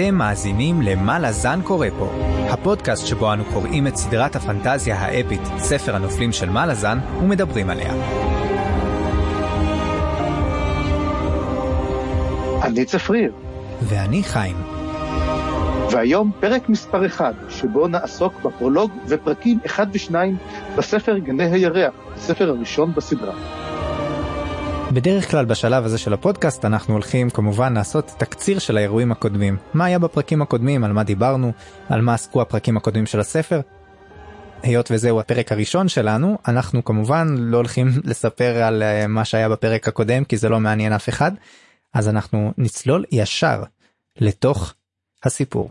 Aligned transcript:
אתם 0.00 0.14
מאזינים 0.14 0.82
ל"מה 0.82 1.18
לזן 1.18 1.60
קורא 1.64 1.86
פה", 1.98 2.10
הפודקאסט 2.50 3.06
שבו 3.06 3.32
אנו 3.32 3.44
קוראים 3.44 3.86
את 3.86 3.96
סדרת 3.96 4.36
הפנטזיה 4.36 4.96
האפית, 4.96 5.40
ספר 5.58 5.96
הנופלים 5.96 6.32
של 6.32 6.50
מה 6.50 6.66
לזן, 6.66 6.98
ומדברים 7.22 7.70
עליה. 7.70 7.92
אני 12.62 12.84
צפריר. 12.84 13.32
ואני 13.82 14.22
חיים. 14.22 14.56
והיום 15.90 16.30
פרק 16.40 16.68
מספר 16.68 17.06
1, 17.06 17.34
שבו 17.48 17.88
נעסוק 17.88 18.42
בפרולוג 18.42 18.90
ופרקים 19.08 19.58
1 19.66 19.88
ו-2 19.92 20.14
בספר 20.76 21.18
גני 21.18 21.44
הירח, 21.44 21.94
הספר 22.14 22.48
הראשון 22.48 22.92
בסדרה. 22.94 23.34
בדרך 24.92 25.30
כלל 25.30 25.44
בשלב 25.44 25.84
הזה 25.84 25.98
של 25.98 26.12
הפודקאסט 26.12 26.64
אנחנו 26.64 26.94
הולכים 26.94 27.30
כמובן 27.30 27.74
לעשות 27.74 28.06
תקציר 28.18 28.58
של 28.58 28.76
האירועים 28.76 29.12
הקודמים. 29.12 29.56
מה 29.74 29.84
היה 29.84 29.98
בפרקים 29.98 30.42
הקודמים, 30.42 30.84
על 30.84 30.92
מה 30.92 31.04
דיברנו, 31.04 31.52
על 31.88 32.00
מה 32.00 32.14
עסקו 32.14 32.42
הפרקים 32.42 32.76
הקודמים 32.76 33.06
של 33.06 33.20
הספר. 33.20 33.60
היות 34.62 34.90
וזהו 34.90 35.20
הפרק 35.20 35.52
הראשון 35.52 35.88
שלנו, 35.88 36.38
אנחנו 36.48 36.84
כמובן 36.84 37.34
לא 37.38 37.56
הולכים 37.56 37.88
לספר 38.10 38.62
על 38.62 38.82
אה, 38.82 39.06
מה 39.06 39.24
שהיה 39.24 39.48
בפרק 39.48 39.88
הקודם 39.88 40.24
כי 40.24 40.36
זה 40.36 40.48
לא 40.48 40.60
מעניין 40.60 40.92
אף 40.92 41.08
אחד, 41.08 41.32
אז 41.94 42.08
אנחנו 42.08 42.52
נצלול 42.58 43.04
ישר 43.12 43.62
לתוך 44.20 44.74
הסיפור. 45.24 45.70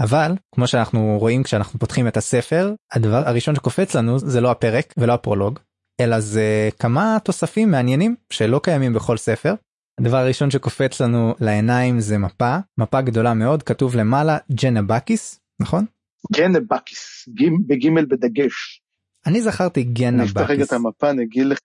אבל 0.00 0.32
כמו 0.54 0.66
שאנחנו 0.66 1.16
רואים 1.20 1.42
כשאנחנו 1.42 1.78
פותחים 1.78 2.08
את 2.08 2.16
הספר 2.16 2.72
הדבר 2.92 3.22
הראשון 3.28 3.54
שקופץ 3.54 3.94
לנו 3.94 4.18
זה 4.18 4.40
לא 4.40 4.50
הפרק 4.50 4.94
ולא 4.96 5.12
הפרולוג 5.12 5.58
אלא 6.00 6.20
זה 6.20 6.68
כמה 6.78 7.16
תוספים 7.24 7.70
מעניינים 7.70 8.16
שלא 8.30 8.60
קיימים 8.62 8.92
בכל 8.92 9.16
ספר. 9.16 9.54
הדבר 10.00 10.16
הראשון 10.16 10.50
שקופץ 10.50 11.00
לנו 11.00 11.34
לעיניים 11.40 12.00
זה 12.00 12.18
מפה 12.18 12.56
מפה 12.78 13.00
גדולה 13.00 13.34
מאוד 13.34 13.62
כתוב 13.62 13.96
למעלה 13.96 14.38
ג'נבקיס 14.52 15.40
נכון? 15.60 15.84
ג'נבקיס 16.32 17.28
בגימל 17.66 18.04
בדגש. 18.04 18.82
אני 19.26 19.42
זכרתי 19.42 19.82
גנבקיס. 19.82 20.36
אני 20.36 20.42
אפתח 20.44 20.50
רגע 20.50 20.64
את 20.64 20.72
המפה 20.72 21.10
אני 21.10 21.22
אגיד 21.24 21.46
לך 21.46 21.58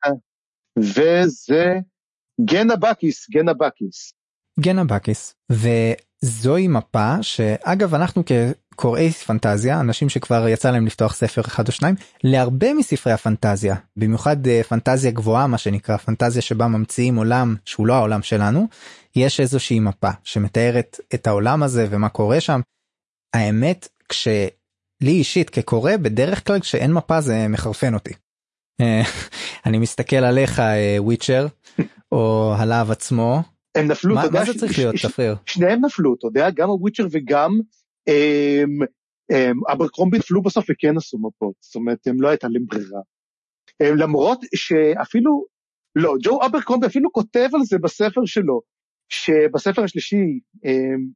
וזה 0.78 1.73
גנבקיס 2.45 3.30
גנבקיס. 3.30 4.14
גנבקיס 4.59 5.36
וזוהי 5.52 6.68
מפה 6.68 7.16
שאגב 7.22 7.95
אנחנו 7.95 8.23
קוראי 8.75 9.11
פנטזיה 9.11 9.79
אנשים 9.79 10.09
שכבר 10.09 10.47
יצא 10.47 10.71
להם 10.71 10.85
לפתוח 10.85 11.16
ספר 11.16 11.41
אחד 11.41 11.67
או 11.67 11.71
שניים 11.71 11.95
להרבה 12.23 12.73
מספרי 12.73 13.13
הפנטזיה 13.13 13.75
במיוחד 13.97 14.47
אה, 14.47 14.61
פנטזיה 14.63 15.11
גבוהה 15.11 15.47
מה 15.47 15.57
שנקרא 15.57 15.97
פנטזיה 15.97 16.41
שבה 16.41 16.67
ממציאים 16.67 17.16
עולם 17.16 17.55
שהוא 17.66 17.88
לא 17.88 17.94
העולם 17.94 18.21
שלנו 18.21 18.67
יש 19.16 19.39
איזושהי 19.39 19.79
מפה 19.79 20.09
שמתארת 20.23 20.99
את 21.13 21.27
העולם 21.27 21.63
הזה 21.63 21.88
ומה 21.89 22.09
קורה 22.09 22.41
שם. 22.41 22.61
האמת 23.33 23.88
כשלי 24.09 24.51
אישית 25.03 25.49
כקורא 25.49 25.91
בדרך 25.97 26.47
כלל 26.47 26.59
כשאין 26.59 26.94
מפה 26.94 27.21
זה 27.21 27.47
מחרפן 27.47 27.94
אותי. 27.94 28.13
אה, 28.81 29.01
אני 29.66 29.77
מסתכל 29.77 30.16
עליך 30.16 30.61
וויצ'ר 30.99 31.47
אה, 31.79 31.85
או 32.11 32.53
הלהב 32.57 32.91
עצמו. 32.91 33.41
הם 33.75 33.88
נפלו, 33.88 34.16
מה, 34.16 34.29
מה 34.31 34.45
זה 34.45 34.59
צריך 34.59 34.77
להיות 34.77 34.95
תפריר? 34.95 35.35
שניהם 35.45 35.85
נפלו, 35.85 36.16
אתה 36.16 36.27
יודע, 36.27 36.49
גם 36.49 36.69
הוויצ'ר 36.69 37.07
וגם 37.11 37.59
אברקרומבי 39.73 40.18
נפלו 40.18 40.42
בסוף 40.42 40.66
וכן 40.70 40.98
עשו 40.98 41.18
מפות, 41.18 41.54
זאת 41.59 41.76
אומרת, 41.76 42.08
הם 42.08 42.22
לא 42.22 42.30
הייתה 42.30 42.47
להם 42.47 42.66
ברירה. 42.66 43.02
למרות 44.02 44.40
שאפילו, 44.56 45.46
לא, 45.96 46.13
ג'ו 46.24 46.46
אברקרומבי 46.46 46.88
אפילו 46.88 47.12
כותב 47.12 47.50
על 47.53 47.62
זה 47.63 47.78
בספר 47.84 48.22
שלו, 48.25 48.62
שבספר 49.09 49.84
השלישי, 49.84 50.40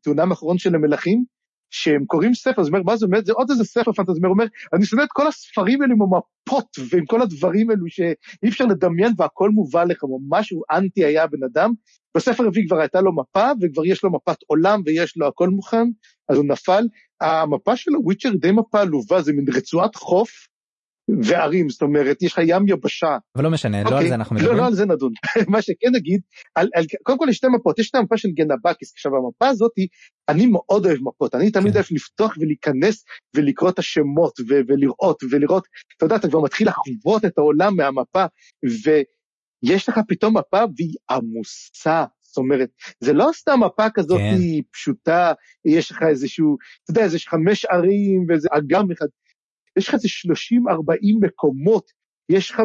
תאונם 0.03 0.31
האחרון 0.31 0.58
של 0.58 0.76
המלכים, 0.76 1.24
שהם 1.69 2.05
קוראים 2.05 2.33
ספר, 2.33 2.61
אז 2.61 2.67
אומר, 2.67 2.83
מה 2.83 2.97
זה 2.97 3.05
אומר? 3.05 3.19
זה 3.25 3.33
עוד 3.33 3.50
איזה 3.51 3.63
ספר 3.63 3.91
פנטזי, 3.91 4.19
הוא 4.23 4.29
אומר, 4.29 4.45
אני 4.73 4.85
שונא 4.85 5.03
את 5.03 5.09
כל 5.11 5.28
הספרים 5.28 5.81
האלה 5.81 5.94
עם 5.94 6.01
המפות 6.01 6.67
ועם 6.91 7.05
כל 7.05 7.22
הדברים 7.22 7.69
האלו 7.69 7.85
שאי 7.88 8.50
אפשר 8.50 8.66
לדמיין 8.66 9.13
והכל 9.17 9.50
מובא 9.50 9.83
לך, 9.83 10.03
ממש 10.03 10.50
הוא 10.50 10.63
אנטי 10.72 11.05
היה 11.05 11.23
הבן 11.23 11.44
אדם. 11.44 11.73
בספר 12.17 12.44
הרביעי 12.44 12.67
כבר 12.67 12.79
הייתה 12.79 13.01
לו 13.01 13.16
מפה 13.16 13.51
וכבר 13.61 13.85
יש 13.85 14.03
לו 14.03 14.11
מפת 14.11 14.38
עולם 14.47 14.81
ויש 14.85 15.17
לו 15.17 15.28
הכל 15.28 15.50
מוכן, 15.50 15.88
אז 16.29 16.38
הוא 16.38 16.45
נפל. 16.45 16.83
המפה 17.22 17.75
של 17.75 17.91
הוויצ'ר 17.94 18.29
די 18.39 18.51
מפה 18.51 18.81
עלובה, 18.81 19.22
זה 19.22 19.34
מין 19.34 19.45
רצועת 19.55 19.95
חוף 19.95 20.47
וערים, 21.23 21.69
זאת 21.69 21.81
אומרת, 21.81 22.22
יש 22.22 22.34
לך 22.34 22.40
ים 22.47 22.68
יבשה. 22.68 23.18
אבל 23.35 23.44
לא 23.44 23.51
משנה. 23.51 23.84
לא 23.84 23.88
על 23.88 23.94
אוקיי. 23.94 24.09
זה 24.09 24.16
אנחנו 24.16 24.35
מדברים. 24.35 24.56
לא, 24.56 24.62
לא 24.62 24.68
על 24.68 24.73
זה 24.73 24.85
נדון. 24.85 25.12
מה 25.53 25.62
שכן 25.62 25.90
נגיד, 25.94 26.22
קודם 27.03 27.18
כל 27.18 27.28
יש 27.29 27.38
שתי 27.38 27.47
מפות, 27.47 27.79
יש 27.79 27.90
את 27.90 27.95
המפה 27.95 28.18
של 28.18 28.29
גנבקיס, 28.29 28.94
עכשיו 28.94 29.12
המפה 29.16 29.47
הזאת, 29.47 29.72
אני 30.29 30.46
מאוד 30.46 30.85
אוהב 30.85 30.97
מפות, 31.01 31.35
אני 31.35 31.51
תמיד 31.51 31.73
כן. 31.73 31.79
אוהב 31.79 31.85
לפתוח 31.91 32.35
ולהיכנס 32.40 33.06
ולקרוא 33.35 33.69
את 33.69 33.79
השמות 33.79 34.40
ולראות 34.67 35.23
ולראות, 35.31 35.67
אתה 35.97 36.06
יודע, 36.06 36.16
אתה 36.16 36.29
כבר 36.29 36.41
מתחיל 36.41 36.67
לחוות 36.67 37.25
את 37.25 37.38
העולם 37.38 37.75
מהמפה, 37.75 38.25
ויש 38.84 39.90
לך 39.90 40.00
פתאום 40.07 40.38
מפה 40.38 40.63
והיא 40.78 40.96
עמוסה. 41.09 42.06
זאת 42.22 42.38
אומרת, 42.38 42.69
זה 43.00 43.13
לא 43.13 43.29
סתם 43.34 43.59
מפה 43.66 43.90
כזאת 43.94 44.19
כן. 44.19 44.35
פשוטה, 44.72 45.34
יש 45.66 45.91
לך 45.91 46.03
איזשהו, 46.09 46.57
אתה 46.84 46.91
יודע, 46.91 47.16
יש 47.16 47.28
חמש 47.28 47.66
ערים 47.66 48.25
ואיזה 48.28 48.50
אגם 48.51 48.91
אחד, 48.91 49.06
יש 49.78 49.88
לך 49.88 49.94
איזה 49.94 50.08
30-40 50.08 51.28
מקומות, 51.28 51.92
יש 52.30 52.52
לך 52.52 52.62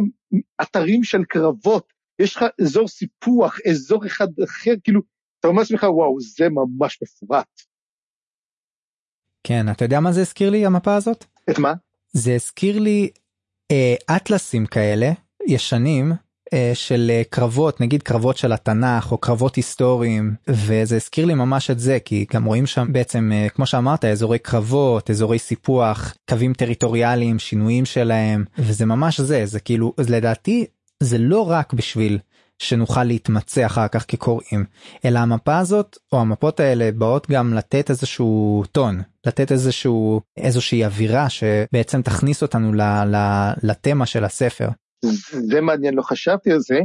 אתרים 0.63 1.05
של 1.05 1.25
קרבות, 1.25 1.93
יש 2.19 2.37
לך 2.37 2.45
אזור 2.61 2.89
סיפוח, 2.89 3.59
אזור 3.71 4.07
אחד 4.07 4.29
אחר, 4.45 4.73
כאילו, 4.85 5.01
אתה 5.41 5.49
אומר 5.49 5.61
לעצמך, 5.63 5.83
וואו, 5.83 6.21
זה 6.21 6.49
ממש 6.49 6.99
מפורט. 7.03 7.63
כן, 9.47 9.67
אתה 9.73 9.85
יודע 9.85 10.01
מה 10.01 10.13
זה 10.13 10.21
הזכיר 10.21 10.51
לי, 10.51 10.67
המפה 10.67 10.97
הזאת? 10.97 11.25
את 11.51 11.59
מה? 11.59 11.73
זה 12.13 12.35
הזכיר 12.35 12.79
לי 12.79 13.11
אה, 13.71 14.17
אטלסים 14.17 14.67
כאלה, 14.67 15.07
ישנים, 15.49 16.13
של 16.75 17.11
אה, 17.11 17.23
קרבות 17.31 17.81
נגיד 17.81 18.03
קרבות 18.03 18.37
של 18.37 18.53
התנ"ך 18.53 19.13
או 19.13 19.19
קרבות 19.19 19.57
היסטוריים 19.57 20.35
וזה 20.49 20.97
הזכיר 20.97 21.25
לי 21.25 21.35
ממש 21.35 21.71
את 21.71 21.79
זה 21.79 21.99
כי 22.05 22.27
גם 22.33 22.45
רואים 22.45 22.67
שם 22.67 22.93
בעצם 22.93 23.31
אה, 23.35 23.49
כמו 23.49 23.67
שאמרת 23.67 24.05
אזורי 24.05 24.39
קרבות 24.39 25.11
אזורי 25.11 25.39
סיפוח 25.39 26.15
קווים 26.29 26.53
טריטוריאליים 26.53 27.39
שינויים 27.39 27.85
שלהם 27.85 28.45
וזה 28.59 28.87
ממש 28.87 29.21
זה 29.21 29.47
זה 29.47 29.61
כאילו 29.61 29.95
לדעתי 30.09 30.67
זה 31.03 31.19
לא 31.19 31.51
רק 31.51 31.73
בשביל 31.73 32.19
שנוכל 32.59 33.05
להתמצא 33.05 33.67
אחר 33.67 33.89
כך 33.89 34.05
כקוראים 34.09 34.65
אלא 35.05 35.19
המפה 35.19 35.59
הזאת 35.59 35.97
או 36.13 36.21
המפות 36.21 36.61
האלה 36.61 36.91
באות 36.93 37.31
גם 37.31 37.55
לתת 37.55 37.91
איזשהו 37.91 38.65
טון 38.73 39.03
לתת 39.27 39.53
איזשהו 39.53 40.21
איזושהי 40.37 40.85
אווירה 40.85 41.29
שבעצם 41.29 42.03
תכניס 42.03 42.43
אותנו 42.43 42.73
לתמה 43.63 44.07
של 44.07 44.25
הספר. 44.25 44.69
זה 45.49 45.61
מעניין, 45.61 45.95
לא 45.95 46.03
חשבתי 46.03 46.53
על 46.53 46.61
זה. 46.61 46.79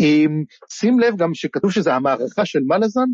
עם, 0.00 0.44
שים 0.70 1.00
לב 1.00 1.16
גם 1.16 1.34
שכתוב 1.34 1.70
שזה 1.70 1.94
המערכה 1.94 2.44
של 2.44 2.60
מלאזן 2.62 3.08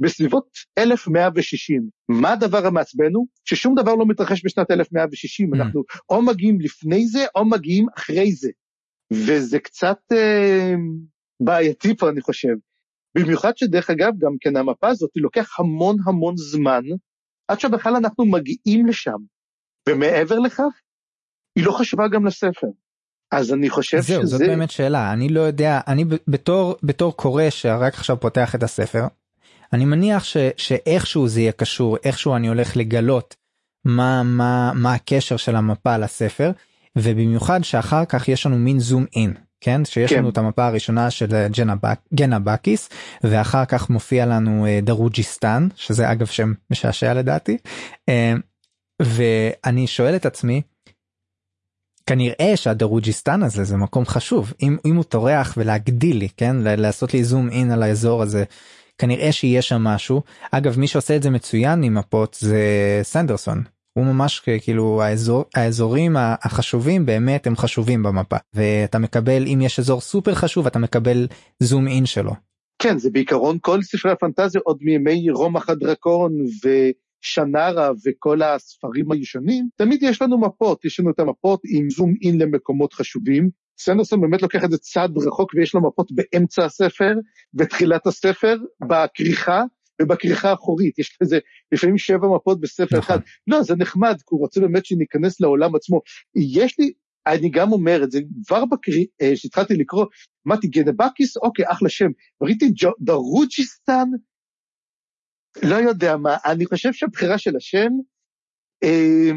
בסביבות 0.00 0.48
1160. 0.78 1.88
מה 2.08 2.32
הדבר 2.32 2.66
המעצבן 2.66 3.14
הוא? 3.14 3.26
ששום 3.44 3.74
דבר 3.74 3.94
לא 3.94 4.06
מתרחש 4.06 4.44
בשנת 4.44 4.70
1160, 4.70 5.54
mm. 5.54 5.56
אנחנו 5.56 5.82
או 6.10 6.22
מגיעים 6.22 6.60
לפני 6.60 7.06
זה 7.06 7.26
או 7.34 7.44
מגיעים 7.44 7.86
אחרי 7.96 8.32
זה. 8.32 8.50
וזה 9.12 9.58
קצת 9.58 9.98
אה, 10.12 10.74
בעייתי 11.40 11.96
פה 11.96 12.10
אני 12.10 12.20
חושב. 12.20 12.54
במיוחד 13.14 13.56
שדרך 13.56 13.90
אגב 13.90 14.12
גם 14.18 14.32
כן 14.40 14.56
המפה 14.56 14.88
הזאת 14.88 15.10
לוקח 15.16 15.60
המון 15.60 15.96
המון 16.06 16.34
זמן 16.36 16.82
עד 17.48 17.60
שבכלל 17.60 17.96
אנחנו 17.96 18.26
מגיעים 18.26 18.86
לשם. 18.86 19.18
ומעבר 19.88 20.38
לכך, 20.38 20.80
היא 21.56 21.66
לא 21.66 21.72
חשובה 21.72 22.08
גם 22.08 22.26
לספר. 22.26 22.66
אז 23.32 23.52
אני 23.52 23.70
חושב 23.70 24.00
זהו, 24.00 24.22
שזה... 24.22 24.36
זאת 24.36 24.48
באמת 24.48 24.70
שאלה, 24.70 25.12
אני 25.12 25.28
לא 25.28 25.40
יודע, 25.40 25.80
אני 25.88 26.04
בתור, 26.28 26.76
בתור 26.82 27.16
קורא 27.16 27.50
שרק 27.50 27.94
עכשיו 27.94 28.20
פותח 28.20 28.54
את 28.54 28.62
הספר, 28.62 29.06
אני 29.72 29.84
מניח 29.84 30.24
ש, 30.24 30.36
שאיכשהו 30.56 31.28
זה 31.28 31.40
יהיה 31.40 31.52
קשור, 31.52 31.96
איכשהו 32.04 32.36
אני 32.36 32.48
הולך 32.48 32.76
לגלות 32.76 33.36
מה, 33.84 34.22
מה, 34.22 34.72
מה 34.74 34.94
הקשר 34.94 35.36
של 35.36 35.56
המפה 35.56 35.96
לספר, 35.96 36.50
ובמיוחד 36.96 37.64
שאחר 37.64 38.04
כך 38.04 38.28
יש 38.28 38.46
לנו 38.46 38.56
מין 38.56 38.80
זום 38.80 39.04
אין, 39.16 39.34
כן? 39.60 39.84
שיש 39.84 40.12
כן. 40.12 40.18
לנו 40.18 40.28
את 40.28 40.38
המפה 40.38 40.66
הראשונה 40.66 41.10
של 41.10 41.46
ג'נבק, 41.48 41.98
גנבקיס, 42.14 42.88
ואחר 43.24 43.64
כך 43.64 43.90
מופיע 43.90 44.26
לנו 44.26 44.66
אה, 44.66 44.80
דרוג'יסטן, 44.82 45.68
שזה 45.76 46.12
אגב 46.12 46.26
שם 46.26 46.52
משעשע 46.70 47.14
לדעתי, 47.14 47.58
אה, 48.08 48.34
ואני 49.02 49.86
שואל 49.86 50.16
את 50.16 50.26
עצמי, 50.26 50.62
כנראה 52.08 52.52
שהדרוג'יסטן 52.56 53.42
הזה 53.42 53.64
זה 53.64 53.76
מקום 53.76 54.06
חשוב. 54.06 54.52
אם 54.62 54.76
אם 54.84 54.96
הוא 54.96 55.04
טורח 55.04 55.54
ולהגדיל 55.56 56.16
לי 56.16 56.28
כן? 56.36 56.56
לעשות 56.62 57.14
לי 57.14 57.24
זום 57.24 57.48
אין 57.50 57.70
על 57.70 57.82
האזור 57.82 58.22
הזה 58.22 58.44
כנראה 58.98 59.32
שיש 59.32 59.68
שם 59.68 59.82
משהו. 59.82 60.22
אגב 60.52 60.78
מי 60.78 60.86
שעושה 60.86 61.16
את 61.16 61.22
זה 61.22 61.30
מצוין 61.30 61.82
עם 61.82 61.94
מפות 61.94 62.36
זה 62.40 62.60
סנדרסון. 63.02 63.62
הוא 63.98 64.04
ממש 64.04 64.40
כאילו 64.60 65.02
האזור 65.02 65.44
האזורים 65.54 66.16
החשובים 66.18 67.06
באמת 67.06 67.46
הם 67.46 67.56
חשובים 67.56 68.02
במפה. 68.02 68.36
ואתה 68.54 68.98
מקבל 68.98 69.46
אם 69.46 69.60
יש 69.62 69.78
אזור 69.78 70.00
סופר 70.00 70.34
חשוב 70.34 70.66
אתה 70.66 70.78
מקבל 70.78 71.26
זום 71.62 71.88
אין 71.88 72.06
שלו. 72.06 72.32
כן, 72.82 72.98
זה 72.98 73.10
בעיקרון 73.10 73.58
כל 73.60 73.82
ספרי 73.82 74.12
הפנטזיה 74.12 74.60
עוד 74.64 74.78
מימי 74.80 75.30
רומח 75.30 75.68
הדרקון 75.68 76.32
ושנרה 77.24 77.90
וכל 78.06 78.42
הספרים 78.42 79.12
הישנים, 79.12 79.68
תמיד 79.76 80.02
יש 80.02 80.22
לנו 80.22 80.40
מפות, 80.40 80.84
יש 80.84 81.00
לנו 81.00 81.10
את 81.10 81.20
המפות 81.20 81.60
עם 81.64 81.90
זום 81.90 82.14
אין 82.24 82.40
למקומות 82.40 82.92
חשובים. 82.92 83.50
סנדרסון 83.80 84.20
באמת 84.20 84.42
לוקח 84.42 84.64
את 84.64 84.70
זה 84.70 84.78
צעד 84.78 85.18
רחוק 85.18 85.54
ויש 85.54 85.74
לו 85.74 85.80
מפות 85.88 86.12
באמצע 86.12 86.64
הספר, 86.64 87.12
בתחילת 87.54 88.06
הספר, 88.06 88.56
בכריכה, 88.88 89.62
ובכריכה 90.02 90.50
האחורית, 90.50 90.98
יש 90.98 91.18
לזה 91.20 91.38
לפעמים 91.72 91.98
שבע 91.98 92.28
מפות 92.36 92.60
בספר 92.60 92.98
אחד. 92.98 93.18
לא, 93.46 93.62
זה 93.62 93.76
נחמד, 93.76 94.16
כי 94.16 94.26
הוא 94.30 94.40
רוצה 94.40 94.60
באמת 94.60 94.86
שניכנס 94.86 95.40
לעולם 95.40 95.74
עצמו. 95.74 96.00
יש 96.36 96.78
לי, 96.78 96.92
אני 97.26 97.50
גם 97.50 97.72
אומר 97.72 98.04
את 98.04 98.10
זה, 98.10 98.20
כבר 98.46 98.62
כשהתחלתי 99.34 99.74
לקרוא, 99.74 100.06
אמרתי 100.48 100.68
גנבקיס, 100.68 101.36
אוקיי, 101.36 101.64
אחלה 101.68 101.88
שם. 101.88 102.10
ראיתי 102.42 102.72
דרוג'יסטן, 103.00 104.08
לא 105.62 105.74
יודע 105.74 106.16
מה, 106.16 106.36
אני 106.46 106.66
חושב 106.66 106.92
שהבחירה 106.92 107.38
של 107.38 107.56
השם, 107.56 107.88
אה, 108.84 109.30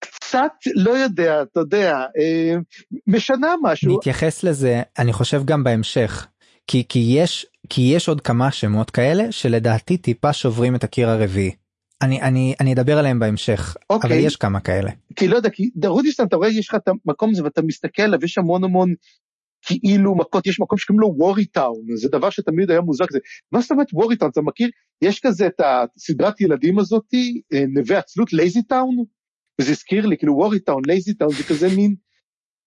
קצת, 0.00 0.52
לא 0.74 0.90
יודע, 0.90 1.42
אתה 1.42 1.60
יודע, 1.60 1.96
אה, 2.18 2.54
משנה 3.06 3.54
משהו. 3.62 3.96
נתייחס 3.96 4.44
לזה, 4.44 4.82
אני 4.98 5.12
חושב 5.12 5.44
גם 5.44 5.64
בהמשך, 5.64 6.26
כי, 6.66 6.84
כי, 6.88 6.98
יש, 6.98 7.46
כי 7.68 7.82
יש 7.94 8.08
עוד 8.08 8.20
כמה 8.20 8.50
שמות 8.52 8.90
כאלה 8.90 9.32
שלדעתי 9.32 9.96
טיפה 9.96 10.32
שוברים 10.32 10.74
את 10.74 10.84
הקיר 10.84 11.08
הרביעי. 11.08 11.54
אני 12.02 12.22
אני 12.22 12.54
אני 12.60 12.72
אדבר 12.72 12.98
עליהם 12.98 13.18
בהמשך 13.18 13.76
אוקיי. 13.90 14.10
אבל 14.10 14.26
יש 14.26 14.36
כמה 14.36 14.60
כאלה. 14.60 14.90
כי 15.16 15.28
לא 15.28 15.36
יודע 15.36 15.50
כי 15.50 15.70
דרודיסטן 15.76 16.26
אתה 16.26 16.36
רואה 16.36 16.48
יש 16.48 16.68
לך 16.68 16.74
את 16.74 16.88
המקום 16.88 17.30
הזה 17.30 17.44
ואתה 17.44 17.62
מסתכל 17.62 18.02
עליו 18.02 18.24
יש 18.24 18.38
המון 18.38 18.64
המון 18.64 18.94
כאילו 19.62 20.16
מכות 20.16 20.46
יש 20.46 20.60
מקום 20.60 20.78
שקוראים 20.78 21.00
לו 21.00 21.14
Worry 21.16 21.44
Town 21.44 21.84
זה 21.94 22.08
דבר 22.08 22.30
שתמיד 22.30 22.70
היה 22.70 22.80
מוזר 22.80 23.06
כזה 23.06 23.18
מה 23.52 23.60
זאת 23.60 23.70
אומרת 23.70 23.86
Worry 23.92 24.16
Town 24.16 24.30
אתה 24.30 24.40
מכיר? 24.40 24.68
יש 25.02 25.20
כזה 25.20 25.46
את 25.46 25.60
הסדרת 25.60 26.40
ילדים 26.40 26.78
הזאתי 26.78 27.40
אה, 27.52 27.64
נווה 27.68 27.98
עצלות 27.98 28.32
LazyTown 28.32 28.96
וזה 29.60 29.70
הזכיר 29.70 30.06
לי 30.06 30.18
כאילו 30.18 30.34
Worry 30.36 30.60
Town 30.60 30.82
Lazy 30.86 31.14
Town 31.14 31.32
זה 31.32 31.44
כזה 31.44 31.68
מין 31.76 31.94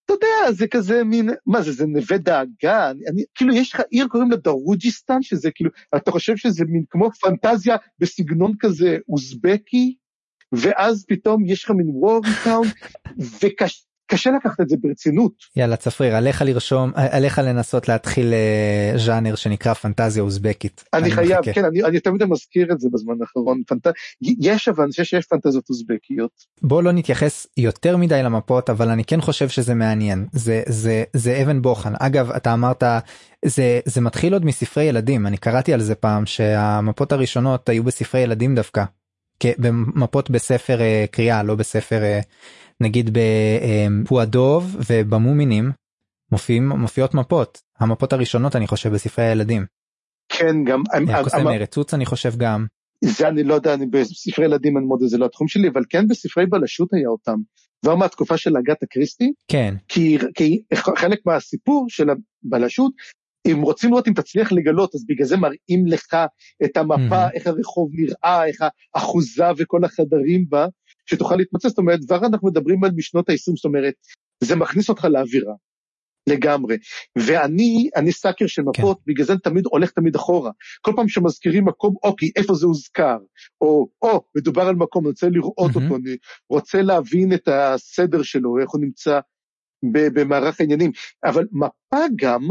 אתה 0.05 0.13
יודע, 0.13 0.51
זה 0.51 0.67
כזה 0.67 1.03
מין, 1.03 1.29
מה 1.45 1.61
זה, 1.61 1.71
זה 1.71 1.85
נווה 1.85 2.17
דאגה, 2.17 2.91
אני, 2.91 3.23
כאילו 3.35 3.55
יש 3.55 3.73
לך 3.73 3.81
עיר 3.89 4.07
קוראים 4.07 4.31
לה 4.31 4.37
דרוג'יסטן, 4.37 5.21
שזה 5.21 5.51
כאילו, 5.55 5.71
אתה 5.95 6.11
חושב 6.11 6.37
שזה 6.37 6.65
מין 6.65 6.83
כמו 6.89 7.09
פנטזיה 7.11 7.77
בסגנון 7.99 8.53
כזה 8.59 8.97
אוזבקי, 9.09 9.95
ואז 10.51 11.05
פתאום 11.07 11.45
יש 11.45 11.63
לך 11.63 11.71
מין 11.71 11.89
Worry 11.89 12.29
Town, 12.44 12.68
וקשה, 13.41 13.81
קשה 14.11 14.31
לקחת 14.31 14.61
את 14.61 14.69
זה 14.69 14.75
ברצינות. 14.81 15.33
יאללה 15.55 15.75
צפריר 15.75 16.15
עליך 16.15 16.41
לרשום 16.41 16.91
עליך 16.95 17.39
לנסות 17.39 17.87
להתחיל 17.87 18.33
אה, 18.33 18.97
ז'אנר 18.97 19.35
שנקרא 19.35 19.73
פנטזיה 19.73 20.23
אוזבקית. 20.23 20.83
אני, 20.93 21.03
אני 21.03 21.11
חייב 21.11 21.39
מחכה. 21.39 21.53
כן 21.53 21.65
אני, 21.65 21.83
אני 21.83 21.99
תמיד 21.99 22.23
מזכיר 22.23 22.71
את 22.71 22.79
זה 22.79 22.89
בזמן 22.93 23.13
האחרון 23.21 23.61
פנט... 23.67 23.87
יש 24.21 24.67
אבל 24.67 24.83
אני 24.83 24.91
חושב 24.91 25.03
שיש 25.03 25.25
פנטזיות 25.25 25.69
אוזבקיות. 25.69 26.31
בוא 26.61 26.83
לא 26.83 26.91
נתייחס 26.91 27.47
יותר 27.57 27.97
מדי 27.97 28.23
למפות 28.23 28.69
אבל 28.69 28.89
אני 28.89 29.03
כן 29.03 29.21
חושב 29.21 29.49
שזה 29.49 29.73
מעניין 29.73 30.27
זה 30.33 30.63
זה 30.67 31.03
זה 31.13 31.41
אבן 31.43 31.61
בוחן 31.61 31.93
אגב 31.99 32.31
אתה 32.31 32.53
אמרת 32.53 32.83
זה 33.45 33.79
זה 33.85 34.01
מתחיל 34.01 34.33
עוד 34.33 34.45
מספרי 34.45 34.83
ילדים 34.83 35.27
אני 35.27 35.37
קראתי 35.37 35.73
על 35.73 35.81
זה 35.81 35.95
פעם 35.95 36.25
שהמפות 36.25 37.11
הראשונות 37.11 37.69
היו 37.69 37.83
בספרי 37.83 38.21
ילדים 38.21 38.55
דווקא. 38.55 38.83
במפות 39.57 40.29
בספר 40.29 40.81
אה, 40.81 41.05
קריאה 41.11 41.43
לא 41.43 41.55
בספר 41.55 42.03
אה, 42.03 42.19
נגיד 42.81 43.18
בפועדוב 43.18 44.78
ובמומינים 44.89 45.72
מופיעים 46.31 46.69
מופיעות 46.69 47.13
מפות 47.13 47.62
המפות 47.80 48.13
הראשונות 48.13 48.56
אני 48.56 48.68
חושב 48.68 48.89
בספרי 48.89 49.25
הילדים. 49.25 49.66
כן 50.30 50.56
גם 50.63 50.83
קוסם 51.24 51.48
ארץ 51.48 51.78
עוץ 51.78 51.94
אני 51.94 52.06
חושב 52.06 52.38
גם. 52.38 52.66
זה 53.04 53.28
אני 53.28 53.44
לא 53.44 53.54
יודע 53.54 53.74
אני 53.74 53.86
בספרי 53.86 54.45
ילדים 54.45 54.78
אני 54.78 54.86
מאוד 54.86 55.00
זה 55.06 55.18
לא 55.18 55.25
התחום 55.25 55.48
שלי 55.48 55.68
אבל 55.68 55.83
כן 55.89 56.07
בספרי 56.07 56.45
בלשות 56.45 56.94
היה 56.94 57.10
אותם. 57.10 57.36
כבר 57.81 57.95
מהתקופה 57.95 58.38
של 58.38 58.57
אגת 58.57 58.83
אקריסטי. 58.83 59.31
כן. 59.48 59.75
כי, 59.88 60.18
כי 60.33 60.62
חלק 60.74 61.19
מהסיפור 61.25 61.86
של 61.89 62.07
הבלשות 62.10 62.92
אם 63.48 63.62
רוצים 63.62 63.89
לראות 63.89 64.07
אם 64.07 64.13
תצליח 64.13 64.51
לגלות 64.51 64.95
אז 64.95 65.06
בגלל 65.06 65.28
זה 65.28 65.38
מראים 65.38 65.88
לך 65.88 66.16
את 66.63 66.78
המפה 66.78 67.28
mm-hmm. 67.28 67.33
איך 67.33 67.48
הרחוב 67.48 67.89
נראה 67.94 68.45
איך 68.45 68.63
האחוזה 68.95 69.45
וכל 69.57 69.86
החדרים 69.86 70.45
בה 70.50 70.68
שתוכל 71.11 71.35
להתמצא, 71.35 71.69
זאת 71.69 71.77
אומרת, 71.77 71.99
כבר 72.05 72.25
אנחנו 72.25 72.47
מדברים 72.47 72.83
על 72.83 72.91
משנות 72.95 73.29
ה-20, 73.29 73.55
זאת 73.55 73.65
אומרת, 73.65 73.93
זה 74.43 74.55
מכניס 74.55 74.89
אותך 74.89 75.05
לאווירה, 75.05 75.53
לגמרי. 76.29 76.77
ואני, 77.17 77.89
אני 77.95 78.11
סאקר 78.11 78.47
של 78.47 78.61
מפות, 78.61 78.97
כן. 78.97 79.03
בגלל 79.11 79.25
זה 79.25 79.33
אני 79.33 79.39
תמיד 79.39 79.65
הולך 79.65 79.91
תמיד 79.91 80.15
אחורה. 80.15 80.51
כל 80.81 80.91
פעם 80.95 81.07
שמזכירים 81.07 81.65
מקום, 81.65 81.95
אוקיי, 82.03 82.29
איפה 82.35 82.53
זה 82.53 82.65
הוזכר? 82.65 83.17
או, 83.61 83.87
או, 84.01 84.23
מדובר 84.37 84.61
על 84.61 84.75
מקום, 84.75 85.03
אני 85.03 85.09
רוצה 85.09 85.29
לראות 85.29 85.71
mm-hmm. 85.71 85.83
אותו, 85.83 85.95
אני 85.95 86.17
רוצה 86.49 86.81
להבין 86.81 87.33
את 87.33 87.47
הסדר 87.47 88.21
שלו, 88.23 88.59
איך 88.59 88.69
הוא 88.69 88.81
נמצא 88.81 89.19
במערך 89.83 90.59
העניינים. 90.59 90.91
אבל 91.23 91.47
מפה 91.51 92.05
גם 92.15 92.41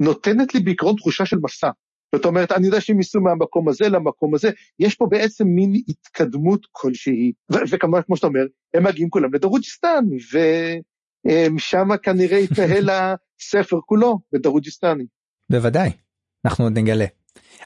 נותנת 0.00 0.54
לי 0.54 0.60
בעיקרון 0.60 0.96
תחושה 0.96 1.26
של 1.26 1.36
מסע. 1.42 1.70
זאת 2.14 2.24
אומרת, 2.24 2.52
אני 2.52 2.66
יודע 2.66 2.80
שהם 2.80 2.96
ייסעו 2.96 3.22
מהמקום 3.22 3.68
הזה 3.68 3.88
למקום 3.88 4.34
הזה, 4.34 4.50
יש 4.78 4.94
פה 4.94 5.06
בעצם 5.10 5.44
מין 5.46 5.72
התקדמות 5.88 6.66
כלשהי, 6.72 7.32
וכמובן, 7.70 8.02
כמו 8.02 8.16
שאתה 8.16 8.26
אומר, 8.26 8.46
הם 8.74 8.84
מגיעים 8.84 9.10
כולם 9.10 9.34
לדרוג'יסטן, 9.34 10.04
ושם 11.26 11.88
כנראה 12.02 12.38
יתנהל 12.38 12.90
הספר 13.40 13.78
כולו 13.86 14.18
בדרוג'יסטני. 14.32 15.04
בוודאי, 15.50 15.90
אנחנו 16.44 16.64
עוד 16.64 16.78
נגלה. 16.78 17.06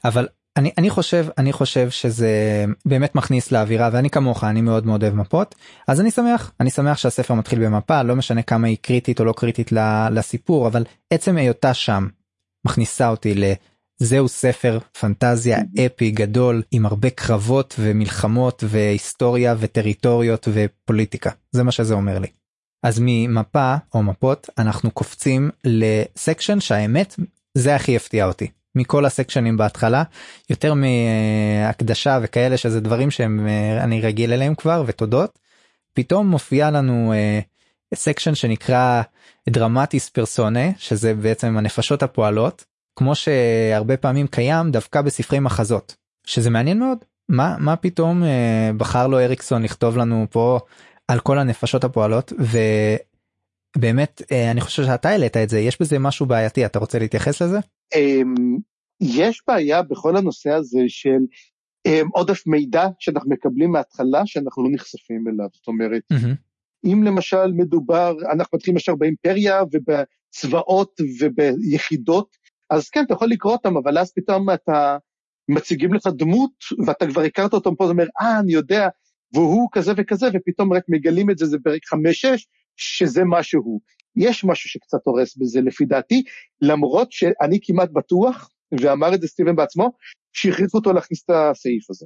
אבל 0.05 0.27
אני 0.57 0.71
אני 0.77 0.89
חושב 0.89 1.25
אני 1.37 1.53
חושב 1.53 1.89
שזה 1.89 2.65
באמת 2.85 3.15
מכניס 3.15 3.51
לאווירה 3.51 3.89
ואני 3.93 4.09
כמוך 4.09 4.43
אני 4.43 4.61
מאוד 4.61 4.85
מאוד 4.85 5.03
אוהב 5.03 5.15
מפות 5.15 5.55
אז 5.87 6.01
אני 6.01 6.11
שמח 6.11 6.51
אני 6.59 6.69
שמח 6.69 6.97
שהספר 6.97 7.33
מתחיל 7.33 7.65
במפה 7.65 8.01
לא 8.01 8.15
משנה 8.15 8.41
כמה 8.41 8.67
היא 8.67 8.77
קריטית 8.81 9.19
או 9.19 9.25
לא 9.25 9.33
קריטית 9.37 9.71
לסיפור 10.11 10.67
אבל 10.67 10.83
עצם 11.09 11.37
היותה 11.37 11.73
שם 11.73 12.07
מכניסה 12.65 13.09
אותי 13.09 13.33
זהו 13.97 14.27
ספר 14.27 14.79
פנטזיה 14.99 15.59
אפי 15.85 16.11
גדול 16.11 16.61
עם 16.71 16.85
הרבה 16.85 17.09
קרבות 17.09 17.75
ומלחמות 17.79 18.63
והיסטוריה 18.67 19.55
וטריטוריות 19.59 20.47
ופוליטיקה 20.51 21.29
זה 21.51 21.63
מה 21.63 21.71
שזה 21.71 21.93
אומר 21.93 22.19
לי. 22.19 22.27
אז 22.83 22.99
ממפה 23.01 23.75
או 23.93 24.03
מפות 24.03 24.49
אנחנו 24.57 24.91
קופצים 24.91 25.49
ל 25.63 25.75
section 25.75 26.59
שהאמת 26.59 27.15
זה 27.53 27.75
הכי 27.75 27.95
הפתיע 27.95 28.25
אותי 28.25 28.47
מכל 28.75 29.05
הסקשנים 29.05 29.57
בהתחלה 29.57 30.03
יותר 30.49 30.73
מהקדשה 30.73 32.19
וכאלה 32.21 32.57
שזה 32.57 32.79
דברים 32.79 33.11
שהם 33.11 33.47
אני 33.81 34.01
רגיל 34.01 34.33
אליהם 34.33 34.55
כבר 34.55 34.83
ותודות. 34.85 35.39
פתאום 35.93 36.27
מופיע 36.27 36.71
לנו 36.71 37.13
section 37.95 38.35
שנקרא 38.35 39.01
dramatis 39.49 40.09
personae 40.09 40.71
שזה 40.77 41.13
בעצם 41.13 41.57
הנפשות 41.57 42.03
הפועלות 42.03 42.65
כמו 42.95 43.15
שהרבה 43.15 43.97
פעמים 43.97 44.27
קיים 44.27 44.71
דווקא 44.71 45.01
בספרי 45.01 45.39
מחזות 45.39 45.95
שזה 46.27 46.49
מעניין 46.49 46.79
מאוד 46.79 46.97
מה 47.29 47.55
מה 47.59 47.75
פתאום 47.75 48.23
אה, 48.23 48.71
בחר 48.77 49.07
לו 49.07 49.19
אריקסון 49.19 49.63
לכתוב 49.63 49.97
לנו 49.97 50.25
פה 50.29 50.59
על 51.07 51.19
כל 51.19 51.39
הנפשות 51.39 51.83
הפועלות 51.83 52.33
ובאמת 53.77 54.21
אה, 54.31 54.51
אני 54.51 54.61
חושב 54.61 54.83
שאתה 54.83 55.09
העלית 55.09 55.37
את 55.37 55.49
זה 55.49 55.59
יש 55.59 55.81
בזה 55.81 55.99
משהו 55.99 56.25
בעייתי 56.25 56.65
אתה 56.65 56.79
רוצה 56.79 56.99
להתייחס 56.99 57.41
לזה? 57.41 57.59
אמ, 57.95 58.57
יש 59.01 59.41
בעיה 59.47 59.81
בכל 59.81 60.17
הנושא 60.17 60.49
הזה 60.49 60.79
של 60.87 61.19
אמ, 61.85 62.07
עודף 62.13 62.47
מידע 62.47 62.87
שאנחנו 62.99 63.29
מקבלים 63.29 63.71
מההתחלה 63.71 64.21
שאנחנו 64.25 64.63
לא 64.63 64.69
נחשפים 64.71 65.23
אליו 65.27 65.47
זאת 65.53 65.67
אומרת. 65.67 66.01
אם 66.85 67.03
למשל 67.03 67.51
מדובר 67.51 68.15
אנחנו 68.33 68.55
מתחילים 68.57 68.77
ישר 68.77 68.95
באימפריה 68.95 69.61
ובצבאות 69.71 71.01
וביחידות 71.19 72.37
אז 72.69 72.89
כן, 72.89 73.03
אתה 73.05 73.13
יכול 73.13 73.29
לקרוא 73.29 73.53
אותם, 73.53 73.77
אבל 73.77 73.97
אז 73.97 74.13
פתאום 74.15 74.49
אתה 74.49 74.97
מציגים 75.49 75.93
לך 75.93 76.07
דמות, 76.07 76.51
ואתה 76.85 77.07
כבר 77.07 77.21
הכרת 77.21 77.53
אותם 77.53 77.75
פה, 77.75 77.83
אתה 77.83 77.91
אומר, 77.91 78.05
אה, 78.21 78.39
אני 78.39 78.53
יודע, 78.53 78.87
והוא 79.33 79.69
כזה 79.71 79.93
וכזה, 79.97 80.27
ופתאום 80.33 80.73
רק 80.73 80.83
מגלים 80.89 81.29
את 81.29 81.37
זה, 81.37 81.45
זה 81.45 81.57
פרק 81.63 81.81
5-6, 81.93 81.97
שזה 82.77 83.23
מה 83.23 83.43
שהוא. 83.43 83.81
יש 84.15 84.43
משהו 84.43 84.69
שקצת 84.69 84.97
הורס 85.03 85.37
בזה 85.37 85.61
לפי 85.61 85.85
דעתי, 85.85 86.23
למרות 86.61 87.11
שאני 87.11 87.59
כמעט 87.63 87.89
בטוח, 87.93 88.49
ואמר 88.81 89.15
את 89.15 89.21
זה 89.21 89.27
סטיבן 89.27 89.55
בעצמו, 89.55 89.91
שהכריחו 90.33 90.77
אותו 90.77 90.93
להכניס 90.93 91.23
את 91.23 91.29
הסעיף 91.29 91.89
הזה. 91.89 92.05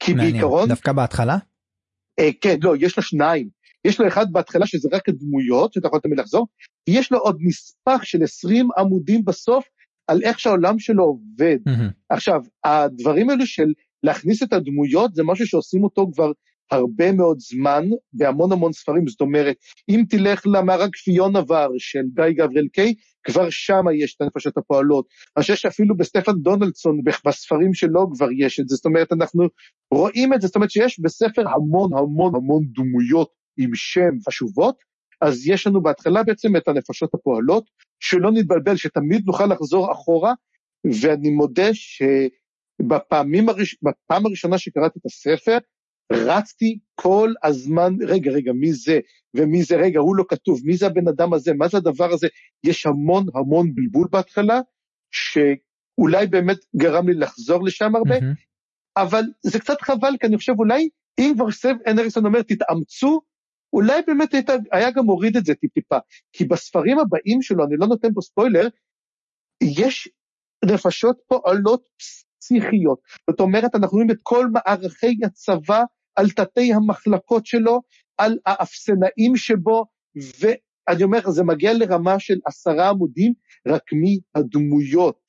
כי 0.00 0.12
מעניין. 0.12 0.32
בעיקרון... 0.32 0.68
דווקא 0.68 0.92
בהתחלה? 0.92 1.36
אה, 2.18 2.28
כן, 2.40 2.56
לא, 2.62 2.74
יש 2.80 2.96
לו 2.96 3.02
שניים. 3.02 3.48
יש 3.84 4.00
לו 4.00 4.08
אחד 4.08 4.26
בהתחלה 4.32 4.66
שזה 4.66 4.88
רק 4.92 5.08
הדמויות, 5.08 5.72
שאתה 5.72 5.86
יכול 5.86 6.00
תמיד 6.00 6.18
לחזור, 6.18 6.46
ויש 6.88 7.12
לו 7.12 7.18
עוד 7.18 7.38
נספח 7.40 8.04
של 8.04 8.22
20 8.22 8.68
עמודים 8.78 9.24
בסוף 9.24 9.64
על 10.06 10.22
איך 10.22 10.40
שהעולם 10.40 10.78
שלו 10.78 11.04
עובד. 11.04 11.58
Mm-hmm. 11.68 11.92
עכשיו, 12.10 12.40
הדברים 12.64 13.30
האלו 13.30 13.46
של 13.46 13.72
להכניס 14.02 14.42
את 14.42 14.52
הדמויות 14.52 15.14
זה 15.14 15.22
משהו 15.24 15.46
שעושים 15.46 15.84
אותו 15.84 16.10
כבר 16.14 16.32
הרבה 16.70 17.12
מאוד 17.12 17.38
זמן 17.40 17.84
בהמון 18.12 18.52
המון 18.52 18.72
ספרים, 18.72 19.08
זאת 19.08 19.20
אומרת, 19.20 19.56
אם 19.88 20.04
תלך 20.08 20.42
למארג 20.46 20.96
פיון 20.96 21.36
עבר 21.36 21.68
של 21.78 22.02
גיא 22.14 22.44
גבריאל 22.44 22.68
קיי, 22.72 22.94
כבר 23.24 23.46
שם 23.50 23.84
יש 24.02 24.14
את 24.16 24.20
הנפשות 24.20 24.56
הפועלות. 24.56 25.06
אני 25.36 25.42
חושב 25.42 25.54
שאפילו 25.54 25.96
בסטפן 25.96 26.32
דונלדסון, 26.32 27.00
בספרים 27.26 27.74
שלו 27.74 28.10
כבר 28.14 28.28
יש 28.38 28.60
את 28.60 28.68
זה, 28.68 28.76
זאת 28.76 28.84
אומרת, 28.84 29.12
אנחנו 29.12 29.44
רואים 29.94 30.34
את 30.34 30.40
זה, 30.40 30.46
זאת 30.46 30.56
אומרת 30.56 30.70
שיש 30.70 31.00
בספר 31.00 31.42
המון 31.48 31.90
המון 31.98 32.34
המון 32.34 32.62
דמויות 32.74 33.39
עם 33.56 33.70
שם 33.74 34.10
חשובות, 34.28 34.76
אז 35.20 35.48
יש 35.48 35.66
לנו 35.66 35.82
בהתחלה 35.82 36.22
בעצם 36.22 36.56
את 36.56 36.68
הנפשות 36.68 37.14
הפועלות, 37.14 37.64
שלא 38.00 38.30
נתבלבל, 38.32 38.76
שתמיד 38.76 39.22
נוכל 39.26 39.46
לחזור 39.46 39.92
אחורה, 39.92 40.32
ואני 41.02 41.30
מודה 41.30 41.68
שבפעמים 41.74 43.48
הראש... 43.48 43.76
הראשונה 44.10 44.58
שקראתי 44.58 44.98
את 44.98 45.06
הספר, 45.06 45.58
רצתי 46.12 46.78
כל 46.94 47.32
הזמן, 47.44 47.94
רגע, 48.06 48.30
רגע, 48.30 48.52
מי 48.52 48.72
זה, 48.72 48.98
ומי 49.34 49.62
זה, 49.62 49.76
רגע, 49.76 50.00
הוא 50.00 50.16
לא 50.16 50.24
כתוב, 50.28 50.60
מי 50.64 50.76
זה 50.76 50.86
הבן 50.86 51.08
אדם 51.08 51.32
הזה, 51.32 51.54
מה 51.54 51.68
זה 51.68 51.76
הדבר 51.76 52.12
הזה, 52.12 52.28
יש 52.64 52.86
המון 52.86 53.26
המון 53.34 53.74
בלבול 53.74 54.08
בהתחלה, 54.10 54.60
שאולי 55.10 56.26
באמת 56.26 56.58
גרם 56.76 57.08
לי 57.08 57.14
לחזור 57.14 57.64
לשם 57.64 57.96
הרבה, 57.96 58.18
mm-hmm. 58.18 58.34
אבל 58.96 59.22
זה 59.42 59.58
קצת 59.58 59.80
חבל, 59.80 60.16
כי 60.20 60.26
אני 60.26 60.36
חושב 60.36 60.52
אולי, 60.58 60.88
אם 61.20 61.32
כבר 61.36 61.50
סב 61.50 61.74
אנריסון 61.86 62.26
אומר, 62.26 62.42
תתאמצו, 62.42 63.20
אולי 63.72 64.02
באמת 64.06 64.34
היית, 64.34 64.50
היה 64.72 64.90
גם 64.90 65.04
מוריד 65.04 65.36
את 65.36 65.44
זה 65.44 65.54
טיפ-טיפה, 65.54 65.98
כי 66.32 66.44
בספרים 66.44 66.98
הבאים 66.98 67.42
שלו, 67.42 67.64
אני 67.64 67.76
לא 67.76 67.86
נותן 67.86 68.08
פה 68.14 68.20
ספוילר, 68.20 68.68
יש 69.62 70.08
נפשות 70.64 71.16
פועלות 71.26 71.82
פסיכיות. 72.40 73.00
זאת 73.30 73.40
אומרת, 73.40 73.74
אנחנו 73.74 73.96
רואים 73.96 74.10
את 74.10 74.18
כל 74.22 74.46
מערכי 74.52 75.16
הצבא 75.24 75.82
על 76.16 76.30
תתי 76.30 76.72
המחלקות 76.72 77.46
שלו, 77.46 77.80
על 78.18 78.38
האפסנאים 78.46 79.36
שבו, 79.36 79.84
ואני 80.40 81.02
אומר, 81.02 81.30
זה 81.30 81.44
מגיע 81.44 81.72
לרמה 81.74 82.18
של 82.18 82.38
עשרה 82.46 82.88
עמודים, 82.88 83.32
רק 83.68 83.82
מהדמויות. 83.92 85.20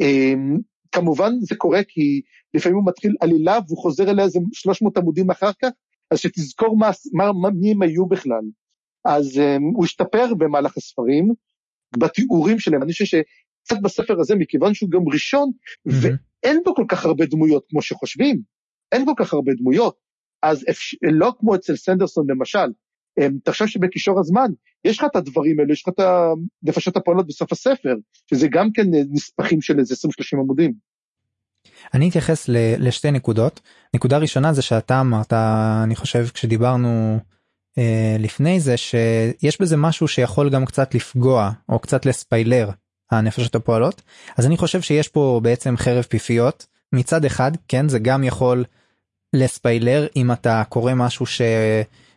אמ, 0.00 0.56
כמובן 0.92 1.32
זה 1.40 1.56
קורה 1.56 1.80
כי 1.88 2.22
לפעמים 2.54 2.76
הוא 2.76 2.86
מתחיל 2.86 3.14
עלילה 3.20 3.58
והוא 3.66 3.78
חוזר 3.78 4.10
אליה 4.10 4.24
איזה 4.24 4.38
300 4.52 4.96
עמודים 4.96 5.30
אחר 5.30 5.50
כך, 5.62 5.68
אז 6.10 6.18
שתזכור 6.18 6.78
מה, 6.78 6.90
מה, 7.12 7.32
מה, 7.32 7.50
מי 7.50 7.70
הם 7.70 7.82
היו 7.82 8.06
בכלל. 8.06 8.42
אז 9.04 9.36
um, 9.36 9.62
הוא 9.74 9.84
השתפר 9.84 10.34
במהלך 10.34 10.76
הספרים, 10.76 11.28
בתיאורים 11.96 12.58
שלהם, 12.58 12.82
אני 12.82 12.92
חושב 12.92 13.04
שקצת 13.04 13.82
בספר 13.82 14.20
הזה, 14.20 14.34
מכיוון 14.34 14.74
שהוא 14.74 14.90
גם 14.90 15.00
ראשון, 15.12 15.50
mm-hmm. 15.50 15.92
ואין 16.42 16.60
בו 16.64 16.74
כל 16.74 16.84
כך 16.88 17.04
הרבה 17.04 17.26
דמויות 17.26 17.64
כמו 17.68 17.82
שחושבים, 17.82 18.40
אין 18.92 19.04
כל 19.04 19.12
כך 19.16 19.32
הרבה 19.32 19.52
דמויות, 19.54 19.96
אז 20.42 20.64
אפשר, 20.70 20.96
לא 21.12 21.32
כמו 21.38 21.54
אצל 21.54 21.76
סנדרסון 21.76 22.30
למשל, 22.30 22.68
תחשוב 23.44 23.66
שבקישור 23.66 24.20
הזמן, 24.20 24.50
יש 24.84 24.98
לך 24.98 25.04
את 25.10 25.16
הדברים 25.16 25.60
האלה, 25.60 25.72
יש 25.72 25.82
לך 25.82 25.88
את 25.88 26.00
הנפשות 26.00 26.96
הפועלות 26.96 27.26
בסוף 27.26 27.52
הספר, 27.52 27.94
שזה 28.30 28.48
גם 28.50 28.72
כן 28.72 28.86
נספחים 29.10 29.60
של 29.60 29.78
איזה 29.78 29.94
20-30 29.94 30.40
עמודים. 30.40 30.72
אני 31.94 32.08
אתייחס 32.08 32.44
לשתי 32.78 33.10
נקודות. 33.10 33.60
נקודה 33.94 34.18
ראשונה 34.18 34.52
זה 34.52 34.62
שאתה 34.62 35.00
אמרת, 35.00 35.32
אני 35.82 35.96
חושב 35.96 36.26
כשדיברנו 36.34 37.18
אה, 37.78 38.16
לפני 38.18 38.60
זה, 38.60 38.76
שיש 38.76 39.60
בזה 39.60 39.76
משהו 39.76 40.08
שיכול 40.08 40.50
גם 40.50 40.64
קצת 40.64 40.94
לפגוע, 40.94 41.50
או 41.68 41.78
קצת 41.78 42.06
לספיילר, 42.06 42.70
הנפשות 43.10 43.54
הפועלות. 43.54 44.02
אז 44.36 44.46
אני 44.46 44.56
חושב 44.56 44.80
שיש 44.80 45.08
פה 45.08 45.40
בעצם 45.42 45.76
חרב 45.76 46.04
פיפיות. 46.04 46.66
מצד 46.92 47.24
אחד, 47.24 47.52
כן, 47.68 47.88
זה 47.88 47.98
גם 47.98 48.24
יכול 48.24 48.64
לספיילר 49.32 50.06
אם 50.16 50.32
אתה 50.32 50.62
קורא 50.68 50.94
משהו 50.94 51.26
ש... 51.26 51.40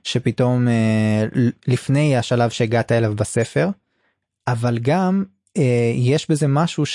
שפתאום 0.03 0.67
אה, 0.67 1.25
לפני 1.67 2.17
השלב 2.17 2.49
שהגעת 2.49 2.91
אליו 2.91 3.15
בספר, 3.15 3.69
אבל 4.47 4.77
גם 4.81 5.23
אה, 5.57 5.91
יש 5.95 6.31
בזה 6.31 6.47
משהו 6.47 6.85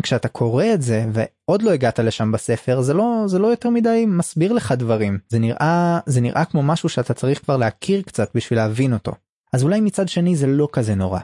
שכשאתה 0.00 0.28
קורא 0.28 0.64
את 0.74 0.82
זה 0.82 1.06
ועוד 1.12 1.62
לא 1.62 1.70
הגעת 1.70 1.98
לשם 1.98 2.32
בספר 2.32 2.80
זה 2.80 2.94
לא 2.94 3.24
זה 3.26 3.38
לא 3.38 3.46
יותר 3.46 3.70
מדי 3.70 4.04
מסביר 4.08 4.52
לך 4.52 4.72
דברים. 4.72 5.18
זה 5.28 5.38
נראה 5.38 5.98
זה 6.06 6.20
נראה 6.20 6.44
כמו 6.44 6.62
משהו 6.62 6.88
שאתה 6.88 7.14
צריך 7.14 7.42
כבר 7.42 7.56
להכיר 7.56 8.02
קצת 8.02 8.30
בשביל 8.34 8.58
להבין 8.58 8.92
אותו. 8.92 9.12
אז 9.52 9.62
אולי 9.62 9.80
מצד 9.80 10.08
שני 10.08 10.36
זה 10.36 10.46
לא 10.46 10.68
כזה 10.72 10.94
נורא. 10.94 11.20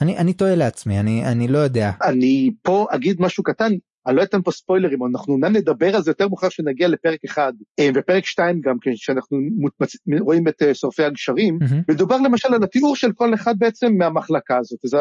אני 0.00 0.18
אני 0.18 0.32
טועה 0.32 0.54
לעצמי 0.54 1.00
אני 1.00 1.26
אני 1.26 1.48
לא 1.48 1.58
יודע. 1.58 1.90
אני 2.04 2.50
פה 2.62 2.86
אגיד 2.90 3.20
משהו 3.20 3.44
קטן 3.44 3.72
אני 4.06 4.16
לא 4.16 4.22
אתן 4.22 4.42
פה 4.42 4.50
ספוילרים, 4.50 4.98
אנחנו 5.06 5.34
אולי 5.34 5.50
נדבר 5.50 5.96
על 5.96 6.02
זה 6.02 6.10
יותר 6.10 6.28
מאוחר 6.28 6.48
שנגיע 6.48 6.88
לפרק 6.88 7.20
אחד, 7.24 7.52
אה, 7.80 7.88
ופרק 7.94 8.24
שתיים 8.24 8.60
גם 8.60 8.76
כן, 8.80 8.90
שאנחנו 8.94 9.38
מוצ... 9.58 9.96
רואים 10.20 10.48
את 10.48 10.62
אה, 10.62 10.74
שורפי 10.74 11.04
הגשרים, 11.04 11.58
mm-hmm. 11.62 11.92
מדובר 11.92 12.16
למשל 12.16 12.54
על 12.54 12.64
התיאור 12.64 12.96
של 12.96 13.12
כל 13.12 13.34
אחד 13.34 13.54
בעצם 13.58 13.92
מהמחלקה 13.98 14.58
הזאת, 14.58 14.78
זה 14.84 14.96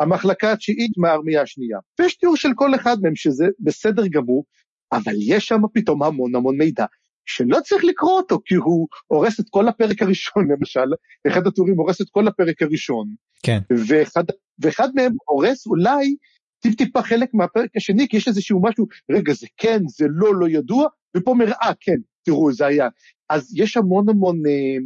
המחלקה 0.00 0.52
התשיעית 0.52 0.90
מהארמיה 0.98 1.42
השנייה. 1.42 1.78
ויש 2.00 2.16
תיאור 2.16 2.36
של 2.36 2.48
כל 2.54 2.74
אחד 2.74 2.96
מהם 3.02 3.16
שזה 3.16 3.46
בסדר 3.60 4.06
גמור, 4.06 4.44
אבל 4.92 5.14
יש 5.20 5.46
שם 5.46 5.60
פתאום 5.74 6.02
המון 6.02 6.34
המון 6.34 6.56
מידע. 6.58 6.84
שלא 7.26 7.60
צריך 7.60 7.84
לקרוא 7.84 8.12
אותו, 8.12 8.38
כי 8.44 8.54
הוא 8.54 8.88
הורס 9.06 9.40
את 9.40 9.44
כל 9.50 9.68
הפרק 9.68 10.02
הראשון 10.02 10.46
למשל, 10.52 10.86
אחד 11.28 11.46
התיאורים 11.46 11.78
הורס 11.78 12.00
את 12.00 12.06
כל 12.10 12.28
הפרק 12.28 12.62
הראשון. 12.62 13.08
כן. 13.42 13.58
ואחד, 13.88 14.24
ואחד 14.58 14.88
מהם 14.94 15.12
הורס 15.28 15.66
אולי 15.66 16.16
טיפ-טיפה 16.66 17.02
חלק 17.02 17.34
מהפרק 17.34 17.70
השני, 17.76 18.08
כי 18.08 18.16
יש 18.16 18.28
איזשהו 18.28 18.62
משהו, 18.62 18.86
רגע, 19.10 19.32
זה 19.32 19.46
כן, 19.56 19.78
זה 19.88 20.06
לא, 20.10 20.34
לא 20.34 20.48
ידוע, 20.48 20.86
ופה 21.16 21.34
מראה, 21.34 21.70
כן, 21.80 21.96
תראו, 22.24 22.52
זה 22.52 22.66
היה. 22.66 22.88
אז 23.30 23.52
יש 23.56 23.76
המון 23.76 24.08
המון 24.08 24.36
אה, 24.46 24.76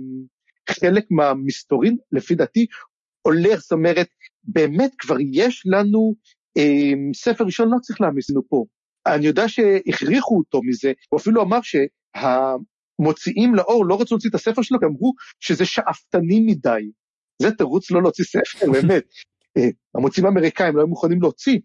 חלק 0.74 1.04
מהמסתורין, 1.10 1.96
לפי 2.12 2.34
דעתי, 2.34 2.66
הולך, 3.22 3.60
זאת 3.60 3.72
אומרת, 3.72 4.08
באמת 4.44 4.92
כבר 4.98 5.16
יש 5.32 5.62
לנו 5.66 6.14
אה, 6.58 7.12
ספר 7.14 7.44
ראשון, 7.44 7.68
לא 7.70 7.78
צריך 7.78 8.00
להעמיס 8.00 8.30
לנו 8.30 8.42
פה. 8.48 8.64
אני 9.06 9.26
יודע 9.26 9.48
שהכריחו 9.48 10.38
אותו 10.38 10.60
מזה, 10.62 10.92
הוא 11.08 11.20
אפילו 11.20 11.42
אמר 11.42 11.58
שהמוציאים 11.62 13.54
לאור 13.54 13.86
לא 13.86 14.00
רצו 14.00 14.14
להוציא 14.14 14.30
את 14.30 14.34
הספר 14.34 14.62
שלו, 14.62 14.78
אמרו 14.84 15.12
שזה 15.40 15.64
שאפתני 15.64 16.40
מדי. 16.40 16.90
זה 17.42 17.50
תירוץ 17.50 17.90
לא 17.90 18.02
להוציא 18.02 18.24
ספר, 18.24 18.66
באמת. 18.72 19.04
אה, 19.56 19.68
המוציאים 19.94 20.26
האמריקאים 20.26 20.76
לא 20.76 20.80
היו 20.80 20.88
מוכנים 20.88 21.22
להוציא. 21.22 21.58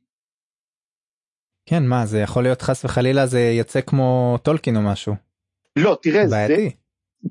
כן 1.65 1.85
מה 1.85 2.05
זה 2.05 2.19
יכול 2.19 2.43
להיות 2.43 2.61
חס 2.61 2.85
וחלילה 2.85 3.27
זה 3.27 3.39
יוצא 3.39 3.81
כמו 3.81 4.37
טולקין 4.43 4.75
או 4.75 4.81
משהו. 4.81 5.15
לא 5.75 5.97
תראה 6.01 6.27
זה 6.27 6.47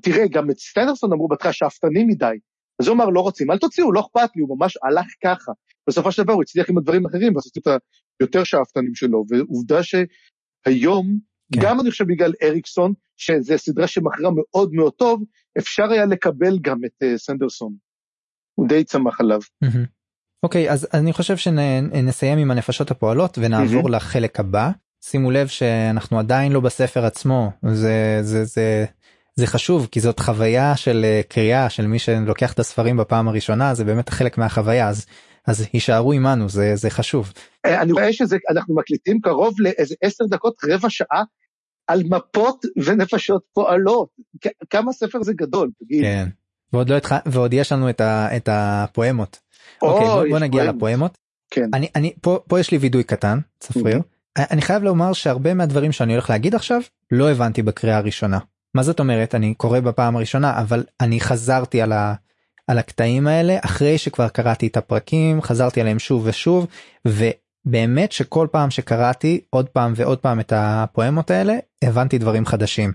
תראה 0.01 0.27
גם 0.27 0.49
את 0.49 0.59
סטנדרסון 0.59 1.13
אמרו 1.13 1.27
בהתחלה 1.27 1.53
שאפתני 1.53 2.03
מדי. 2.03 2.35
אז 2.81 2.87
הוא 2.87 2.95
אמר 2.95 3.09
לא 3.09 3.19
רוצים 3.19 3.51
אל 3.51 3.57
תוציאו 3.57 3.91
לא 3.91 3.99
אכפת 3.99 4.35
לי 4.35 4.41
הוא 4.41 4.57
ממש 4.57 4.77
הלך 4.83 5.05
ככה. 5.23 5.51
בסופו 5.89 6.11
של 6.11 6.23
דבר 6.23 6.33
הוא 6.33 6.41
הצליח 6.41 6.69
עם 6.69 6.77
הדברים 6.77 7.05
האחרים 7.05 7.35
ועשו 7.35 7.49
את 7.57 7.67
היותר 8.19 8.43
שאפתנים 8.43 8.95
שלו 8.95 9.25
ועובדה 9.29 9.79
שהיום 9.83 11.17
כן. 11.53 11.59
גם 11.63 11.79
אני 11.79 11.91
חושב 11.91 12.05
בגלל 12.07 12.33
אריקסון 12.43 12.93
שזה 13.17 13.57
סדרה 13.57 13.87
שמכרה 13.87 14.29
מאוד 14.35 14.73
מאוד 14.73 14.93
טוב 14.93 15.23
אפשר 15.57 15.91
היה 15.91 16.05
לקבל 16.05 16.59
גם 16.61 16.85
את 16.85 17.03
uh, 17.03 17.17
סנדרסון. 17.17 17.75
הוא 18.55 18.67
די 18.67 18.83
צמח 18.83 19.21
עליו. 19.21 19.39
Mm-hmm. 19.39 19.94
אוקיי 20.45 20.71
אז 20.71 20.87
אני 20.93 21.13
חושב 21.13 21.37
שנסיים 21.37 22.37
עם 22.37 22.51
הנפשות 22.51 22.91
הפועלות 22.91 23.37
ונעבור 23.41 23.87
mm-hmm. 23.87 23.91
לחלק 23.91 24.39
הבא 24.39 24.71
שימו 25.01 25.31
לב 25.31 25.47
שאנחנו 25.47 26.19
עדיין 26.19 26.51
לא 26.51 26.59
בספר 26.59 27.05
עצמו 27.05 27.51
זה 27.71 28.19
זה 28.21 28.45
זה 28.45 28.85
זה 29.35 29.47
חשוב 29.47 29.87
כי 29.91 29.99
זאת 29.99 30.19
חוויה 30.19 30.75
של 30.75 31.01
אה, 31.03 31.21
קריאה 31.29 31.69
של 31.69 31.87
מי 31.87 31.99
שלוקח 31.99 32.53
את 32.53 32.59
הספרים 32.59 32.97
בפעם 32.97 33.27
הראשונה 33.27 33.73
זה 33.73 33.83
באמת 33.85 34.09
חלק 34.09 34.37
מהחוויה 34.37 34.87
אז 34.87 35.05
אז 35.47 35.67
הישארו 35.73 36.11
עמנו 36.11 36.49
זה 36.49 36.75
זה 36.75 36.89
חשוב. 36.89 37.33
אה, 37.65 37.81
אני 37.81 37.91
רואה 37.91 38.13
שזה 38.13 38.37
אנחנו 38.49 38.75
מקליטים 38.75 39.21
קרוב 39.21 39.53
לאיזה 39.59 39.95
עשר 40.01 40.25
דקות 40.29 40.55
רבע 40.69 40.89
שעה 40.89 41.23
על 41.87 42.03
מפות 42.03 42.65
ונפשות 42.85 43.43
פועלות 43.53 44.09
כמה 44.69 44.93
ספר 44.93 45.23
זה 45.23 45.33
גדול. 45.33 45.69
תגיד. 45.79 46.01
כן. 46.01 46.29
ועוד 46.73 46.89
לא 46.89 46.97
התח... 46.97 47.11
ועוד 47.25 47.53
יש 47.53 47.71
לנו 47.71 47.89
את, 47.89 48.01
ה... 48.01 48.37
את 48.37 48.49
הפואמות. 48.51 49.44
אוקיי 49.81 50.07
בוא, 50.07 50.23
בוא 50.29 50.39
נגיע 50.39 50.71
לפואמות. 50.71 51.17
כן. 51.51 51.69
אני, 51.73 51.87
אני, 51.95 52.13
פה, 52.21 52.39
פה 52.47 52.59
יש 52.59 52.71
לי 52.71 52.77
וידוי 52.77 53.03
קטן, 53.03 53.39
צפריר. 53.59 53.97
Mm-hmm. 53.97 54.41
אני 54.51 54.61
חייב 54.61 54.83
לומר 54.83 55.13
שהרבה 55.13 55.53
מהדברים 55.53 55.91
שאני 55.91 56.13
הולך 56.13 56.29
להגיד 56.29 56.55
עכשיו 56.55 56.81
לא 57.11 57.31
הבנתי 57.31 57.61
בקריאה 57.61 57.97
הראשונה. 57.97 58.39
מה 58.75 58.83
זאת 58.83 58.99
אומרת 58.99 59.35
אני 59.35 59.53
קורא 59.53 59.79
בפעם 59.79 60.15
הראשונה 60.15 60.61
אבל 60.61 60.83
אני 61.01 61.19
חזרתי 61.19 61.81
על, 61.81 61.91
ה, 61.91 62.13
על 62.67 62.77
הקטעים 62.77 63.27
האלה 63.27 63.57
אחרי 63.61 63.97
שכבר 63.97 64.27
קראתי 64.27 64.67
את 64.67 64.77
הפרקים 64.77 65.41
חזרתי 65.41 65.81
עליהם 65.81 65.99
שוב 65.99 66.23
ושוב 66.25 66.67
ובאמת 67.07 68.11
שכל 68.11 68.47
פעם 68.51 68.71
שקראתי 68.71 69.41
עוד 69.49 69.69
פעם 69.69 69.93
ועוד 69.95 70.17
פעם 70.17 70.39
את 70.39 70.53
הפואמות 70.55 71.31
האלה 71.31 71.53
הבנתי 71.83 72.17
דברים 72.17 72.45
חדשים. 72.45 72.93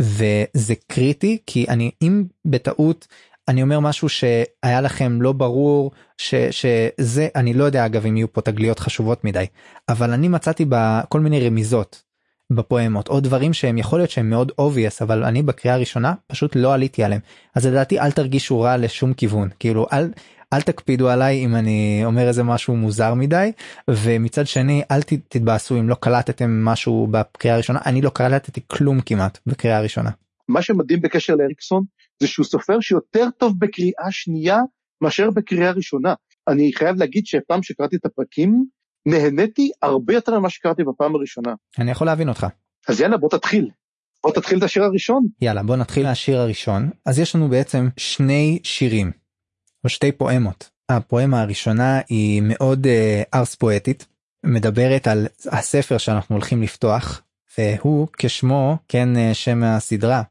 וזה 0.00 0.74
קריטי 0.88 1.38
כי 1.46 1.66
אני 1.68 1.90
אם 2.02 2.24
בטעות 2.44 3.06
אני 3.48 3.62
אומר 3.62 3.80
משהו 3.80 4.08
שהיה 4.08 4.80
לכם 4.80 5.22
לא 5.22 5.32
ברור 5.32 5.90
ש, 6.18 6.34
שזה 6.34 7.28
אני 7.36 7.54
לא 7.54 7.64
יודע 7.64 7.86
אגב 7.86 8.06
אם 8.06 8.16
יהיו 8.16 8.32
פה 8.32 8.40
תגליות 8.40 8.78
חשובות 8.78 9.24
מדי 9.24 9.46
אבל 9.88 10.10
אני 10.10 10.28
מצאתי 10.28 10.64
בכל 10.68 11.20
מיני 11.20 11.46
רמיזות 11.46 12.02
בפואמות 12.50 13.08
או 13.08 13.20
דברים 13.20 13.52
שהם 13.52 13.78
יכול 13.78 13.98
להיות 13.98 14.10
שהם 14.10 14.30
מאוד 14.30 14.52
obvious 14.60 15.02
אבל 15.02 15.24
אני 15.24 15.42
בקריאה 15.42 15.76
הראשונה 15.76 16.14
פשוט 16.26 16.56
לא 16.56 16.74
עליתי 16.74 17.04
עליהם. 17.04 17.20
אז 17.54 17.66
לדעתי 17.66 18.00
אל 18.00 18.10
תרגישו 18.10 18.60
רע 18.60 18.76
לשום 18.76 19.14
כיוון. 19.14 19.48
כאילו 19.58 19.86
אל 19.92 20.10
אל 20.52 20.60
תקפידו 20.60 21.08
עליי 21.08 21.44
אם 21.44 21.54
אני 21.54 22.02
אומר 22.04 22.28
איזה 22.28 22.42
משהו 22.42 22.76
מוזר 22.76 23.14
מדי 23.14 23.52
ומצד 23.90 24.46
שני 24.46 24.82
אל 24.90 25.02
תתבאסו 25.02 25.78
אם 25.78 25.88
לא 25.88 25.94
קלטתם 25.94 26.64
משהו 26.64 27.08
בקריאה 27.10 27.54
הראשונה. 27.54 27.78
אני 27.86 28.02
לא 28.02 28.10
קלטתי 28.10 28.60
כלום 28.66 29.00
כמעט 29.00 29.38
בקריאה 29.46 29.78
הראשונה. 29.78 30.10
מה 30.48 30.62
שמדהים 30.62 31.00
בקשר 31.00 31.34
לאריקסון 31.34 31.84
זה 32.20 32.26
שהוא 32.26 32.46
סופר 32.46 32.80
שיותר 32.80 33.28
טוב 33.38 33.54
בקריאה 33.58 34.10
שנייה 34.10 34.58
מאשר 35.00 35.30
בקריאה 35.30 35.70
ראשונה. 35.70 36.14
אני 36.48 36.72
חייב 36.74 36.96
להגיד 36.96 37.26
שפעם 37.26 37.62
שקראתי 37.62 37.96
את 37.96 38.06
הפרקים 38.06 38.64
נהניתי 39.06 39.70
הרבה 39.82 40.14
יותר 40.14 40.38
ממה 40.38 40.50
שקראתי 40.50 40.84
בפעם 40.84 41.14
הראשונה. 41.14 41.54
אני 41.78 41.90
יכול 41.90 42.06
להבין 42.06 42.28
אותך. 42.28 42.46
אז 42.88 43.00
יאללה 43.00 43.16
בוא 43.16 43.28
תתחיל. 43.28 43.70
בוא 44.22 44.32
תתחיל 44.32 44.58
את 44.58 44.62
השיר 44.62 44.84
הראשון. 44.84 45.26
יאללה 45.40 45.62
בוא 45.62 45.76
נתחיל 45.76 46.06
מהשיר 46.06 46.38
הראשון 46.38 46.90
אז 47.06 47.18
יש 47.18 47.34
לנו 47.34 47.48
בעצם 47.48 47.88
שני 47.96 48.58
שירים 48.62 49.12
או 49.84 49.88
שתי 49.88 50.12
פואמות. 50.12 50.70
הפואמה 50.88 51.42
הראשונה 51.42 52.00
היא 52.08 52.42
מאוד 52.44 52.86
uh, 52.86 52.90
ארס 53.34 53.54
פואטית 53.54 54.06
מדברת 54.44 55.06
על 55.06 55.26
הספר 55.46 55.98
שאנחנו 55.98 56.34
הולכים 56.34 56.62
לפתוח 56.62 57.22
והוא 57.58 58.08
כשמו 58.18 58.76
כן 58.88 59.08
uh, 59.14 59.34
שם 59.34 59.62
הסדרה 59.62 60.22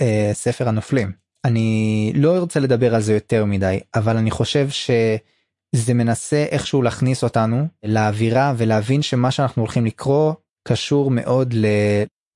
uh, 0.00 0.04
ספר 0.32 0.68
הנופלים. 0.68 1.12
אני 1.44 2.12
לא 2.14 2.38
רוצה 2.38 2.60
לדבר 2.60 2.94
על 2.94 3.00
זה 3.00 3.14
יותר 3.14 3.44
מדי 3.44 3.80
אבל 3.94 4.16
אני 4.16 4.30
חושב 4.30 4.68
שזה 4.68 5.94
מנסה 5.94 6.44
איכשהו 6.50 6.82
להכניס 6.82 7.24
אותנו 7.24 7.66
לאווירה 7.82 8.54
ולהבין 8.56 9.02
שמה 9.02 9.30
שאנחנו 9.30 9.62
הולכים 9.62 9.86
לקרוא 9.86 10.34
קשור 10.68 11.10
מאוד 11.10 11.54
ל... 11.54 11.66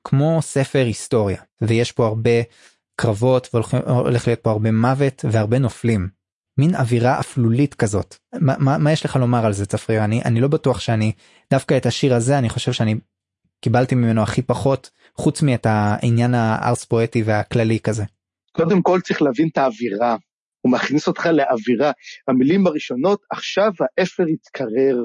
כמו 0.08 0.38
ספר 0.42 0.84
היסטוריה 0.84 1.42
ויש 1.60 1.92
פה 1.92 2.06
הרבה 2.06 2.30
קרבות 2.96 3.48
והולך 3.54 4.26
להיות 4.26 4.40
פה 4.40 4.50
הרבה 4.50 4.70
מוות 4.72 5.24
והרבה 5.30 5.58
נופלים. 5.58 6.08
מין 6.58 6.74
אווירה 6.74 7.20
אפלולית 7.20 7.74
כזאת. 7.74 8.16
מה, 8.40 8.54
מה, 8.58 8.78
מה 8.78 8.92
יש 8.92 9.04
לך 9.04 9.16
לומר 9.16 9.46
על 9.46 9.52
זה 9.52 9.66
צפריר? 9.66 10.04
אני, 10.04 10.22
אני 10.24 10.40
לא 10.40 10.48
בטוח 10.48 10.80
שאני 10.80 11.12
דווקא 11.50 11.76
את 11.76 11.86
השיר 11.86 12.14
הזה 12.14 12.38
אני 12.38 12.48
חושב 12.48 12.72
שאני 12.72 12.94
קיבלתי 13.60 13.94
ממנו 13.94 14.22
הכי 14.22 14.42
פחות 14.42 14.90
חוץ 15.16 15.42
מאת 15.42 15.66
העניין 15.66 16.34
הארס 16.34 16.84
פואטי 16.84 17.22
והכללי 17.22 17.80
כזה. 17.80 18.04
קודם 18.56 18.82
כל 18.82 19.00
צריך 19.00 19.22
להבין 19.22 19.48
את 19.52 19.58
האווירה. 19.58 20.16
הוא 20.60 20.72
מכניס 20.72 21.08
אותך 21.08 21.26
לאווירה. 21.26 21.92
המילים 22.28 22.66
הראשונות, 22.66 23.22
עכשיו 23.30 23.72
האפר 23.80 24.28
יתקרר 24.28 24.96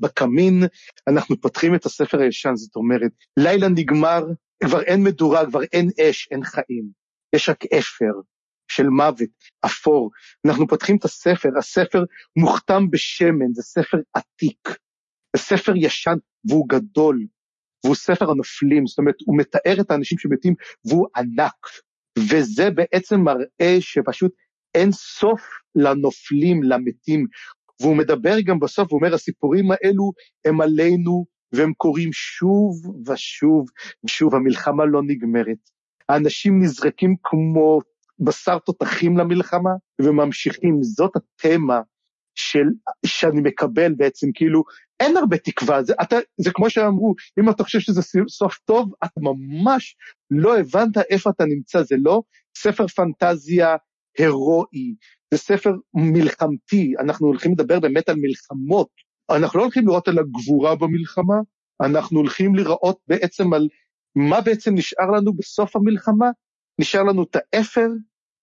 בקמין, 0.00 0.62
אנחנו 1.08 1.40
פותחים 1.40 1.74
את 1.74 1.86
הספר 1.86 2.20
הישן, 2.20 2.56
זאת 2.56 2.76
אומרת, 2.76 3.10
לילה 3.36 3.68
נגמר, 3.68 4.24
כבר 4.64 4.82
אין 4.82 5.02
מדורה, 5.02 5.46
כבר 5.46 5.62
אין 5.62 5.90
אש, 6.00 6.28
אין 6.30 6.44
חיים. 6.44 6.90
יש 7.34 7.48
רק 7.48 7.64
אפר 7.64 8.12
של 8.70 8.88
מוות, 8.88 9.28
אפור. 9.66 10.10
אנחנו 10.46 10.68
פותחים 10.68 10.96
את 10.96 11.04
הספר, 11.04 11.48
הספר 11.58 12.04
מוכתם 12.36 12.90
בשמן, 12.90 13.52
זה 13.52 13.62
ספר 13.62 13.98
עתיק. 14.14 14.68
זה 15.36 15.42
ספר 15.42 15.72
ישן 15.76 16.16
והוא 16.48 16.68
גדול, 16.68 17.26
והוא 17.84 17.94
ספר 17.94 18.30
הנופלים, 18.30 18.86
זאת 18.86 18.98
אומרת, 18.98 19.14
הוא 19.26 19.38
מתאר 19.38 19.80
את 19.80 19.90
האנשים 19.90 20.18
שמתים 20.18 20.54
והוא 20.84 21.06
ענק. 21.16 21.66
וזה 22.30 22.70
בעצם 22.70 23.20
מראה 23.20 23.76
שפשוט 23.80 24.32
אין 24.74 24.92
סוף 24.92 25.42
לנופלים, 25.74 26.62
למתים. 26.62 27.26
והוא 27.80 27.96
מדבר 27.96 28.40
גם 28.40 28.60
בסוף, 28.60 28.92
הוא 28.92 29.00
אומר, 29.00 29.14
הסיפורים 29.14 29.64
האלו 29.70 30.12
הם 30.44 30.60
עלינו, 30.60 31.24
והם 31.52 31.72
קורים 31.76 32.12
שוב 32.12 32.74
ושוב 33.08 33.66
ושוב, 34.04 34.34
המלחמה 34.34 34.84
לא 34.84 35.02
נגמרת. 35.02 35.58
האנשים 36.08 36.62
נזרקים 36.62 37.16
כמו 37.22 37.80
בשר 38.20 38.58
תותחים 38.58 39.16
למלחמה, 39.16 39.70
וממשיכים, 40.02 40.82
זאת 40.82 41.12
התמה 41.16 41.80
שאני 43.06 43.40
מקבל 43.40 43.94
בעצם, 43.94 44.26
כאילו, 44.34 44.62
אין 45.00 45.16
הרבה 45.16 45.36
תקווה, 45.36 45.82
זה, 45.82 45.92
אתה, 46.02 46.16
זה 46.36 46.50
כמו 46.54 46.70
שאמרו, 46.70 47.14
אם 47.40 47.50
אתה 47.50 47.64
חושב 47.64 47.80
שזה 47.80 48.02
סוף 48.28 48.58
טוב, 48.64 48.92
אתה 49.04 49.20
ממש 49.20 49.96
לא 50.30 50.58
הבנת 50.58 50.98
איפה 51.10 51.30
אתה 51.30 51.44
נמצא, 51.44 51.82
זה 51.82 51.96
לא 51.98 52.22
ספר 52.56 52.86
פנטזיה 52.86 53.76
הירואי, 54.18 54.94
זה 55.34 55.38
ספר 55.38 55.72
מלחמתי, 55.94 56.94
אנחנו 57.00 57.26
הולכים 57.26 57.52
לדבר 57.52 57.80
באמת 57.80 58.08
על 58.08 58.16
מלחמות, 58.18 58.88
אנחנו 59.30 59.58
לא 59.58 59.64
הולכים 59.64 59.86
לראות 59.86 60.08
על 60.08 60.18
הגבורה 60.18 60.76
במלחמה, 60.76 61.36
אנחנו 61.82 62.18
הולכים 62.18 62.54
לראות 62.54 62.98
בעצם 63.08 63.52
על 63.52 63.68
מה 64.14 64.40
בעצם 64.40 64.74
נשאר 64.74 65.10
לנו 65.10 65.32
בסוף 65.32 65.76
המלחמה, 65.76 66.30
נשאר 66.80 67.02
לנו 67.02 67.22
את 67.22 67.36
האפר, 67.36 67.86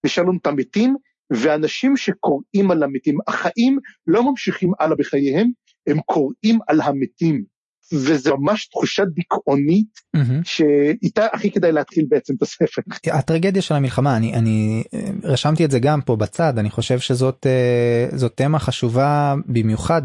נשאר 0.05 0.23
לנו 0.23 0.37
את 0.41 0.47
המתים, 0.47 0.95
ואנשים 1.29 1.97
שקוראים 1.97 2.71
על 2.71 2.83
המתים, 2.83 3.17
החיים 3.27 3.79
לא 4.07 4.29
ממשיכים 4.29 4.71
הלאה 4.79 4.95
בחייהם, 4.95 5.47
הם 5.87 5.99
קוראים 5.99 6.59
על 6.67 6.81
המתים. 6.81 7.55
וזה 7.93 8.31
ממש 8.33 8.67
תחושה 8.67 9.05
דיכאונית 9.05 9.99
mm-hmm. 10.15 10.19
שאיתה 10.43 11.27
הכי 11.33 11.51
כדאי 11.51 11.71
להתחיל 11.71 12.05
בעצם 12.09 12.33
את 12.37 12.41
הספר. 12.41 12.81
הטרגדיה 13.11 13.61
של 13.61 13.75
המלחמה 13.75 14.17
אני 14.17 14.33
אני 14.33 14.83
רשמתי 15.23 15.65
את 15.65 15.71
זה 15.71 15.79
גם 15.79 16.01
פה 16.01 16.15
בצד 16.15 16.59
אני 16.59 16.69
חושב 16.69 16.99
שזאת 16.99 17.45
אה, 17.47 18.17
זאת 18.17 18.31
תמה 18.35 18.59
חשובה 18.59 19.35
במיוחד 19.45 20.01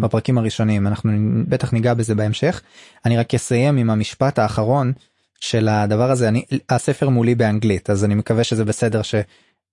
בפרקים 0.00 0.38
הראשונים 0.38 0.86
אנחנו 0.86 1.10
בטח 1.48 1.72
ניגע 1.72 1.94
בזה 1.94 2.14
בהמשך 2.14 2.62
אני 3.04 3.16
רק 3.16 3.34
אסיים 3.34 3.76
עם 3.76 3.90
המשפט 3.90 4.38
האחרון 4.38 4.92
של 5.40 5.68
הדבר 5.68 6.10
הזה 6.10 6.28
אני 6.28 6.44
הספר 6.68 7.08
מולי 7.08 7.34
באנגלית 7.34 7.90
אז 7.90 8.04
אני 8.04 8.14
מקווה 8.14 8.44
שזה 8.44 8.64
בסדר 8.64 9.02
ש... 9.02 9.14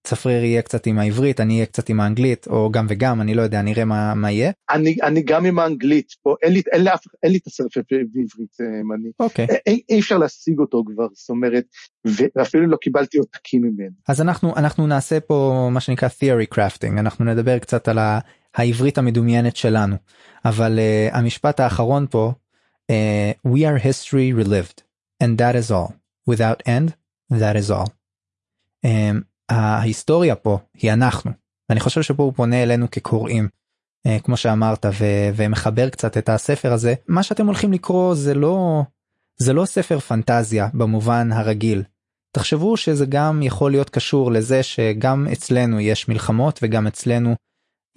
צפריר 0.04 0.44
יהיה 0.44 0.62
קצת 0.62 0.88
עם 0.88 1.00
העברית 1.00 1.40
אני 1.40 1.54
אהיה 1.54 1.66
קצת 1.66 1.90
עם 1.90 2.00
האנגלית 2.00 2.48
או 2.48 2.72
גם 2.72 2.86
וגם 2.90 3.22
אני 3.22 3.34
לא 3.34 3.42
יודע 3.42 3.62
נראה 3.62 3.86
מה 3.86 4.14
מה 4.14 4.32
יהיה. 4.32 4.52
אני 4.70 4.96
אני 5.04 5.22
גם 5.24 5.46
עם 5.46 5.60
האנגלית 5.60 6.12
פה 6.24 6.36
אין 6.44 6.54
לי 6.54 6.62
אין 6.72 6.84
לי 6.84 6.94
אף 6.94 7.06
אין 7.24 7.32
לי 7.32 7.38
את 7.38 7.48
הספר 7.48 7.82
בעברית 7.90 8.58
אה, 8.62 8.96
אני 8.96 9.10
אוקיי 9.20 9.48
אי, 9.68 9.82
אי 9.90 10.00
אפשר 10.00 10.18
להשיג 10.18 10.60
אותו 10.60 10.84
כבר 10.86 11.08
זאת 11.14 11.30
אומרת 11.30 11.66
ואפילו 12.36 12.68
לא 12.68 12.78
קיבלתי 12.78 13.18
עותקים 13.18 13.62
ממנו. 13.62 13.92
אז 14.08 14.22
אנחנו 14.22 14.56
אנחנו 14.56 14.88
נעשה 14.88 15.20
פה 15.20 15.70
מה 15.72 15.80
שנקרא 15.80 16.10
theory 16.10 16.56
crafting 16.56 17.00
אנחנו 17.00 17.26
נדבר 17.26 17.60
קצת 17.60 17.88
על 17.88 18.00
העברית 18.56 18.98
המדומיינת 18.98 19.56
שלנו 19.56 19.96
אבל 20.46 20.80
uh, 20.80 21.16
המשפט 21.16 21.60
האחרון 21.60 22.08
פה 22.10 22.34
uh, 22.92 23.48
we 23.48 23.60
are 23.60 23.84
history 23.84 24.46
relived 24.46 24.84
and 25.24 25.38
that 25.38 25.56
is 25.56 25.72
all 25.72 25.94
without 26.30 26.62
end 26.68 27.02
that 27.32 27.56
is 27.56 27.72
all. 27.72 27.90
Um, 28.84 29.26
ההיסטוריה 29.52 30.36
פה 30.36 30.60
היא 30.74 30.94
אנחנו. 30.94 31.32
אני 31.70 31.80
חושב 31.80 32.02
שפה 32.02 32.24
הוא 32.24 32.34
פונה 32.36 32.64
אלינו 32.64 32.92
כקוראים. 32.92 33.48
אה, 34.08 34.20
כמו 34.20 34.38
שאמרת 34.38 34.86
ו- 34.86 35.30
ומחבר 35.36 35.90
קצת 35.90 36.18
את 36.18 36.30
הספר 36.30 36.74
הזה 36.74 36.94
מה 37.08 37.24
שאתם 37.24 37.46
הולכים 37.46 37.74
לקרוא 37.74 38.16
זה 38.16 38.34
לא 38.34 38.84
זה 39.42 39.54
לא 39.54 39.66
ספר 39.66 40.00
פנטזיה 40.00 40.68
במובן 40.74 41.32
הרגיל. 41.32 41.84
תחשבו 42.36 42.78
שזה 42.78 43.06
גם 43.06 43.42
יכול 43.44 43.72
להיות 43.72 43.90
קשור 43.90 44.32
לזה 44.32 44.64
שגם 44.64 45.28
אצלנו 45.32 45.80
יש 45.80 46.10
מלחמות 46.10 46.60
וגם 46.62 46.88
אצלנו 46.88 47.36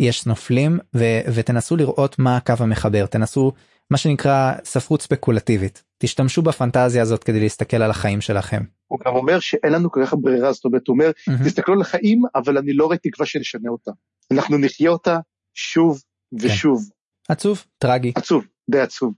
יש 0.00 0.26
נופלים 0.26 0.78
ו- 0.96 1.20
ותנסו 1.34 1.76
לראות 1.76 2.18
מה 2.18 2.36
הקו 2.36 2.54
המחבר 2.58 3.06
תנסו 3.06 3.52
מה 3.90 3.98
שנקרא 3.98 4.52
ספרות 4.64 5.02
ספקולטיבית 5.02 5.82
תשתמשו 5.98 6.42
בפנטזיה 6.42 7.02
הזאת 7.02 7.24
כדי 7.24 7.40
להסתכל 7.40 7.82
על 7.82 7.90
החיים 7.90 8.20
שלכם. 8.20 8.62
הוא 8.86 8.98
גם 9.06 9.14
אומר 9.14 9.40
שאין 9.40 9.72
לנו 9.72 9.90
כל 9.90 10.00
כך 10.06 10.14
ברירה, 10.20 10.52
זאת 10.52 10.64
אומרת, 10.64 10.88
הוא 10.88 10.94
אומר, 10.94 11.10
mm-hmm. 11.10 11.44
תסתכלו 11.44 11.74
על 11.74 11.80
החיים, 11.80 12.22
אבל 12.34 12.58
אני 12.58 12.72
לא 12.72 12.84
רואה 12.84 12.96
תקווה 12.96 13.26
שנשנה 13.26 13.70
אותה. 13.70 13.90
אנחנו 14.30 14.58
נחיה 14.58 14.90
אותה 14.90 15.18
שוב 15.54 16.02
ושוב. 16.32 16.84
כן. 17.28 17.32
עצוב, 17.32 17.64
טרגי. 17.78 18.12
עצוב, 18.14 18.44
די 18.70 18.80
עצוב. 18.80 19.12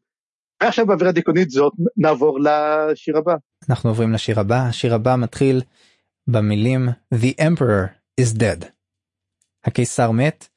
ועכשיו 0.62 0.86
באווירה 0.86 1.12
דיכאונית 1.12 1.50
זאת 1.50 1.72
נעבור 1.96 2.38
לשיר 2.40 3.18
הבא. 3.18 3.34
אנחנו 3.70 3.90
עוברים 3.90 4.12
לשיר 4.12 4.40
הבא, 4.40 4.62
השיר 4.68 4.94
הבא 4.94 5.16
מתחיל 5.16 5.62
במילים 6.26 6.88
The 7.14 7.40
Emperor 7.40 7.86
is 8.20 8.38
dead. 8.38 8.64
הקיסר 9.64 10.10
מת. 10.10 10.48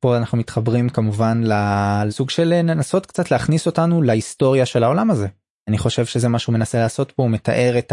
פה 0.00 0.16
אנחנו 0.16 0.38
מתחברים 0.38 0.88
כמובן 0.88 1.42
לסוג 1.44 2.30
של 2.30 2.44
לנסות 2.44 3.06
קצת 3.06 3.30
להכניס 3.30 3.66
אותנו 3.66 4.02
להיסטוריה 4.02 4.66
של 4.66 4.84
העולם 4.84 5.10
הזה. 5.10 5.26
אני 5.68 5.78
חושב 5.78 6.04
שזה 6.04 6.28
מה 6.28 6.38
שהוא 6.38 6.52
מנסה 6.52 6.78
לעשות 6.78 7.12
פה 7.12 7.22
הוא 7.22 7.30
מתאר 7.30 7.78
את 7.78 7.92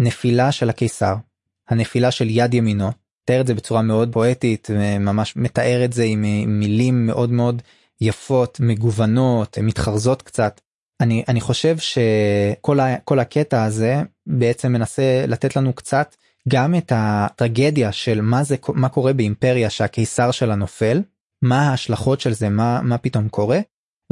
הנפילה 0.00 0.52
של 0.52 0.70
הקיסר 0.70 1.14
הנפילה 1.68 2.10
של 2.10 2.30
יד 2.30 2.54
ימינו 2.54 2.90
מתאר 3.24 3.40
את 3.40 3.46
זה 3.46 3.54
בצורה 3.54 3.82
מאוד 3.82 4.12
פואטית 4.12 4.70
ממש 5.00 5.36
מתאר 5.36 5.84
את 5.84 5.92
זה 5.92 6.04
עם 6.04 6.22
מילים 6.46 7.06
מאוד 7.06 7.30
מאוד 7.30 7.62
יפות 8.00 8.60
מגוונות 8.60 9.58
מתחרזות 9.58 10.22
קצת. 10.22 10.60
אני 11.00 11.24
אני 11.28 11.40
חושב 11.40 11.76
שכל 11.78 12.80
ה, 12.80 12.96
הקטע 13.20 13.64
הזה 13.64 14.02
בעצם 14.26 14.72
מנסה 14.72 15.24
לתת 15.28 15.56
לנו 15.56 15.72
קצת 15.72 16.16
גם 16.48 16.74
את 16.74 16.92
הטרגדיה 16.94 17.92
של 17.92 18.20
מה 18.20 18.42
זה 18.44 18.56
מה 18.68 18.88
קורה 18.88 19.12
באימפריה 19.12 19.70
שהקיסר 19.70 20.30
שלה 20.30 20.54
נופל 20.54 21.02
מה 21.42 21.70
ההשלכות 21.70 22.20
של 22.20 22.32
זה 22.32 22.48
מה 22.48 22.80
מה 22.82 22.98
פתאום 22.98 23.28
קורה 23.28 23.60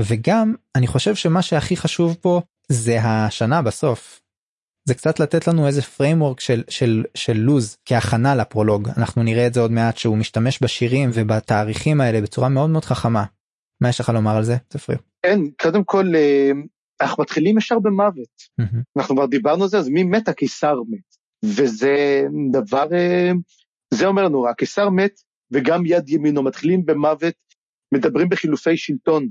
וגם 0.01 0.55
אני 0.77 0.87
חושב 0.87 1.15
שמה 1.15 1.43
שהכי 1.43 1.77
חשוב 1.77 2.17
פה 2.21 2.41
זה 2.69 2.99
השנה 3.03 3.63
בסוף. 3.63 4.21
זה 4.91 4.95
קצת 4.95 5.21
לתת 5.21 5.49
לנו 5.49 5.67
איזה 5.67 5.81
framework 5.81 6.41
של 6.41 6.63
של 6.69 7.05
של 7.15 7.37
לוז 7.37 7.77
כהכנה 7.85 8.35
לפרולוג 8.35 8.89
אנחנו 8.97 9.23
נראה 9.23 9.47
את 9.47 9.55
זה 9.55 9.61
עוד 9.61 9.71
מעט 9.71 9.97
שהוא 9.97 10.19
משתמש 10.19 10.63
בשירים 10.63 11.11
ובתאריכים 11.15 12.01
האלה 12.01 12.21
בצורה 12.21 12.49
מאוד 12.49 12.71
מאוד 12.71 12.85
חכמה. 12.85 13.25
מה 13.81 13.89
יש 13.89 14.01
לך 14.01 14.09
לומר 14.09 14.37
על 14.37 14.43
זה 14.45 14.57
צפריר? 14.69 14.99
כן 15.23 15.41
קודם 15.63 15.85
כל 15.85 16.05
אה, 16.15 16.51
אנחנו 17.01 17.23
מתחילים 17.23 17.59
ישר 17.59 17.79
במוות 17.79 18.29
מהמם. 18.59 18.83
אנחנו 18.97 19.17
כבר 19.17 19.27
דיברנו 19.27 19.63
על 19.63 19.69
זה 19.69 19.79
אז 19.79 19.89
מי 19.89 20.05
מת 20.05 20.29
הקיסר 20.29 20.75
מת 20.89 21.17
וזה 21.45 22.23
דבר 22.53 22.87
אה, 22.93 23.33
זה 23.95 24.07
אומר 24.07 24.25
לנו 24.25 24.49
הקיסר 24.49 24.91
מת 24.91 25.21
וגם 25.51 25.87
יד 25.87 26.09
ימינו 26.09 26.43
מתחילים 26.43 26.87
במוות 26.87 27.35
מדברים 27.95 28.29
בחילופי 28.29 28.77
שלטון. 28.77 29.29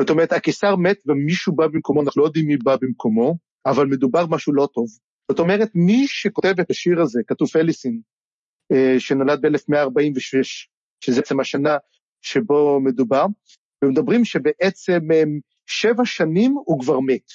זאת 0.00 0.10
אומרת 0.10 0.32
הקיסר 0.32 0.76
מת 0.76 0.96
ומישהו 1.06 1.56
בא 1.56 1.66
במקומו 1.66 2.02
אנחנו 2.02 2.22
לא 2.22 2.26
יודעים 2.26 2.46
מי 2.46 2.56
בא 2.56 2.76
במקומו 2.80 3.36
אבל 3.66 3.86
מדובר 3.86 4.26
משהו 4.26 4.54
לא 4.54 4.68
טוב. 4.74 4.86
זאת 5.30 5.38
אומרת 5.38 5.68
מי 5.74 6.06
שכותב 6.06 6.54
את 6.60 6.70
השיר 6.70 7.00
הזה 7.00 7.20
כתוב 7.26 7.48
אליסין 7.56 8.00
אה, 8.72 9.00
שנולד 9.00 9.46
ב-1146 9.46 10.42
שזה 11.00 11.20
בעצם 11.20 11.40
השנה 11.40 11.76
שבו 12.22 12.80
מדובר 12.80 13.26
ומדברים 13.84 14.24
שבעצם 14.24 15.00
אה, 15.12 15.22
שבע 15.66 16.04
שנים 16.04 16.54
הוא 16.64 16.80
כבר 16.80 17.00
מת 17.00 17.30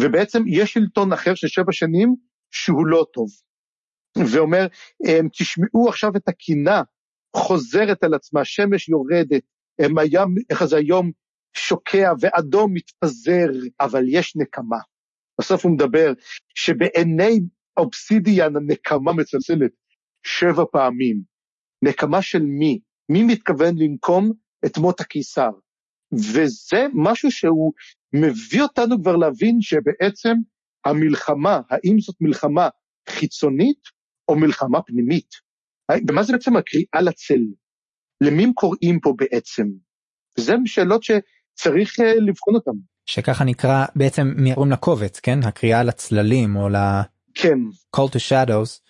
ובעצם 0.00 0.42
יש 0.46 0.72
שלטון 0.72 1.12
אחר 1.12 1.34
של 1.34 1.48
שבע 1.48 1.72
שנים 1.72 2.14
שהוא 2.50 2.86
לא 2.86 3.06
טוב. 3.12 3.28
ואומר 4.32 4.66
הם, 5.06 5.28
תשמעו 5.32 5.88
עכשיו 5.88 6.16
את 6.16 6.28
הקינה 6.28 6.82
חוזרת 7.36 8.04
על 8.04 8.14
עצמה, 8.14 8.40
השמש 8.40 8.88
יורדת, 8.88 9.42
הים, 9.98 10.34
איך 10.50 10.64
זה 10.64 10.76
היום 10.76 11.10
שוקע 11.56 12.12
ואדום 12.20 12.74
מתפזר, 12.74 13.46
אבל 13.80 14.04
יש 14.08 14.36
נקמה. 14.36 14.78
בסוף 15.40 15.64
הוא 15.64 15.72
מדבר 15.72 16.12
שבעיני 16.54 17.40
אובסידיאן 17.76 18.56
הנקמה 18.56 19.12
מצלצלת 19.12 19.70
שבע 20.22 20.64
פעמים. 20.72 21.20
נקמה 21.84 22.22
של 22.22 22.42
מי? 22.42 22.80
מי 23.08 23.22
מתכוון 23.22 23.74
לנקום 23.78 24.32
את 24.66 24.78
מות 24.78 25.00
הקיסר? 25.00 25.50
וזה 26.12 26.86
משהו 26.94 27.30
שהוא 27.30 27.72
מביא 28.12 28.62
אותנו 28.62 29.02
כבר 29.02 29.16
להבין 29.16 29.60
שבעצם 29.60 30.34
המלחמה, 30.84 31.60
האם 31.70 32.00
זאת 32.00 32.16
מלחמה 32.20 32.68
חיצונית 33.08 33.80
או 34.28 34.36
מלחמה 34.36 34.82
פנימית? 34.82 35.28
ומה 36.08 36.22
זה 36.22 36.32
בעצם 36.32 36.56
הקריאה 36.56 37.00
לצל? 37.02 37.40
למי 38.20 38.44
הם 38.44 38.52
קוראים 38.52 39.00
פה 39.00 39.14
בעצם? 39.16 39.66
זה 40.38 40.54
שאלות 40.66 41.02
שצריך 41.02 42.00
אה, 42.00 42.14
לבחון 42.14 42.54
אותן. 42.54 42.93
שככה 43.06 43.44
נקרא 43.44 43.84
בעצם 43.96 44.34
קוראים 44.54 44.72
לקובץ 44.72 45.20
כן 45.20 45.42
הקריאה 45.42 45.82
לצללים 45.82 46.56
או 46.56 46.68
ל- 46.68 47.02
כן, 47.34 47.58
call 47.96 48.08
to 48.08 48.18
shadows. 48.28 48.84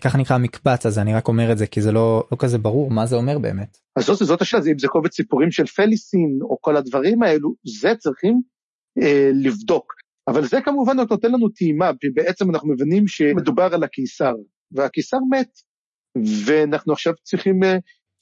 ככה 0.00 0.18
נקרא 0.18 0.36
המקבץ 0.36 0.86
הזה 0.86 1.00
אני 1.00 1.14
רק 1.14 1.28
אומר 1.28 1.52
את 1.52 1.58
זה 1.58 1.66
כי 1.66 1.82
זה 1.82 1.92
לא 1.92 2.24
לא 2.32 2.36
כזה 2.40 2.58
ברור 2.58 2.90
מה 2.90 3.06
זה 3.06 3.16
אומר 3.16 3.38
באמת. 3.38 3.78
אז 3.96 4.04
זאת, 4.04 4.18
זאת 4.18 4.40
השאלה, 4.40 4.62
אם 4.72 4.78
זה 4.78 4.88
קובץ 4.88 5.16
סיפורים 5.16 5.50
של 5.50 5.66
פליסין 5.66 6.38
או 6.42 6.60
כל 6.60 6.76
הדברים 6.76 7.22
האלו, 7.22 7.54
זה 7.80 7.94
צריכים 7.98 8.40
אה, 9.02 9.30
לבדוק. 9.34 9.92
אבל 10.28 10.46
זה 10.46 10.60
כמובן 10.64 11.00
רק 11.00 11.10
נותן 11.10 11.32
לנו 11.32 11.48
טעימה, 11.48 11.90
בעצם 12.14 12.50
אנחנו 12.50 12.68
מבינים 12.68 13.08
שמדובר 13.08 13.74
על 13.74 13.84
הקיסר, 13.84 14.34
והקיסר 14.72 15.18
מת, 15.30 15.50
ואנחנו 16.46 16.92
עכשיו 16.92 17.12
צריכים 17.22 17.64
אה, 17.64 17.76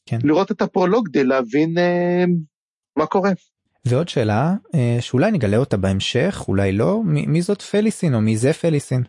כן. 0.07 0.19
לראות 0.25 0.51
את 0.51 0.63
הפרולוג 0.63 1.09
כדי 1.09 1.25
להבין 1.25 1.79
אה, 1.79 2.25
מה 2.97 3.07
קורה. 3.07 3.31
ועוד 3.87 4.09
שאלה 4.09 4.55
אה, 4.75 4.97
שאולי 5.01 5.31
נגלה 5.31 5.57
אותה 5.57 5.77
בהמשך 5.77 6.45
אולי 6.49 6.73
לא 6.73 7.03
מי, 7.05 7.43
זאת 7.43 7.63
פליסין 7.63 8.15
או 8.15 8.21
מי 8.21 8.37
זה 8.37 8.53
פליסין. 8.53 9.03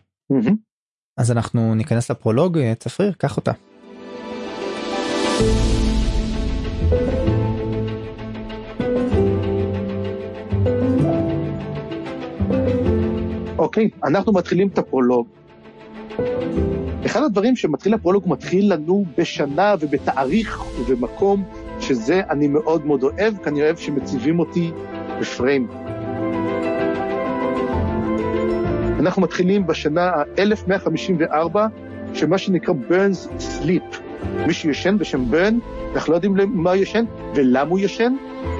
אז 1.16 1.32
אנחנו 1.32 1.74
ניכנס 1.74 2.10
לפרולוג 2.10 2.58
אה, 2.58 2.74
צפריר 2.74 3.12
קח 3.12 3.36
אותה. 3.36 3.52
אוקיי, 13.58 13.90
אנחנו 14.04 14.32
מתחילים 14.32 14.68
את 14.68 14.78
הפרולוג. 14.78 15.26
אחד 17.06 17.22
הדברים 17.22 17.56
שמתחיל 17.56 17.94
הפרולוג 17.94 18.24
מתחיל 18.26 18.72
לנו 18.72 19.04
בשנה 19.18 19.74
ובתאריך 19.80 20.62
ובמקום, 20.80 21.44
שזה 21.82 22.20
אני 22.30 22.48
מאוד 22.48 22.86
מאוד 22.86 23.02
אוהב, 23.02 23.34
כי 23.42 23.48
אני 23.50 23.62
אוהב 23.62 23.76
שמציבים 23.76 24.38
אותי 24.38 24.70
בפריים. 25.20 25.66
אנחנו 29.00 29.22
מתחילים 29.22 29.66
בשנה 29.66 30.10
ה-1154, 30.10 31.58
שמה 32.14 32.38
שנקרא 32.38 32.74
Burns 32.88 33.28
Sleep. 33.40 33.96
מישהו 34.46 34.70
ישן 34.70 34.98
בשם 34.98 35.24
ברן, 35.30 35.58
אנחנו 35.94 36.12
לא 36.12 36.16
יודעים 36.16 36.34
מה 36.54 36.70
הוא 36.72 36.78
ישן 36.82 37.04
ולמה 37.34 37.70
הוא 37.70 37.78
ישן, 37.78 38.12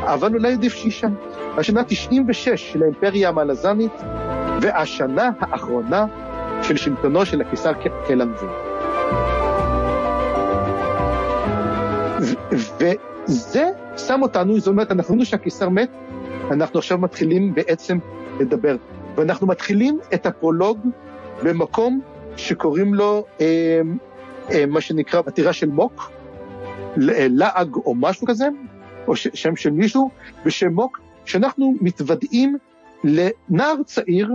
אבל 0.02 0.34
אולי 0.34 0.52
עדיף 0.52 0.74
שישן. 0.74 1.12
השנה 1.58 1.84
96 1.84 2.72
של 2.72 2.82
האימפריה 2.82 3.28
המלזנית, 3.28 3.92
והשנה 4.60 5.30
האחרונה 5.40 6.06
של 6.62 6.76
שלטונו 6.76 7.26
של 7.26 7.40
הקיסר 7.40 7.72
ק- 7.72 8.06
קלנזר. 8.06 8.46
ו- 12.80 13.11
וזה 13.24 13.70
שם 13.96 14.22
אותנו, 14.22 14.58
זאת 14.58 14.66
אומרת, 14.66 14.92
אנחנו 14.92 15.14
יודעים 15.14 15.24
שהקיסר 15.24 15.68
מת, 15.68 15.90
אנחנו 16.50 16.78
עכשיו 16.78 16.98
מתחילים 16.98 17.54
בעצם 17.54 17.98
לדבר. 18.40 18.76
ואנחנו 19.16 19.46
מתחילים 19.46 19.98
את 20.14 20.26
הפרולוג 20.26 20.78
במקום 21.42 22.00
שקוראים 22.36 22.94
לו 22.94 23.24
אה, 23.40 23.80
אה, 24.50 24.66
מה 24.66 24.80
שנקרא 24.80 25.22
עתירה 25.26 25.52
של 25.52 25.68
מוק, 25.68 26.10
אה, 27.08 27.26
לעג 27.30 27.74
או 27.74 27.94
משהו 27.94 28.26
כזה, 28.26 28.48
או 29.06 29.16
ש- 29.16 29.28
שם 29.34 29.56
של 29.56 29.70
מישהו, 29.70 30.10
בשם 30.44 30.72
מוק, 30.72 31.00
שאנחנו 31.24 31.74
מתוודעים 31.80 32.56
לנער 33.04 33.82
צעיר 33.86 34.30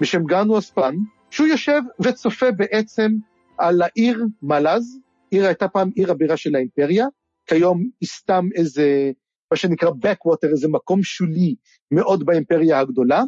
בשם 0.00 0.24
גנו 0.24 0.58
אספן, 0.58 0.94
שהוא 1.30 1.46
יושב 1.46 1.80
וצופה 2.00 2.50
בעצם 2.50 3.12
על 3.58 3.82
העיר 3.82 4.24
מלז, 4.42 4.98
עיר 5.30 5.46
הייתה 5.46 5.68
פעם 5.68 5.90
עיר 5.94 6.10
הבירה 6.10 6.36
של 6.36 6.54
האימפריה, 6.54 7.06
כיום 7.50 7.88
היא 8.00 8.08
סתם 8.08 8.48
איזה, 8.54 9.10
מה 9.52 9.56
שנקרא 9.56 9.90
backwater, 9.90 10.50
איזה 10.50 10.68
מקום 10.68 11.02
שולי 11.02 11.54
מאוד 11.90 12.26
באימפריה 12.26 12.78
הגדולה, 12.78 13.22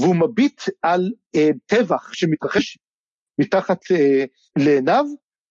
והוא 0.00 0.16
מביט 0.16 0.60
על 0.82 1.12
אה, 1.34 1.48
טבח 1.66 2.12
שמתרחש 2.12 2.78
מתחת 3.40 3.78
אה, 3.90 4.24
לעיניו, 4.58 5.04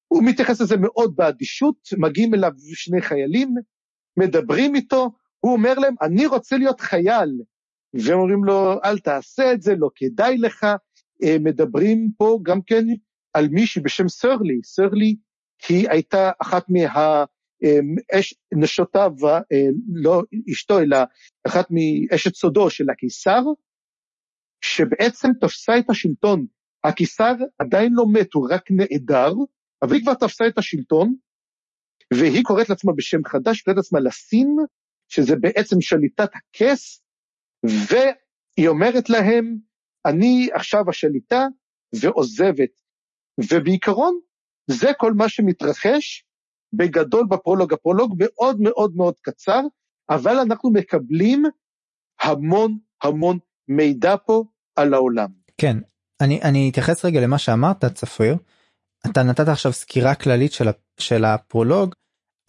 הוא 0.08 0.24
מתייחס 0.24 0.62
לזה 0.62 0.78
מאוד 0.78 1.16
באדישות, 1.16 1.76
מגיעים 1.98 2.34
אליו 2.34 2.52
שני 2.74 3.02
חיילים, 3.02 3.56
מדברים 4.20 4.76
איתו, 4.76 5.12
הוא 5.40 5.54
אומר 5.54 5.74
להם, 5.74 5.96
אני 6.02 6.26
רוצה 6.26 6.58
להיות 6.58 6.82
חייל. 6.82 7.30
והם 7.94 8.20
אומרים 8.20 8.44
לו, 8.44 8.74
אל 8.84 9.00
תעשה 9.00 9.54
את 9.54 9.62
זה, 9.62 9.76
לא 9.76 9.90
כדאי 9.96 10.38
לך. 10.38 10.64
אה, 11.24 11.38
מדברים 11.40 12.12
פה 12.18 12.40
גם 12.44 12.62
כן 12.62 12.84
על 13.34 13.48
מישהי 13.48 13.82
בשם 13.82 14.10
סרלי. 14.10 14.60
סרלי 14.64 15.16
היא 15.70 15.90
הייתה 15.90 16.32
אחת 16.42 16.66
מהנשותיו, 17.62 19.12
לא 19.94 20.22
אשתו, 20.52 20.80
אלא 20.80 20.98
אחת 21.48 21.68
מאשת 21.72 22.36
סודו 22.36 22.70
של 22.70 22.90
הקיסר, 22.90 23.42
שבעצם 24.62 25.28
תפסה 25.42 25.80
את 25.80 25.90
השלטון. 25.90 26.46
הקיסר 26.84 27.34
עדיין 27.60 27.94
לא 27.94 28.06
מת, 28.14 28.34
הוא 28.34 28.48
רק 28.52 28.72
נעדר, 28.72 29.34
אבל 29.82 29.94
היא 29.94 30.02
כבר 30.02 30.14
תפסה 30.14 30.48
את 30.48 30.58
השלטון, 30.58 31.16
והיא 32.14 32.44
קוראת 32.44 32.70
לעצמה 32.70 32.94
בשם 32.98 33.26
חדש, 33.26 33.62
קוראת 33.62 33.78
לעצמה 33.78 34.00
לסין, 34.00 34.56
שזה 35.08 35.36
בעצם 35.36 35.82
שליטת 35.82 36.30
הכס, 36.36 37.04
והיא 37.64 38.68
אומרת 38.68 39.10
להם, 39.10 39.58
אני 40.06 40.50
עכשיו 40.54 40.90
השליטה 40.90 41.46
ועוזבת. 42.02 42.82
ובעיקרון, 43.52 44.20
זה 44.68 44.88
כל 44.98 45.14
מה 45.14 45.30
שמתרחש 45.30 46.27
בגדול 46.78 47.26
בפרולוג. 47.30 47.74
הפרולוג 47.74 48.16
מאוד 48.18 48.62
מאוד 48.62 48.96
מאוד 48.96 49.14
קצר, 49.22 49.62
אבל 50.10 50.40
אנחנו 50.40 50.72
מקבלים 50.72 51.44
המון 52.22 52.78
המון 53.04 53.38
מידע 53.68 54.16
פה 54.26 54.44
על 54.76 54.94
העולם. 54.94 55.30
כן 55.58 55.78
אני 56.22 56.42
אני 56.42 56.70
אתייחס 56.70 57.06
רגע 57.06 57.22
למה 57.22 57.38
שאמרת 57.38 57.86
צפריר. 57.86 58.36
אתה 59.12 59.24
נתת 59.24 59.48
עכשיו 59.48 59.74
סקירה 59.74 60.16
כללית 60.16 60.52
של, 60.52 60.66
של 61.00 61.26
הפרולוג. 61.26 61.94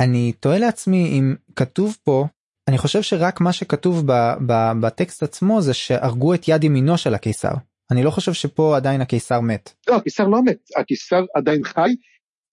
אני 0.00 0.32
תוהה 0.32 0.58
לעצמי 0.58 1.18
אם 1.18 1.34
כתוב 1.56 1.96
פה 2.02 2.26
אני 2.68 2.78
חושב 2.78 3.02
שרק 3.02 3.40
מה 3.40 3.52
שכתוב 3.52 4.02
ב, 4.06 4.12
ב, 4.46 4.52
בטקסט 4.82 5.22
עצמו 5.22 5.62
זה 5.62 5.74
שהרגו 5.74 6.34
את 6.34 6.48
יד 6.48 6.64
ימינו 6.64 6.98
של 6.98 7.14
הקיסר. 7.14 7.52
אני 7.90 8.02
לא 8.02 8.10
חושב 8.10 8.32
שפה 8.32 8.76
עדיין 8.76 9.00
הקיסר 9.00 9.40
מת. 9.40 9.72
לא, 9.88 9.96
הקיסר 9.96 10.24
לא 10.28 10.42
מת, 10.42 10.58
הקיסר 10.76 11.24
עדיין 11.34 11.64
חי, 11.64 11.90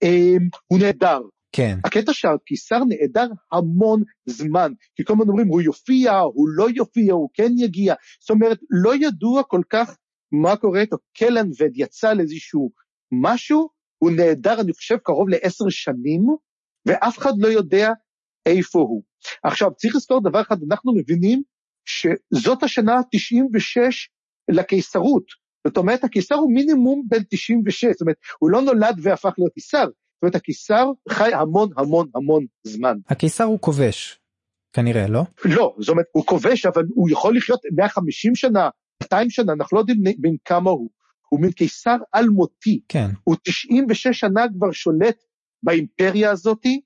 אה, 0.03 0.33
הוא 0.67 0.79
נהדר. 0.79 1.19
כן 1.55 1.77
הקטע 1.85 2.13
שהקיסר 2.13 2.79
נעדר 2.89 3.27
המון 3.51 4.03
זמן, 4.25 4.71
כי 4.95 5.03
כל 5.05 5.13
הזמן 5.13 5.27
אומרים 5.29 5.47
הוא 5.47 5.61
יופיע, 5.61 6.17
הוא 6.17 6.47
לא 6.49 6.67
יופיע, 6.75 7.13
הוא 7.13 7.29
כן 7.33 7.51
יגיע, 7.57 7.93
זאת 8.21 8.29
אומרת 8.29 8.59
לא 8.69 8.95
ידוע 8.95 9.43
כל 9.43 9.61
כך 9.69 9.97
מה 10.31 10.55
קורה 10.55 10.81
איתו, 10.81 10.97
קלנבד 11.17 11.69
יצא 11.75 12.13
לאיזשהו 12.13 12.71
משהו, 13.11 13.69
הוא 13.97 14.11
נעדר, 14.11 14.61
אני 14.61 14.73
חושב, 14.73 14.97
קרוב 14.97 15.29
לעשר 15.29 15.65
שנים, 15.69 16.21
ואף 16.85 17.17
אחד 17.17 17.31
לא 17.37 17.47
יודע 17.47 17.89
איפה 18.45 18.79
הוא. 18.79 19.03
עכשיו, 19.43 19.71
צריך 19.75 19.95
לזכור 19.95 20.23
דבר 20.23 20.41
אחד, 20.41 20.57
אנחנו 20.69 20.93
מבינים 20.95 21.41
שזאת 21.85 22.63
השנה 22.63 22.93
ה-96 22.93 23.79
לקיסרות. 24.51 25.25
זאת 25.67 25.77
אומרת, 25.77 26.03
הקיסר 26.03 26.35
הוא 26.35 26.53
מינימום 26.53 27.03
בן 27.07 27.23
96, 27.29 27.85
זאת 27.85 28.01
אומרת, 28.01 28.17
הוא 28.39 28.49
לא 28.49 28.61
נולד 28.61 28.99
והפך 29.01 29.33
להיות 29.37 29.53
קיסר. 29.53 29.85
זאת 30.25 30.29
אומרת, 30.29 30.35
הקיסר 30.35 30.91
חי 31.09 31.33
המון 31.33 31.69
המון 31.77 32.07
המון 32.15 32.45
זמן. 32.63 32.97
הקיסר 33.09 33.43
הוא 33.43 33.59
כובש, 33.59 34.19
כנראה, 34.73 35.07
לא? 35.07 35.21
לא, 35.45 35.75
זאת 35.79 35.89
אומרת, 35.89 36.05
הוא 36.11 36.25
כובש, 36.25 36.65
אבל 36.65 36.83
הוא 36.95 37.09
יכול 37.09 37.37
לחיות 37.37 37.59
150 37.75 38.35
שנה, 38.35 38.69
200 39.03 39.29
שנה, 39.29 39.53
אנחנו 39.53 39.75
לא 39.75 39.81
יודעים 39.81 40.03
בין 40.17 40.35
כמה 40.45 40.69
הוא. 40.69 40.89
הוא 41.29 41.41
מין 41.41 41.51
קיסר 41.51 41.95
אלמותי. 42.15 42.81
כן. 42.89 43.09
הוא 43.23 43.35
96 43.43 44.07
שנה 44.19 44.45
כבר 44.57 44.71
שולט 44.71 45.23
באימפריה 45.63 46.31
הזאתי, 46.31 46.81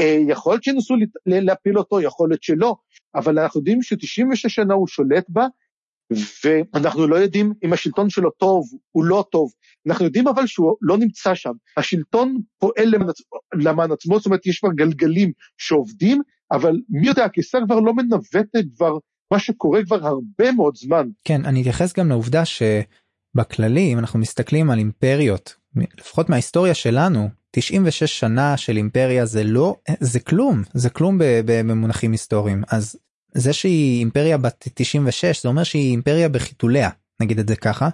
אה, 0.00 0.18
יכול 0.28 0.52
להיות 0.52 0.64
שינסו 0.64 0.94
להפיל 1.26 1.78
אותו, 1.78 2.00
יכול 2.00 2.28
להיות 2.28 2.42
שלא, 2.42 2.76
אבל 3.14 3.38
אנחנו 3.38 3.60
יודעים 3.60 3.82
ש-96 3.82 4.48
שנה 4.48 4.74
הוא 4.74 4.86
שולט 4.86 5.24
בה, 5.28 5.46
ואנחנו 6.44 7.06
לא 7.06 7.16
יודעים 7.16 7.52
אם 7.64 7.72
השלטון 7.72 8.10
שלו 8.10 8.30
טוב, 8.30 8.64
הוא 8.92 9.04
לא 9.04 9.24
טוב. 9.30 9.50
אנחנו 9.88 10.04
יודעים 10.04 10.28
אבל 10.28 10.46
שהוא 10.46 10.76
לא 10.82 10.98
נמצא 10.98 11.34
שם. 11.34 11.52
השלטון 11.76 12.38
פועל 12.58 12.92
למען 13.54 13.92
עצמו, 13.92 14.16
זאת 14.16 14.26
אומרת, 14.26 14.46
יש 14.46 14.58
כבר 14.58 14.72
גלגלים 14.72 15.32
שעובדים, 15.58 16.22
אבל 16.52 16.76
מי 16.88 17.06
יודע, 17.06 17.24
הקיסר 17.24 17.58
כבר 17.66 17.80
לא 17.80 17.94
מנווט 17.94 18.56
כבר 18.76 18.98
מה 19.32 19.38
שקורה 19.38 19.84
כבר 19.84 20.06
הרבה 20.06 20.52
מאוד 20.52 20.76
זמן. 20.76 21.08
כן, 21.24 21.44
אני 21.44 21.60
אתייחס 21.60 21.92
גם 21.92 22.08
לעובדה 22.08 22.42
שבכללי, 22.44 23.92
אם 23.92 23.98
אנחנו 23.98 24.18
מסתכלים 24.18 24.70
על 24.70 24.78
אימפריות, 24.78 25.54
לפחות 25.98 26.28
מההיסטוריה 26.28 26.74
שלנו, 26.74 27.28
96 27.50 28.20
שנה 28.20 28.56
של 28.56 28.76
אימפריה 28.76 29.26
זה 29.26 29.44
לא, 29.44 29.76
זה 30.00 30.20
כלום, 30.20 30.62
זה 30.74 30.90
כלום 30.90 31.18
במונחים 31.44 32.12
היסטוריים. 32.12 32.62
אז 32.70 32.96
זה 33.34 33.52
שהיא 33.52 33.98
אימפריה 33.98 34.38
בת 34.38 34.68
96 34.74 35.42
זה 35.42 35.48
אומר 35.48 35.62
שהיא 35.62 35.90
אימפריה 35.90 36.28
בחיתוליה 36.28 36.90
נגיד 37.20 37.38
את 37.38 37.48
זה 37.48 37.56
ככה. 37.56 37.88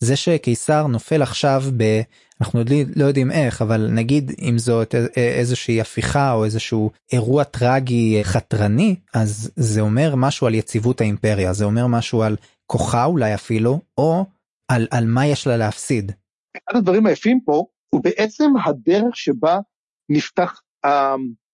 זה 0.00 0.16
שקיסר 0.16 0.86
נופל 0.86 1.22
עכשיו 1.22 1.62
ב... 1.76 2.00
אנחנו 2.40 2.60
עוד 2.60 2.70
לא 2.96 3.04
יודעים 3.04 3.30
איך 3.30 3.62
אבל 3.62 3.88
נגיד 3.90 4.32
אם 4.42 4.58
זאת 4.58 4.94
איזושהי 5.16 5.80
הפיכה 5.80 6.32
או 6.32 6.44
איזשהו 6.44 6.90
אירוע 7.12 7.44
טרגי 7.44 8.20
חתרני 8.22 8.96
אז 9.14 9.50
זה 9.56 9.80
אומר 9.80 10.14
משהו 10.16 10.46
על 10.46 10.54
יציבות 10.54 11.00
האימפריה 11.00 11.52
זה 11.52 11.64
אומר 11.64 11.86
משהו 11.86 12.22
על 12.22 12.36
כוחה 12.66 13.04
אולי 13.04 13.34
אפילו 13.34 13.80
או 13.98 14.24
על, 14.68 14.86
על 14.90 15.06
מה 15.06 15.26
יש 15.26 15.46
לה 15.46 15.56
להפסיד. 15.56 16.12
אחד 16.56 16.78
הדברים 16.78 17.06
היפים 17.06 17.40
פה 17.44 17.64
הוא 17.90 18.02
בעצם 18.04 18.52
הדרך 18.64 19.16
שבה 19.16 19.58
נפתח 20.08 20.60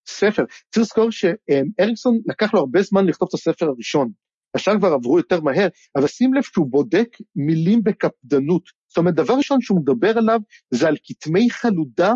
ספר. 0.06 0.44
צריך 0.74 0.82
לזכור 0.82 1.10
שאריקסון 1.10 2.18
לקח 2.26 2.54
לו 2.54 2.60
הרבה 2.60 2.82
זמן 2.82 3.06
לכתוב 3.06 3.28
את 3.28 3.34
הספר 3.34 3.66
הראשון. 3.66 4.10
השאר 4.54 4.78
כבר 4.78 4.92
עברו 4.92 5.18
יותר 5.18 5.40
מהר, 5.40 5.68
אבל 5.96 6.06
שים 6.06 6.34
לב 6.34 6.42
שהוא 6.42 6.66
בודק 6.70 7.08
מילים 7.36 7.84
בקפדנות. 7.84 8.62
זאת 8.88 8.98
אומרת, 8.98 9.14
דבר 9.14 9.34
ראשון 9.34 9.60
שהוא 9.60 9.80
מדבר 9.80 10.18
עליו 10.18 10.40
זה 10.70 10.88
על 10.88 10.96
כתמי 11.04 11.50
חלודה 11.50 12.12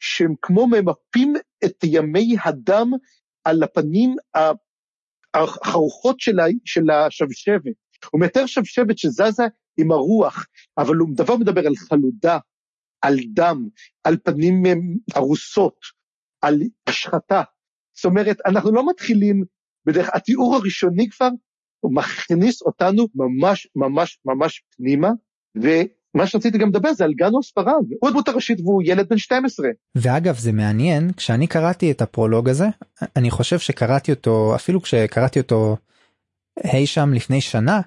שהם 0.00 0.34
כמו 0.42 0.66
ממפים 0.66 1.32
את 1.64 1.84
ימי 1.84 2.36
הדם 2.44 2.90
על 3.44 3.62
הפנים 3.62 4.16
החרוכות 5.34 6.16
של 6.64 6.90
השבשבת. 6.90 7.74
הוא 8.12 8.20
מתאר 8.20 8.46
שבשבת 8.46 8.98
שזזה 8.98 9.44
עם 9.76 9.92
הרוח, 9.92 10.46
אבל 10.78 10.96
הוא 10.96 11.08
דבר 11.16 11.36
מדבר 11.36 11.66
על 11.66 11.76
חלודה, 11.76 12.38
על 13.02 13.16
דם, 13.34 13.68
על 14.04 14.16
פנים 14.24 14.62
ארוסות. 15.16 15.99
על 16.42 16.62
השחתה. 16.86 17.42
זאת 17.96 18.04
אומרת, 18.04 18.36
אנחנו 18.46 18.72
לא 18.72 18.90
מתחילים 18.90 19.44
בדרך, 19.86 20.10
התיאור 20.14 20.56
הראשוני 20.56 21.08
כבר, 21.08 21.28
הוא 21.80 21.94
מכניס 21.94 22.62
אותנו 22.62 23.06
ממש 23.14 23.68
ממש 23.76 24.18
ממש 24.24 24.62
פנימה, 24.76 25.10
ומה 25.56 26.26
שרציתי 26.26 26.58
גם 26.58 26.68
לדבר 26.68 26.92
זה 26.92 27.04
על 27.04 27.14
גנו 27.14 27.42
ספרד, 27.42 27.84
הוא 28.00 28.08
הדמות 28.08 28.28
הראשית 28.28 28.60
והוא 28.60 28.82
ילד 28.86 29.08
בן 29.08 29.18
12. 29.18 29.68
ואגב 29.94 30.38
זה 30.38 30.52
מעניין, 30.52 31.12
כשאני 31.12 31.46
קראתי 31.46 31.90
את 31.90 32.02
הפרולוג 32.02 32.48
הזה, 32.48 32.66
אני 33.16 33.30
חושב 33.30 33.58
שקראתי 33.58 34.12
אותו, 34.12 34.54
אפילו 34.54 34.82
כשקראתי 34.82 35.40
אותו 35.40 35.76
אי 36.64 36.86
שם 36.86 37.12
לפני 37.14 37.40
שנה, 37.40 37.80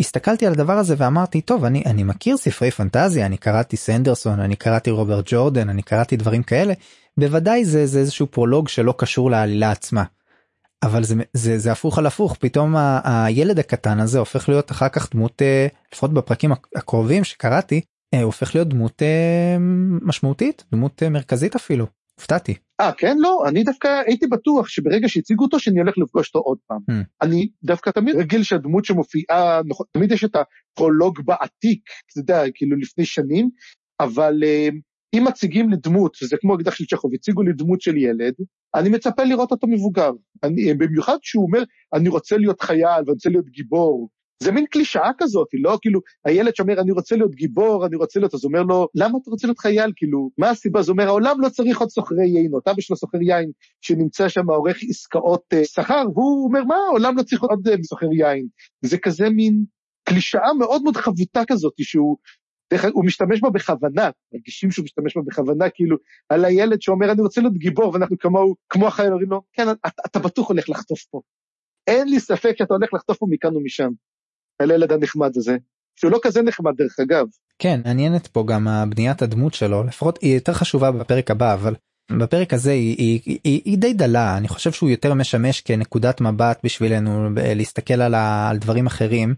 הסתכלתי 0.00 0.46
על 0.46 0.52
הדבר 0.52 0.72
הזה 0.72 0.94
ואמרתי 0.98 1.40
טוב 1.40 1.64
אני 1.64 1.82
אני 1.86 2.02
מכיר 2.02 2.36
ספרי 2.36 2.70
פנטזיה 2.70 3.26
אני 3.26 3.36
קראתי 3.36 3.76
סנדרסון 3.76 4.40
אני 4.40 4.56
קראתי 4.56 4.90
רוברט 4.90 5.24
ג'ורדן 5.28 5.68
אני 5.68 5.82
קראתי 5.82 6.16
דברים 6.16 6.42
כאלה 6.42 6.74
בוודאי 7.20 7.64
זה 7.64 7.86
זה 7.86 7.98
איזשהו 7.98 8.26
פרולוג 8.26 8.68
שלא 8.68 8.94
קשור 8.98 9.30
לעלילה 9.30 9.70
עצמה. 9.70 10.04
אבל 10.82 11.04
זה 11.04 11.14
זה 11.32 11.58
זה 11.58 11.72
הפוך 11.72 11.98
על 11.98 12.06
הפוך 12.06 12.36
פתאום 12.40 12.76
ה, 12.76 13.26
הילד 13.26 13.58
הקטן 13.58 14.00
הזה 14.00 14.18
הופך 14.18 14.48
להיות 14.48 14.70
אחר 14.70 14.88
כך 14.88 15.14
דמות 15.14 15.42
אה, 15.42 15.66
לפחות 15.92 16.12
בפרקים 16.12 16.52
הקרובים 16.76 17.24
שקראתי 17.24 17.80
אה, 18.14 18.22
הופך 18.22 18.54
להיות 18.54 18.68
דמות 18.68 19.02
אה, 19.02 19.56
משמעותית 20.02 20.64
דמות 20.72 21.02
מרכזית 21.02 21.54
אפילו 21.54 21.86
הופתעתי. 22.14 22.54
אה 22.80 22.92
כן 22.92 23.16
לא 23.20 23.44
אני 23.48 23.64
דווקא 23.64 24.02
הייתי 24.06 24.26
בטוח 24.26 24.68
שברגע 24.68 25.08
שהציגו 25.08 25.44
אותו 25.44 25.60
שאני 25.60 25.80
הולך 25.80 25.98
לפגוש 25.98 26.28
אותו 26.28 26.38
עוד 26.38 26.58
פעם. 26.66 26.78
Hmm. 26.90 27.04
אני 27.22 27.48
דווקא 27.64 27.90
תמיד 27.90 28.16
רגיל 28.16 28.42
שהדמות 28.42 28.84
שמופיעה 28.84 29.60
נכון 29.66 29.86
תמיד 29.92 30.12
יש 30.12 30.24
את 30.24 30.36
הפרולוג 30.36 31.20
בעתיק 31.24 31.82
אתה 32.12 32.20
יודע 32.20 32.42
כאילו 32.54 32.76
לפני 32.76 33.04
שנים 33.04 33.48
אבל. 34.00 34.34
אם 35.14 35.24
מציגים 35.24 35.70
לי 35.70 35.76
דמות, 35.76 36.16
וזה 36.22 36.36
כמו 36.40 36.54
אקדח 36.54 36.74
של 36.74 36.84
צ'כוב, 36.86 37.14
הציגו 37.14 37.42
לי 37.42 37.52
דמות 37.52 37.80
של 37.80 37.96
ילד, 37.96 38.34
אני 38.74 38.88
מצפה 38.88 39.24
לראות 39.24 39.50
אותו 39.50 39.66
מבוגר. 39.66 40.10
אני, 40.42 40.74
במיוחד 40.74 41.16
שהוא 41.22 41.44
אומר, 41.44 41.62
אני 41.94 42.08
רוצה 42.08 42.36
להיות 42.36 42.60
חייל 42.60 42.98
ואני 42.98 43.12
רוצה 43.12 43.28
להיות 43.28 43.46
גיבור. 43.46 44.08
זה 44.42 44.52
מין 44.52 44.66
קלישאה 44.66 45.10
כזאת, 45.18 45.48
לא 45.54 45.78
כאילו, 45.82 46.00
הילד 46.24 46.56
שאומר, 46.56 46.80
אני 46.80 46.92
רוצה 46.92 47.16
להיות 47.16 47.34
גיבור, 47.34 47.86
אני 47.86 47.96
רוצה 47.96 48.20
להיות, 48.20 48.34
אז 48.34 48.44
אומר 48.44 48.62
לו, 48.62 48.88
למה 48.94 49.18
אתה 49.22 49.30
רוצה 49.30 49.46
להיות 49.46 49.58
חייל? 49.58 49.92
כאילו, 49.96 50.30
מה 50.38 50.50
הסיבה? 50.50 50.80
אז 50.80 50.88
הוא 50.88 50.92
אומר, 50.92 51.06
העולם 51.06 51.40
לא 51.40 51.48
צריך 51.48 51.80
עוד 51.80 51.88
סוחרי 51.88 52.28
יינות, 52.28 52.68
אבא 52.68 52.80
שלו 52.80 52.96
סוחר 52.96 53.22
יין, 53.22 53.50
שנמצא 53.80 54.28
שם 54.28 54.50
עורך 54.50 54.76
עסקאות 54.88 55.42
uh, 55.54 55.64
שכר, 55.64 56.04
והוא 56.14 56.44
אומר, 56.44 56.64
מה, 56.64 56.76
העולם 56.88 57.16
לא 57.16 57.22
צריך 57.22 57.42
עוד 57.42 57.68
uh, 57.68 57.82
סוחר 57.82 58.12
יין. 58.12 58.46
זה 58.84 58.98
כזה 58.98 59.30
מין 59.30 59.64
קלישאה 60.04 60.54
מאוד 60.58 60.82
מאוד 60.82 60.96
חבוטה 60.96 61.42
כזאת, 61.48 61.74
שהוא 61.82 62.16
הוא 62.92 63.04
משתמש 63.04 63.40
בה 63.40 63.50
בכוונה, 63.50 64.10
מרגישים 64.34 64.70
שהוא 64.70 64.84
משתמש 64.84 65.16
בה 65.16 65.22
בכוונה, 65.26 65.70
כאילו, 65.70 65.96
על 66.28 66.44
הילד 66.44 66.82
שאומר, 66.82 67.12
אני 67.12 67.22
רוצה 67.22 67.40
להיות 67.40 67.54
גיבור, 67.54 67.94
ואנחנו 67.94 68.18
כמוהו, 68.18 68.54
כמו 68.68 68.86
החייל, 68.86 69.12
אומרים 69.12 69.30
לו, 69.30 69.42
כן, 69.52 69.70
אתה, 69.70 69.88
אתה 70.06 70.18
בטוח 70.18 70.48
הולך 70.48 70.70
לחטוף 70.70 71.04
פה. 71.10 71.20
אין 71.86 72.08
לי 72.08 72.20
ספק 72.20 72.54
שאתה 72.58 72.74
הולך 72.74 72.94
לחטוף 72.94 73.18
פה 73.18 73.26
מכאן 73.30 73.56
ומשם, 73.56 73.90
על 74.58 74.70
הילד 74.70 74.92
הנחמד 74.92 75.36
הזה, 75.36 75.56
שהוא 75.96 76.10
לא 76.10 76.18
כזה 76.22 76.42
נחמד 76.42 76.72
דרך 76.76 77.00
אגב. 77.00 77.26
כן, 77.58 77.80
מעניינת 77.84 78.26
פה 78.26 78.44
גם 78.46 78.68
הבניית 78.68 79.22
הדמות 79.22 79.54
שלו, 79.54 79.84
לפחות 79.84 80.18
היא 80.22 80.34
יותר 80.34 80.52
חשובה 80.52 80.90
בפרק 80.90 81.30
הבא, 81.30 81.54
אבל 81.54 81.74
בפרק 82.18 82.52
הזה 82.52 82.70
היא, 82.70 82.96
היא, 82.98 83.38
היא, 83.44 83.62
היא 83.64 83.78
די 83.78 83.92
דלה, 83.92 84.36
אני 84.36 84.48
חושב 84.48 84.72
שהוא 84.72 84.90
יותר 84.90 85.14
משמש 85.14 85.60
כנקודת 85.60 86.20
מבט 86.20 86.60
בשבילנו 86.64 87.28
להסתכל 87.36 88.00
על, 88.00 88.14
ה, 88.14 88.50
על 88.50 88.58
דברים 88.58 88.86
אחרים. 88.86 89.34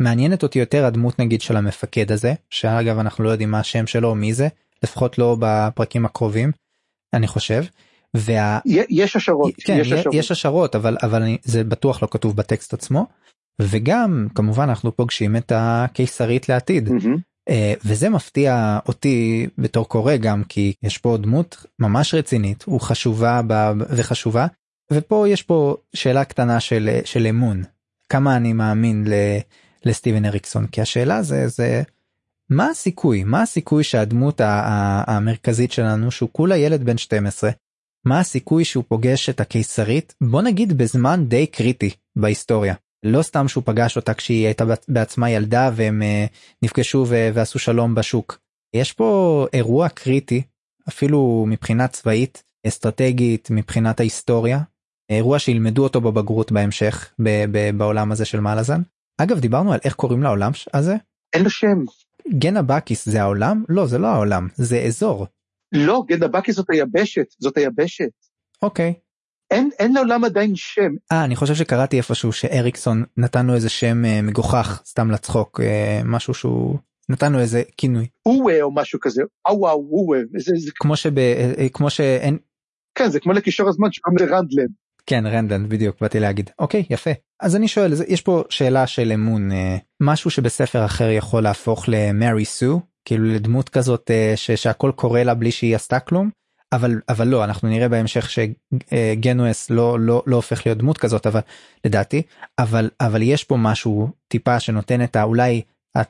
מעניינת 0.00 0.42
אותי 0.42 0.58
יותר 0.58 0.84
הדמות 0.84 1.18
נגיד 1.18 1.40
של 1.40 1.56
המפקד 1.56 2.12
הזה 2.12 2.34
שאגב 2.50 2.98
אנחנו 2.98 3.24
לא 3.24 3.30
יודעים 3.30 3.50
מה 3.50 3.60
השם 3.60 3.86
שלו 3.86 4.14
מי 4.14 4.32
זה 4.32 4.48
לפחות 4.82 5.18
לא 5.18 5.36
בפרקים 5.40 6.04
הקרובים 6.04 6.52
אני 7.14 7.26
חושב. 7.26 7.64
וה... 8.14 8.58
יש 8.90 9.16
השערות 9.16 9.54
כן, 9.64 9.78
יש 9.80 9.92
השערות. 9.92 10.14
יש 10.14 10.30
השערות 10.30 10.76
אבל 10.76 10.96
אבל 11.02 11.22
אני, 11.22 11.38
זה 11.42 11.64
בטוח 11.64 12.02
לא 12.02 12.08
כתוב 12.10 12.36
בטקסט 12.36 12.74
עצמו. 12.74 13.06
וגם 13.62 14.26
כמובן 14.34 14.68
אנחנו 14.68 14.96
פוגשים 14.96 15.36
את 15.36 15.52
הקיסרית 15.54 16.48
לעתיד. 16.48 16.88
mm-hmm. 16.88 17.52
וזה 17.84 18.08
מפתיע 18.08 18.78
אותי 18.88 19.46
בתור 19.58 19.88
קורא 19.88 20.16
גם 20.16 20.44
כי 20.44 20.72
יש 20.82 20.98
פה 20.98 21.16
דמות 21.16 21.66
ממש 21.78 22.14
רצינית 22.14 22.62
הוא 22.62 22.80
חשובה 22.80 23.40
ב... 23.46 23.72
וחשובה. 23.90 24.46
ופה 24.92 25.28
יש 25.28 25.42
פה 25.42 25.76
שאלה 25.94 26.24
קטנה 26.24 26.60
של 26.60 26.98
של 27.04 27.26
אמון. 27.26 27.62
כמה 28.08 28.36
אני 28.36 28.52
מאמין 28.52 29.04
ל... 29.06 29.12
לסטיבן 29.84 30.24
אריקסון 30.24 30.66
כי 30.66 30.80
השאלה 30.80 31.22
זה 31.22 31.48
זה 31.48 31.82
מה 32.50 32.68
הסיכוי 32.68 33.24
מה 33.24 33.42
הסיכוי 33.42 33.84
שהדמות 33.84 34.40
המרכזית 35.06 35.72
שלנו 35.72 36.10
שהוא 36.10 36.28
כולה 36.32 36.56
ילד 36.56 36.84
בן 36.84 36.98
12 36.98 37.50
מה 38.06 38.20
הסיכוי 38.20 38.64
שהוא 38.64 38.84
פוגש 38.88 39.28
את 39.28 39.40
הקיסרית 39.40 40.14
בוא 40.20 40.42
נגיד 40.42 40.78
בזמן 40.78 41.24
די 41.28 41.46
קריטי 41.46 41.90
בהיסטוריה. 42.16 42.74
לא 43.02 43.22
סתם 43.22 43.48
שהוא 43.48 43.62
פגש 43.66 43.96
אותה 43.96 44.14
כשהיא 44.14 44.46
הייתה 44.46 44.64
בעצמה 44.88 45.30
ילדה 45.30 45.70
והם 45.74 46.02
uh, 46.02 46.34
נפגשו 46.62 47.06
ועשו 47.08 47.58
שלום 47.58 47.94
בשוק. 47.94 48.38
יש 48.74 48.92
פה 48.92 49.46
אירוע 49.52 49.88
קריטי 49.88 50.42
אפילו 50.88 51.44
מבחינה 51.48 51.88
צבאית 51.88 52.42
אסטרטגית 52.66 53.48
מבחינת 53.50 54.00
ההיסטוריה. 54.00 54.60
אירוע 55.10 55.38
שילמדו 55.38 55.82
אותו 55.82 56.00
בבגרות 56.00 56.52
בהמשך 56.52 57.12
בעולם 57.76 58.12
הזה 58.12 58.24
של 58.24 58.40
מעלזן 58.40 58.80
אגב 59.18 59.38
דיברנו 59.40 59.72
על 59.72 59.78
איך 59.84 59.94
קוראים 59.94 60.22
לעולם 60.22 60.50
הזה? 60.74 60.96
אין 61.32 61.44
לו 61.44 61.50
שם. 61.50 61.84
גנה 62.38 62.62
בקיס 62.62 63.08
זה 63.08 63.22
העולם? 63.22 63.64
לא, 63.68 63.86
זה 63.86 63.98
לא 63.98 64.06
העולם, 64.06 64.48
זה 64.54 64.78
אזור. 64.78 65.26
לא, 65.72 66.02
גנה 66.06 66.28
בקיס 66.28 66.56
זאת 66.56 66.70
היבשת, 66.70 67.26
זאת 67.38 67.56
היבשת. 67.56 68.10
אוקיי. 68.62 68.94
אין, 69.50 69.70
אין 69.78 69.94
לעולם 69.94 70.24
עדיין 70.24 70.52
שם. 70.56 70.90
אה, 71.12 71.24
אני 71.24 71.36
חושב 71.36 71.54
שקראתי 71.54 71.96
איפשהו 71.96 72.32
שאריקסון 72.32 73.04
נתן 73.16 73.46
לו 73.46 73.54
איזה 73.54 73.68
שם 73.68 74.04
אה, 74.04 74.22
מגוחך, 74.22 74.82
סתם 74.86 75.10
לצחוק, 75.10 75.60
אה, 75.60 76.00
משהו 76.04 76.34
שהוא... 76.34 76.78
נתן 77.08 77.32
לו 77.32 77.38
איזה 77.38 77.62
כינוי. 77.76 78.06
אוווה 78.26 78.62
או 78.62 78.74
משהו 78.74 79.00
כזה, 79.00 79.22
אוווה 79.48 79.72
אוווה. 79.72 80.18
זה, 80.36 80.52
זה... 80.56 80.70
כמו 80.74 80.96
שב... 80.96 81.18
אה, 81.18 81.52
אה, 81.58 81.68
כמו 81.68 81.90
שאין... 81.90 82.38
כן, 82.94 83.10
זה 83.10 83.20
כמו 83.20 83.32
לקישור 83.32 83.68
הזמן 83.68 83.92
שקוראים 83.92 84.18
לזה 84.18 84.36
רנדלן. 84.36 84.66
כן 85.06 85.26
רנדלן 85.26 85.68
בדיוק 85.68 86.00
באתי 86.00 86.20
להגיד. 86.20 86.50
אוקיי 86.58 86.84
יפה. 86.90 87.10
אז 87.40 87.56
אני 87.56 87.68
שואל 87.68 87.92
יש 88.08 88.20
פה 88.20 88.44
שאלה 88.50 88.86
של 88.86 89.12
אמון 89.12 89.52
אה, 89.52 89.76
משהו 90.00 90.30
שבספר 90.30 90.84
אחר 90.84 91.10
יכול 91.10 91.42
להפוך 91.42 91.84
למרי 91.88 92.44
סו? 92.44 92.80
כאילו 93.04 93.24
לדמות 93.24 93.68
כזאת 93.68 94.10
אה, 94.10 94.32
ש, 94.36 94.50
שהכל 94.50 94.92
קורה 94.96 95.24
לה 95.24 95.34
בלי 95.34 95.50
שהיא 95.50 95.76
עשתה 95.76 96.00
כלום? 96.00 96.30
אבל 96.72 97.00
אבל 97.08 97.28
לא 97.28 97.44
אנחנו 97.44 97.68
נראה 97.68 97.88
בהמשך 97.88 98.30
שגנואס 98.30 99.70
לא 99.70 100.00
לא 100.00 100.22
לא 100.26 100.36
הופך 100.36 100.66
להיות 100.66 100.78
דמות 100.78 100.98
כזאת 100.98 101.26
אבל 101.26 101.40
לדעתי. 101.84 102.22
אבל 102.58 102.90
אבל 103.00 103.22
יש 103.22 103.44
פה 103.44 103.56
משהו 103.56 104.08
טיפה 104.28 104.60
שנותן 104.60 105.04
את 105.04 105.16
האולי 105.16 105.62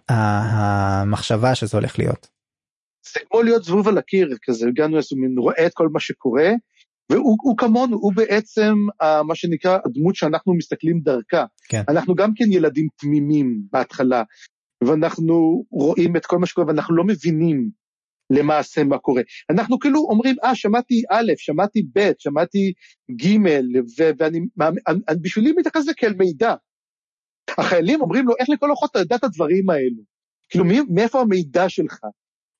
המחשבה 0.08 1.54
שזה 1.54 1.76
הולך 1.76 1.98
להיות. 1.98 2.28
זה 3.14 3.20
כמו 3.30 3.42
להיות 3.42 3.64
זבוב 3.64 3.88
על 3.88 3.98
הקיר 3.98 4.36
כזה 4.42 4.66
גנואס 4.74 5.12
הוא 5.12 5.18
רואה 5.38 5.66
את 5.66 5.74
כל 5.74 5.88
מה 5.88 6.00
שקורה 6.00 6.50
והוא 7.10 7.56
כמונו, 7.58 7.96
הוא 7.96 8.12
בעצם 8.16 8.74
uh, 9.02 9.22
מה 9.22 9.34
שנקרא 9.34 9.78
הדמות 9.84 10.14
שאנחנו 10.14 10.54
מסתכלים 10.54 11.00
דרכה. 11.00 11.44
כן. 11.68 11.82
אנחנו 11.88 12.14
גם 12.14 12.30
כן 12.34 12.52
ילדים 12.52 12.86
תמימים 12.96 13.60
בהתחלה, 13.72 14.22
ואנחנו 14.84 15.64
רואים 15.70 16.16
את 16.16 16.26
כל 16.26 16.38
מה 16.38 16.46
שקורה 16.46 16.66
ואנחנו 16.66 16.96
לא 16.96 17.04
מבינים 17.04 17.70
למעשה 18.30 18.84
מה 18.84 18.98
קורה. 18.98 19.22
אנחנו 19.50 19.78
כאילו 19.78 20.00
אומרים, 20.00 20.36
אה, 20.44 20.54
שמעתי 20.54 21.02
א', 21.10 21.32
שמעתי 21.36 21.82
ב', 21.94 22.10
שמעתי 22.18 22.72
ג', 23.10 23.36
ואני, 24.18 24.40
בשבילי 25.22 25.52
מתייחס 25.52 25.80
לזה 25.80 25.92
כאל 25.96 26.14
מידע. 26.18 26.54
החיילים 27.58 28.00
אומרים 28.00 28.26
לו, 28.26 28.34
איך 28.38 28.48
לכל 28.50 28.70
אוחות 28.70 28.90
אתה 28.90 28.98
יודע 28.98 29.16
את 29.16 29.24
הדברים 29.24 29.70
האלו? 29.70 30.02
כאילו, 30.50 30.64
מאיפה 30.88 31.20
המידע 31.20 31.68
שלך? 31.68 32.00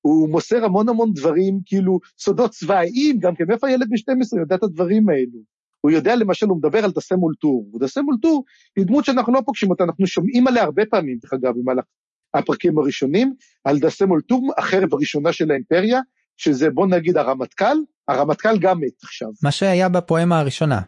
הוא 0.01 0.29
מוסר 0.29 0.65
המון 0.65 0.89
המון 0.89 1.13
דברים, 1.13 1.59
כאילו 1.65 1.99
סודות 2.19 2.51
צבאיים, 2.51 3.19
גם 3.19 3.35
כן, 3.35 3.43
מאיפה 3.47 3.67
הילד 3.67 3.89
ב-12 3.89 4.39
יודע 4.39 4.55
את 4.55 4.63
הדברים 4.63 5.09
האלו? 5.09 5.39
הוא 5.81 5.91
יודע 5.91 6.15
למשל, 6.15 6.45
הוא 6.45 6.57
מדבר 6.57 6.83
על 6.85 6.91
דסה 6.91 7.15
מולטור, 7.15 7.71
ודסה 7.75 8.01
מולטור 8.01 8.43
היא 8.75 8.85
דמות 8.85 9.05
שאנחנו 9.05 9.33
לא 9.33 9.41
פוגשים 9.45 9.69
אותה, 9.69 9.83
אנחנו 9.83 10.07
שומעים 10.07 10.47
עליה 10.47 10.63
הרבה 10.63 10.83
פעמים, 10.85 11.17
דרך 11.21 11.33
אגב, 11.33 11.53
במהלך 11.57 11.85
הפרקים 12.33 12.77
הראשונים, 12.77 13.33
על 13.63 13.79
דסה 13.79 14.05
מולטור, 14.05 14.53
החרב 14.57 14.93
הראשונה 14.93 15.33
של 15.33 15.51
האימפריה, 15.51 15.99
שזה 16.37 16.69
בוא 16.69 16.87
נגיד 16.87 17.17
הרמטכ"ל, 17.17 17.77
הרמטכ"ל 18.07 18.57
גם 18.59 18.79
מת 18.79 19.03
עכשיו. 19.03 19.29
מה 19.43 19.51
שהיה 19.51 19.89
בפואמה 19.89 20.39
הראשונה, 20.39 20.81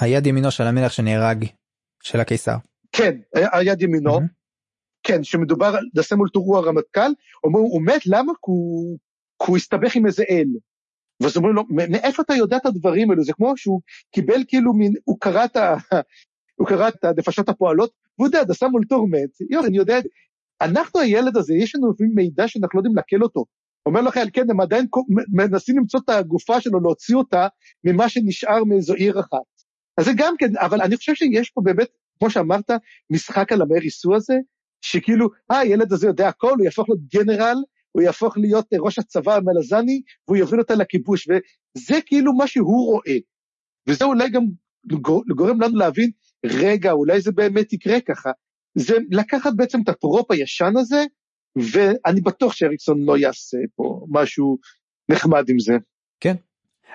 היד 0.00 0.26
ימינו 0.26 0.50
של 0.50 0.64
המלך 0.64 0.92
שנהרג, 0.92 1.44
של 2.02 2.20
הקיסר. 2.20 2.56
כן, 2.92 3.16
היד 3.34 3.82
ימינו, 3.82 4.18
mm-hmm. 4.18 4.45
כן, 5.06 5.24
שמדובר 5.24 5.66
על 5.66 5.84
דסה 5.94 6.16
מול 6.16 6.28
טורו 6.28 6.56
הרמטכ"ל, 6.56 7.10
אומרים, 7.44 7.64
הוא 7.64 7.82
מת, 7.82 8.06
למה? 8.06 8.32
כי 8.32 9.46
הוא 9.46 9.56
הסתבך 9.56 9.96
עם 9.96 10.06
איזה 10.06 10.24
אל. 10.30 10.46
ואז 11.22 11.36
אומרים 11.36 11.54
לו, 11.54 11.62
מאיפה 11.68 12.22
אתה 12.22 12.34
יודע 12.34 12.56
את 12.56 12.66
הדברים 12.66 13.10
האלו? 13.10 13.24
זה 13.24 13.32
כמו 13.32 13.56
שהוא 13.56 13.80
קיבל 14.14 14.44
כאילו 14.48 14.74
מין, 14.74 14.92
הוא 15.04 15.16
קרא 15.20 15.44
את 15.44 15.56
ה... 15.56 15.76
הוא 16.58 16.68
קרא 16.68 16.88
את 16.88 17.04
הנפשות 17.04 17.48
הפועלות, 17.48 17.90
והוא 18.18 18.28
יודע, 18.28 18.44
דסה 18.44 18.68
מול 18.68 18.84
טור 18.88 19.08
מת, 19.08 19.50
יואו, 19.50 19.66
אני 19.66 19.76
יודע, 19.76 19.98
אנחנו 20.60 21.00
הילד 21.00 21.36
הזה, 21.36 21.54
יש 21.54 21.74
לנו 21.74 21.92
לפעמים 21.92 22.12
מידע 22.14 22.48
שאנחנו 22.48 22.76
לא 22.76 22.80
יודעים 22.80 22.96
לעכל 22.96 23.22
אותו. 23.22 23.44
אומר 23.86 24.00
לך, 24.00 24.18
כן, 24.32 24.50
הם 24.50 24.60
עדיין 24.60 24.86
מנסים 25.32 25.78
למצוא 25.78 26.00
את 26.04 26.08
הגופה 26.08 26.60
שלו, 26.60 26.80
להוציא 26.80 27.16
אותה 27.16 27.46
ממה 27.84 28.08
שנשאר 28.08 28.64
מאיזו 28.64 28.94
עיר 28.94 29.20
אחת. 29.20 29.46
אז 29.98 30.04
זה 30.04 30.10
גם 30.16 30.34
כן, 30.38 30.56
אבל 30.56 30.80
אני 30.80 30.96
חושב 30.96 31.14
שיש 31.14 31.50
פה 31.50 31.60
באמת, 31.64 31.88
כמו 32.18 32.30
שאמרת, 32.30 32.70
משחק 33.10 33.52
על 33.52 33.62
המריסו 33.62 34.14
הזה, 34.14 34.34
שכאילו, 34.86 35.28
אה, 35.50 35.58
הילד 35.58 35.92
הזה 35.92 36.06
יודע 36.06 36.28
הכל, 36.28 36.50
הוא 36.50 36.64
יהפוך 36.64 36.88
להיות 36.88 37.00
גנרל, 37.14 37.56
הוא 37.92 38.02
יהפוך 38.02 38.38
להיות 38.38 38.66
אה, 38.72 38.78
ראש 38.80 38.98
הצבא 38.98 39.34
המלזני, 39.34 40.02
והוא 40.28 40.36
יוביל 40.36 40.60
אותה 40.60 40.74
לכיבוש, 40.74 41.28
וזה 41.28 41.98
כאילו 42.06 42.32
מה 42.32 42.46
שהוא 42.46 42.86
רואה. 42.86 43.18
וזה 43.88 44.04
אולי 44.04 44.30
גם 44.30 44.42
גורם 45.36 45.60
לנו 45.60 45.76
להבין, 45.76 46.10
רגע, 46.46 46.92
אולי 46.92 47.20
זה 47.20 47.32
באמת 47.32 47.72
יקרה 47.72 48.00
ככה. 48.00 48.30
זה 48.74 48.94
לקחת 49.10 49.52
בעצם 49.56 49.80
את 49.82 49.88
הפרופ 49.88 50.30
הישן 50.30 50.72
הזה, 50.76 51.04
ואני 51.56 52.20
בטוח 52.20 52.52
שאריקסון 52.52 53.04
לא 53.04 53.18
יעשה 53.18 53.58
פה 53.76 54.06
משהו 54.10 54.58
נחמד 55.08 55.48
עם 55.48 55.58
זה. 55.58 55.72
כן, 56.20 56.34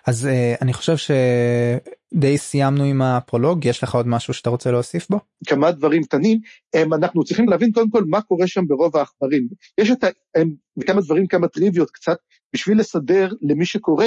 אז 0.08 0.26
uh, 0.26 0.62
אני 0.62 0.74
חושב 0.74 0.94
שדי 0.98 2.38
סיימנו 2.38 2.84
עם 2.84 3.02
הפרולוג 3.02 3.66
יש 3.66 3.84
לך 3.84 3.96
עוד 3.96 4.08
משהו 4.08 4.34
שאתה 4.34 4.50
רוצה 4.50 4.72
להוסיף 4.72 5.10
בו? 5.10 5.20
כמה 5.48 5.72
דברים 5.72 6.04
קטנים 6.04 6.40
הם 6.74 6.94
אנחנו 6.94 7.24
צריכים 7.24 7.50
להבין 7.50 7.72
קודם 7.72 7.90
כל 7.90 8.04
מה 8.08 8.22
קורה 8.22 8.48
שם 8.48 8.68
ברוב 8.68 8.98
העכברים. 8.98 9.48
יש 9.78 9.92
את 9.92 10.04
ה... 10.04 10.08
הם, 10.36 10.54
כמה 10.88 11.02
דברים 11.02 11.28
כמה 11.28 11.48
טריוויות 11.48 11.92
קצת 11.92 12.18
בשביל 12.54 12.80
לסדר 12.80 13.30
למי 13.42 13.66
שקורא 13.66 14.06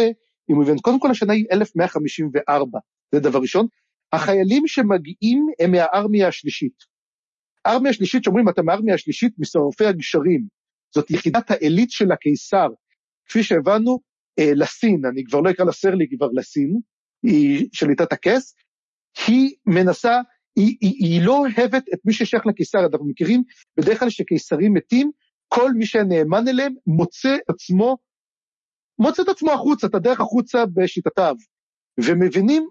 אם 0.50 0.54
הוא 0.54 0.62
מבין. 0.62 0.78
קודם 0.78 1.00
כל 1.00 1.10
השנה 1.10 1.32
היא 1.32 1.46
1154 1.52 2.78
זה 3.12 3.20
דבר 3.20 3.38
ראשון. 3.38 3.66
החיילים 4.12 4.66
שמגיעים 4.66 5.46
הם 5.60 5.70
מהארמיה 5.72 6.28
השלישית. 6.28 6.94
הארמיה 7.64 7.90
השלישית 7.90 8.24
שאומרים 8.24 8.48
אתה 8.48 8.62
מהארמיה 8.62 8.94
השלישית 8.94 9.32
משרפי 9.38 9.86
הגשרים. 9.86 10.46
זאת 10.94 11.10
יחידת 11.10 11.50
העילית 11.50 11.90
של 11.90 12.12
הקיסר. 12.12 12.68
כפי 13.28 13.42
שהבנו 13.42 13.90
אה, 13.92 13.96
לסין, 14.40 15.06
אני 15.06 15.24
כבר 15.24 15.40
לא 15.40 15.50
אקרא 15.50 15.64
לסרלי, 15.64 16.06
כבר 16.16 16.28
לסין, 16.32 16.78
היא 17.22 17.68
שליטת 17.72 18.12
הכס, 18.12 18.54
היא 19.26 19.54
מנסה, 19.66 20.20
היא, 20.56 20.76
היא, 20.80 20.94
היא 20.98 21.22
לא 21.22 21.38
אוהבת 21.38 21.84
את 21.94 21.98
מי 22.04 22.12
ששייך 22.12 22.46
לקיסר, 22.46 22.78
אנחנו 22.78 23.06
מכירים? 23.06 23.42
בדרך 23.76 24.00
כלל 24.00 24.10
שקיסרים 24.10 24.74
מתים, 24.74 25.10
כל 25.48 25.72
מי 25.72 25.86
שנאמן 25.86 26.48
אליהם 26.48 26.74
מוצא 26.86 27.36
עצמו, 27.48 27.96
מוצא 28.98 29.22
את 29.22 29.28
עצמו 29.28 29.52
החוצה, 29.52 29.86
את 29.86 29.94
הדרך 29.94 30.20
החוצה 30.20 30.66
בשיטתיו, 30.66 31.34
ומבינים, 32.04 32.68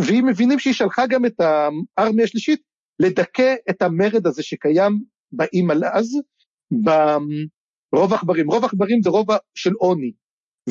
והיא 0.00 0.22
מבינים 0.22 0.58
שהיא 0.58 0.74
שלחה 0.74 1.06
גם 1.06 1.26
את 1.26 1.40
הארמיה 1.40 2.24
השלישית 2.24 2.60
לדכא 2.98 3.54
את 3.70 3.82
המרד 3.82 4.26
הזה 4.26 4.42
שקיים 4.42 4.92
באם 5.32 5.70
על 5.70 5.84
אז, 5.84 6.20
ברוב 7.92 8.12
עכברים, 8.12 8.50
רוב 8.50 8.64
עכברים 8.64 9.02
זה 9.02 9.10
רובע 9.10 9.36
של 9.54 9.72
עוני, 9.72 10.12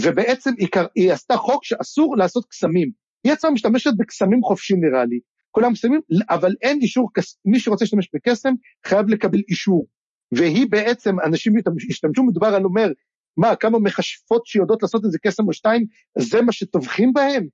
ובעצם 0.03 0.51
היא, 0.57 0.67
היא 0.95 1.13
עשתה 1.13 1.37
חוק 1.37 1.65
שאסור 1.65 2.17
לעשות 2.17 2.45
קסמים. 2.45 2.91
היא 3.23 3.33
עצמה 3.33 3.51
משתמשת 3.51 3.91
בקסמים 3.97 4.43
חופשי 4.43 4.73
נראה 4.73 5.05
לי. 5.05 5.19
כולם 5.51 5.73
קסמים, 5.73 6.01
אבל 6.29 6.55
אין 6.61 6.79
אישור, 6.81 7.09
מי 7.45 7.59
שרוצה 7.59 7.85
להשתמש 7.85 8.09
בקסם 8.13 8.53
חייב 8.85 9.09
לקבל 9.09 9.39
אישור. 9.49 9.87
והיא 10.31 10.65
בעצם, 10.69 11.19
אנשים 11.19 11.53
השתמשו, 11.89 12.23
מדובר 12.23 12.47
על 12.47 12.63
אומר, 12.63 12.91
מה, 13.37 13.55
כמה 13.55 13.79
מכשפות 13.79 14.45
שיודעות 14.45 14.83
לעשות 14.83 15.05
איזה 15.05 15.17
קסם 15.23 15.47
או 15.47 15.53
שתיים, 15.53 15.85
זה 16.17 16.41
מה 16.41 16.51
שטובחים 16.51 17.13
בהם? 17.13 17.47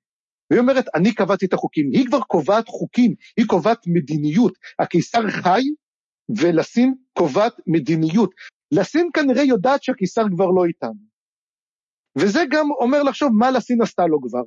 והיא 0.49 0.61
אומרת, 0.61 0.85
אני 0.95 1.13
קבעתי 1.13 1.45
את 1.45 1.53
החוקים. 1.53 1.89
היא 1.93 2.05
כבר 2.07 2.21
קובעת 2.21 2.67
חוקים, 2.67 3.15
היא 3.37 3.45
קובעת 3.45 3.79
מדיניות. 3.87 4.53
הקיסר 4.79 5.29
חי, 5.29 5.63
ולסין 6.37 6.93
קובעת 7.13 7.53
מדיניות. 7.67 8.31
לסין 8.71 9.09
כנראה 9.13 9.43
יודעת 9.43 9.83
שהקיסר 9.83 10.23
כבר 10.35 10.51
לא 10.51 10.65
איתנו. 10.65 11.12
וזה 12.17 12.43
גם 12.51 12.71
אומר 12.71 13.03
לחשוב 13.03 13.29
מה 13.33 13.51
לסין 13.51 13.81
עשתה 13.81 14.07
לו 14.07 14.21
כבר. 14.21 14.41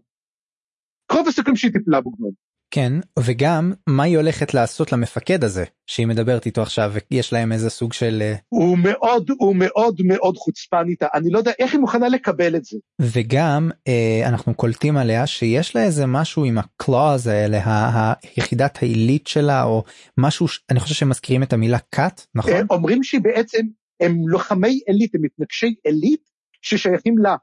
רוב 1.12 1.28
הסיכויים 1.28 1.56
שהיא 1.56 1.72
טיפלה 1.72 2.00
בו 2.00 2.12
כבר. 2.12 2.28
כן 2.70 2.92
וגם 3.18 3.72
מה 3.86 4.02
היא 4.02 4.16
הולכת 4.16 4.54
לעשות 4.54 4.92
למפקד 4.92 5.44
הזה 5.44 5.64
שהיא 5.86 6.06
מדברת 6.06 6.46
איתו 6.46 6.62
עכשיו 6.62 6.92
ויש 7.10 7.32
להם 7.32 7.52
איזה 7.52 7.70
סוג 7.70 7.92
של 7.92 8.18
אה, 8.22 8.34
הוא 8.48 8.78
מאוד 8.78 9.30
הוא 9.38 9.56
מאוד 9.56 10.00
מאוד 10.04 10.36
חוצפן 10.36 10.84
איתה 10.88 11.06
אני 11.14 11.30
לא 11.30 11.38
יודע 11.38 11.52
איך 11.58 11.72
היא 11.72 11.80
מוכנה 11.80 12.08
לקבל 12.08 12.56
את 12.56 12.64
זה 12.64 12.78
וגם 13.00 13.70
אה, 13.88 14.28
אנחנו 14.28 14.54
קולטים 14.54 14.96
עליה 14.96 15.26
שיש 15.26 15.76
לה 15.76 15.84
איזה 15.84 16.06
משהו 16.06 16.44
עם 16.44 16.58
הקלוז 16.58 17.26
האלה 17.26 17.60
היחידת 17.64 18.78
העילית 18.82 19.26
שלה 19.26 19.64
או 19.64 19.84
משהו 20.18 20.46
אני 20.70 20.80
חושב 20.80 20.94
שהם 20.94 21.08
מזכירים 21.08 21.42
את 21.42 21.52
המילה 21.52 21.78
קאט 21.90 22.26
נכון 22.34 22.52
אומרים 22.70 23.02
שהיא 23.02 23.20
בעצם 23.20 23.60
הם 24.00 24.28
לוחמי 24.28 24.80
עילית 24.86 25.14
הם 25.14 25.20
מתנגשי 25.22 25.74
עילית 25.84 26.30
ששייכים 26.62 27.18
לה 27.18 27.36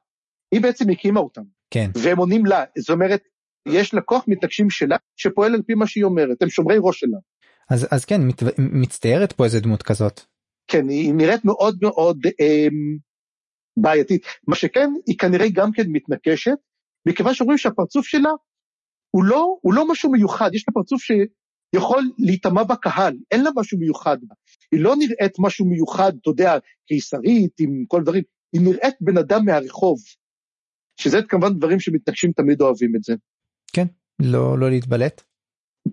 היא 0.54 0.62
בעצם 0.62 0.90
הקימה 0.90 1.20
אותם. 1.20 1.42
כן. 1.70 1.90
והם 1.96 2.18
עונים 2.18 2.46
לה, 2.46 2.64
זאת 2.78 2.90
אומרת, 2.90 3.22
יש 3.68 3.94
לקוח 3.94 4.26
מתנגשים 4.28 4.70
שלה 4.70 4.98
שפועל 5.16 5.54
על 5.54 5.62
פי 5.62 5.74
מה 5.74 5.88
שהיא 5.88 6.04
אומרת, 6.04 6.42
הם 6.42 6.50
שומרי 6.50 6.78
ראש 6.80 7.00
שלה. 7.00 7.18
אז, 7.70 7.88
אז 7.92 8.06
כן, 8.06 8.22
מת, 8.22 8.44
מצטיירת 8.58 9.32
פה 9.32 9.46
איזה 9.46 9.60
דמות 9.60 9.84
כזאת. 9.84 10.22
כן, 10.68 10.90
היא 10.90 11.14
נראית 11.14 11.46
מאוד 11.46 11.78
מאוד 11.82 12.18
אה, 12.42 12.68
בעייתית. 13.78 14.26
מה 14.48 14.56
שכן, 14.56 14.90
היא 15.08 15.18
כנראה 15.18 15.50
גם 15.54 15.72
כן 15.72 15.84
מתנקשת, 15.88 16.58
מכיוון 17.08 17.34
שאומרים 17.34 17.58
שהפרצוף 17.58 18.06
שלה 18.06 18.30
הוא 19.16 19.24
לא, 19.24 19.58
הוא 19.62 19.74
לא 19.74 19.88
משהו 19.88 20.12
מיוחד, 20.12 20.50
יש 20.54 20.66
לה 20.68 20.74
פרצוף 20.74 21.02
ש... 21.02 21.12
יכול 21.76 22.04
להיטמע 22.18 22.64
בקהל, 22.64 23.18
אין 23.32 23.44
לה 23.44 23.50
משהו 23.56 23.78
מיוחד 23.80 24.18
בה. 24.28 24.36
היא 24.72 24.80
לא 24.80 24.96
נראית 24.96 25.34
משהו 25.40 25.66
מיוחד, 25.66 26.14
אתה 26.22 26.30
יודע, 26.30 26.58
קיסרית 26.88 27.60
עם 27.60 27.86
כל 27.88 28.04
דברים, 28.04 28.24
היא 28.54 28.62
נראית 28.62 28.96
בן 29.02 29.18
אדם 29.18 29.46
מהרחוב. 29.46 30.00
שזה 30.98 31.20
כמובן 31.30 31.54
דברים 31.54 31.80
שמתנגשים 31.80 32.32
תמיד 32.32 32.62
אוהבים 32.62 32.96
את 32.96 33.04
זה. 33.04 33.14
כן, 33.74 33.86
לא, 34.20 34.60
לא 34.60 34.70
להתבלט. 34.70 35.22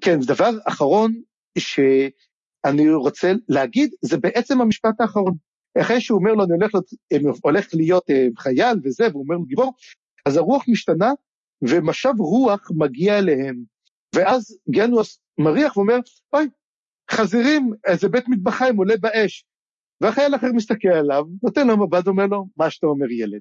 כן, 0.01 0.21
דבר 0.21 0.51
אחרון 0.69 1.21
שאני 1.59 2.91
רוצה 2.91 3.33
להגיד, 3.49 3.91
זה 4.03 4.19
בעצם 4.19 4.61
המשפט 4.61 5.01
האחרון. 5.01 5.35
אחרי 5.81 6.01
שהוא 6.01 6.19
אומר 6.19 6.33
לו, 6.33 6.45
אני 6.45 6.53
הולך 6.53 6.75
להיות, 6.75 7.39
הולך 7.43 7.67
להיות 7.75 8.11
אה, 8.11 8.27
חייל 8.39 8.79
וזה, 8.85 9.05
והוא 9.11 9.23
אומר 9.23 9.37
לו 9.37 9.45
גיבור, 9.45 9.73
אז 10.27 10.37
הרוח 10.37 10.65
משתנה, 10.69 11.11
ומשב 11.63 12.13
רוח 12.19 12.71
מגיע 12.77 13.19
אליהם. 13.19 13.57
ואז 14.15 14.59
גנוס 14.71 15.21
מריח 15.39 15.77
ואומר, 15.77 15.99
אוי, 16.33 16.49
חזירים, 17.11 17.71
איזה 17.87 18.09
בית 18.09 18.29
מטבחיים 18.29 18.77
עולה 18.77 18.95
באש. 19.01 19.45
והחייל 20.01 20.35
אחר 20.35 20.53
מסתכל 20.53 20.89
עליו, 20.89 21.25
נותן 21.43 21.67
לו 21.67 21.77
מבט, 21.77 22.07
אומר 22.07 22.27
לו, 22.27 22.47
מה 22.57 22.71
שאתה 22.71 22.87
אומר 22.87 23.11
ילד. 23.11 23.41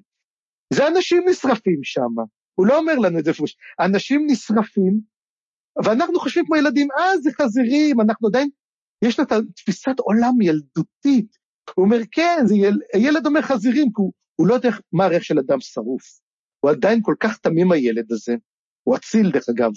זה 0.72 0.88
אנשים 0.88 1.22
נשרפים 1.28 1.80
שם, 1.82 2.14
הוא 2.54 2.66
לא 2.66 2.78
אומר 2.78 2.94
לנו 2.94 3.18
את 3.18 3.24
זה 3.24 3.32
פוש, 3.32 3.56
אנשים 3.80 4.26
נשרפים, 4.26 5.00
ואנחנו 5.84 6.20
חושבים 6.20 6.46
כמו 6.46 6.56
ילדים, 6.56 6.88
אה, 6.98 7.18
זה 7.18 7.30
חזירים, 7.42 8.00
אנחנו 8.00 8.28
עדיין, 8.28 8.48
יש 9.04 9.18
לו 9.18 9.24
את 9.24 9.32
התפיסת 9.32 9.98
עולם 9.98 10.40
ילדותית. 10.42 11.38
הוא 11.74 11.84
אומר, 11.84 11.98
כן, 12.12 12.42
זה 12.46 12.54
יל... 12.54 12.78
ילד 12.96 13.26
אומר 13.26 13.42
חזירים, 13.42 13.86
כי 13.86 13.92
הוא, 13.96 14.12
הוא 14.36 14.46
לא 14.46 14.54
יודע 14.54 14.70
מה 14.92 15.04
הריח 15.04 15.22
של 15.22 15.38
אדם 15.38 15.60
שרוף. 15.60 16.20
הוא 16.60 16.70
עדיין 16.70 17.00
כל 17.02 17.14
כך 17.20 17.38
תמים 17.38 17.72
הילד 17.72 18.12
הזה, 18.12 18.34
הוא 18.82 18.96
אציל 18.96 19.30
דרך 19.30 19.48
אגב. 19.48 19.70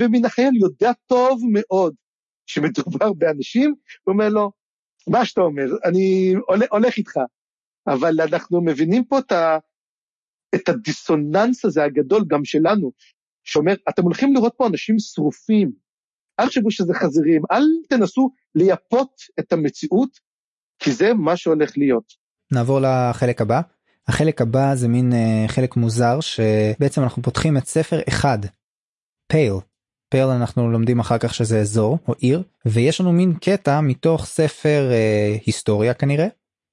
ומן 0.00 0.24
החייל 0.24 0.56
יודע 0.60 0.92
טוב 1.06 1.40
מאוד 1.52 1.94
שמדובר 2.46 3.12
באנשים, 3.12 3.74
הוא 4.04 4.12
אומר 4.12 4.28
לו, 4.28 4.52
מה 5.08 5.24
שאתה 5.24 5.40
אומר, 5.40 5.64
אני 5.84 6.34
הולך 6.70 6.96
איתך. 6.96 7.16
אבל 7.92 8.20
אנחנו 8.20 8.60
מבינים 8.64 9.04
פה 9.04 9.18
את, 9.18 9.32
ה, 9.32 9.58
את 10.54 10.68
הדיסוננס 10.68 11.64
הזה 11.64 11.84
הגדול 11.84 12.24
גם 12.28 12.44
שלנו, 12.44 12.92
שאומר, 13.44 13.74
אתם 13.88 14.02
הולכים 14.02 14.34
לראות 14.34 14.54
פה 14.56 14.66
אנשים 14.66 14.98
שרופים, 14.98 15.72
אל 16.40 16.46
תחשבו 16.46 16.70
שזה 16.70 16.94
חזירים, 16.94 17.42
אל 17.50 17.64
תנסו 17.88 18.30
לייפות 18.54 19.10
את 19.40 19.52
המציאות, 19.52 20.10
כי 20.78 20.92
זה 20.92 21.14
מה 21.14 21.36
שהולך 21.36 21.78
להיות. 21.78 22.12
נעבור 22.52 22.80
לחלק 22.80 23.40
הבא. 23.40 23.60
החלק 24.08 24.40
הבא 24.40 24.74
זה 24.74 24.88
מין 24.88 25.12
uh, 25.12 25.50
חלק 25.50 25.76
מוזר 25.76 26.20
שבעצם 26.20 27.02
אנחנו 27.02 27.22
פותחים 27.22 27.56
את 27.56 27.66
ספר 27.66 28.00
אחד, 28.08 28.38
פייל. 29.32 29.54
פייל 30.10 30.26
אנחנו 30.28 30.70
לומדים 30.70 31.00
אחר 31.00 31.18
כך 31.18 31.34
שזה 31.34 31.60
אזור 31.60 31.98
או 32.08 32.14
עיר 32.18 32.42
ויש 32.66 33.00
לנו 33.00 33.12
מין 33.12 33.34
קטע 33.34 33.80
מתוך 33.80 34.26
ספר 34.26 34.90
uh, 34.90 35.42
היסטוריה 35.46 35.94
כנראה 35.94 36.26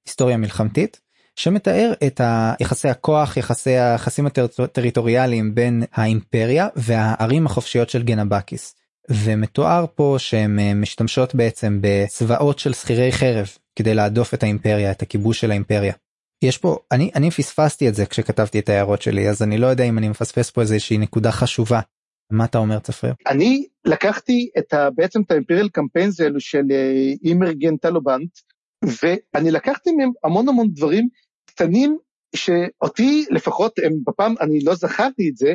היסטוריה 0.06 0.36
מלחמתית 0.36 1.00
שמתאר 1.36 1.92
את 2.06 2.20
יחסי 2.60 2.88
הכוח 2.88 3.36
יחסי 3.36 3.70
היחסים 3.70 4.26
הטריטוריאליים 4.58 5.54
בין 5.54 5.82
האימפריה 5.92 6.68
והערים 6.76 7.46
החופשיות 7.46 7.90
של 7.90 8.02
גנבקיס. 8.02 8.74
ומתואר 9.10 9.84
פה 9.94 10.14
שהן 10.18 10.58
אה, 10.58 10.74
משתמשות 10.74 11.34
בעצם 11.34 11.78
בצבאות 11.80 12.58
של 12.58 12.72
שכירי 12.72 13.12
חרב 13.12 13.48
כדי 13.76 13.94
להדוף 13.94 14.34
את 14.34 14.42
האימפריה 14.42 14.90
את 14.90 15.02
הכיבוש 15.02 15.40
של 15.40 15.50
האימפריה. 15.50 15.92
יש 16.42 16.58
פה 16.58 16.78
אני 16.92 17.10
אני 17.14 17.30
פספסתי 17.30 17.88
את 17.88 17.94
זה 17.94 18.06
כשכתבתי 18.06 18.58
את 18.58 18.68
ההערות 18.68 19.02
שלי 19.02 19.28
אז 19.28 19.42
אני 19.42 19.58
לא 19.58 19.66
יודע 19.66 19.84
אם 19.84 19.98
אני 19.98 20.08
מפספס 20.08 20.50
פה 20.50 20.60
איזושהי 20.60 20.98
נקודה 20.98 21.32
חשובה. 21.32 21.80
מה 22.32 22.44
אתה 22.44 22.58
אומר 22.58 22.78
צפריר? 22.78 23.14
אני 23.26 23.66
לקחתי 23.84 24.50
את 24.58 24.72
ה, 24.72 24.88
בעצם 24.90 25.22
את 25.22 25.30
האימפריאל 25.30 25.68
קמפיינס 25.68 26.20
האלו 26.20 26.40
של 26.40 26.64
אה, 26.70 27.12
אימרגן 27.24 27.76
טלובנט 27.76 28.30
ואני 28.84 29.50
לקחתי 29.50 29.92
מהם 29.92 30.10
המון 30.24 30.48
המון 30.48 30.68
דברים 30.72 31.08
קטנים 31.46 31.98
שאותי 32.36 33.24
לפחות 33.30 33.78
הם 33.78 33.92
בפעם 34.06 34.34
אני 34.40 34.64
לא 34.64 34.74
זכרתי 34.74 35.28
את 35.30 35.36
זה 35.36 35.54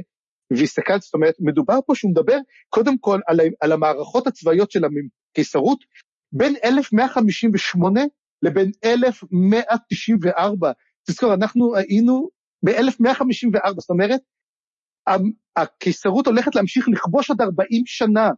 והסתכלתי 0.57 1.05
זאת 1.05 1.13
אומרת 1.13 1.35
מדובר 1.39 1.79
פה 1.85 1.95
שהוא 1.95 2.11
מדבר 2.11 2.37
קודם 2.69 2.97
כל 2.97 3.19
על, 3.27 3.39
על 3.61 3.71
המערכות 3.71 4.27
הצבאיות 4.27 4.71
של 4.71 4.81
הקיסרות 4.85 5.79
בין 6.31 6.55
1158 6.63 8.01
לבין 8.41 8.71
1194 8.83 10.71
תזכור 11.07 11.33
אנחנו 11.33 11.75
היינו 11.75 12.29
ב-1154 12.65 13.79
זאת 13.79 13.89
אומרת 13.89 14.21
הקיסרות 15.55 16.27
הולכת 16.27 16.55
להמשיך 16.55 16.87
לכבוש 16.89 17.31
עד 17.31 17.41
40 17.41 17.83
שנה 17.85 18.29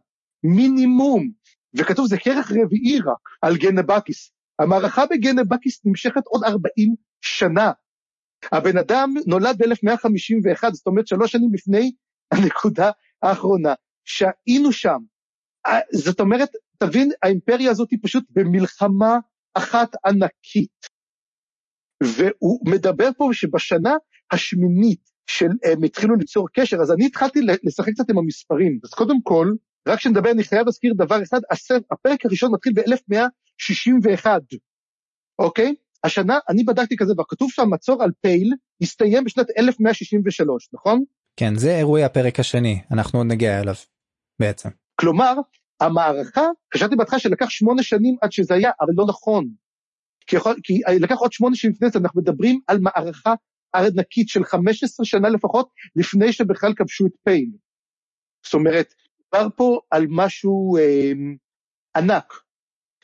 מינימום. 0.44 1.30
וכתוב 1.76 2.06
זה 2.06 2.18
כרך 2.18 2.52
רביעי 2.62 2.98
רק 2.98 3.28
על 3.42 3.56
גנבקיס 3.56 4.32
המערכה 4.58 5.04
בגנבקיס 5.10 5.80
נמשכת 5.84 6.22
עוד 6.26 6.44
40 6.44 6.94
שנה. 7.24 7.72
הבן 8.52 8.78
אדם 8.78 9.14
נולד 9.26 9.58
ב-1151, 9.58 10.70
זאת 10.72 10.86
אומרת 10.86 11.06
שלוש 11.06 11.32
שנים 11.32 11.54
לפני 11.54 11.92
הנקודה 12.32 12.90
האחרונה, 13.22 13.74
שהיינו 14.04 14.72
שם. 14.72 14.98
זאת 15.92 16.20
אומרת, 16.20 16.48
תבין, 16.78 17.10
האימפריה 17.22 17.70
הזאת 17.70 17.90
היא 17.90 17.98
פשוט 18.02 18.24
במלחמה 18.30 19.18
אחת 19.54 19.88
ענקית. 20.06 20.86
והוא 22.02 22.60
מדבר 22.68 23.08
פה 23.16 23.28
שבשנה 23.32 23.94
השמינית 24.32 25.10
של 25.26 25.50
הם 25.64 25.82
התחילו 25.82 26.14
ליצור 26.14 26.48
קשר, 26.52 26.76
אז 26.76 26.92
אני 26.92 27.06
התחלתי 27.06 27.40
לשחק 27.62 27.92
קצת 27.92 28.10
עם 28.10 28.18
המספרים. 28.18 28.78
אז 28.84 28.90
קודם 28.90 29.22
כל, 29.22 29.46
רק 29.88 29.98
כשנדבר, 29.98 30.30
אני 30.30 30.44
חייב 30.44 30.66
להזכיר 30.66 30.94
דבר 30.96 31.22
אחד, 31.22 31.40
הפרק 31.90 32.24
הראשון 32.24 32.52
מתחיל 32.52 32.72
ב-1161, 32.72 34.26
אוקיי? 35.38 35.74
השנה, 36.04 36.38
אני 36.48 36.64
בדקתי 36.64 36.96
כזה, 36.96 37.12
וכתוב 37.20 37.50
שם 37.50 37.70
מצור 37.70 38.02
על 38.02 38.10
פייל, 38.20 38.52
הסתיים 38.82 39.24
בשנת 39.24 39.46
1163, 39.58 40.68
נכון? 40.72 41.04
כן, 41.36 41.54
זה 41.56 41.76
אירועי 41.76 42.04
הפרק 42.04 42.40
השני, 42.40 42.80
אנחנו 42.90 43.18
עוד 43.18 43.26
נגיע 43.26 43.60
אליו, 43.60 43.74
בעצם. 44.40 44.68
כלומר, 45.00 45.34
המערכה, 45.80 46.46
חשבתי 46.74 46.96
בהתחלה 46.96 47.18
שלקח 47.18 47.48
שמונה 47.48 47.82
שנים 47.82 48.16
עד 48.22 48.32
שזה 48.32 48.54
היה, 48.54 48.70
אבל 48.80 48.92
לא 48.96 49.04
נכון. 49.08 49.50
כי, 50.26 50.36
יכול, 50.36 50.56
כי 50.62 50.80
לקח 51.00 51.16
עוד 51.18 51.32
שמונה 51.32 51.56
שנים 51.56 51.74
לפני 51.74 51.90
זה, 51.90 51.98
אנחנו 51.98 52.20
מדברים 52.20 52.60
על 52.66 52.78
מערכה 52.80 53.34
ענקית 53.76 54.28
של 54.28 54.44
15 54.44 55.06
שנה 55.06 55.28
לפחות, 55.28 55.68
לפני 55.96 56.32
שבכלל 56.32 56.72
כבשו 56.76 57.06
את 57.06 57.12
פייל. 57.24 57.50
זאת 58.44 58.54
אומרת, 58.54 58.94
מדובר 59.18 59.48
פה 59.56 59.80
על 59.90 60.06
משהו 60.10 60.76
אה, 60.76 61.12
ענק. 61.96 62.32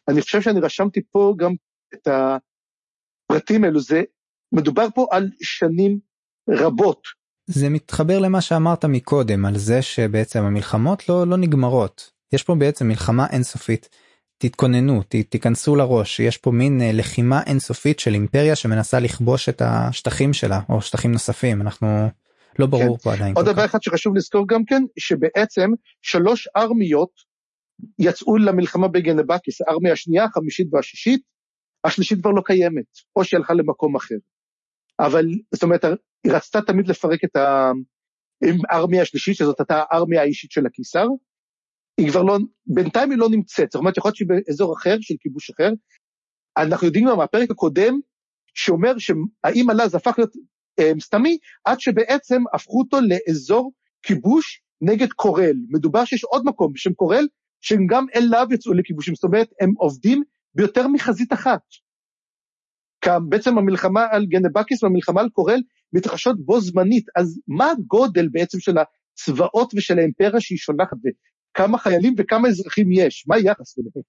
אני 0.08 0.20
חושב 0.20 0.40
שאני 0.40 0.60
רשמתי 0.60 1.00
פה 1.10 1.34
גם 1.38 1.52
את 1.94 2.08
הפרטים 3.30 3.64
האלו, 3.64 3.80
זה 3.80 4.02
מדובר 4.52 4.86
פה 4.94 5.06
על 5.10 5.28
שנים 5.42 5.98
רבות. 6.50 7.02
זה 7.46 7.68
מתחבר 7.68 8.18
למה 8.18 8.40
שאמרת 8.40 8.84
מקודם 8.84 9.44
על 9.44 9.58
זה 9.58 9.82
שבעצם 9.82 10.42
המלחמות 10.42 11.08
לא 11.08 11.26
לא 11.26 11.36
נגמרות 11.36 12.10
יש 12.32 12.42
פה 12.42 12.54
בעצם 12.54 12.88
מלחמה 12.88 13.26
אינסופית. 13.30 13.88
תתכוננו 14.38 15.02
ת, 15.02 15.16
תיכנסו 15.16 15.76
לראש 15.76 16.20
יש 16.20 16.36
פה 16.36 16.50
מין 16.50 16.80
אה, 16.82 16.92
לחימה 16.92 17.42
אינסופית 17.46 17.98
של 17.98 18.14
אימפריה 18.14 18.56
שמנסה 18.56 19.00
לכבוש 19.00 19.48
את 19.48 19.62
השטחים 19.64 20.32
שלה 20.32 20.60
או 20.68 20.80
שטחים 20.80 21.12
נוספים 21.12 21.60
אנחנו 21.60 22.08
לא 22.58 22.66
ברור 22.66 22.96
כן. 22.96 23.02
פה 23.02 23.12
עדיין. 23.12 23.34
עוד 23.36 23.46
דבר 23.46 23.64
אחד 23.64 23.82
שחשוב 23.82 24.16
לזכור 24.16 24.48
גם 24.48 24.64
כן 24.64 24.82
שבעצם 24.98 25.70
שלוש 26.02 26.48
ארמיות 26.56 27.10
יצאו 27.98 28.36
למלחמה 28.36 28.88
בגנבקיס 28.88 29.60
הארמיה 29.60 29.92
השנייה 29.92 30.24
החמישית 30.24 30.66
והשישית 30.72 31.20
השלישית 31.84 32.20
כבר 32.20 32.30
לא 32.30 32.42
קיימת 32.44 32.84
או 33.16 33.24
שהיא 33.24 33.38
הלכה 33.38 33.54
למקום 33.54 33.96
אחר. 33.96 34.14
אבל 35.00 35.26
זאת 35.54 35.62
אומרת 35.62 35.84
היא 36.24 36.32
רצתה 36.32 36.62
תמיד 36.62 36.88
לפרק 36.88 37.24
את 37.24 37.36
הארמיה 38.70 39.02
השלישית 39.02 39.36
שזאת 39.36 39.60
הייתה 39.60 39.82
הארמיה 39.90 40.20
האישית 40.20 40.50
של 40.50 40.66
הקיסר. 40.66 41.06
היא 42.00 42.10
כבר 42.10 42.22
לא 42.22 42.38
בינתיים 42.66 43.10
היא 43.10 43.18
לא 43.18 43.28
נמצאת 43.30 43.70
זאת 43.72 43.80
אומרת 43.80 43.96
יכול 43.96 44.08
להיות 44.08 44.16
שהיא 44.16 44.28
באזור 44.28 44.76
אחר 44.76 44.96
של 45.00 45.14
כיבוש 45.20 45.50
אחר. 45.50 45.70
אנחנו 46.58 46.86
יודעים 46.86 47.08
גם 47.08 47.16
מהפרק 47.16 47.50
הקודם 47.50 48.00
שאומר 48.54 48.98
שהאם 48.98 49.70
עלה 49.70 49.88
זה 49.88 49.96
הפך 49.96 50.14
להיות 50.18 50.32
אה, 50.78 50.92
סתמי 51.00 51.38
עד 51.64 51.80
שבעצם 51.80 52.42
הפכו 52.54 52.78
אותו 52.78 52.98
לאזור 53.00 53.72
כיבוש 54.02 54.62
נגד 54.80 55.12
קורל 55.12 55.54
מדובר 55.68 56.04
שיש 56.04 56.24
עוד 56.24 56.44
מקום 56.44 56.72
בשם 56.72 56.92
קורל 56.92 57.26
שהם 57.60 57.86
גם 57.86 58.06
אליו 58.14 58.46
יצאו 58.50 58.72
לכיבושים 58.72 59.14
זאת 59.14 59.24
אומרת 59.24 59.48
הם 59.60 59.72
עובדים 59.76 60.22
ביותר 60.54 60.88
מחזית 60.88 61.32
אחת. 61.32 61.60
בעצם 63.28 63.58
המלחמה 63.58 64.06
על 64.10 64.26
גנבקיס 64.26 64.82
והמלחמה 64.82 65.20
על 65.20 65.28
קורל 65.28 65.60
מתרחשות 65.92 66.44
בו 66.44 66.60
זמנית, 66.60 67.06
אז 67.16 67.40
מה 67.48 67.70
הגודל 67.70 68.28
בעצם 68.32 68.60
של 68.60 68.76
הצבאות 68.78 69.72
ושל 69.76 69.98
האימפריה 69.98 70.40
שהיא 70.40 70.58
שולחת, 70.58 70.96
וכמה 71.54 71.78
חיילים 71.78 72.14
וכמה 72.18 72.48
אזרחים 72.48 72.92
יש, 72.92 73.24
מה 73.28 73.36
היחס 73.36 73.76
ביניהם? 73.76 74.02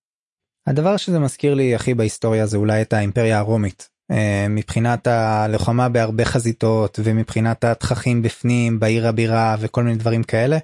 הדבר 0.68 0.98
שזה 0.98 1.20
מזכיר 1.20 1.54
לי 1.54 1.76
הכי 1.76 1.94
בהיסטוריה 1.94 2.46
זה 2.46 2.58
אולי 2.58 2.82
את 2.82 2.94
האימפריה 2.94 3.40
הרומית. 3.40 3.90
אה, 4.12 4.46
מבחינת 4.50 5.08
הלוחמה 5.08 5.90
בהרבה 5.90 6.26
חזיתות 6.26 7.00
ומבחינת 7.04 7.64
התככים 7.64 8.22
בפנים 8.22 8.80
בעיר 8.80 9.08
הבירה 9.08 9.56
וכל 9.60 9.84
מיני 9.84 9.98
דברים 9.98 10.24
כאלה. 10.24 10.58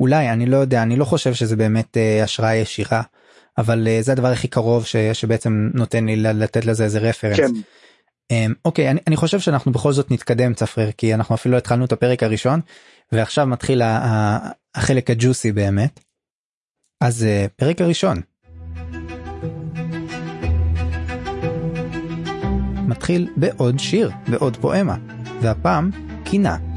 אולי 0.00 0.30
אני 0.30 0.46
לא 0.46 0.56
יודע 0.56 0.82
אני 0.82 0.96
לא 0.96 1.04
חושב 1.04 1.34
שזה 1.34 1.56
באמת 1.56 1.96
אה, 1.96 2.22
השראה 2.24 2.54
ישירה 2.54 3.02
אבל 3.58 3.88
אה, 3.88 4.02
זה 4.02 4.12
הדבר 4.12 4.28
הכי 4.28 4.48
קרוב 4.48 4.86
ש, 4.86 4.96
שבעצם 4.96 5.70
נותן 5.74 6.06
לי 6.06 6.16
לתת 6.16 6.64
לזה 6.64 6.84
איזה 6.84 6.98
רפרנס. 6.98 7.36
כן. 7.36 7.52
Um, 8.32 8.54
אוקיי 8.64 8.90
אני, 8.90 9.00
אני 9.06 9.16
חושב 9.16 9.40
שאנחנו 9.40 9.72
בכל 9.72 9.92
זאת 9.92 10.10
נתקדם 10.10 10.54
צפריר 10.54 10.90
כי 10.92 11.14
אנחנו 11.14 11.34
אפילו 11.34 11.52
לא 11.52 11.58
התחלנו 11.58 11.84
את 11.84 11.92
הפרק 11.92 12.22
הראשון 12.22 12.60
ועכשיו 13.12 13.46
מתחיל 13.46 13.82
החלק 14.74 15.10
הג'וסי 15.10 15.52
באמת. 15.52 16.00
אז 17.00 17.26
uh, 17.26 17.48
פרק 17.56 17.80
הראשון. 17.80 18.20
מתחיל 22.88 23.28
בעוד 23.36 23.78
שיר 23.78 24.10
בעוד 24.28 24.56
פואמה 24.56 24.96
והפעם 25.42 25.90
קינה. 26.24 26.67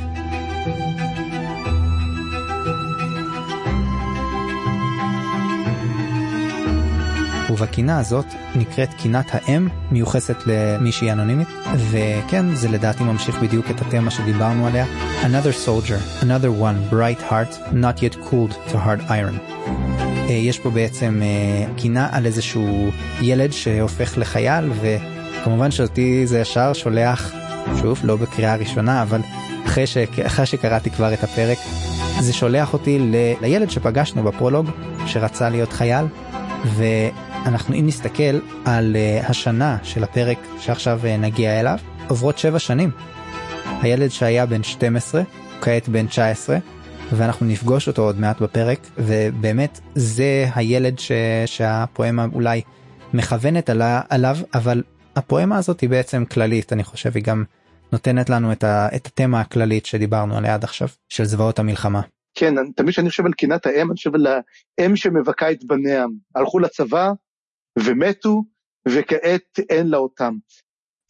ובקינה 7.51 7.99
הזאת 7.99 8.25
נקראת 8.55 8.93
קינת 8.93 9.25
האם 9.31 9.67
מיוחסת 9.91 10.37
למישהי 10.45 11.11
אנונימית 11.11 11.47
וכן 11.75 12.55
זה 12.55 12.69
לדעתי 12.69 13.03
ממשיך 13.03 13.39
בדיוק 13.39 13.65
את 13.71 13.81
התמה 13.81 14.11
שדיברנו 14.11 14.67
עליה 14.67 14.85
another 15.21 15.67
soldier 15.67 16.23
another 16.23 16.61
one 16.61 16.93
bright 16.93 17.31
heart 17.31 17.73
not 17.73 17.99
yet 17.99 18.15
cooled 18.15 18.71
to 18.71 18.73
hard 18.73 19.01
iron. 19.09 19.39
אה, 20.29 20.33
יש 20.33 20.59
פה 20.59 20.69
בעצם 20.69 21.21
אה, 21.23 21.73
קינה 21.75 22.07
על 22.11 22.25
איזשהו 22.25 22.89
ילד 23.21 23.51
שהופך 23.51 24.17
לחייל 24.17 24.71
וכמובן 24.81 25.71
שאותי 25.71 26.27
זה 26.27 26.39
ישר 26.39 26.73
שולח 26.73 27.33
שוב 27.81 27.99
לא 28.03 28.15
בקריאה 28.15 28.55
ראשונה 28.55 29.01
אבל 29.01 29.21
אחרי, 29.65 29.87
ש... 29.87 29.97
אחרי 30.25 30.45
שקראתי 30.45 30.89
כבר 30.89 31.13
את 31.13 31.23
הפרק 31.23 31.57
זה 32.19 32.33
שולח 32.33 32.73
אותי 32.73 32.99
ל... 32.99 33.15
לילד 33.41 33.69
שפגשנו 33.69 34.23
בפרולוג 34.23 34.69
שרצה 35.05 35.49
להיות 35.49 35.73
חייל. 35.73 36.05
ו... 36.65 36.83
אנחנו 37.45 37.75
אם 37.75 37.87
נסתכל 37.87 38.39
על 38.65 38.95
uh, 38.95 39.29
השנה 39.29 39.77
של 39.83 40.03
הפרק 40.03 40.37
שעכשיו 40.59 40.99
uh, 41.03 41.21
נגיע 41.21 41.59
אליו, 41.59 41.77
עוברות 42.07 42.37
שבע 42.37 42.59
שנים. 42.59 42.91
הילד 43.81 44.09
שהיה 44.09 44.45
בן 44.45 44.63
12, 44.63 45.21
הוא 45.21 45.61
כעת 45.61 45.89
בן 45.89 46.07
19, 46.07 46.57
ואנחנו 47.11 47.45
נפגוש 47.45 47.87
אותו 47.87 48.01
עוד 48.01 48.19
מעט 48.19 48.41
בפרק, 48.41 48.79
ובאמת 48.97 49.79
זה 49.95 50.45
הילד 50.55 50.99
ש... 50.99 51.11
שהפואמה 51.45 52.25
אולי 52.33 52.61
מכוונת 53.13 53.69
עלה, 53.69 54.01
עליו, 54.09 54.37
אבל 54.53 54.83
הפואמה 55.15 55.57
הזאת 55.57 55.81
היא 55.81 55.89
בעצם 55.89 56.25
כללית, 56.25 56.73
אני 56.73 56.83
חושב, 56.83 57.11
היא 57.15 57.23
גם 57.23 57.43
נותנת 57.91 58.29
לנו 58.29 58.51
את, 58.51 58.63
ה... 58.63 58.87
את 58.95 59.05
התמה 59.07 59.41
הכללית 59.41 59.85
שדיברנו 59.85 60.37
עליה 60.37 60.53
עד 60.53 60.63
עכשיו, 60.63 60.87
של 61.09 61.25
זוועות 61.25 61.59
המלחמה. 61.59 62.01
כן, 62.35 62.55
תמיד 62.75 62.89
כשאני 62.89 63.09
חושב 63.09 63.25
על 63.25 63.33
קינת 63.33 63.65
האם, 63.65 63.87
אני 63.87 63.95
חושב 63.95 64.15
על 64.15 64.27
האם 64.77 64.95
שמבכה 64.95 65.51
את 65.51 65.63
בניה. 65.63 66.05
הלכו 66.35 66.59
לצבא, 66.59 67.11
ומתו, 67.79 68.43
וכעת 68.87 69.59
אין 69.69 69.87
לה 69.87 69.97
אותם. 69.97 70.33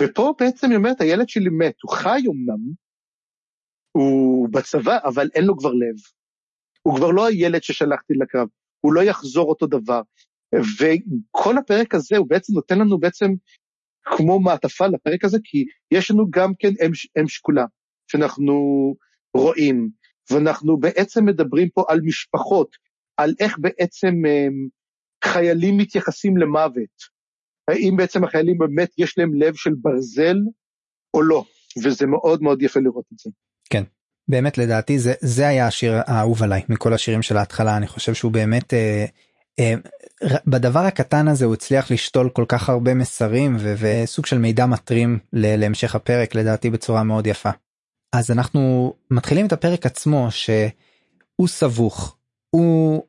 ופה 0.02 0.34
בעצם 0.40 0.70
היא 0.70 0.78
אומרת, 0.78 1.02
הילד 1.02 1.30
שלי 1.30 1.50
מת, 1.50 1.76
הוא 1.84 1.96
חי 1.96 2.22
אמנם, 2.28 2.74
הוא 3.92 4.50
בצבא, 4.52 4.98
אבל 5.04 5.30
אין 5.36 5.46
לו 5.46 5.58
כבר 5.58 5.74
לב. 5.74 5.96
הוא 6.84 6.96
כבר 6.98 7.12
לא 7.12 7.28
הילד 7.28 7.64
ששלחתי 7.64 8.14
לקרב, 8.14 8.48
הוא 8.82 8.94
לא 8.94 9.02
יחזור 9.02 9.50
אותו 9.50 9.68
דבר. 9.68 10.02
וכל 10.80 11.58
הפרק 11.58 11.96
הזה 11.96 12.18
הוא 12.18 12.28
בעצם 12.30 12.54
נותן 12.54 12.80
לנו 12.80 13.00
בעצם 13.00 13.28
כמו 14.04 14.40
מעטפה 14.40 14.88
לפרק 14.88 15.24
הזה, 15.24 15.38
כי 15.44 15.66
יש 15.92 16.12
לנו 16.12 16.26
גם 16.30 16.52
כן 16.60 16.70
אם, 16.86 16.92
אם 17.22 17.28
שקולה, 17.28 17.66
שאנחנו 18.08 18.56
רואים, 19.38 19.90
ואנחנו 20.32 20.80
בעצם 20.80 21.26
מדברים 21.26 21.70
פה 21.70 21.84
על 21.88 22.02
משפחות, 22.04 22.76
על 23.18 23.34
איך 23.40 23.60
בעצם 23.60 24.08
הם, 24.08 24.68
חיילים 25.24 25.78
מתייחסים 25.78 26.38
למוות. 26.38 27.22
האם 27.68 27.96
בעצם 27.98 28.24
החיילים 28.24 28.58
באמת 28.58 28.90
יש 28.98 29.18
להם 29.18 29.34
לב 29.34 29.54
של 29.56 29.72
ברזל 29.82 30.38
או 31.14 31.22
לא, 31.22 31.44
וזה 31.84 32.06
מאוד 32.06 32.44
מאוד 32.44 32.62
יפה 32.62 32.80
לראות 32.80 33.06
את 33.14 33.20
זה. 33.20 33.30
כן, 33.70 33.84
באמת 34.28 34.58
לדעתי 34.58 35.00
זה, 35.00 35.14
זה 35.22 35.48
היה 35.48 35.68
השיר 35.68 35.94
האהוב 36.06 36.44
עליי 36.44 36.62
מכל 36.70 36.94
השירים 36.94 37.22
של 37.22 37.38
ההתחלה, 37.38 37.78
אני 37.78 37.88
חושב 37.88 38.14
שהוא 38.14 38.32
באמת... 38.32 38.74
אה, 38.74 39.06
אה, 39.60 39.74
בדבר 40.48 40.80
הקטן 40.80 41.28
הזה 41.28 41.46
הוא 41.46 41.54
הצליח 41.54 41.92
לשתול 41.92 42.30
כל 42.30 42.46
כך 42.48 42.70
הרבה 42.70 42.94
מסרים 42.94 43.56
ו- 43.60 43.74
וסוג 43.80 44.26
של 44.26 44.38
מידע 44.38 44.66
מטרים 44.66 45.20
להמשך 45.34 45.96
הפרק 45.96 46.36
לדעתי 46.36 46.70
בצורה 46.70 47.04
מאוד 47.04 47.28
יפה. 47.28 47.50
אז 48.16 48.32
אנחנו 48.32 48.94
מתחילים 49.12 49.48
את 49.48 49.54
הפרק 49.54 49.86
עצמו 49.86 50.28
שהוא 50.32 51.48
סבוך 51.48 52.18
הוא 52.50 53.04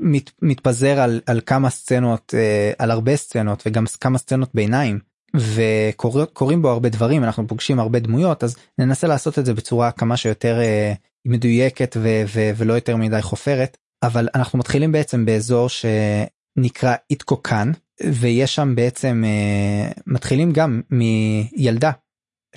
מת, 0.00 0.30
מתפזר 0.42 1.00
על, 1.00 1.20
על 1.26 1.40
כמה 1.46 1.70
סצנות 1.70 2.34
אה, 2.36 2.72
על 2.78 2.90
הרבה 2.90 3.16
סצנות 3.16 3.62
וגם 3.66 3.84
כמה 4.00 4.18
סצנות 4.18 4.50
ביניים 4.54 4.98
וקורים 5.36 6.62
בו 6.62 6.68
הרבה 6.68 6.88
דברים 6.88 7.24
אנחנו 7.24 7.48
פוגשים 7.48 7.80
הרבה 7.80 7.98
דמויות 7.98 8.44
אז 8.44 8.56
ננסה 8.78 9.06
לעשות 9.06 9.38
את 9.38 9.46
זה 9.46 9.54
בצורה 9.54 9.90
כמה 9.90 10.16
שיותר 10.16 10.60
אה, 10.60 10.92
מדויקת 11.24 11.96
ו, 12.00 12.22
ו, 12.34 12.50
ולא 12.56 12.72
יותר 12.72 12.96
מדי 12.96 13.22
חופרת. 13.22 13.76
אבל 14.02 14.28
אנחנו 14.34 14.58
מתחילים 14.58 14.92
בעצם 14.92 15.24
באזור 15.24 15.68
שנקרא 15.68 16.94
איתקוקן 17.10 17.72
ויש 18.04 18.54
שם 18.54 18.74
בעצם 18.74 19.24
אה, 19.26 19.90
מתחילים 20.06 20.52
גם 20.52 20.80
מילדה 20.90 21.90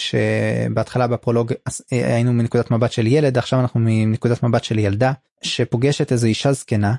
שבהתחלה 0.01 1.07
בפרולוג 1.07 1.53
היינו 1.91 2.33
מנקודת 2.33 2.71
מבט 2.71 2.91
של 2.91 3.07
ילד 3.07 3.37
עכשיו 3.37 3.59
אנחנו 3.59 3.79
מנקודת 3.83 4.43
מבט 4.43 4.63
של 4.63 4.79
ילדה 4.79 5.11
שפוגשת 5.41 6.11
איזו 6.11 6.27
אישה 6.27 6.53
זקנה 6.53 6.95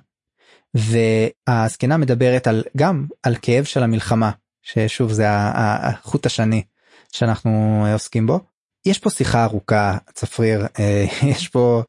והזקנה 0.74 1.96
מדברת 1.96 2.46
על 2.46 2.64
גם 2.76 3.06
על 3.22 3.36
כאב 3.42 3.64
של 3.64 3.82
המלחמה 3.82 4.30
ששוב 4.62 5.12
זה 5.12 5.26
החוט 5.28 6.26
השני 6.26 6.62
שאנחנו 7.12 7.84
עוסקים 7.92 8.26
בו. 8.26 8.40
יש 8.86 8.98
פה 8.98 9.10
שיחה 9.10 9.44
ארוכה 9.44 9.98
צפריר 10.14 10.66
אה, 10.78 11.06
יש 11.30 11.48
פה 11.48 11.82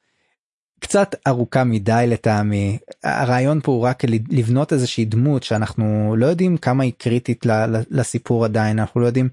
קצת 0.79 1.15
ארוכה 1.27 1.63
מדי 1.63 2.05
לטעמי 2.07 2.77
הרעיון 3.03 3.59
פה 3.63 3.71
הוא 3.71 3.81
רק 3.81 4.03
לבנות 4.29 4.73
איזושהי 4.73 5.05
דמות 5.05 5.43
שאנחנו 5.43 6.15
לא 6.17 6.25
יודעים 6.25 6.57
כמה 6.57 6.83
היא 6.83 6.93
קריטית 6.97 7.45
לסיפור 7.89 8.45
עדיין 8.45 8.79
אנחנו 8.79 9.01
לא 9.01 9.05
יודעים 9.05 9.29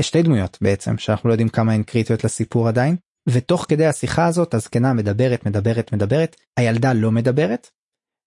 יש 0.00 0.08
שתי 0.08 0.22
דמויות 0.22 0.58
בעצם 0.60 0.98
שאנחנו 0.98 1.28
לא 1.28 1.34
יודעים 1.34 1.48
כמה 1.48 1.72
הן 1.72 1.82
קריטיות 1.82 2.24
לסיפור 2.24 2.68
עדיין 2.68 2.96
ותוך 3.28 3.66
כדי 3.68 3.86
השיחה 3.86 4.26
הזאת 4.26 4.54
הזקנה 4.54 4.92
מדברת 4.92 5.46
מדברת 5.46 5.92
מדברת 5.92 6.36
הילדה 6.56 6.92
לא 6.92 7.10
מדברת. 7.10 7.70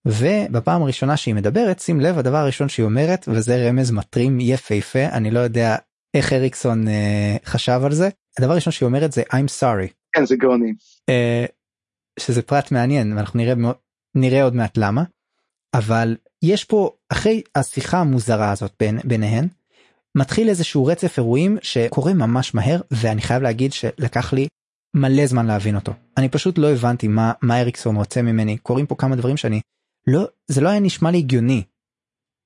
ובפעם 0.07 0.81
הראשונה 0.81 1.17
שהיא 1.17 1.35
מדברת 1.35 1.79
שים 1.79 1.99
לב 1.99 2.17
הדבר 2.17 2.37
הראשון 2.37 2.69
שהיא 2.69 2.83
אומרת 2.83 3.25
וזה 3.27 3.69
רמז 3.69 3.91
מטרים 3.91 4.39
יפהפה 4.39 5.05
אני 5.05 5.31
לא 5.31 5.39
יודע 5.39 5.75
איך 6.13 6.33
אריקסון 6.33 6.87
אה, 6.87 7.37
חשב 7.45 7.81
על 7.85 7.93
זה 7.93 8.09
הדבר 8.39 8.51
הראשון 8.51 8.73
שהיא 8.73 8.87
אומרת 8.87 9.11
זה 9.11 9.21
I'm 9.21 9.61
sorry. 9.61 9.93
כן 10.15 10.25
זה 10.25 10.35
גאוני. 10.35 10.73
אה, 11.09 11.45
שזה 12.19 12.41
פרט 12.41 12.71
מעניין 12.71 13.13
ואנחנו 13.13 13.39
נראה 13.39 13.53
נראה 14.15 14.43
עוד 14.43 14.55
מעט 14.55 14.77
למה 14.77 15.03
אבל 15.73 16.17
יש 16.43 16.63
פה 16.63 16.91
אחרי 17.09 17.41
השיחה 17.55 17.97
המוזרה 17.97 18.51
הזאת 18.51 18.73
בין, 18.79 18.99
ביניהן 19.03 19.47
מתחיל 20.17 20.49
איזשהו 20.49 20.85
רצף 20.85 21.17
אירועים 21.17 21.57
שקורה 21.61 22.13
ממש 22.13 22.55
מהר 22.55 22.81
ואני 22.91 23.21
חייב 23.21 23.41
להגיד 23.41 23.73
שלקח 23.73 24.33
לי 24.33 24.47
מלא 24.93 25.25
זמן 25.25 25.45
להבין 25.45 25.75
אותו. 25.75 25.93
אני 26.17 26.29
פשוט 26.29 26.57
לא 26.57 26.71
הבנתי 26.71 27.07
מה 27.07 27.33
מה 27.41 27.61
אריקסון 27.61 27.95
רוצה 27.95 28.21
ממני. 28.21 28.57
קורים 28.57 28.85
פה 28.85 28.95
כמה 28.95 29.15
דברים 29.15 29.37
שאני 29.37 29.61
לא 30.07 30.27
זה 30.47 30.61
לא 30.61 30.69
היה 30.69 30.79
נשמע 30.79 31.11
לי 31.11 31.17
הגיוני. 31.17 31.63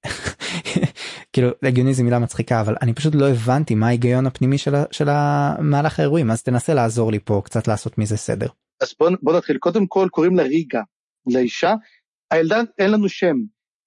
כאילו 1.33 1.49
הגיוני 1.63 1.93
זה 1.93 2.03
מילה 2.03 2.19
מצחיקה 2.19 2.61
אבל 2.61 2.75
אני 2.81 2.93
פשוט 2.93 3.15
לא 3.15 3.29
הבנתי 3.29 3.75
מה 3.75 3.87
ההיגיון 3.87 4.27
הפנימי 4.27 4.57
של, 4.57 4.71
של 4.91 5.09
המהלך 5.09 5.99
האירועים. 5.99 6.31
אז 6.31 6.43
תנסה 6.43 6.73
לעזור 6.73 7.11
לי 7.11 7.19
פה 7.19 7.41
קצת 7.45 7.67
לעשות 7.67 7.97
מזה 7.97 8.17
סדר. 8.17 8.47
אז 8.81 8.93
בוא, 8.99 9.09
בוא 9.21 9.37
נתחיל. 9.37 9.57
קודם 9.57 9.87
כל 9.87 10.07
קוראים 10.11 10.35
לה 10.35 10.43
ריגה 10.43 10.81
לאישה. 11.27 11.73
הילדה 12.31 12.61
אין 12.79 12.91
לנו 12.91 13.09
שם. 13.09 13.35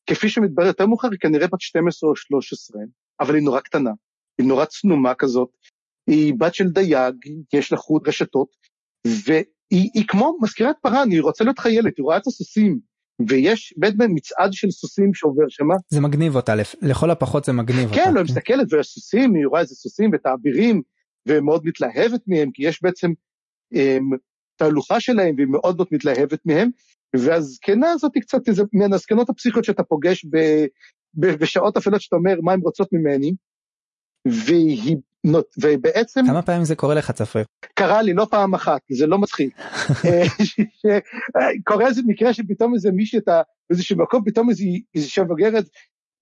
כפי 0.07 0.29
שמתברר 0.29 0.67
יותר 0.67 0.87
מאוחר 0.87 1.09
היא 1.11 1.19
כנראה 1.21 1.47
בת 1.47 1.61
12 1.61 2.11
או 2.11 2.17
13 2.17 2.83
אבל 3.21 3.35
היא 3.35 3.45
נורא 3.45 3.61
קטנה, 3.61 3.91
היא 4.39 4.47
נורא 4.47 4.65
צנומה 4.65 5.15
כזאת, 5.15 5.49
היא 6.11 6.35
בת 6.39 6.55
של 6.55 6.69
דייג, 6.69 7.15
יש 7.53 7.73
לה 7.73 7.79
חוט 7.79 8.09
רשתות, 8.09 8.49
והיא 9.07 10.05
כמו 10.09 10.37
מזכירת 10.43 10.77
פארן, 10.83 11.11
היא 11.11 11.23
רוצה 11.23 11.45
להיות 11.45 11.59
חיילת, 11.59 11.97
היא 11.97 12.05
רואה 12.05 12.17
את 12.17 12.27
הסוסים, 12.27 12.79
ויש 13.29 13.75
בן 13.77 14.07
מצעד 14.15 14.53
של 14.53 14.71
סוסים 14.71 15.15
שעובר 15.15 15.45
שמה. 15.49 15.75
זה 15.89 16.01
מגניב 16.01 16.37
אותה, 16.37 16.55
לכל 16.83 17.11
הפחות 17.11 17.45
זה 17.45 17.53
מגניב 17.53 17.79
כן, 17.79 17.85
אותה. 17.85 18.05
כן, 18.05 18.15
לא, 18.15 18.21
היא 18.21 18.25
מסתכלת 18.25 18.73
ויש 18.73 18.87
סוסים, 18.87 19.35
היא 19.35 19.47
רואה 19.47 19.61
איזה 19.61 19.75
סוסים 19.75 20.11
ואת 20.13 20.27
האבירים, 20.27 20.83
ומאוד 21.29 21.63
מתלהבת 21.65 22.21
מהם, 22.27 22.51
כי 22.55 22.67
יש 22.67 22.83
בעצם 22.83 23.11
הם, 23.73 24.13
אמ, 24.13 24.19
תהלוכה 24.57 25.01
שלהם, 25.01 25.35
והיא 25.37 25.49
מאוד 25.49 25.77
מאוד 25.77 25.89
מתלהבת 25.93 26.47
מהם, 26.47 26.71
והזקנה 27.17 27.91
הזאת 27.91 28.13
היא 28.15 28.23
קצת 28.23 28.49
איזה 28.49 28.63
מן 28.73 28.93
הזקנות 28.93 29.31
הפסיכיות 29.31 29.65
שאתה 29.65 29.83
פוגש 29.83 30.25
ב, 30.25 30.39
בשעות 31.17 31.77
אפלות 31.77 32.01
שאתה 32.01 32.17
אומר 32.17 32.41
מה 32.43 32.53
הן 32.53 32.61
רוצות 32.61 32.89
ממני, 32.93 33.33
והיא 34.27 34.97
ובעצם 35.63 36.21
כמה 36.27 36.43
פעמים 36.43 36.65
זה 36.65 36.77
קורה 36.77 36.95
לך 36.95 37.11
צפריר? 37.11 37.45
קרה 37.75 38.03
לי 38.03 38.15
לא 38.15 38.27
פעם 38.31 38.55
אחת 38.55 38.81
זה 38.91 39.07
לא 39.07 39.19
מצחיק. 39.19 39.59
קורה 41.69 41.87
איזה 41.87 42.03
מקרה 42.07 42.35
שפתאום 42.35 42.75
איזה 42.75 42.91
מישהי 42.91 43.19
אתה 43.19 43.43
באיזשהו 43.71 43.99
מקום 43.99 44.25
פתאום 44.25 44.51
איזה 44.51 44.65
אישה 44.95 45.25
בוגרת 45.25 45.65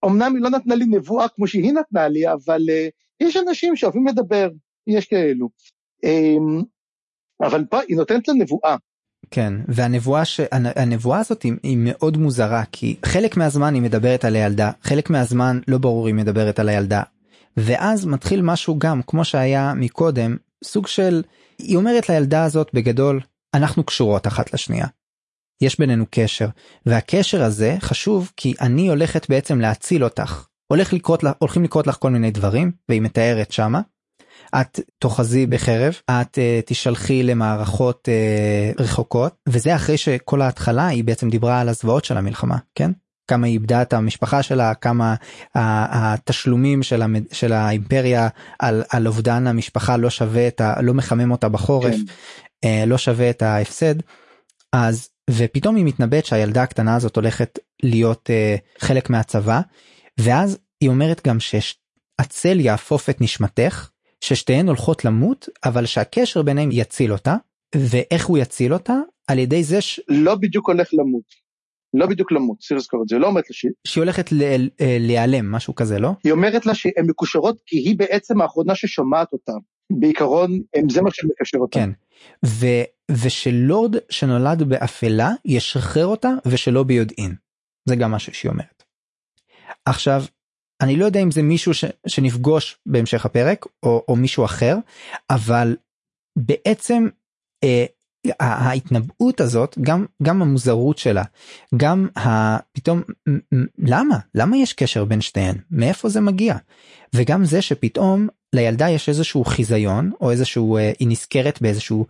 אמנם 0.05 0.35
היא 0.35 0.43
לא 0.43 0.49
נתנה 0.49 0.75
לי 0.75 0.85
נבואה 0.85 1.27
כמו 1.27 1.47
שהיא 1.47 1.73
נתנה 1.73 2.07
לי 2.07 2.31
אבל 2.33 2.61
יש 3.19 3.37
אנשים 3.37 3.75
שאוהבים 3.75 4.07
לדבר 4.07 4.49
יש 4.87 5.05
כאלו. 5.05 5.49
אבל 7.41 7.65
פה 7.69 7.79
היא 7.79 7.97
נותנת 7.97 8.27
לה 8.27 8.33
נבואה. 8.33 8.75
כן 9.35 9.53
והנבואה 9.67 10.25
שהנבואה 10.25 11.19
הזאת 11.19 11.43
היא, 11.43 11.53
היא 11.63 11.77
מאוד 11.79 12.17
מוזרה 12.17 12.63
כי 12.71 12.95
חלק 13.05 13.37
מהזמן 13.37 13.73
היא 13.73 13.81
מדברת 13.81 14.25
על 14.25 14.35
הילדה 14.35 14.71
חלק 14.81 15.09
מהזמן 15.09 15.59
לא 15.67 15.77
ברור 15.77 16.07
היא 16.07 16.15
מדברת 16.15 16.59
על 16.59 16.69
הילדה 16.69 17.01
ואז 17.57 18.05
מתחיל 18.05 18.41
משהו 18.41 18.79
גם 18.79 19.01
כמו 19.07 19.25
שהיה 19.25 19.73
מקודם 19.73 20.37
סוג 20.63 20.87
של 20.87 21.23
היא 21.59 21.77
אומרת 21.77 22.09
לילדה 22.09 22.43
הזאת 22.43 22.69
בגדול 22.73 23.19
אנחנו 23.53 23.83
קשורות 23.83 24.27
אחת 24.27 24.53
לשנייה. 24.53 24.87
יש 25.61 25.79
בינינו 25.79 26.05
קשר 26.11 26.47
והקשר 26.85 27.43
הזה 27.43 27.77
חשוב 27.79 28.31
כי 28.37 28.53
אני 28.61 28.87
הולכת 28.87 29.29
בעצם 29.29 29.59
להציל 29.59 30.03
אותך 30.03 30.45
הולך 30.67 30.93
לקרות 30.93 31.23
הולכים 31.39 31.63
לקרות 31.63 31.87
לך 31.87 31.95
כל 31.95 32.09
מיני 32.09 32.31
דברים 32.31 32.71
והיא 32.89 33.01
מתארת 33.01 33.51
שמה. 33.51 33.81
את 34.61 34.79
תאחזי 34.99 35.45
בחרב 35.45 35.93
את 36.11 36.37
uh, 36.37 36.65
תשלחי 36.65 37.23
למערכות 37.23 38.07
uh, 38.07 38.81
רחוקות 38.81 39.35
וזה 39.49 39.75
אחרי 39.75 39.97
שכל 39.97 40.41
ההתחלה 40.41 40.87
היא 40.87 41.03
בעצם 41.03 41.29
דיברה 41.29 41.59
על 41.59 41.69
הזוועות 41.69 42.05
של 42.05 42.17
המלחמה 42.17 42.57
כן 42.75 42.91
כמה 43.27 43.47
היא 43.47 43.53
איבדה 43.53 43.81
את 43.81 43.93
המשפחה 43.93 44.43
שלה 44.43 44.73
כמה 44.73 45.15
התשלומים 45.55 46.83
של, 46.83 47.01
המד... 47.01 47.23
של 47.31 47.53
האימפריה 47.53 48.27
על, 48.59 48.83
על 48.89 49.07
אובדן 49.07 49.47
המשפחה 49.47 49.97
לא 49.97 50.09
שווה 50.09 50.47
את 50.47 50.61
ה... 50.61 50.81
לא 50.81 50.93
מחמם 50.93 51.31
אותה 51.31 51.49
בחורף 51.49 51.95
כן. 52.61 52.89
לא 52.89 52.97
שווה 52.97 53.29
את 53.29 53.41
ההפסד 53.41 53.95
אז 54.73 55.09
ופתאום 55.29 55.75
היא 55.75 55.85
מתנבאת 55.85 56.25
שהילדה 56.25 56.63
הקטנה 56.63 56.95
הזאת 56.95 57.15
הולכת 57.15 57.59
להיות 57.83 58.29
uh, 58.29 58.85
חלק 58.85 59.09
מהצבא 59.09 59.61
ואז 60.19 60.57
היא 60.81 60.89
אומרת 60.89 61.27
גם 61.27 61.37
שהצל 61.39 62.59
יהפוף 62.59 63.09
את 63.09 63.21
נשמתך 63.21 63.89
ששתיהן 64.23 64.67
הולכות 64.67 65.05
למות 65.05 65.49
אבל 65.65 65.85
שהקשר 65.85 66.41
ביניהם 66.41 66.69
יציל 66.71 67.11
אותה 67.11 67.35
ואיך 67.75 68.25
הוא 68.25 68.37
יציל 68.37 68.73
אותה 68.73 68.93
על 69.27 69.39
ידי 69.39 69.63
זה 69.63 69.81
ש... 69.81 69.99
לא 70.07 70.35
בדיוק 70.35 70.69
הולך 70.69 70.89
למות. 70.93 71.43
לא 71.93 72.05
בדיוק 72.05 72.31
למות, 72.31 72.57
צריך 72.57 72.77
לזכור 72.77 73.03
את 73.03 73.07
זה, 73.07 73.17
לא 73.17 73.27
אומרת 73.27 73.49
לה 73.49 73.53
שהיא... 73.53 73.71
שהיא 73.87 74.01
הולכת 74.01 74.33
אה, 74.33 74.97
להיעלם, 74.99 75.51
משהו 75.51 75.75
כזה, 75.75 75.99
לא? 75.99 76.09
היא 76.23 76.31
אומרת 76.31 76.65
לה 76.65 76.75
שהן 76.75 77.05
מקושרות 77.07 77.57
כי 77.65 77.77
היא 77.77 77.97
בעצם 77.97 78.41
האחרונה 78.41 78.75
ששומעת 78.75 79.33
אותה. 79.33 79.53
בעיקרון, 79.91 80.59
זה 80.91 81.01
מה 81.01 81.09
שמקשר 81.11 81.57
אותה. 81.57 81.79
כן, 81.79 81.89
ו, 82.45 82.65
ושלורד 83.11 83.95
שנולד 84.09 84.63
באפלה 84.63 85.31
ישחרר 85.45 86.05
אותה 86.05 86.29
ושלא 86.45 86.83
ביודעין. 86.83 87.35
זה 87.85 87.95
גם 87.95 88.11
משהו 88.11 88.33
שהיא 88.33 88.51
אומרת. 88.51 88.83
עכשיו, 89.85 90.23
אני 90.83 90.95
לא 90.95 91.05
יודע 91.05 91.19
אם 91.19 91.31
זה 91.31 91.41
מישהו 91.41 91.73
ש, 91.73 91.85
שנפגוש 92.07 92.77
בהמשך 92.85 93.25
הפרק 93.25 93.65
או, 93.83 94.03
או 94.07 94.15
מישהו 94.15 94.45
אחר, 94.45 94.77
אבל 95.29 95.75
בעצם 96.37 97.07
אה, 97.63 97.85
ההתנבאות 98.39 99.41
הזאת 99.41 99.77
גם 99.81 100.05
גם 100.23 100.41
המוזרות 100.41 100.97
שלה 100.97 101.23
גם 101.77 102.07
פתאום 102.71 103.01
למה 103.77 104.17
למה 104.35 104.57
יש 104.57 104.73
קשר 104.73 105.05
בין 105.05 105.21
שתיהן 105.21 105.57
מאיפה 105.71 106.09
זה 106.09 106.21
מגיע 106.21 106.55
וגם 107.15 107.45
זה 107.45 107.61
שפתאום 107.61 108.27
לילדה 108.53 108.89
יש 108.89 109.09
איזשהו 109.09 109.45
חיזיון 109.45 110.11
או 110.21 110.31
איזשהו 110.31 110.77
אה, 110.77 110.91
היא 110.99 111.07
נזכרת 111.07 111.61
באיזשהו 111.61 112.05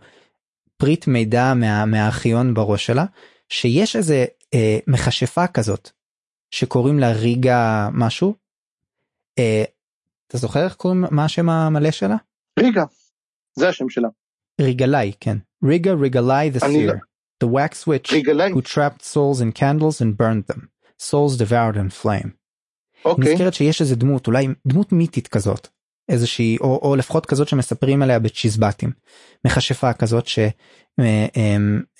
פריט 0.76 1.06
מידע 1.06 1.54
מה, 1.54 1.84
מהארכיון 1.84 2.54
בראש 2.54 2.86
שלה 2.86 3.04
שיש 3.48 3.96
איזה 3.96 4.24
אה, 4.54 4.78
מכשפה 4.86 5.46
כזאת 5.46 5.90
שקוראים 6.50 6.98
לה 6.98 7.12
ריגה 7.12 7.88
משהו. 7.92 8.43
אה, 9.38 9.64
אתה 10.26 10.38
זוכר 10.38 10.64
איך 10.64 10.74
קוראים 10.74 11.04
מה 11.10 11.24
השם 11.24 11.48
המלא 11.48 11.90
שלה? 11.90 12.16
ריגה. 12.58 12.84
זה 13.58 13.68
השם 13.68 13.88
שלה. 13.88 14.08
ריגלאי 14.60 15.12
כן 15.20 15.36
Riga 15.64 15.94
Rigalai 16.04 16.50
the 16.50 16.60
seer, 16.60 17.00
the 17.40 17.46
wax 17.46 17.86
witch 17.86 18.10
Rigalai. 18.12 18.50
who 18.52 18.60
trapped 18.60 19.02
souls 19.02 19.40
in 19.40 19.52
candles 19.52 20.00
and 20.02 20.16
burned 20.16 20.44
them, 20.50 20.68
souls 20.98 21.36
devoured 21.38 21.76
in 21.76 21.90
flame. 22.02 22.28
אוקיי. 23.04 23.32
נזכרת 23.34 23.54
שיש 23.54 23.80
איזה 23.80 23.96
דמות 23.96 24.26
אולי 24.26 24.46
דמות 24.66 24.92
מיתית 24.92 25.28
כזאת 25.28 25.68
איזושהי 26.08 26.56
או, 26.60 26.80
או 26.82 26.96
לפחות 26.96 27.26
כזאת 27.26 27.48
שמספרים 27.48 28.02
עליה 28.02 28.18
בצ'יזבטים 28.18 28.92
מכשפה 29.44 29.92
כזאת 29.92 30.26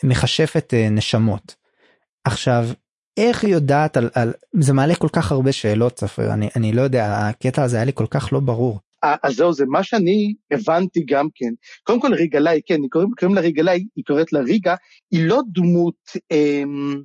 שמכשפת 0.03 0.75
אה, 0.75 0.89
נשמות. 0.91 1.55
עכשיו 2.25 2.69
איך 3.17 3.45
היא 3.45 3.53
יודעת 3.53 3.97
על, 3.97 4.11
על 4.15 4.33
זה 4.61 4.73
מעלה 4.73 4.95
כל 4.95 5.09
כך 5.13 5.33
הרבה 5.33 5.53
שאלות 5.53 5.99
ספר 5.99 6.33
אני 6.33 6.49
אני 6.57 6.73
לא 6.73 6.83
יודע 6.83 7.29
הקטע 7.29 7.63
הזה 7.63 7.77
היה 7.77 7.85
לי 7.85 7.93
כל 7.95 8.07
כך 8.11 8.33
לא 8.33 8.41
ברור. 8.41 8.81
אז 9.23 9.35
זהו 9.35 9.53
זה 9.53 9.65
מה 9.67 9.83
שאני 9.83 10.35
הבנתי 10.51 11.05
גם 11.07 11.29
כן. 11.35 11.55
קודם 11.83 12.01
כל 12.01 12.15
ריגלאי 12.15 12.61
כן 12.67 12.81
קוראים, 12.91 13.11
קוראים 13.19 13.35
לה 13.35 13.41
ריגלאי 13.41 13.87
היא 13.97 14.05
קוראת 14.07 14.33
לה 14.33 14.41
ריגה. 14.41 14.75
היא 15.11 15.27
לא 15.27 15.41
דמות 15.53 16.11
אמ, 16.31 17.03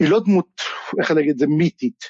היא 0.00 0.08
לא 0.08 0.20
דמות 0.20 0.60
איך 1.00 1.10
אני 1.10 1.20
אגיד 1.20 1.38
זה 1.38 1.46
מיתית. 1.46 2.04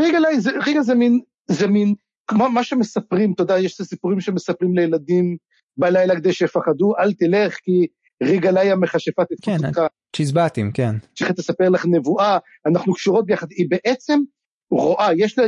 ריגלאי 0.00 0.40
זה 0.40 0.50
ריגה 0.66 0.82
זה 0.82 0.94
מין 0.94 1.20
זה 1.50 1.66
מין 1.66 1.94
כמו 2.26 2.48
מה 2.48 2.64
שמספרים 2.64 3.32
אתה 3.32 3.42
יודע 3.42 3.58
יש 3.58 3.74
את 3.74 3.80
הסיפורים 3.80 4.20
שמספרים 4.20 4.76
לילדים 4.76 5.36
בלילה 5.76 6.16
כדי 6.16 6.32
שיפחדו 6.32 6.92
אל 6.98 7.12
תלך 7.12 7.56
כי 7.62 7.86
ריגלאי 8.22 8.70
המכשפה 8.70 9.24
תתפוס 9.24 9.60
כן, 9.60 9.66
אותך. 9.66 9.80
צ'יזבטים 10.16 10.72
כן. 10.72 10.94
צריכה 11.14 11.32
תספר 11.34 11.68
לך 11.68 11.86
נבואה 11.86 12.38
אנחנו 12.66 12.94
קשורות 12.94 13.26
ביחד 13.26 13.46
היא 13.50 13.66
בעצם 13.70 14.20
רואה, 14.70 15.08
יש 15.16 15.38
לה, 15.38 15.44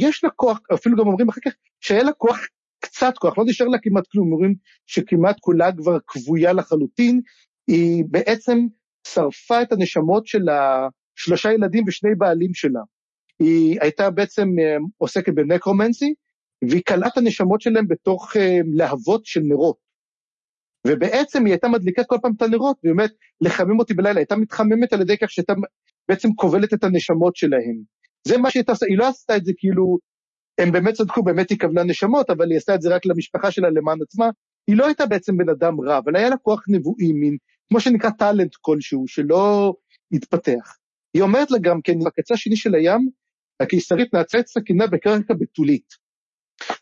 יש 0.00 0.24
לה 0.24 0.30
כוח, 0.30 0.60
אפילו 0.74 0.96
גם 0.96 1.06
אומרים 1.06 1.28
אחר 1.28 1.40
כך, 1.44 1.52
שהיה 1.80 2.02
לה 2.02 2.12
כוח, 2.12 2.38
קצת 2.80 3.18
כוח, 3.18 3.38
לא 3.38 3.44
נשאר 3.46 3.66
לה 3.66 3.78
כמעט 3.82 4.06
כלום, 4.12 4.32
אומרים 4.32 4.54
שכמעט 4.86 5.36
כולה 5.40 5.72
כבר 5.72 5.98
כבויה 6.06 6.52
לחלוטין, 6.52 7.20
היא 7.66 8.04
בעצם 8.10 8.58
שרפה 9.08 9.62
את 9.62 9.72
הנשמות 9.72 10.26
של 10.26 10.42
השלושה 10.48 11.52
ילדים 11.52 11.84
ושני 11.86 12.14
בעלים 12.14 12.54
שלה. 12.54 12.80
היא 13.38 13.78
הייתה 13.80 14.10
בעצם 14.10 14.48
אה, 14.58 14.76
עוסקת 14.98 15.34
בנקרומנסי, 15.34 16.14
והיא 16.68 16.82
קלעה 16.84 17.08
את 17.08 17.16
הנשמות 17.16 17.60
שלהם 17.60 17.88
בתוך 17.88 18.36
אה, 18.36 18.58
להבות 18.74 19.26
של 19.26 19.40
נרות. 19.40 19.85
ובעצם 20.86 21.44
היא 21.44 21.52
הייתה 21.52 21.68
מדליקה 21.68 22.04
כל 22.04 22.16
פעם 22.22 22.32
את 22.36 22.42
הנרות, 22.42 22.76
ובאמת 22.84 23.10
לחמם 23.40 23.78
אותי 23.78 23.94
בלילה, 23.94 24.20
הייתה 24.20 24.36
מתחממת 24.36 24.92
על 24.92 25.00
ידי 25.00 25.16
כך 25.18 25.30
שהייתה 25.30 25.52
בעצם 26.08 26.32
כובלת 26.32 26.74
את 26.74 26.84
הנשמות 26.84 27.36
שלהם. 27.36 27.82
זה 28.28 28.38
מה 28.38 28.50
שהיא 28.50 28.64
עושה, 28.68 28.86
היא 28.86 28.98
לא 28.98 29.08
עשתה 29.08 29.36
את 29.36 29.44
זה 29.44 29.52
כאילו, 29.56 29.98
הם 30.58 30.72
באמת 30.72 30.94
צדקו, 30.94 31.22
באמת 31.22 31.50
היא 31.50 31.58
כוונה 31.58 31.82
נשמות, 31.82 32.30
אבל 32.30 32.50
היא 32.50 32.56
עשתה 32.56 32.74
את 32.74 32.82
זה 32.82 32.94
רק 32.94 33.06
למשפחה 33.06 33.50
שלה 33.50 33.70
למען 33.70 33.98
עצמה. 34.02 34.30
היא 34.66 34.76
לא 34.76 34.86
הייתה 34.86 35.06
בעצם 35.06 35.36
בן 35.36 35.48
אדם 35.48 35.80
רע, 35.80 35.98
אבל 35.98 36.16
היה 36.16 36.28
לה 36.28 36.36
כוח 36.36 36.64
נבואי, 36.68 37.12
מין, 37.12 37.36
כמו 37.68 37.80
שנקרא 37.80 38.10
טאלנט 38.10 38.54
כלשהו, 38.60 39.04
שלא 39.08 39.74
התפתח. 40.12 40.76
היא 41.14 41.22
אומרת 41.22 41.50
לה 41.50 41.58
גם 41.58 41.80
כן, 41.82 41.98
בקצה 41.98 42.34
השני 42.34 42.56
של 42.56 42.74
הים, 42.74 43.08
הקיסרית 43.60 44.14
נעצה 44.14 44.38
סכינה 44.46 44.86
בקרקע 44.86 45.34
בתולית. 45.34 45.94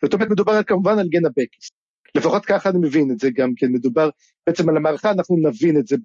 זאת 0.03 0.15
אומרת, 0.15 0.31
מדובר 0.31 0.63
כמובן 0.63 0.99
על 0.99 1.09
גנה 1.09 1.29
בקיס. 1.29 1.71
לפחות 2.17 2.47
ככה 2.47 2.69
אני 2.71 2.79
מבין 2.79 3.11
את 3.11 3.19
זה 3.19 3.31
גם 3.31 3.55
כן, 3.57 3.73
מדובר 3.73 4.11
בעצם 4.47 4.69
על 4.69 4.77
המערכה, 4.77 5.11
אנחנו 5.11 5.37
נבין 5.37 5.79
את 5.79 5.87
זה 5.87 5.97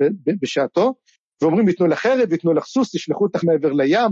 בשעתו, 0.42 0.94
ואומרים, 1.42 1.68
ייתנו 1.68 1.88
לך 1.88 2.00
חרב, 2.00 2.32
ייתנו 2.32 2.54
לך 2.54 2.66
סוס, 2.66 2.96
ישלחו 2.96 3.24
אותך 3.24 3.44
מעבר 3.44 3.74
לים, 3.74 4.12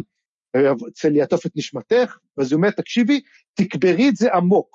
אצל 0.91 1.15
יעטוף 1.15 1.45
את 1.45 1.51
נשמתך, 1.55 2.17
ואז 2.37 2.51
היא 2.51 2.55
אומרת, 2.57 2.77
תקשיבי, 2.77 3.21
תקברי 3.53 4.09
את 4.09 4.15
זה 4.15 4.33
עמוק. 4.33 4.69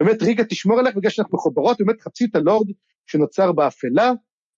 באמת, 0.00 0.22
ריגה 0.22 0.44
תשמור 0.44 0.78
עליך 0.78 0.96
בגלל 0.96 1.10
שאנחנו 1.10 1.38
מחוברות, 1.38 1.76
באמת, 1.80 2.00
חפשי 2.00 2.24
את 2.24 2.36
הלורד 2.36 2.66
שנוצר 3.06 3.52
באפלה, 3.52 4.08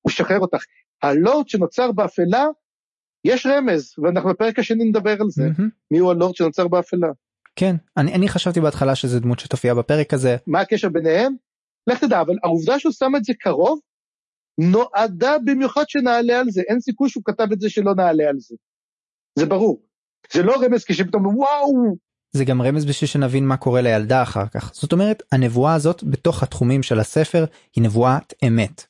הוא 0.01 0.11
ישחרר 0.11 0.39
אותך. 0.39 0.65
הלורד 1.03 1.49
שנוצר 1.49 1.93
באפלה, 1.93 2.47
יש 3.25 3.47
רמז, 3.47 3.95
ואנחנו 3.99 4.31
בפרק 4.31 4.59
השני 4.59 4.85
נדבר 4.85 5.21
על 5.21 5.31
זה, 5.31 5.47
mm-hmm. 5.47 5.63
מי 5.91 5.99
הוא 5.99 6.11
הלורד 6.11 6.35
שנוצר 6.35 6.69
באפלה. 6.69 7.09
כן, 7.57 7.77
אני, 7.97 8.15
אני 8.15 8.29
חשבתי 8.29 8.61
בהתחלה 8.61 8.95
שזה 8.95 9.21
דמות 9.21 9.39
שתופיע 9.39 9.75
בפרק 9.75 10.15
הזה. 10.15 10.37
מה 10.47 10.61
הקשר 10.61 10.89
ביניהם? 10.89 11.35
לך 11.87 12.05
תדע, 12.05 12.21
אבל 12.21 12.35
העובדה 12.45 12.79
שהוא 12.79 12.93
שם 12.93 13.13
את 13.17 13.25
זה 13.25 13.33
קרוב, 13.41 13.81
נועדה 14.61 15.37
במיוחד 15.45 15.85
שנעלה 15.89 16.41
על 16.41 16.51
זה, 16.51 16.63
אין 16.69 16.81
סיכוי 16.81 17.09
שהוא 17.09 17.23
כתב 17.27 17.47
את 17.53 17.61
זה 17.61 17.71
שלא 17.71 17.95
נעלה 17.95 18.29
על 18.29 18.39
זה. 18.39 18.55
זה 19.39 19.47
ברור. 19.47 19.83
זה 20.33 20.43
לא 20.43 20.55
רמז 20.63 20.85
כשפתאום 20.85 21.27
וואו. 21.27 21.97
זה 22.33 22.45
גם 22.45 22.63
רמז 22.63 22.85
בשביל 22.85 23.09
שנבין 23.09 23.47
מה 23.47 23.57
קורה 23.57 23.81
לילדה 23.81 24.23
אחר 24.23 24.49
כך. 24.49 24.71
זאת 24.75 24.93
אומרת, 24.93 25.23
הנבואה 25.33 25.75
הזאת 25.75 26.05
בתוך 26.05 26.43
התחומים 26.43 26.83
של 26.83 27.01
הספר 27.01 27.45
היא 27.77 27.85
נבואת 27.85 28.35
אמת. 28.49 28.87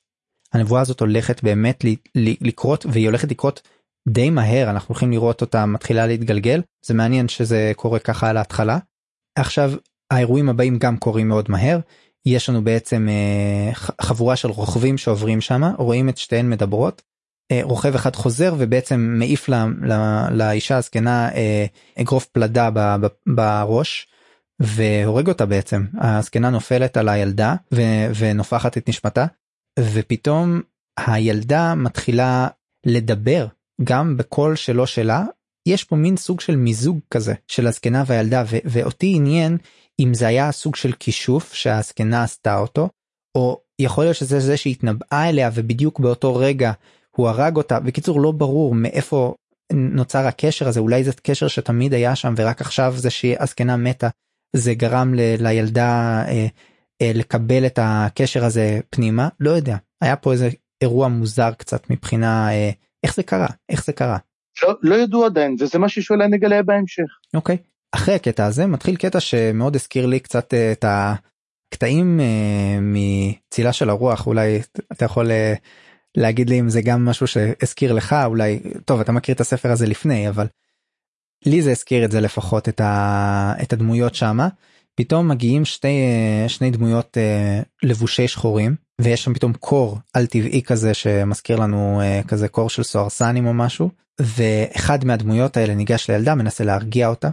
הנבואה 0.53 0.81
הזאת 0.81 1.01
הולכת 1.01 1.43
באמת 1.43 1.85
לקרות 2.41 2.87
והיא 2.93 3.07
הולכת 3.07 3.31
לקרות 3.31 3.69
די 4.09 4.31
מהר 4.31 4.71
אנחנו 4.71 4.89
הולכים 4.89 5.11
לראות 5.11 5.41
אותה 5.41 5.67
מתחילה 5.67 6.07
להתגלגל 6.07 6.61
זה 6.87 6.95
מעניין 6.95 7.29
שזה 7.29 7.73
קורה 7.77 7.99
ככה 7.99 8.31
על 8.31 8.37
ההתחלה. 8.37 8.79
עכשיו 9.39 9.73
האירועים 10.11 10.49
הבאים 10.49 10.79
גם 10.79 10.97
קורים 10.97 11.29
מאוד 11.29 11.51
מהר 11.51 11.79
יש 12.27 12.49
לנו 12.49 12.65
בעצם 12.65 13.09
חבורה 14.01 14.37
של 14.37 14.49
רוכבים 14.49 14.99
שעוברים 14.99 15.41
שם 15.41 15.63
רואים 15.79 16.09
את 16.09 16.19
שתיהן 16.19 16.51
מדברות. 16.51 17.03
רוכב 17.63 17.95
אחד 17.95 18.17
חוזר 18.17 18.55
ובעצם 18.59 19.15
מעיף 19.19 19.49
לה, 19.49 19.67
לה, 19.83 20.29
לאישה 20.31 20.77
הזקנה 20.77 21.29
אגרוף 21.99 22.27
פלדה 22.27 22.71
בראש 23.27 24.07
והורג 24.61 25.29
אותה 25.29 25.47
בעצם 25.47 25.85
הזקנה 26.01 26.51
נופלת 26.51 26.97
על 26.97 27.09
הילדה 27.09 27.55
ו- 27.75 28.07
ונופחת 28.19 28.79
את 28.79 28.89
נשמתה 28.89 29.27
ופתאום 29.79 30.61
הילדה 30.99 31.75
מתחילה 31.75 32.49
לדבר 32.87 33.47
גם 33.85 34.17
בקול 34.17 34.57
שלו 34.57 34.87
שלה 34.87 35.25
יש 35.67 35.85
פה 35.85 35.97
מין 35.97 36.17
סוג 36.17 36.41
של 36.41 36.57
מיזוג 36.57 36.99
כזה 37.11 37.35
של 37.49 37.67
הזקנה 37.67 38.05
והילדה 38.07 38.45
ו- 38.47 38.57
ואותי 38.65 39.13
עניין 39.17 39.59
אם 40.03 40.15
זה 40.15 40.27
היה 40.27 40.53
סוג 40.53 40.77
של 40.77 40.93
כישוף 40.93 41.55
שהזקנה 41.55 42.23
עשתה 42.23 42.59
אותו 42.59 42.89
או 43.35 43.61
יכול 43.79 44.05
להיות 44.05 44.17
שזה 44.17 44.41
זה 44.41 44.57
שהתנבאה 44.57 45.29
אליה 45.29 45.51
ובדיוק 45.55 46.01
באותו 46.01 46.37
רגע 46.37 46.73
הוא 47.17 47.29
הרג 47.29 47.57
אותה. 47.57 47.81
בקיצור 47.81 48.21
לא 48.21 48.33
ברור 48.33 48.75
מאיפה 48.75 49.35
נוצר 49.73 50.27
הקשר 50.27 50.69
הזה. 50.69 50.81
אולי 50.81 51.05
זה 51.05 51.13
קשר 51.23 51.49
שתמיד 51.49 51.95
היה 51.95 52.17
שם 52.17 52.35
ורק 52.37 52.61
עכשיו 52.61 52.95
זה 52.97 53.11
שהזקנה 53.11 53.77
מתה 53.77 54.09
זה 54.57 54.75
גרם 54.75 55.15
ל- 55.15 55.37
לילדה 55.39 56.23
אה, 56.29 56.47
אה, 57.03 57.13
לקבל 57.15 57.67
את 57.67 57.79
הקשר 57.83 58.45
הזה 58.45 58.81
פנימה. 58.91 59.29
לא 59.41 59.51
יודע. 59.51 59.77
היה 60.01 60.17
פה 60.17 60.33
איזה 60.33 60.49
אירוע 60.83 61.09
מוזר 61.09 61.51
קצת 61.53 61.91
מבחינה 61.91 62.53
אה, 62.53 62.71
איך 63.05 63.15
זה 63.15 63.23
קרה? 63.23 63.49
איך 63.69 63.85
זה 63.85 63.93
קרה. 63.93 64.19
לא, 64.63 64.75
לא 64.83 64.95
ידעו 64.95 65.25
עדיין 65.25 65.57
וזה 65.61 65.79
מה 65.79 65.89
שאולי 65.89 66.29
נגלה 66.29 66.63
בהמשך. 66.63 67.05
אוקיי 67.35 67.57
אחרי 67.93 68.15
הקטע 68.15 68.47
הזה 68.47 68.67
מתחיל 68.67 68.97
קטע 68.97 69.21
שמאוד 69.21 69.75
הזכיר 69.75 70.07
לי 70.07 70.21
קצת 70.21 70.55
אה, 70.55 70.73
את 70.73 70.85
הקטעים 70.89 72.21
אה, 72.21 72.79
מצילה 72.81 73.73
של 73.73 73.91
הרוח. 73.91 74.27
אולי 74.27 74.61
אתה 74.93 75.05
יכול 75.05 75.31
אה, 75.31 75.55
להגיד 76.17 76.51
לי 76.51 76.61
אם 76.61 76.69
זה 76.69 76.83
גם 76.83 77.05
משהו 77.05 77.27
שהזכיר 77.27 77.93
לך? 77.93 78.17
אולי 78.25 78.61
טוב 78.85 79.01
אתה 79.01 79.13
מכיר 79.13 79.35
את 79.35 79.41
הספר 79.41 79.71
הזה 79.71 79.87
לפני 79.87 80.29
אבל 80.29 80.47
לי 81.47 81.63
זה 81.63 81.71
הזכיר 81.71 82.05
את 82.05 82.11
זה 82.11 82.21
לפחות 82.21 82.69
את, 82.69 82.81
ה, 82.81 83.55
את 83.63 83.73
הדמויות 83.73 84.15
שמה. 84.15 84.49
פתאום 84.95 85.29
מגיעים 85.29 85.65
שתי 85.65 85.99
שני 86.49 86.71
דמויות 86.71 87.17
לבושי 87.83 88.29
שחורים 88.29 88.75
ויש 89.01 89.25
שם 89.25 89.35
פתאום 89.35 89.53
קור 89.53 89.99
על 90.15 90.27
טבעי 90.27 90.63
כזה 90.63 90.95
שמזכיר 90.95 91.57
לנו 91.57 92.03
כזה 92.29 92.49
קור 92.49 92.71
של 92.71 92.83
סוהרסנים 92.83 93.47
או 93.47 93.55
משהו 93.55 93.91
ואחד 94.21 95.05
מהדמויות 95.05 95.57
האלה 95.57 95.75
ניגש 95.75 96.11
לילדה 96.11 96.35
מנסה 96.35 96.65
להרגיע 96.65 97.09
אותה. 97.09 97.31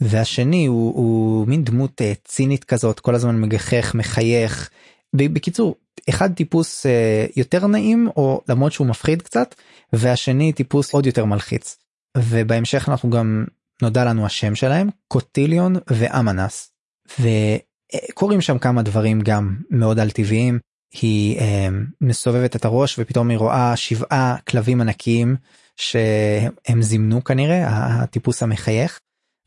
והשני 0.00 0.66
הוא, 0.66 0.94
הוא 0.94 1.48
מין 1.48 1.64
דמות 1.64 2.02
אה, 2.02 2.12
צינית 2.24 2.64
כזאת 2.64 3.00
כל 3.00 3.14
הזמן 3.14 3.40
מגחך 3.40 3.94
מחייך. 3.94 4.70
בקיצור 5.14 5.76
אחד 6.08 6.34
טיפוס 6.34 6.86
אה, 6.86 7.26
יותר 7.36 7.66
נעים 7.66 8.08
או 8.16 8.42
למרות 8.48 8.72
שהוא 8.72 8.86
מפחיד 8.86 9.22
קצת 9.22 9.54
והשני 9.92 10.52
טיפוס 10.52 10.94
עוד 10.94 11.06
יותר 11.06 11.24
מלחיץ. 11.24 11.76
ובהמשך 12.16 12.88
אנחנו 12.88 13.10
גם 13.10 13.44
נודע 13.82 14.04
לנו 14.04 14.26
השם 14.26 14.54
שלהם 14.54 14.88
קוטיליון 15.08 15.76
ואמנס. 15.90 16.72
וקורים 17.20 18.40
שם 18.40 18.58
כמה 18.58 18.82
דברים 18.82 19.20
גם 19.20 19.56
מאוד 19.70 19.98
על 19.98 20.10
טבעיים. 20.10 20.58
היא 20.92 21.38
אה, 21.38 21.68
מסובבת 22.00 22.56
את 22.56 22.64
הראש 22.64 22.98
ופתאום 22.98 23.30
היא 23.30 23.38
רואה 23.38 23.76
שבעה 23.76 24.36
כלבים 24.48 24.80
ענקיים 24.80 25.36
שהם 25.76 26.82
זימנו 26.82 27.24
כנראה 27.24 27.66
הטיפוס 27.68 28.42
המחייך 28.42 29.00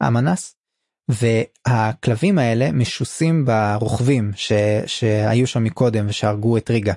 אמנס 0.07 0.55
והכלבים 1.09 2.37
האלה 2.37 2.71
משוסים 2.71 3.45
ברוכבים 3.45 4.31
ש, 4.35 4.51
שהיו 4.85 5.47
שם 5.47 5.63
מקודם 5.63 6.05
ושהרגו 6.09 6.57
את 6.57 6.69
ריגה. 6.69 6.93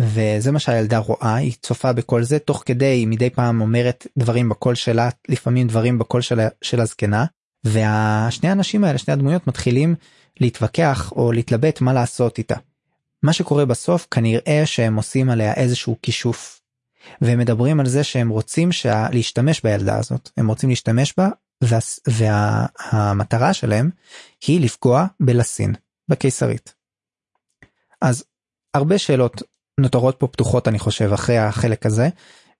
וזה 0.00 0.52
מה 0.52 0.58
שהילדה 0.58 0.98
רואה 0.98 1.34
היא 1.34 1.52
צופה 1.62 1.92
בכל 1.92 2.22
זה 2.22 2.38
תוך 2.38 2.62
כדי 2.66 2.84
היא 2.84 3.06
מדי 3.06 3.30
פעם 3.30 3.60
אומרת 3.60 4.06
דברים 4.18 4.48
בקול 4.48 4.74
שלה 4.74 5.08
לפעמים 5.28 5.66
דברים 5.66 5.98
בקול 5.98 6.20
של, 6.20 6.40
של 6.62 6.80
הזקנה 6.80 7.24
והשני 7.64 8.48
האנשים 8.48 8.84
האלה 8.84 8.98
שני 8.98 9.14
הדמויות 9.14 9.46
מתחילים 9.46 9.94
להתווכח 10.40 11.12
או 11.12 11.32
להתלבט 11.32 11.80
מה 11.80 11.92
לעשות 11.92 12.38
איתה. 12.38 12.56
מה 13.22 13.32
שקורה 13.32 13.64
בסוף 13.64 14.06
כנראה 14.10 14.62
שהם 14.64 14.96
עושים 14.96 15.30
עליה 15.30 15.54
איזשהו 15.54 15.96
כישוף. 16.02 16.60
והם 17.20 17.38
מדברים 17.38 17.80
על 17.80 17.86
זה 17.86 18.04
שהם 18.04 18.28
רוצים 18.28 18.72
שה... 18.72 19.06
להשתמש 19.12 19.60
בילדה 19.60 19.98
הזאת 19.98 20.30
הם 20.36 20.48
רוצים 20.48 20.68
להשתמש 20.68 21.14
בה. 21.16 21.28
והמטרה 22.08 23.54
שלהם 23.54 23.90
היא 24.46 24.60
לפגוע 24.60 25.06
בלסין 25.20 25.74
בקיסרית. 26.08 26.74
אז 28.00 28.24
הרבה 28.74 28.98
שאלות 28.98 29.42
נותרות 29.80 30.16
פה 30.18 30.26
פתוחות 30.26 30.68
אני 30.68 30.78
חושב 30.78 31.12
אחרי 31.14 31.38
החלק 31.38 31.86
הזה. 31.86 32.08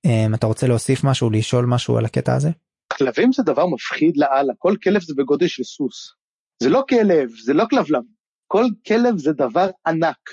Um, 0.06 0.34
אתה 0.34 0.46
רוצה 0.46 0.66
להוסיף 0.66 1.04
משהו 1.04 1.30
לשאול 1.30 1.66
משהו 1.66 1.98
על 1.98 2.04
הקטע 2.04 2.34
הזה? 2.34 2.50
כלבים 2.92 3.32
זה 3.32 3.42
דבר 3.42 3.66
מפחיד 3.66 4.16
לאללה 4.16 4.52
כל 4.58 4.74
כלב 4.82 5.02
זה 5.02 5.14
בגודל 5.16 5.46
של 5.46 5.62
סוס. 5.64 6.14
זה 6.62 6.68
לא 6.68 6.84
כלב 6.88 7.28
זה 7.44 7.52
לא 7.52 7.64
כלבלב 7.70 8.02
כל 8.46 8.64
כלב 8.86 9.18
זה 9.18 9.32
דבר 9.32 9.70
ענק. 9.86 10.30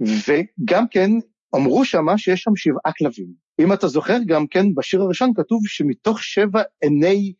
וגם 0.00 0.84
כן 0.90 1.10
אמרו 1.56 1.84
שמה 1.84 2.18
שיש 2.18 2.40
שם 2.40 2.56
שבעה 2.56 2.92
כלבים. 2.98 3.32
אם 3.60 3.72
אתה 3.72 3.88
זוכר 3.88 4.16
גם 4.26 4.46
כן 4.46 4.74
בשיר 4.74 5.02
הראשון 5.02 5.32
כתוב 5.36 5.60
שמתוך 5.66 6.22
שבע 6.22 6.62
עיני, 6.80 7.32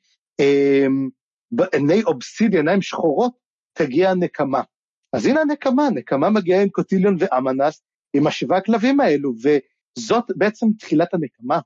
עיני 1.73 2.03
אובסידי, 2.03 2.57
עיניים 2.57 2.83
שחורות, 2.83 3.33
תגיע 3.73 4.11
הנקמה. 4.11 4.63
אז 5.13 5.27
הנה 5.27 5.41
הנקמה, 5.41 5.91
נקמה 5.95 6.31
מגיעה 6.31 6.63
עם 6.63 6.69
קוטיליון 6.69 7.17
ואמנס, 7.19 7.83
עם 8.15 8.27
השבעה 8.27 8.61
כלבים 8.61 9.01
האלו, 9.01 9.33
וזאת 9.37 10.25
בעצם 10.37 10.67
תחילת 10.79 11.15
הנקמה. 11.15 11.61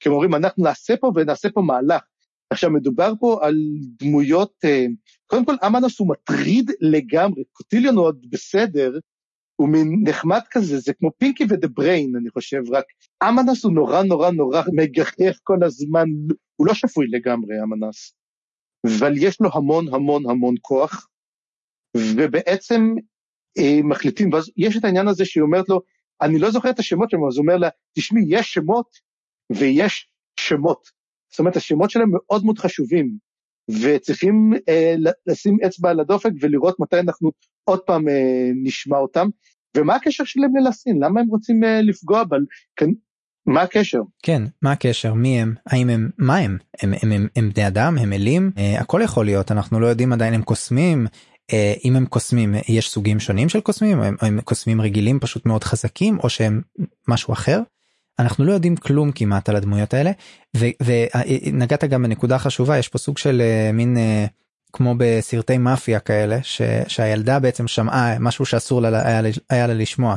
כי 0.00 0.08
הם 0.08 0.14
אומרים, 0.14 0.34
אנחנו 0.34 0.64
נעשה 0.64 0.96
פה 0.96 1.12
ונעשה 1.14 1.48
פה 1.50 1.60
מהלך. 1.60 2.02
עכשיו, 2.50 2.70
מדובר 2.70 3.12
פה 3.20 3.38
על 3.42 3.54
דמויות, 3.98 4.52
אה, 4.64 4.86
קודם 5.26 5.44
כל, 5.44 5.54
אמנס 5.66 5.98
הוא 5.98 6.08
מטריד 6.08 6.70
לגמרי, 6.80 7.44
קוטיליון 7.52 7.96
הוא 7.96 8.04
עוד 8.04 8.26
בסדר, 8.30 8.92
הוא 9.62 9.68
מין 9.68 10.02
נחמד 10.08 10.40
כזה, 10.50 10.78
זה 10.78 10.92
כמו 10.94 11.10
פינקי 11.18 11.44
ודה 11.48 11.68
בריין, 11.68 12.16
אני 12.16 12.30
חושב, 12.30 12.62
רק 12.70 12.84
אמנס 13.22 13.64
הוא 13.64 13.72
נורא 13.72 14.02
נורא 14.02 14.30
נורא 14.30 14.62
מגחך 14.72 15.38
כל 15.42 15.64
הזמן, 15.64 16.06
הוא 16.56 16.66
לא 16.66 16.74
שפוי 16.74 17.06
לגמרי, 17.10 17.54
אמנס. 17.62 18.14
אבל 18.86 19.12
יש 19.16 19.40
לו 19.40 19.50
המון 19.54 19.94
המון 19.94 20.30
המון 20.30 20.54
כוח, 20.60 21.08
ובעצם 21.96 22.94
אה, 23.58 23.80
מחליטים, 23.84 24.32
ואז 24.32 24.50
יש 24.56 24.76
את 24.76 24.84
העניין 24.84 25.08
הזה 25.08 25.24
שהיא 25.24 25.42
אומרת 25.42 25.68
לו, 25.68 25.80
אני 26.22 26.38
לא 26.38 26.50
זוכר 26.50 26.70
את 26.70 26.78
השמות 26.78 27.10
שלהם, 27.10 27.26
אז 27.28 27.36
הוא 27.36 27.42
אומר 27.42 27.56
לה, 27.56 27.68
תשמעי, 27.98 28.24
יש 28.28 28.54
שמות 28.54 28.96
ויש 29.56 30.10
שמות. 30.40 30.88
זאת 31.30 31.38
אומרת, 31.38 31.56
השמות 31.56 31.90
שלהם 31.90 32.10
מאוד 32.12 32.44
מאוד 32.44 32.58
חשובים, 32.58 33.16
וצריכים 33.70 34.52
אה, 34.68 34.94
לשים 35.26 35.56
אצבע 35.66 35.90
על 35.90 36.00
הדופק 36.00 36.30
ולראות 36.40 36.80
מתי 36.80 36.98
אנחנו 36.98 37.30
עוד 37.64 37.80
פעם 37.80 38.08
אה, 38.08 38.50
נשמע 38.64 38.96
אותם. 38.96 39.28
ומה 39.76 39.94
הקשר 39.94 40.24
שלהם 40.24 40.56
ללסין? 40.56 41.02
למה 41.02 41.20
הם 41.20 41.28
רוצים 41.28 41.64
אה, 41.64 41.82
לפגוע 41.82 42.24
בה? 42.24 42.36
כן, 42.76 42.90
מה 43.46 43.62
הקשר? 43.62 44.00
כן, 44.22 44.42
מה 44.62 44.72
הקשר? 44.72 45.14
מי 45.14 45.40
הם? 45.40 45.54
האם 45.66 45.90
הם? 45.90 46.10
מה 46.18 46.36
הם? 46.36 46.58
הם, 46.80 46.94
הם, 47.02 47.12
הם, 47.12 47.26
הם 47.36 47.50
בני 47.54 47.66
אדם? 47.66 47.98
הם 47.98 48.12
אלים? 48.12 48.50
אה, 48.58 48.80
הכל 48.80 49.00
יכול 49.04 49.24
להיות, 49.24 49.52
אנחנו 49.52 49.80
לא 49.80 49.86
יודעים 49.86 50.12
עדיין 50.12 50.34
הם 50.34 50.42
קוסמים. 50.42 51.06
אה, 51.52 51.74
אם 51.84 51.96
הם 51.96 52.06
קוסמים, 52.06 52.54
יש 52.68 52.90
סוגים 52.90 53.20
שונים 53.20 53.48
של 53.48 53.60
קוסמים? 53.60 54.00
הם, 54.00 54.16
הם 54.20 54.40
קוסמים 54.40 54.80
רגילים 54.80 55.20
פשוט 55.20 55.46
מאוד 55.46 55.64
חזקים 55.64 56.18
או 56.18 56.28
שהם 56.28 56.60
משהו 57.08 57.32
אחר? 57.32 57.60
אנחנו 58.18 58.44
לא 58.44 58.52
יודעים 58.52 58.76
כלום 58.76 59.12
כמעט 59.12 59.48
על 59.48 59.56
הדמויות 59.56 59.94
האלה 59.94 60.10
ונגעת 60.56 61.84
גם 61.84 62.02
בנקודה 62.02 62.38
חשובה 62.38 62.78
יש 62.78 62.88
פה 62.88 62.98
סוג 62.98 63.18
של 63.18 63.42
מין 63.72 63.96
כמו 64.72 64.94
בסרטי 64.98 65.58
מאפיה 65.58 66.00
כאלה 66.00 66.38
ש, 66.42 66.62
שהילדה 66.88 67.38
בעצם 67.38 67.68
שמעה 67.68 68.18
משהו 68.18 68.44
שאסור 68.44 68.82
לה 68.82 69.08
היה, 69.08 69.20
היה 69.50 69.66
לה 69.66 69.74
לשמוע 69.74 70.16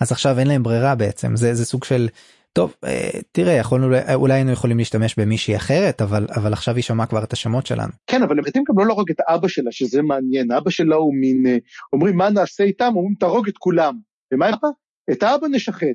אז 0.00 0.12
עכשיו 0.12 0.38
אין 0.38 0.46
להם 0.46 0.62
ברירה 0.62 0.94
בעצם 0.94 1.36
זה 1.36 1.54
זה 1.54 1.64
סוג 1.64 1.84
של 1.84 2.08
טוב 2.52 2.74
uh, 2.84 2.88
תראה 3.32 3.52
יכולנו 3.52 3.96
אולי 4.14 4.34
היינו 4.34 4.52
יכולים 4.52 4.78
להשתמש 4.78 5.18
במישהי 5.18 5.56
אחרת 5.56 6.02
אבל 6.02 6.26
אבל 6.36 6.52
עכשיו 6.52 6.76
היא 6.76 6.82
שמעה 6.82 7.06
כבר 7.06 7.24
את 7.24 7.32
השמות 7.32 7.66
שלנו. 7.66 7.92
כן 8.06 8.22
אבל 8.22 8.32
הם 8.32 8.38
מחליטים 8.38 8.64
גם 8.68 8.78
לא 8.78 8.86
להרוג 8.86 9.10
את 9.10 9.20
האבא 9.26 9.48
שלה 9.48 9.72
שזה 9.72 10.02
מעניין 10.02 10.52
אבא 10.52 10.70
שלה 10.70 10.96
הוא 10.96 11.14
מין 11.14 11.58
אומרים 11.92 12.16
מה 12.16 12.30
נעשה 12.30 12.64
איתם 12.64 12.92
אומרים 12.96 13.14
תהרוג 13.14 13.48
את 13.48 13.58
כולם 13.58 13.94
ומה 14.32 14.46
האבא? 14.46 14.68
את 15.12 15.22
האבא 15.22 15.46
נשחד 15.50 15.86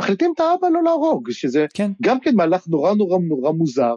מחליטים 0.00 0.32
את 0.34 0.40
האבא 0.40 0.68
לא 0.68 0.82
להרוג, 0.82 1.30
שזה 1.30 1.66
כן. 1.74 1.90
גם 2.02 2.20
כן 2.20 2.34
מהלך 2.34 2.68
נורא 2.68 2.94
נורא 2.94 3.18
נורא 3.18 3.52
מוזר, 3.52 3.94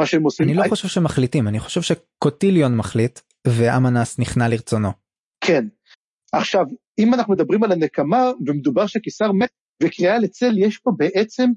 מה 0.00 0.06
שהם 0.06 0.22
עושים. 0.22 0.48
אני 0.48 0.54
לא 0.54 0.62
חושב 0.68 0.88
שמחליטים, 0.88 1.48
אני 1.48 1.60
חושב 1.60 1.80
שקוטיליון 1.82 2.76
מחליט 2.76 3.20
ואמנס 3.46 4.18
נכנע 4.18 4.48
לרצונו. 4.48 4.88
כן. 5.44 5.64
עכשיו, 6.32 6.64
אם 6.98 7.14
אנחנו 7.14 7.32
מדברים 7.32 7.64
על 7.64 7.72
הנקמה 7.72 8.30
ומדובר 8.46 8.86
שקיסר 8.86 9.32
מת 9.32 9.50
וקריאה 9.82 10.18
לצל, 10.18 10.58
יש 10.58 10.78
פה 10.78 10.90
בעצם 10.96 11.50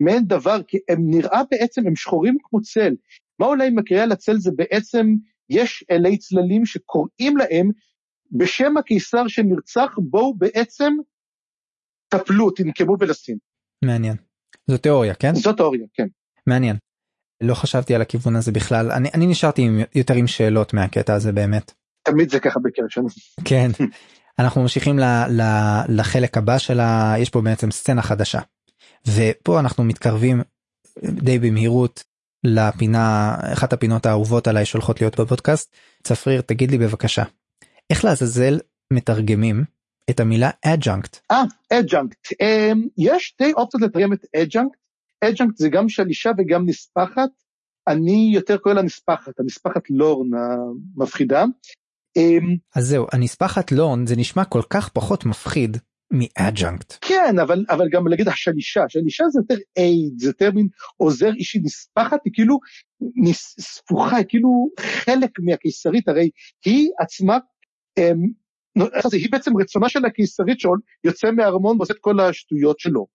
מעין 0.00 0.24
דבר, 0.24 0.62
כי 0.62 0.78
הם 0.88 0.98
נראה 1.10 1.42
בעצם, 1.50 1.86
הם 1.86 1.96
שחורים 1.96 2.36
כמו 2.42 2.60
צל. 2.60 2.94
מה 3.38 3.46
אולי 3.46 3.66
עם 3.66 3.78
הקריאה 3.78 4.06
לצל 4.06 4.36
זה 4.36 4.50
בעצם, 4.56 5.06
יש 5.50 5.84
אלי 5.90 6.18
צללים 6.18 6.66
שקוראים 6.66 7.36
להם 7.36 7.70
בשם 8.32 8.76
הקיסר 8.76 9.28
שנרצח 9.28 9.90
בואו 9.98 10.34
בעצם 10.34 10.92
טפלו, 12.08 12.50
תנקמו 12.50 12.96
בלסין. 12.96 13.38
מעניין. 13.84 14.16
זו 14.66 14.78
תיאוריה 14.78 15.14
כן? 15.14 15.34
זו 15.34 15.52
תיאוריה, 15.52 15.86
כן. 15.94 16.06
מעניין. 16.46 16.76
לא 17.40 17.54
חשבתי 17.54 17.94
על 17.94 18.02
הכיוון 18.02 18.36
הזה 18.36 18.52
בכלל 18.52 18.92
אני 18.92 19.08
אני 19.14 19.26
נשארתי 19.26 19.62
עם, 19.62 19.80
יותר 19.94 20.14
עם 20.14 20.26
שאלות 20.26 20.74
מהקטע 20.74 21.14
הזה 21.14 21.32
באמת. 21.32 21.72
תמיד 22.02 22.30
זה 22.30 22.40
ככה 22.40 22.60
בקרב 22.60 22.86
שלנו. 22.88 23.08
כן. 23.44 23.70
אנחנו 24.38 24.62
ממשיכים 24.62 24.98
ל, 24.98 25.04
ל, 25.28 25.42
לחלק 25.88 26.36
הבא 26.36 26.58
שלה 26.58 27.14
יש 27.18 27.30
פה 27.30 27.40
בעצם 27.40 27.70
סצנה 27.70 28.02
חדשה. 28.02 28.40
ופה 29.08 29.60
אנחנו 29.60 29.84
מתקרבים 29.84 30.42
די 31.04 31.38
במהירות 31.38 32.04
לפינה 32.44 33.36
אחת 33.52 33.72
הפינות 33.72 34.06
האהובות 34.06 34.48
עליי 34.48 34.64
שהולכות 34.64 35.00
להיות 35.00 35.20
בפודקאסט. 35.20 35.74
צפריר 36.02 36.40
תגיד 36.40 36.70
לי 36.70 36.78
בבקשה 36.78 37.22
איך 37.90 38.04
לעזאזל 38.04 38.58
מתרגמים 38.92 39.64
את 40.10 40.20
המילה 40.20 40.50
adjunct. 40.66 41.18
אה, 41.30 41.42
adjunct. 41.74 42.32
Um, 42.32 42.78
יש 42.98 43.26
שתי 43.26 43.52
אופציות 43.52 43.82
לתרגם 43.82 44.12
את 44.12 44.24
adjunct. 44.36 44.77
Adjunct 45.24 45.52
זה 45.56 45.68
גם 45.68 45.88
שלישה 45.88 46.30
וגם 46.38 46.66
נספחת. 46.66 47.30
אני 47.88 48.30
יותר 48.34 48.56
קורא 48.56 48.74
לה 48.74 48.82
נספחת, 48.82 49.40
הנספחת 49.40 49.90
לורן 49.90 50.28
המפחידה. 50.96 51.44
Um, 52.18 52.56
אז 52.76 52.86
זהו, 52.86 53.06
הנספחת 53.12 53.72
לורן 53.72 54.06
זה 54.06 54.16
נשמע 54.16 54.44
כל 54.44 54.62
כך 54.70 54.88
פחות 54.88 55.26
מפחיד 55.26 55.76
מאדג'אנקט. 56.10 56.98
כן, 57.00 57.38
אבל, 57.42 57.64
אבל 57.70 57.88
גם 57.92 58.08
להגיד 58.08 58.28
השלישה, 58.28 58.84
השלישה 58.84 59.24
זה 59.28 59.40
יותר 59.40 59.62
אייד, 59.76 60.18
זה 60.18 60.28
יותר 60.28 60.50
מין 60.50 60.68
עוזר 60.96 61.32
אישי 61.34 61.58
נספחת, 61.62 62.18
היא 62.24 62.32
כאילו 62.32 62.58
ספוחה, 63.60 64.16
היא 64.16 64.26
כאילו 64.28 64.68
חלק 64.80 65.30
מהקיסרית, 65.40 66.08
הרי 66.08 66.30
היא 66.64 66.88
עצמה, 67.00 67.38
אמ, 67.98 68.22
היא 69.12 69.28
בעצם 69.30 69.56
רצונה 69.60 69.88
של 69.88 70.04
הקיסרית 70.04 70.58
שיוצא 70.60 71.30
מהארמון 71.30 71.76
ועושה 71.76 71.92
את 71.94 71.98
כל 72.00 72.20
השטויות 72.20 72.78
שלו. 72.78 73.06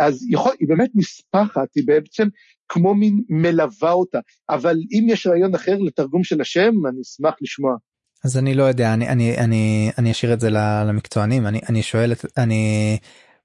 אז 0.00 0.26
יכול, 0.30 0.52
היא 0.60 0.68
באמת 0.68 0.90
נספחת, 0.94 1.68
היא 1.74 1.84
בעצם 1.86 2.28
כמו 2.68 2.94
מין 2.94 3.22
מלווה 3.28 3.92
אותה, 3.92 4.18
אבל 4.50 4.76
אם 4.92 5.06
יש 5.08 5.26
רעיון 5.26 5.54
אחר 5.54 5.78
לתרגום 5.78 6.24
של 6.24 6.40
השם, 6.40 6.72
אני 6.88 7.00
אשמח 7.02 7.34
לשמוע. 7.40 7.76
אז 8.24 8.36
אני 8.36 8.54
לא 8.54 8.62
יודע 8.62 8.94
אני 8.94 9.08
אני 9.08 9.38
אני 9.38 9.90
אני 9.98 10.10
אשאיר 10.10 10.32
את 10.32 10.40
זה 10.40 10.50
למקצוענים. 10.50 11.46
אני 11.46 11.60
אני 11.68 11.82
שואל 11.82 12.12
את 12.12 12.24
אני 12.36 12.98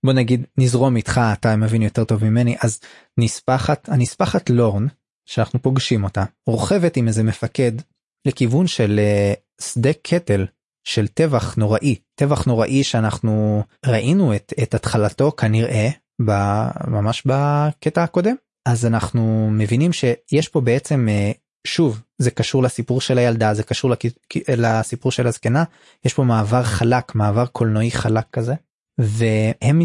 בוא 0.04 0.14
נגיד 0.14 0.46
נזרום 0.58 0.96
איתך 0.96 1.22
אתה 1.34 1.56
מבין 1.56 1.82
יותר 1.82 2.04
טוב 2.04 2.24
ממני. 2.24 2.56
אז 2.64 2.80
נספחת 3.18 3.90
הנספחת 3.90 4.50
לורן 4.50 4.88
שאנחנו 5.26 5.62
פוגשים 5.62 6.04
אותה 6.04 6.24
רוכבת 6.48 6.98
עם 6.98 7.08
איזה 7.08 7.24
מפקד 7.24 7.72
לכיוון 8.26 8.68
של 8.68 9.00
uh, 9.00 9.64
שדה 9.64 9.94
קטל 9.94 10.46
של 10.84 11.08
טבח 11.08 11.56
נוראי. 11.56 11.96
טבח 12.16 12.46
נוראי 12.46 12.84
שאנחנו 12.84 13.64
ראינו 13.86 14.36
את, 14.36 14.54
את 14.64 14.74
התחלתו 14.74 15.32
כנראה 15.32 15.90
ממש 16.88 17.24
בקטע 17.26 18.04
הקודם. 18.04 18.36
אז 18.66 18.86
אנחנו 18.86 19.50
מבינים 19.52 19.94
שיש 19.94 20.48
פה 20.48 20.62
בעצם 20.62 21.08
uh, 21.08 21.38
שוב 21.66 22.02
זה 22.18 22.32
קשור 22.32 22.64
לסיפור 22.64 23.02
של 23.02 23.18
הילדה 23.18 23.54
זה 23.54 23.64
קשור 23.64 23.92
לסיפור 24.58 25.12
של 25.12 25.28
הזקנה 25.28 25.64
יש 26.06 26.14
פה 26.14 26.24
מעבר 26.24 26.64
חלק 26.64 27.16
מעבר 27.16 27.46
קולנועי 27.46 27.92
חלק 27.92 28.26
כזה 28.32 28.54
והם 28.98 29.82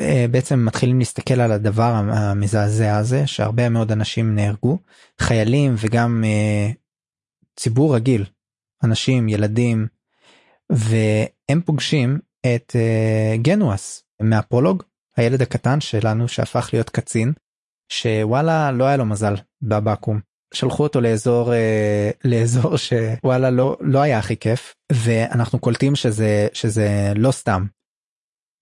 אה, 0.00 0.26
בעצם 0.30 0.64
מתחילים 0.64 0.98
להסתכל 0.98 1.40
על 1.40 1.52
הדבר 1.52 1.92
המזעזע 1.92 2.96
הזה 2.96 3.26
שהרבה 3.26 3.68
מאוד 3.68 3.92
אנשים 3.92 4.34
נהרגו 4.34 4.78
חיילים 5.20 5.74
וגם 5.78 6.24
אה, 6.26 6.70
ציבור 7.56 7.96
רגיל 7.96 8.24
אנשים 8.84 9.28
ילדים 9.28 9.86
והם 10.70 11.60
פוגשים 11.64 12.18
את 12.46 12.76
אה, 12.76 13.36
גנואס 13.42 14.04
מהפרולוג 14.22 14.82
הילד 15.16 15.42
הקטן 15.42 15.80
שלנו 15.80 16.28
שהפך 16.28 16.70
להיות 16.72 16.90
קצין 16.90 17.32
שוואלה 17.92 18.72
לא 18.72 18.84
היה 18.84 18.96
לו 18.96 19.04
מזל 19.04 19.34
בבקו"ם. 19.62 20.20
שלחו 20.54 20.82
אותו 20.82 21.00
לאזור 21.00 21.52
אה, 21.52 22.10
לאזור 22.24 22.74
שוואלה 22.76 23.50
לא 23.50 23.76
לא 23.80 23.98
היה 23.98 24.18
הכי 24.18 24.36
כיף 24.36 24.74
ואנחנו 24.92 25.58
קולטים 25.58 25.96
שזה 25.96 26.48
שזה 26.52 27.12
לא 27.16 27.30
סתם. 27.30 27.66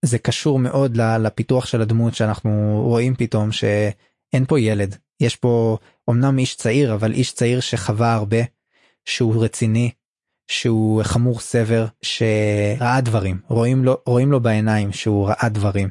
זה 0.05 0.19
קשור 0.19 0.59
מאוד 0.59 0.97
לפיתוח 0.97 1.67
של 1.67 1.83
הדמות 1.83 2.15
שאנחנו 2.15 2.83
רואים 2.87 3.15
פתאום 3.15 3.53
שאין 3.53 4.45
פה 4.49 4.61
ילד. 4.61 4.97
יש 5.21 5.37
פה 5.37 5.79
אמנם 6.11 6.39
איש 6.39 6.57
צעיר 6.57 6.95
אבל 6.95 7.13
איש 7.13 7.33
צעיר 7.33 7.61
שחווה 7.61 8.15
הרבה 8.15 8.39
שהוא 9.05 9.45
רציני 9.45 9.91
שהוא 10.51 11.03
חמור 11.03 11.41
סבר 11.41 11.87
שראה 12.03 13.01
דברים. 13.01 13.41
רואים 13.49 13.85
לו 13.85 13.97
רואים 14.07 14.33
לו 14.33 14.41
בעיניים 14.41 14.93
שהוא 14.93 15.29
ראה 15.29 15.49
דברים 15.49 15.89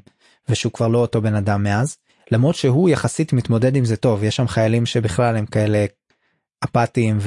ושהוא 0.50 0.74
כבר 0.74 0.88
לא 0.88 0.98
אותו 0.98 1.22
בן 1.22 1.36
אדם 1.36 1.64
מאז 1.64 1.98
למרות 2.32 2.56
שהוא 2.56 2.90
יחסית 2.90 3.34
מתמודד 3.34 3.76
עם 3.76 3.86
זה 3.86 3.98
טוב 3.98 4.24
יש 4.24 4.36
שם 4.36 4.48
חיילים 4.48 4.86
שבכלל 4.86 5.36
הם 5.36 5.46
כאלה 5.46 5.86
אפאתיים 6.64 7.18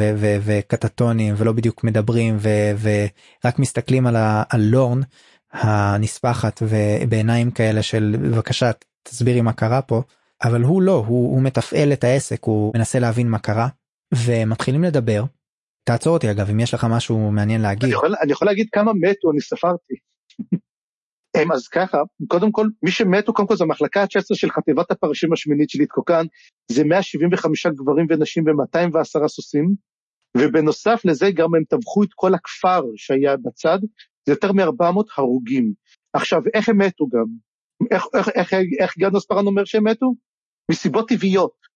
וקטטונים 0.44 1.34
ולא 1.36 1.52
בדיוק 1.52 1.84
מדברים 1.84 2.36
ורק 2.80 3.58
מסתכלים 3.58 4.06
על, 4.06 4.16
על 4.48 4.60
לורן 4.60 5.00
הנספחת 5.52 6.62
ובעיניים 6.62 7.50
כאלה 7.50 7.82
של 7.82 8.16
בבקשה 8.22 8.70
תסבירי 9.02 9.40
מה 9.40 9.52
קרה 9.52 9.82
פה 9.82 10.02
אבל 10.44 10.62
הוא 10.62 10.82
לא 10.82 11.04
הוא, 11.06 11.34
הוא 11.34 11.42
מתפעל 11.42 11.92
את 11.92 12.04
העסק 12.04 12.44
הוא 12.44 12.72
מנסה 12.76 12.98
להבין 12.98 13.28
מה 13.28 13.38
קרה 13.38 13.68
ומתחילים 14.14 14.84
לדבר. 14.84 15.24
תעצור 15.84 16.14
אותי 16.14 16.30
אגב 16.30 16.50
אם 16.50 16.60
יש 16.60 16.74
לך 16.74 16.86
משהו 16.90 17.30
מעניין 17.30 17.60
להגיד. 17.60 17.84
אני 17.84 17.92
יכול, 17.92 18.14
אני 18.22 18.32
יכול 18.32 18.48
להגיד 18.48 18.66
כמה 18.72 18.92
מתו 18.92 19.30
אני 19.30 19.40
ספרתי. 19.40 19.94
אז 21.54 21.68
ככה, 21.68 21.98
קודם 22.28 22.52
כל, 22.52 22.66
מי 22.82 22.90
שמתו 22.90 23.34
קודם 23.34 23.48
כל 23.48 23.56
זה 23.56 23.64
המחלקה 23.64 24.02
ה-19 24.02 24.34
של 24.34 24.50
חטיבת 24.50 24.90
הפרשים 24.90 25.32
השמינית 25.32 25.70
של 25.70 25.80
איתקוקן, 25.80 26.26
זה 26.72 26.84
175 26.84 27.66
גברים 27.66 28.06
ונשים 28.10 28.44
ו-210 28.46 29.28
סוסים, 29.28 29.74
ובנוסף 30.36 31.00
לזה 31.04 31.30
גם 31.34 31.54
הם 31.54 31.64
טבחו 31.68 32.02
את 32.02 32.08
כל 32.14 32.34
הכפר 32.34 32.82
שהיה 32.96 33.36
בצד, 33.36 33.78
זה 34.26 34.32
יותר 34.32 34.52
מ-400 34.52 35.02
הרוגים. 35.16 35.72
עכשיו, 36.12 36.42
איך 36.54 36.68
הם 36.68 36.78
מתו 36.78 37.08
גם? 37.08 37.24
איך, 37.90 38.04
איך, 38.14 38.28
איך, 38.28 38.54
איך 38.80 38.98
גדנוס 38.98 39.26
פרן 39.26 39.46
אומר 39.46 39.64
שהם 39.64 39.88
מתו? 39.88 40.14
מסיבות 40.70 41.08
טבעיות. 41.08 41.66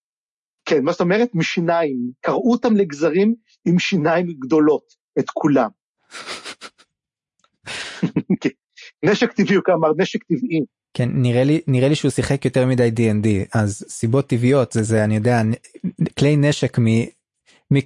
כן, 0.64 0.84
מה 0.84 0.92
זאת 0.92 1.00
אומרת? 1.00 1.28
משיניים. 1.34 1.96
קרעו 2.20 2.52
אותם 2.52 2.76
לגזרים 2.76 3.34
עם 3.64 3.78
שיניים 3.78 4.26
גדולות, 4.26 4.84
את 5.18 5.30
כולם. 5.30 5.68
נשק 9.05 9.32
טבעי 9.32 9.55
הוא 9.55 9.64
כלומר 9.64 9.88
נשק 9.96 10.24
טבעי. 10.24 10.61
כן 10.94 11.09
נראה 11.12 11.44
לי 11.44 11.61
נראה 11.66 11.88
לי 11.88 11.94
שהוא 11.94 12.11
שיחק 12.11 12.44
יותר 12.44 12.66
מדי 12.66 12.90
D&D 12.96 13.59
אז 13.59 13.84
סיבות 13.88 14.26
טבעיות 14.26 14.72
זה 14.72 14.82
זה 14.82 15.05
אני 15.05 15.16
יודע 15.16 15.40
כלי 16.18 16.36
נשק 16.36 16.78
מ... 16.78 16.84
מ 17.70 17.78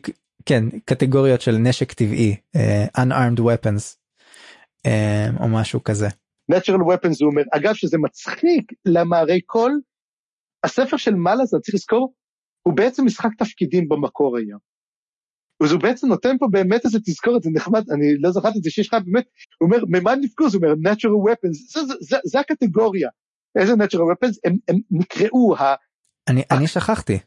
כן 0.46 0.64
קטגוריות 0.84 1.40
של 1.40 1.56
נשק 1.56 1.92
טבעי 1.92 2.36
uh, 2.56 3.00
unarmed 3.00 3.40
weapons 3.40 3.96
uh, 4.86 5.42
או 5.42 5.48
משהו 5.48 5.84
כזה. 5.84 6.08
natural 6.52 6.80
weapons 6.80 7.16
הוא 7.20 7.30
אומר 7.30 7.42
אגב 7.52 7.74
שזה 7.74 7.98
מצחיק 7.98 8.72
למה 8.84 9.18
הרי 9.18 9.40
כל 9.46 9.70
הספר 10.64 10.96
של 10.96 11.14
מלאזה 11.14 11.58
צריך 11.62 11.74
לזכור 11.74 12.14
הוא 12.62 12.74
בעצם 12.76 13.04
משחק 13.04 13.30
תפקידים 13.38 13.88
במקור 13.88 14.36
היום. 14.36 14.73
אז 15.64 15.72
הוא 15.72 15.80
בעצם 15.80 16.06
נותן 16.06 16.38
פה 16.38 16.46
באמת 16.50 16.84
איזה 16.84 16.98
תזכורת, 17.04 17.42
זה 17.42 17.50
נחמד, 17.52 17.90
אני 17.90 18.18
לא 18.18 18.30
זכרתי 18.30 18.58
את 18.58 18.62
זה 18.62 18.70
שיש 18.70 18.88
לך 18.88 18.96
באמת, 19.06 19.24
הוא 19.58 19.66
אומר, 19.66 19.84
ממה 19.88 20.14
נפגוז? 20.14 20.54
הוא 20.54 20.64
אומר, 20.64 20.90
natural 20.90 21.30
weapons, 21.30 21.72
זה, 21.72 21.84
זה, 21.84 21.94
זה, 22.00 22.16
זה 22.24 22.40
הקטגוריה. 22.40 23.08
איזה 23.58 23.72
natural 23.72 24.12
weapons? 24.12 24.38
הם, 24.44 24.56
הם 24.68 24.76
נקראו 24.90 25.56
ה... 25.56 25.74
אני, 26.28 26.42
אני 26.50 26.66
שכחתי. 26.66 27.18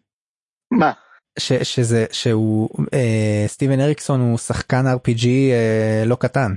מה? 0.71 0.91
ש, 1.39 1.53
שזה, 1.53 2.05
שהוא, 2.11 2.69
אה, 2.93 3.43
סטיבן 3.47 3.79
אריקסון 3.79 4.21
הוא 4.21 4.37
שחקן 4.37 4.83
RPG 4.95 5.27
אה, 5.27 6.03
לא 6.05 6.15
קטן. 6.15 6.51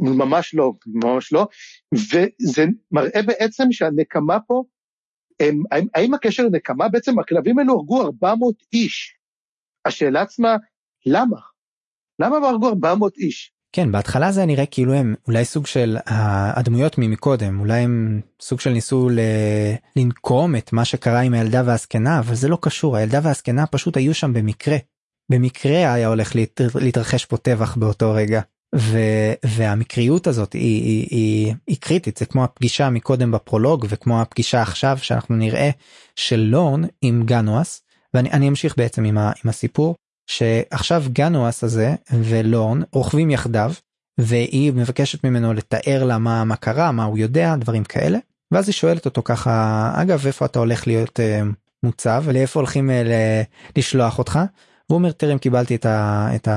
ממש 0.00 0.54
לא, 0.54 0.72
ממש 0.86 1.32
לא, 1.32 1.48
וזה 1.94 2.64
מראה 2.92 3.22
בעצם 3.26 3.64
שהנקמה 3.70 4.40
פה, 4.40 4.62
הם, 5.40 5.62
האם, 5.70 5.86
האם 5.94 6.14
הקשר 6.14 6.42
לנקמה 6.42 6.88
בעצם 6.88 7.18
הכלבים 7.18 7.58
האלו 7.58 7.72
הרגו 7.72 8.02
400 8.02 8.54
איש. 8.72 9.18
השאלה 9.86 10.22
עצמה 10.22 10.56
למה? 11.06 11.36
למה 12.18 12.48
הרגו 12.48 12.68
400 12.68 13.16
איש? 13.16 13.52
כן 13.72 13.92
בהתחלה 13.92 14.32
זה 14.32 14.46
נראה 14.46 14.66
כאילו 14.66 14.92
הם 14.92 15.14
אולי 15.26 15.44
סוג 15.44 15.66
של 15.66 15.96
הדמויות 16.06 16.98
ממקודם 16.98 17.60
אולי 17.60 17.80
הם 17.80 18.20
סוג 18.42 18.60
של 18.60 18.70
ניסו 18.70 19.08
ל... 19.08 19.20
לנקום 19.96 20.56
את 20.56 20.72
מה 20.72 20.84
שקרה 20.84 21.20
עם 21.20 21.34
הילדה 21.34 21.62
והזקנה 21.66 22.18
אבל 22.18 22.34
זה 22.34 22.48
לא 22.48 22.58
קשור 22.60 22.96
הילדה 22.96 23.20
והזקנה 23.22 23.66
פשוט 23.66 23.96
היו 23.96 24.14
שם 24.14 24.32
במקרה. 24.32 24.76
במקרה 25.30 25.94
היה 25.94 26.08
הולך 26.08 26.36
להת... 26.36 26.60
להתרחש 26.80 27.24
פה 27.24 27.36
טבח 27.36 27.76
באותו 27.76 28.12
רגע 28.12 28.40
ו... 28.74 28.98
והמקריות 29.44 30.26
הזאת 30.26 30.52
היא, 30.52 30.82
היא, 30.82 31.06
היא, 31.10 31.54
היא 31.66 31.76
קריטית 31.80 32.16
זה 32.16 32.26
כמו 32.26 32.44
הפגישה 32.44 32.90
מקודם 32.90 33.30
בפרולוג 33.30 33.86
וכמו 33.88 34.20
הפגישה 34.20 34.62
עכשיו 34.62 34.98
שאנחנו 35.00 35.36
נראה 35.36 35.70
של 36.16 36.40
לורן 36.40 36.82
עם 37.02 37.22
גנואס 37.24 37.82
ואני 38.14 38.48
אמשיך 38.48 38.76
בעצם 38.76 39.04
עם, 39.04 39.18
ה... 39.18 39.32
עם 39.44 39.50
הסיפור 39.50 39.96
שעכשיו 40.30 41.04
גנואס 41.12 41.64
הזה 41.64 41.94
ולורן 42.12 42.80
רוכבים 42.92 43.30
יחדיו 43.30 43.72
והיא 44.20 44.72
מבקשת 44.72 45.24
ממנו 45.24 45.52
לתאר 45.52 46.04
לה 46.04 46.18
מה 46.18 46.44
מה 46.44 46.56
קרה 46.56 46.92
מה 46.92 47.04
הוא 47.04 47.18
יודע 47.18 47.56
דברים 47.56 47.84
כאלה 47.84 48.18
ואז 48.52 48.68
היא 48.68 48.74
שואלת 48.74 49.04
אותו 49.06 49.22
ככה 49.22 49.92
אגב 49.94 50.26
איפה 50.26 50.44
אתה 50.44 50.58
הולך 50.58 50.86
להיות 50.86 51.20
uh, 51.20 51.46
מוצב 51.82 52.22
ולאיפה 52.26 52.60
הולכים 52.60 52.90
uh, 52.90 53.72
לשלוח 53.76 54.18
אותך. 54.18 54.38
הוא 54.86 54.96
אומר 54.98 55.12
טרם 55.12 55.38
קיבלתי 55.38 55.76
את, 55.76 56.48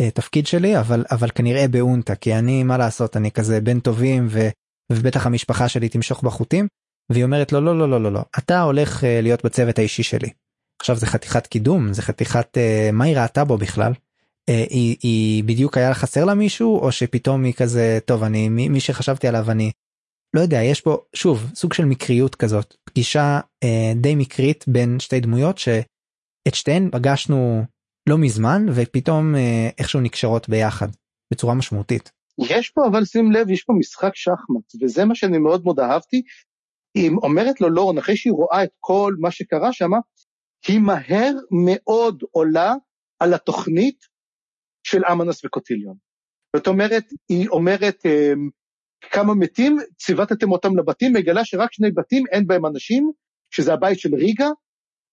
התפקיד 0.00 0.46
שלי 0.46 0.78
אבל 0.78 1.04
אבל 1.10 1.30
כנראה 1.34 1.68
באונטה 1.68 2.14
כי 2.14 2.34
אני 2.34 2.62
מה 2.62 2.78
לעשות 2.78 3.16
אני 3.16 3.30
כזה 3.30 3.60
בן 3.60 3.80
טובים 3.80 4.26
ו, 4.30 4.48
ובטח 4.92 5.26
המשפחה 5.26 5.68
שלי 5.68 5.88
תמשוך 5.88 6.22
בחוטים 6.22 6.66
והיא 7.12 7.24
אומרת 7.24 7.52
לו 7.52 7.60
לא 7.60 7.78
לא 7.78 7.90
לא 7.90 8.02
לא 8.02 8.12
לא 8.12 8.20
אתה 8.38 8.62
הולך 8.62 9.00
uh, 9.00 9.06
להיות 9.22 9.44
בצוות 9.44 9.78
האישי 9.78 10.02
שלי. 10.02 10.30
עכשיו 10.80 10.96
זה 10.96 11.06
חתיכת 11.06 11.46
קידום 11.46 11.92
זה 11.92 12.02
חתיכת 12.02 12.56
uh, 12.56 12.92
מה 12.92 13.04
היא 13.04 13.16
ראתה 13.16 13.44
בו 13.44 13.58
בכלל. 13.58 13.92
Uh, 13.92 14.52
היא, 14.70 14.96
היא 15.02 15.44
בדיוק 15.44 15.76
היה 15.76 15.94
חסר 15.94 16.24
לה 16.24 16.34
מישהו 16.34 16.78
או 16.78 16.92
שפתאום 16.92 17.44
היא 17.44 17.52
כזה 17.52 17.98
טוב 18.04 18.22
אני 18.22 18.48
מי, 18.48 18.68
מי 18.68 18.80
שחשבתי 18.80 19.28
עליו 19.28 19.50
אני 19.50 19.70
לא 20.36 20.40
יודע 20.40 20.62
יש 20.62 20.80
פה 20.80 20.98
שוב 21.14 21.50
סוג 21.54 21.72
של 21.72 21.84
מקריות 21.84 22.34
כזאת 22.34 22.76
פגישה 22.84 23.40
uh, 23.64 23.68
די 23.96 24.14
מקרית 24.14 24.64
בין 24.68 25.00
שתי 25.00 25.20
דמויות 25.20 25.58
שאת 25.58 26.54
שתיהן 26.54 26.90
פגשנו 26.92 27.64
לא 28.08 28.18
מזמן 28.18 28.66
ופתאום 28.74 29.34
uh, 29.34 29.38
איכשהו 29.78 30.00
נקשרות 30.00 30.48
ביחד 30.48 30.88
בצורה 31.32 31.54
משמעותית. 31.54 32.12
יש 32.38 32.70
פה 32.70 32.86
אבל 32.86 33.04
שים 33.04 33.32
לב 33.32 33.50
יש 33.50 33.62
פה 33.62 33.72
משחק 33.78 34.10
שחמט 34.14 34.82
וזה 34.82 35.04
מה 35.04 35.14
שאני 35.14 35.38
מאוד 35.38 35.64
מאוד 35.64 35.80
אהבתי. 35.80 36.22
היא 36.94 37.10
אומרת 37.22 37.60
לו 37.60 37.70
לורן 37.70 37.98
אחרי 37.98 38.16
שהיא 38.16 38.32
רואה 38.32 38.64
את 38.64 38.70
כל 38.80 39.14
מה 39.18 39.30
שקרה 39.30 39.72
שם 39.72 39.90
היא 40.68 40.80
מהר 40.80 41.32
מאוד 41.64 42.22
עולה 42.30 42.74
על 43.18 43.34
התוכנית 43.34 44.04
של 44.82 45.04
אמנס 45.12 45.44
וקוטיליון. 45.44 45.96
זאת 46.56 46.66
אומרת, 46.66 47.04
היא 47.28 47.48
אומרת, 47.48 48.06
אמ, 48.06 48.50
כמה 49.00 49.34
מתים, 49.34 49.78
ציוותתם 49.98 50.52
אותם 50.52 50.76
לבתים, 50.78 51.12
מגלה 51.12 51.44
שרק 51.44 51.72
שני 51.72 51.90
בתים 51.90 52.24
אין 52.32 52.46
בהם 52.46 52.66
אנשים, 52.66 53.12
שזה 53.50 53.72
הבית 53.72 53.98
של 53.98 54.14
ריגה 54.14 54.48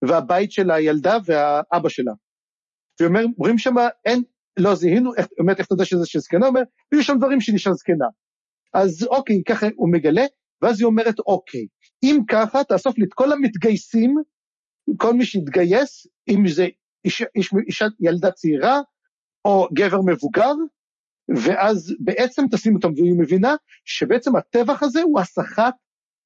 והבית 0.07 0.51
של 0.51 0.71
הילדה 0.71 1.17
והאבא 1.25 1.89
שלה. 1.89 2.11
ואומרים 3.01 3.57
שם, 3.57 3.75
אין, 4.05 4.23
לא 4.59 4.75
זיהינו, 4.75 5.11
באמת, 5.37 5.57
איך 5.57 5.65
אתה 5.65 5.73
יודע 5.73 5.85
שזה 5.85 6.05
של 6.05 6.19
זקנה? 6.19 6.47
אומר, 6.47 6.61
היו 6.91 7.03
שם 7.03 7.17
דברים 7.17 7.41
שנשאר 7.41 7.73
זקנה. 7.73 8.05
אז 8.73 9.03
אוקיי, 9.03 9.41
ככה 9.47 9.67
הוא 9.75 9.91
מגלה, 9.91 10.25
ואז 10.61 10.79
היא 10.79 10.85
אומרת, 10.85 11.19
אוקיי, 11.19 11.67
אם 12.03 12.19
ככה, 12.29 12.63
תאסוף 12.63 12.97
לי 12.97 13.05
את 13.05 13.13
כל 13.13 13.31
המתגייסים 13.31 14.15
כל 14.97 15.13
מי 15.13 15.25
שיתגייס, 15.25 16.07
אם 16.29 16.47
זה 16.47 16.67
אישה, 17.05 17.25
איש, 17.35 17.53
אישה, 17.67 17.85
ילדה 17.99 18.31
צעירה 18.31 18.79
או 19.45 19.67
גבר 19.73 20.01
מבוגר, 20.05 20.53
ואז 21.43 21.95
בעצם 21.99 22.45
תשים 22.51 22.75
אותם, 22.75 22.93
והיא 22.93 23.13
מבינה 23.19 23.55
שבעצם 23.85 24.35
הטבח 24.35 24.83
הזה 24.83 25.01
הוא 25.01 25.19
הסחת 25.19 25.73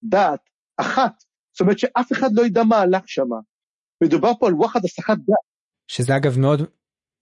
דעת 0.04 0.40
אחת. 0.78 1.24
זאת 1.52 1.62
אומרת 1.62 1.80
שאף 1.80 2.12
אחד 2.12 2.30
לא 2.34 2.46
ידע 2.46 2.64
מה 2.64 2.78
הלך 2.78 3.04
שם. 3.06 3.30
מדובר 4.04 4.32
פה 4.40 4.48
על 4.48 4.54
וואחד 4.54 4.86
הסחת 4.86 5.18
דעת. 5.18 5.38
שזה 5.88 6.16
אגב 6.16 6.40
מאוד, 6.40 6.62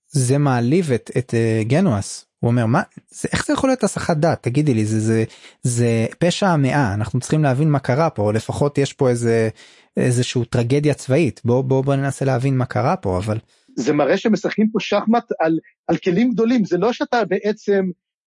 זה 0.08 0.38
מעליב 0.38 0.92
את, 0.92 1.12
את 1.18 1.30
uh, 1.30 1.68
גנואס. 1.68 2.26
הוא 2.40 2.52
אומר 2.52 2.66
מה? 2.66 2.82
זה 3.10 3.30
איך 3.32 3.46
זה 3.46 3.54
יכול 3.54 3.70
להיות 3.70 3.84
הסחת 3.84 4.18
דעת? 4.18 4.44
תגידי 4.44 4.74
לי 4.74 4.86
זה 4.86 5.00
זה 5.00 5.24
זה 5.64 6.06
פשע 6.20 6.48
המאה 6.48 6.94
אנחנו 6.94 7.20
צריכים 7.20 7.44
להבין 7.44 7.70
מה 7.70 7.80
קרה 7.80 8.10
פה 8.10 8.22
או 8.22 8.32
לפחות 8.32 8.78
יש 8.78 8.94
פה 8.94 9.10
איזה 9.10 9.50
איזשהו 9.98 10.46
טרגדיה 10.46 10.94
צבאית. 10.94 11.42
בוא 11.46 11.62
בוא 11.62 11.84
בוא 11.84 11.96
ננסה 11.96 12.26
להבין 12.26 12.58
מה 12.58 12.66
קרה 12.66 12.96
פה 12.96 13.18
אבל. 13.18 13.38
זה 13.76 13.94
מראה 13.94 14.18
שמשחקים 14.18 14.70
פה 14.72 14.80
שחמט 14.80 15.26
על 15.40 15.60
על 15.88 15.98
כלים 15.98 16.32
גדולים. 16.32 16.66
זה 16.66 16.78
לא 16.78 16.94
שאתה 16.94 17.26
בעצם 17.26 17.86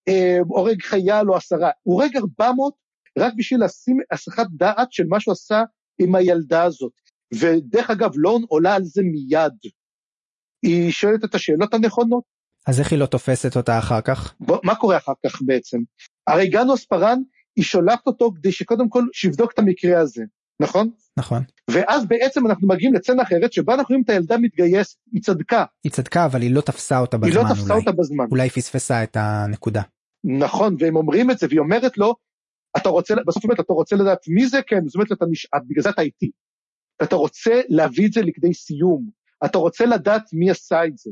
אה, 0.09 0.39
הורג 0.47 0.83
חייל 0.83 1.31
או 1.31 1.37
עשרה. 1.37 1.71
הורג 1.83 2.17
400 2.17 2.75
רק 3.19 3.33
בשביל 3.37 3.65
לשים 3.65 3.99
הסחת 4.11 4.47
דעת 4.51 4.93
של 4.93 5.05
מה 5.09 5.21
שהוא 5.21 5.33
עשה 5.33 5.63
עם 5.99 6.15
הילדה 6.15 6.63
הזאת. 6.63 6.93
ודרך 7.35 7.91
אגב 7.91 8.11
לון 8.15 8.43
עולה 8.49 8.75
על 8.75 8.85
זה 8.85 9.03
מיד. 9.03 9.53
היא 10.63 10.91
שואלת 10.91 11.25
את 11.25 11.35
השאלות 11.35 11.75
הנכונות 11.75 12.25
אז 12.67 12.81
איך 12.81 12.93
היא 12.93 12.99
לא 12.99 13.07
תופסת 13.07 13.57
אותה 13.57 13.79
אחר 13.79 14.01
כך? 14.01 14.35
בוא, 14.41 14.59
מה 14.65 14.75
קורה 14.75 14.97
אחר 14.97 15.13
כך 15.27 15.43
בעצם? 15.43 15.79
הרי 16.27 16.49
גנוס 16.49 16.85
פארן 16.85 17.19
היא 17.57 17.65
שולחת 17.65 18.07
אותו 18.07 18.31
כדי 18.37 18.53
שקודם 18.53 18.89
כל 18.89 19.05
שיבדוק 19.13 19.53
את 19.53 19.59
המקרה 19.59 20.01
הזה, 20.01 20.25
נכון? 20.61 20.91
נכון. 21.17 21.43
ואז 21.71 22.07
בעצם 22.07 22.47
אנחנו 22.47 22.69
מגיעים 22.69 22.95
לצנה 22.95 23.23
אחרת 23.23 23.53
שבה 23.53 23.75
אנחנו 23.75 23.93
רואים 23.93 24.03
את 24.05 24.11
הילדה 24.11 24.39
מתגייס, 24.39 24.97
היא 25.13 25.23
צדקה. 25.23 25.65
היא 25.85 25.93
צדקה 25.93 26.25
אבל 26.25 26.43
היא 26.43 26.55
לא 26.55 26.61
תפסה 26.61 26.99
אותה 26.99 27.19
בזמן 27.19 27.31
היא 27.31 27.49
לא 27.49 27.55
תפסה 27.55 27.73
אולי. 27.75 27.81
אותה 27.81 27.93
בזמן. 27.93 28.25
אולי 28.31 28.51
פספסה 28.51 29.03
את 29.03 29.17
הנקודה. 29.21 29.83
נכון, 30.25 30.77
והם 30.79 30.97
אומרים 30.97 31.31
את 31.31 31.39
זה 31.39 31.47
והיא 31.47 31.61
אומרת 31.61 31.99
לו, 31.99 32.15
אתה 32.77 32.89
רוצה, 32.89 33.15
בסוף 33.27 33.45
אומרת, 33.45 33.61
אתה 33.61 33.73
רוצה 33.73 33.97
לדעת 33.97 34.19
מי 34.29 34.47
זה? 34.47 34.61
כן, 34.67 34.81
זאת 34.87 34.95
אומרת, 34.95 35.13
אתה 35.13 35.25
נשאר, 35.31 35.59
בגלל 35.69 35.83
זה 35.83 35.91
אתה 35.91 36.03
איתי. 36.03 36.31
אתה 37.03 37.17
רוצה 37.17 37.61
להביא 37.69 38.07
את 38.07 38.13
זה 38.13 38.23
לכדי 38.23 38.55
סיום. 38.55 39.09
אתה 39.45 39.59
רוצה 39.59 39.87
לדעת 39.87 40.23
מי 40.33 40.51
עשה 40.51 40.85
את 40.85 40.99
זה. 40.99 41.11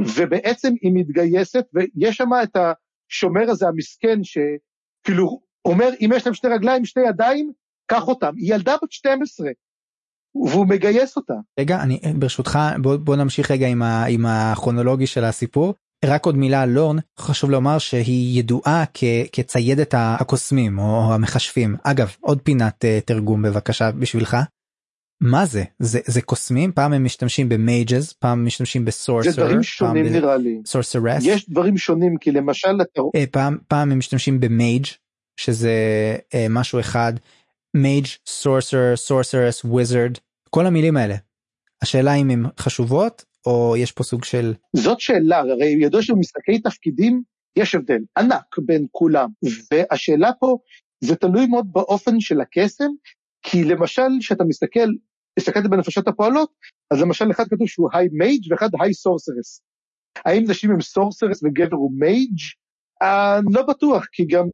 ובעצם 0.00 0.72
היא 0.82 0.92
מתגייסת, 0.94 1.64
ויש 1.72 2.16
שם 2.16 2.30
את 2.42 2.56
השומר 2.56 3.50
הזה 3.50 3.68
המסכן, 3.68 4.18
שכאילו 4.22 5.40
אומר, 5.64 5.88
אם 6.00 6.10
יש 6.16 6.26
להם 6.26 6.34
שתי 6.34 6.48
רגליים, 6.48 6.84
שתי 6.84 7.00
ידיים, 7.00 7.52
קח 7.86 8.08
אותם. 8.08 8.32
היא 8.36 8.54
ילדה 8.54 8.76
בת 8.82 8.92
12, 8.92 9.48
והוא 10.34 10.66
מגייס 10.66 11.16
אותה. 11.16 11.34
רגע, 11.60 11.82
אני 11.82 12.00
ברשותך, 12.18 12.58
בוא, 12.82 12.96
בוא 12.96 13.16
נמשיך 13.16 13.50
רגע 13.50 13.66
עם, 13.66 13.82
ה, 13.82 14.04
עם 14.04 14.26
הכרונולוגי 14.26 15.06
של 15.06 15.24
הסיפור. 15.24 15.74
רק 16.04 16.26
עוד 16.26 16.36
מילה 16.36 16.62
על 16.62 16.70
לורן, 16.70 16.96
חשוב 17.18 17.50
לומר 17.50 17.78
שהיא 17.78 18.38
ידועה 18.38 18.84
כ, 18.94 19.04
כציידת 19.32 19.94
הקוסמים 19.96 20.78
או 20.78 21.14
המכשפים. 21.14 21.76
אגב, 21.82 22.16
עוד 22.20 22.42
פינת 22.42 22.84
אה, 22.84 23.04
תרגום 23.06 23.42
בבקשה 23.42 23.90
בשבילך. 23.90 24.36
מה 25.20 25.46
זה? 25.46 25.64
זה 25.78 26.00
זה 26.06 26.22
קוסמים 26.22 26.72
פעם 26.72 26.92
הם 26.92 27.04
משתמשים 27.04 27.48
ב 27.48 27.59
mages 27.59 28.12
פעם 28.12 28.46
משתמשים 28.46 28.84
ב 28.84 28.89
sorcerer. 28.89 29.30
זה 29.30 29.42
דברים 29.42 29.62
שונים 29.62 30.06
נראה 30.06 30.36
לי. 30.36 30.60
sorceress. 30.66 31.22
יש 31.26 31.50
דברים 31.50 31.78
שונים 31.78 32.16
כי 32.16 32.30
למשל 32.30 32.76
אתה... 32.82 33.02
אה, 33.16 33.24
פעם 33.30 33.58
פעם 33.68 33.92
הם 33.92 33.98
משתמשים 33.98 34.40
ב 34.40 34.49
mage 34.49 34.86
שזה 35.36 35.72
אה, 36.34 36.46
משהו 36.50 36.80
אחד 36.80 37.12
mage 37.74 38.06
sorcerer 38.26 38.96
sorceress 38.96 39.64
wizard 39.64 40.18
כל 40.50 40.66
המילים 40.66 40.96
האלה. 40.96 41.16
השאלה 41.82 42.14
אם 42.14 42.30
הן 42.30 42.44
חשובות 42.58 43.24
או 43.46 43.74
יש 43.78 43.92
פה 43.92 44.04
סוג 44.04 44.24
של 44.24 44.54
זאת 44.76 45.00
שאלה 45.00 45.38
הרי 45.38 45.76
ידוע 45.80 46.02
שבמשחקי 46.02 46.58
תפקידים 46.58 47.22
יש 47.56 47.74
הבדל 47.74 48.00
ענק 48.18 48.56
בין 48.58 48.86
כולם 48.92 49.28
והשאלה 49.72 50.30
פה 50.40 50.56
זה 51.00 51.16
תלוי 51.16 51.46
מאוד 51.46 51.66
באופן 51.72 52.20
של 52.20 52.40
הקסם 52.40 52.90
כי 53.44 53.64
למשל 53.64 54.08
כשאתה 54.20 54.44
מסתכל 54.44 54.88
הסתכלתי 55.38 55.68
בנפשות 55.68 56.08
הפועלות 56.08 56.50
אז 56.90 57.00
למשל 57.02 57.30
אחד 57.30 57.44
כתוב 57.48 57.68
שהוא 57.68 57.88
high 57.92 58.08
mage 58.12 58.52
ואחד 58.52 58.68
high 58.80 58.94
sorceress. 58.94 59.60
האם 60.24 60.44
נשים 60.48 60.70
הם 60.70 60.80
sorceress 60.80 61.42
וגבר 61.42 61.76
הוא 61.76 61.92
mage? 61.98 62.38
אה, 63.02 63.40
לא 63.50 63.62
בטוח 63.62 64.06
כי 64.12 64.24
גם 64.24 64.44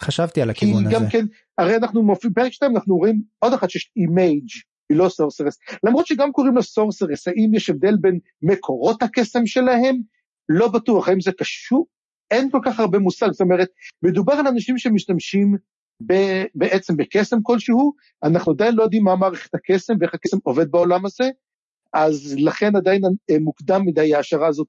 חשבתי 0.00 0.42
על 0.42 0.50
הכיוון 0.50 0.88
כי 0.88 0.96
הזה. 0.96 1.04
גם 1.04 1.10
כן 1.10 1.24
הרי 1.58 1.76
אנחנו 1.76 2.02
מופיעים 2.02 2.34
פרק 2.34 2.52
2 2.52 2.76
אנחנו 2.76 2.96
רואים 2.96 3.22
עוד 3.38 3.52
אחת 3.52 3.70
שיש 3.70 3.90
היא 3.96 4.08
mage 4.08 4.48
היא 4.90 4.98
לא 4.98 5.08
sorceress 5.08 5.58
למרות 5.84 6.06
שגם 6.06 6.32
קוראים 6.32 6.56
לה 6.56 6.62
sorceress 6.62 7.28
האם 7.28 7.54
יש 7.54 7.70
הבדל 7.70 7.96
בין 8.00 8.18
מקורות 8.42 9.02
הקסם 9.02 9.46
שלהם? 9.46 9.96
לא 10.48 10.68
בטוח 10.68 11.08
האם 11.08 11.20
זה 11.20 11.32
קשור? 11.38 11.86
אין 12.30 12.50
כל 12.50 12.60
כך 12.64 12.80
הרבה 12.80 12.98
מושג 12.98 13.32
זאת 13.32 13.40
אומרת 13.40 13.68
מדובר 14.02 14.32
על 14.32 14.46
אנשים 14.46 14.78
שמשתמשים 14.78 15.56
בעצם 16.54 16.96
בקסם 16.96 17.36
כלשהו, 17.42 17.92
אנחנו 18.24 18.52
עדיין 18.52 18.74
לא 18.74 18.82
יודעים 18.82 19.04
מה 19.04 19.16
מערכת 19.16 19.54
הקסם 19.54 19.94
ואיך 20.00 20.14
הקסם 20.14 20.36
עובד 20.42 20.70
בעולם 20.70 21.06
הזה, 21.06 21.24
אז 21.92 22.34
לכן 22.38 22.76
עדיין 22.76 23.02
אה, 23.30 23.38
מוקדם 23.40 23.82
מדי 23.86 24.14
ההשערה 24.14 24.48
הזאת 24.48 24.68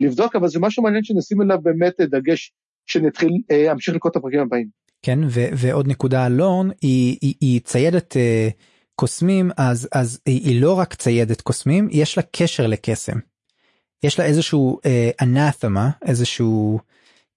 לבדוק, 0.00 0.36
אבל 0.36 0.48
זה 0.48 0.60
משהו 0.60 0.82
מעניין 0.82 1.04
שנשים 1.04 1.42
אליו 1.42 1.58
באמת 1.62 2.00
דגש 2.00 2.52
שנתחיל, 2.86 3.32
אה, 3.50 3.72
אמשיך 3.72 3.94
לקרוא 3.94 4.10
את 4.10 4.16
הפרקים 4.16 4.40
הבאים. 4.40 4.80
כן 5.02 5.18
ו- 5.28 5.48
ועוד 5.56 5.88
נקודה 5.88 6.24
על 6.24 6.32
לורן 6.32 6.68
היא, 6.80 7.18
היא, 7.20 7.34
היא 7.40 7.60
ציידת 7.60 8.12
uh, 8.12 8.52
קוסמים 8.94 9.50
אז 9.56 9.88
אז 9.92 10.20
היא, 10.26 10.40
היא 10.40 10.60
לא 10.60 10.78
רק 10.78 10.94
ציידת 10.94 11.40
קוסמים 11.40 11.88
יש 11.90 12.16
לה 12.16 12.22
קשר 12.36 12.66
לקסם. 12.66 13.18
יש 14.02 14.18
לה 14.18 14.24
איזשהו 14.24 14.78
אנתמה 15.22 15.90
uh, 15.90 16.08
איזשהו 16.08 16.78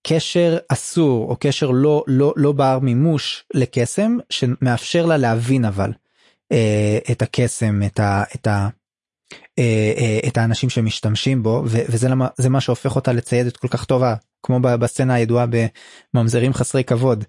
קשר 0.08 0.58
אסור 0.70 1.30
או 1.30 1.36
קשר 1.40 1.72
לא 1.72 2.04
לא 2.08 2.34
לא 2.36 2.52
בר 2.52 2.80
מימוש 2.80 3.46
לקסם 3.54 4.18
שמאפשר 4.30 5.06
לה 5.06 5.18
להבין 5.18 5.66
אבל 5.66 5.92
אה, 6.52 6.98
את 7.12 7.22
הקסם 7.22 7.84
את 7.86 8.00
ה... 8.00 8.24
את 8.36 8.48
ה 8.48 8.68
אה, 9.60 9.94
אה, 9.98 10.20
את 10.28 10.38
האנשים 10.38 10.70
שמשתמשים 10.70 11.44
בו 11.44 11.64
ו- 11.66 11.86
וזה 11.90 12.10
למה 12.10 12.28
זה 12.38 12.50
מה 12.50 12.62
שהופך 12.62 12.96
אותה 12.96 13.14
לציידת 13.14 13.58
כל 13.58 13.68
כך 13.68 13.86
טובה 13.86 14.16
כמו 14.44 14.60
בסצנה 14.60 15.14
הידועה 15.14 15.46
בממזרים 16.14 16.54
חסרי 16.54 16.84
כבוד 16.84 17.24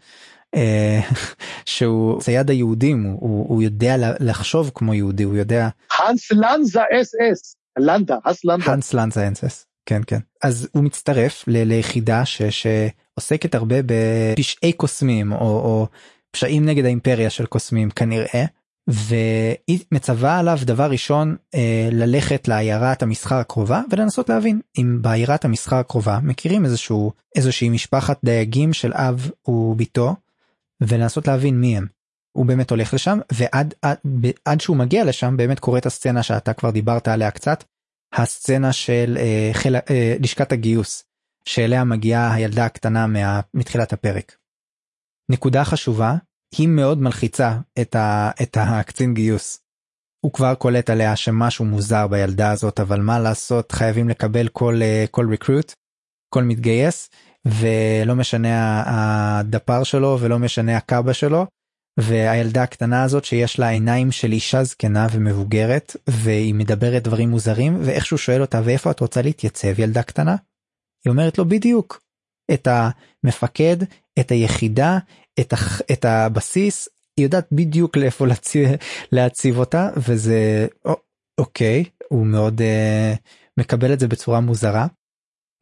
אה, 0.55 1.01
שהוא 1.75 2.21
צייד 2.21 2.51
היהודים 2.51 3.03
הוא, 3.03 3.49
הוא, 3.49 3.63
יודע 3.63 3.95
לחשוב 4.21 4.71
כמו 4.75 4.95
יהודי 4.95 5.23
הוא 5.23 5.37
יודע 5.37 5.69
האנס 5.99 6.33
לנזה 6.33 6.81
אס 7.01 7.13
אס, 7.15 7.57
לנדה, 7.79 8.17
האנס 8.25 8.45
לנדה. 8.45 8.71
האנס 8.71 8.95
לנזה 8.95 9.29
אס 9.33 9.45
אס 9.45 9.67
כן 9.87 10.03
כן 10.07 10.19
אז 10.43 10.69
הוא 10.73 10.85
מצטרף 10.85 11.45
ליחידה 11.47 12.23
שעוסקת 12.25 13.55
הרבה 13.55 13.77
בפשעי 13.87 14.73
קוסמים 14.73 15.33
או, 15.33 15.39
או 15.39 15.87
פשעים 16.31 16.65
נגד 16.65 16.85
האימפריה 16.85 17.31
של 17.31 17.47
קוסמים 17.47 17.91
כנראה 17.91 18.45
והיא 18.87 19.85
מצווה 19.93 20.39
עליו 20.39 20.59
דבר 20.63 20.91
ראשון 20.91 21.37
אה, 21.55 21.89
ללכת 21.93 22.49
לעיירת 22.49 23.03
המסחר 23.03 23.35
הקרובה 23.35 23.83
ולנסות 23.91 24.29
להבין 24.29 24.61
אם 24.79 24.99
בעיירת 25.03 25.45
המסחר 25.45 25.77
הקרובה 25.77 26.19
מכירים 26.23 26.65
איזשהו 26.65 27.13
איזושהי 27.37 27.69
משפחת 27.69 28.19
דייגים 28.25 28.73
של 28.73 28.93
אב 28.95 29.31
וביתו 29.49 30.15
ולנסות 30.81 31.29
להבין 31.29 31.61
מי 31.61 31.77
הם. 31.77 31.87
הוא 32.37 32.47
באמת 32.47 32.71
הולך 32.71 32.95
לשם 32.95 33.19
ועד 33.33 33.75
עד, 33.83 33.97
עד 34.45 34.61
שהוא 34.61 34.77
מגיע 34.77 35.05
לשם 35.05 35.37
באמת 35.37 35.59
קורית 35.59 35.87
הסצנה 35.87 36.23
שאתה 36.23 36.53
כבר 36.53 36.71
דיברת 36.71 37.09
עליה 37.09 37.31
קצת 37.31 37.65
הסצנה 38.17 38.73
של 38.73 39.17
אה, 39.21 39.51
חיל, 39.53 39.77
אה, 39.77 40.17
לשכת 40.21 40.53
הגיוס 40.53 41.05
שאליה 41.49 41.85
מגיעה 41.85 42.35
הילדה 42.35 42.65
הקטנה 42.65 43.07
מה, 43.07 43.41
מתחילת 43.55 43.93
הפרק. 43.93 44.37
נקודה 45.31 45.65
חשובה 45.65 46.15
היא 46.57 46.69
מאוד 46.69 46.99
מלחיצה 46.99 47.59
את, 47.81 47.95
ה, 47.95 48.31
את 48.43 48.57
הקצין 48.61 49.15
גיוס. 49.15 49.61
הוא 50.25 50.33
כבר 50.33 50.55
קולט 50.55 50.91
עליה 50.91 51.17
שמשהו 51.17 51.65
מוזר 51.65 52.07
בילדה 52.07 52.51
הזאת 52.51 52.81
אבל 52.81 53.01
מה 53.01 53.19
לעשות 53.19 53.73
חייבים 53.73 54.09
לקבל 54.09 54.49
כל 54.49 54.79
אה, 54.83 55.05
כל 55.11 55.27
ריקרוט 55.31 55.73
כל 56.35 56.45
מתגייס 56.45 57.11
ולא 57.45 58.15
משנה 58.15 58.83
הדפר 58.87 59.83
שלו 59.83 60.19
ולא 60.21 60.39
משנה 60.39 60.77
הקאבה 60.77 61.15
שלו 61.15 61.47
והילדה 62.01 62.63
הקטנה 62.63 63.03
הזאת 63.03 63.25
שיש 63.25 63.59
לה 63.59 63.69
עיניים 63.69 64.13
של 64.13 64.33
אישה 64.33 64.65
זקנה 64.65 65.07
ומבוגרת 65.13 65.97
והיא 66.07 66.55
מדברת 66.55 67.03
דברים 67.03 67.31
מוזרים 67.31 67.79
ואיכשהו 67.85 68.19
שואל 68.19 68.41
אותה 68.41 68.61
ואיפה 68.65 68.91
את 68.91 69.01
רוצה 69.01 69.23
להתייצב 69.23 69.81
ילדה 69.81 70.03
קטנה. 70.03 70.37
היא 71.05 71.11
אומרת 71.11 71.39
לו 71.39 71.45
בדיוק 71.45 72.03
את 72.53 72.69
המפקד 72.71 73.77
את 74.21 74.31
היחידה 74.31 74.99
את, 75.41 75.53
הח... 75.53 75.81
את 75.93 76.05
הבסיס 76.05 76.89
היא 77.17 77.27
יודעת 77.27 77.47
בדיוק 77.53 77.97
לאיפה 77.97 78.27
להציב, 78.27 78.69
להציב 79.13 79.59
אותה 79.59 79.91
וזה 79.97 80.67
אוקיי 81.39 81.85
הוא 82.09 82.27
מאוד 82.27 82.61
uh, 82.61 83.19
מקבל 83.61 83.93
את 83.93 84.01
זה 84.01 84.09
בצורה 84.09 84.41
מוזרה. 84.41 84.87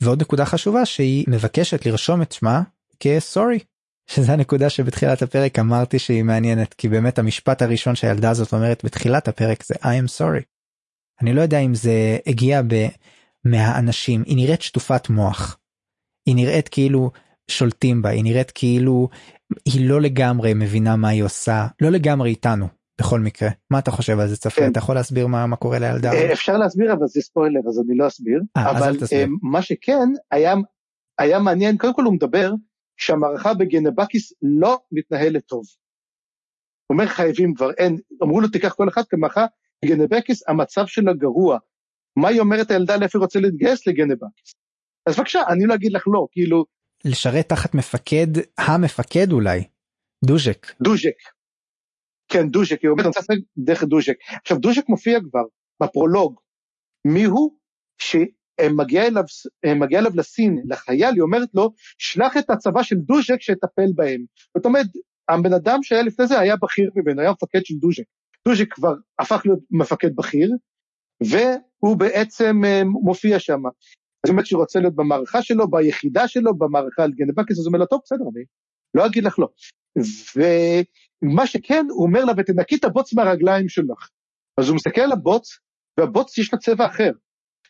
ועוד 0.03 0.20
נקודה 0.20 0.45
חשובה 0.45 0.87
שהיא 0.87 1.24
מבקשת 1.28 1.87
לרשום 1.87 2.22
את 2.22 2.33
שמה 2.33 2.62
כסורי 3.01 3.59
שזה 4.07 4.32
הנקודה 4.32 4.70
שבתחילת 4.70 5.22
הפרק 5.22 5.59
אמרתי 5.59 5.98
שהיא 5.98 6.22
מעניינת 6.22 6.74
כי 6.74 6.88
באמת 6.88 7.18
המשפט 7.18 7.62
הראשון 7.62 7.94
שהילדה 7.94 8.30
הזאת 8.30 8.53
אומרת 8.53 8.84
בתחילת 8.84 9.28
הפרק 9.28 9.64
זה 9.64 9.74
I 9.74 9.78
am 9.78 10.18
sorry. 10.18 10.44
אני 11.22 11.32
לא 11.32 11.40
יודע 11.40 11.59
אם 11.59 11.74
זה 11.74 12.18
הגיע 12.26 12.62
ב... 12.62 12.86
מהאנשים 13.44 14.22
היא 14.26 14.36
נראית 14.36 14.62
שטופת 14.62 15.11
מוח. 15.11 15.59
היא 16.26 16.36
נראית 16.36 16.68
כאילו 16.68 17.11
שולטים 17.50 18.03
בה 18.03 18.11
היא 18.11 18.24
נראית 18.24 18.50
כאילו 18.50 19.09
היא 19.64 19.88
לא 19.88 20.00
לגמרי 20.00 20.55
מבינה 20.55 20.96
מה 20.96 21.09
היא 21.09 21.22
עושה 21.22 21.66
לא 21.82 21.90
לגמרי 21.90 22.30
איתנו 22.30 22.66
בכל 23.00 23.20
מקרה 23.20 23.48
מה 23.70 23.78
אתה 23.78 23.90
חושב 23.90 24.18
על 24.18 24.28
זה 24.28 24.36
צפה 24.36 24.61
כן. 24.61 24.70
אתה 24.70 24.78
יכול 24.78 24.94
להסביר 24.94 25.26
מה 25.26 25.46
מה 25.46 25.57
קורה 25.57 25.78
לילדה 25.78 26.12
אה, 26.12 26.32
אפשר 26.32 26.57
להסביר 26.57 26.92
אבל 26.92 27.07
זה 27.07 27.20
ספוילר 27.20 27.61
אז 27.68 27.80
אני 27.86 27.96
לא 27.96 28.07
אסביר 28.07 28.40
아, 28.59 28.61
אה, 28.61 28.70
אבל 28.70 28.96
אה, 29.12 29.24
מה 29.42 29.62
שכן 29.62 30.09
היה 30.30 30.55
היה 31.18 31.38
מעניין 31.38 31.76
קודם 31.76 31.94
כל 31.94 32.05
הוא 32.05 32.14
מדבר 32.14 32.53
שהמערכה 32.97 33.55
בגנבקיס 33.55 34.32
לא 34.43 34.78
מתנהלת 34.93 35.47
טוב. 35.47 35.62
הוא 36.86 36.99
אומר 36.99 37.07
חייבים 37.07 37.55
כבר 37.55 37.70
אין 37.72 37.99
אמרו 38.22 38.40
לו 38.40 38.49
תיקח 38.49 38.74
כל 38.74 38.88
אחד 38.88 39.03
כמערכה 39.09 39.47
בגנבקיס 39.84 40.49
המצב 40.49 40.86
שלה 40.86 41.12
גרוע. 41.12 41.59
מה 42.16 42.28
היא 42.28 42.40
אומרת 42.40 42.70
הילדה 42.70 42.97
לאיפה 42.97 43.18
היא 43.18 43.22
רוצה 43.22 43.40
להתגייס 43.40 43.86
לגנבקיס. 43.86 44.55
אז 45.07 45.16
בבקשה 45.16 45.40
אני 45.49 45.66
לא 45.66 45.74
אגיד 45.74 45.93
לך 45.93 46.05
לא 46.07 46.26
כאילו 46.32 46.64
לשרת 47.05 47.49
תחת 47.49 47.74
מפקד 47.74 48.26
המפקד 48.59 49.32
אולי 49.32 49.64
דוז'ק 50.24 50.66
דוז'ק. 50.82 51.18
כן 52.28 52.49
דוז'ק 52.49 52.82
היא 52.82 52.90
אומרת 52.90 53.05
אני 53.05 53.09
רוצה 53.09 53.20
לשחק 53.20 53.36
דרך 53.57 53.84
דוז'ק 53.84 54.16
עכשיו 54.43 54.59
דוז'ק 54.59 54.88
מופיע 54.88 55.18
כבר 55.30 55.43
בפרולוג 55.82 56.40
מי 57.05 57.24
הוא 57.24 57.59
אליו, 58.61 59.24
מגיע 59.76 59.98
אליו 59.98 60.12
לסין 60.14 60.62
לחייל 60.64 61.14
היא 61.14 61.22
אומרת 61.22 61.48
לו 61.55 61.70
שלח 61.98 62.36
את 62.36 62.50
הצבא 62.50 62.82
של 62.82 62.96
דוז'ק 62.96 63.40
שיטפל 63.40 63.92
בהם 63.94 64.24
זאת 64.57 64.66
אומרת 64.66 64.86
הבן 65.28 65.53
אדם 65.53 65.82
שהיה 65.82 66.03
לפני 66.03 66.26
זה 66.26 66.40
היה 66.40 66.57
בכיר 66.57 66.90
ממנו 66.94 67.20
היה 67.20 67.30
מפקד 67.30 67.61
של 67.64 67.74
דוז'ק 67.74 68.05
דוז'ק 68.48 68.72
כבר 68.74 68.94
הפך 69.18 69.42
להיות 69.44 69.61
מפקד 69.70 70.16
בכיר 70.16 70.50
והוא 71.20 71.96
בעצם 71.96 72.64
אה, 72.64 72.84
מופיע 72.84 73.38
שם 73.38 73.62
זאת 74.26 74.30
אומרת 74.30 74.46
שהוא 74.46 74.61
רוצה 74.61 74.80
להיות 74.80 74.94
במערכה 74.94 75.42
שלו, 75.42 75.70
ביחידה 75.70 76.28
שלו, 76.28 76.55
במערכה 76.59 77.05
על 77.05 77.12
גנבקס, 77.12 77.59
אז 77.59 77.59
הוא 77.59 77.66
אומר 77.66 77.78
לו, 77.78 77.86
טוב, 77.86 78.00
בסדר, 78.05 78.24
אני 78.34 78.44
לא 78.94 79.07
אגיד 79.07 79.24
לך 79.24 79.38
לא. 79.38 79.48
ומה 80.36 81.46
שכן, 81.46 81.86
הוא 81.90 82.07
אומר 82.07 82.24
לה, 82.24 82.32
ותנקי 82.36 82.76
את 82.76 82.84
הבוץ 82.84 83.14
מהרגליים 83.14 83.68
שלך. 83.68 84.09
אז 84.61 84.68
הוא 84.68 84.76
מסתכל 84.76 85.00
על 85.00 85.12
הבוץ, 85.12 85.59
והבוץ 85.98 86.38
יש 86.38 86.53
לה 86.53 86.59
צבע 86.59 86.86
אחר. 86.86 87.11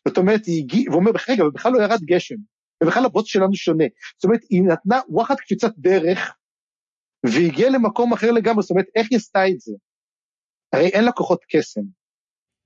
זאת 0.09 0.19
אומרת, 0.19 0.47
היא 0.47 0.63
הגיעה, 0.63 0.91
והוא 0.91 1.01
אומר, 1.01 1.11
רגע, 1.29 1.47
ובכלל 1.47 1.73
לא 1.73 1.83
ירד 1.83 2.01
גשם, 2.05 2.35
ובכלל 2.83 3.05
הבוץ 3.05 3.27
שלנו 3.27 3.55
שונה. 3.55 3.85
זאת 4.17 4.25
אומרת, 4.25 4.41
היא 4.51 4.63
נתנה 4.63 5.01
וואחד 5.09 5.35
קפיצת 5.35 5.73
דרך, 5.79 6.35
והגיעה 7.27 7.71
למקום 7.71 8.13
אחר 8.13 8.31
לגמרי, 8.31 8.63
זאת 8.63 8.71
אומרת, 8.71 8.87
איך 8.95 9.07
היא 9.11 9.17
עשתה 9.17 9.49
את 9.49 9.61
זה? 9.61 9.73
הרי 10.73 10.89
אין 10.89 11.05
לה 11.05 11.13
כוחות 11.13 11.45
קסם. 11.51 11.81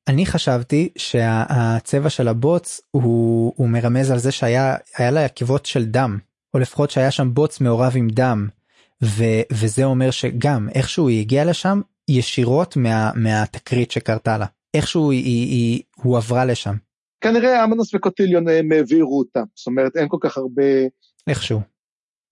אני 0.09 0.27
חשבתי 0.27 0.89
שהצבע 0.99 2.11
של 2.11 2.29
הבוץ 2.29 2.81
הוא, 2.91 3.53
הוא 3.57 3.69
מרמז 3.69 4.11
על 4.11 4.19
זה 4.19 4.33
שהיה 4.33 4.77
היה 4.97 5.11
לה 5.11 5.25
עקבות 5.25 5.67
של 5.67 5.85
דם 5.85 6.19
או 6.55 6.59
לפחות 6.59 6.91
שהיה 6.91 7.11
שם 7.11 7.35
בוץ 7.35 7.61
מעורב 7.61 7.93
עם 7.97 8.09
דם 8.09 8.49
ו, 9.05 9.25
וזה 9.53 9.85
אומר 9.85 10.11
שגם 10.11 10.69
איכשהו 10.75 11.09
היא 11.09 11.21
הגיעה 11.21 11.45
לשם 11.45 11.81
ישירות 12.09 12.77
מה, 12.77 13.11
מהתקרית 13.15 13.91
שקרתה 13.91 14.39
לה 14.39 14.47
איכשהו 14.75 15.11
היא, 15.11 15.25
היא, 15.25 15.49
היא 15.51 15.83
הוא 15.97 16.17
עברה 16.17 16.45
לשם. 16.45 16.75
כנראה 17.21 17.65
אמנוס 17.65 17.95
וקוטיליון 17.95 18.49
הם 18.49 18.73
העבירו 18.73 19.19
אותה 19.19 19.43
זאת 19.55 19.67
אומרת 19.67 19.97
אין 19.97 20.09
כל 20.09 20.19
כך 20.21 20.37
הרבה 20.37 20.63
איכשהו 21.27 21.61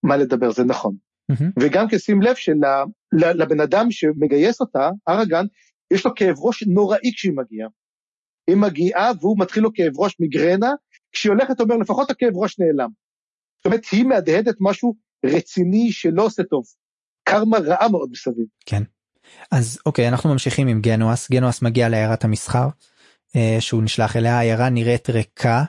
מה 0.03 0.17
לדבר 0.17 0.51
זה 0.51 0.63
נכון 0.63 0.95
mm-hmm. 1.31 1.51
וגם 1.59 1.85
כשים 1.89 2.21
לב 2.21 2.35
שלבן 2.35 3.61
אדם 3.61 3.91
שמגייס 3.91 4.61
אותה 4.61 4.89
ארגן 5.09 5.45
יש 5.93 6.05
לו 6.05 6.15
כאב 6.15 6.35
ראש 6.39 6.63
נוראי 6.67 7.11
כשהיא 7.15 7.31
מגיעה. 7.35 7.69
היא 8.47 8.55
מגיעה 8.55 9.11
והוא 9.21 9.39
מתחיל 9.39 9.63
לו 9.63 9.73
כאב 9.73 9.99
ראש 9.99 10.15
מיגרנה, 10.19 10.71
כשהיא 11.11 11.31
הולכת 11.31 11.61
אומר 11.61 11.77
לפחות 11.77 12.11
הכאב 12.11 12.35
ראש 12.35 12.59
נעלם. 12.59 12.89
זאת 13.57 13.65
אומרת 13.65 13.85
היא 13.91 14.05
מהדהדת 14.05 14.55
משהו 14.59 14.95
רציני 15.25 15.91
שלא 15.91 16.25
עושה 16.25 16.43
טוב. 16.43 16.63
קרמה 17.23 17.57
רעה 17.57 17.89
מאוד 17.89 18.09
מסביב. 18.11 18.45
כן. 18.65 18.83
אז 19.51 19.79
אוקיי 19.85 20.07
אנחנו 20.07 20.29
ממשיכים 20.29 20.67
עם 20.67 20.81
גנואס 20.81 21.31
גנואס 21.31 21.61
מגיע 21.61 21.89
לעיירת 21.89 22.23
המסחר 22.23 22.59
אה, 22.59 22.69
שהוא 23.59 23.83
נשלח 23.83 24.15
אליה 24.15 24.37
העיירה 24.37 24.69
נראית 24.69 25.09
ריקה 25.09 25.63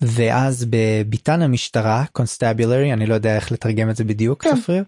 ואז 0.00 0.66
בביתן 0.70 1.42
המשטרה 1.42 2.04
קונסטבולרי 2.12 2.92
אני 2.92 3.06
לא 3.06 3.14
יודע 3.14 3.36
איך 3.36 3.52
לתרגם 3.52 3.90
את 3.90 3.96
זה 3.96 4.04
בדיוק 4.04 4.44
כן, 4.44 4.56
צפריר. 4.56 4.84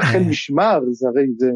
חיל 0.00 0.22
אה. 0.22 0.28
משמר 0.28 0.78
זה 0.92 1.08
הרי 1.08 1.26
זה. 1.38 1.46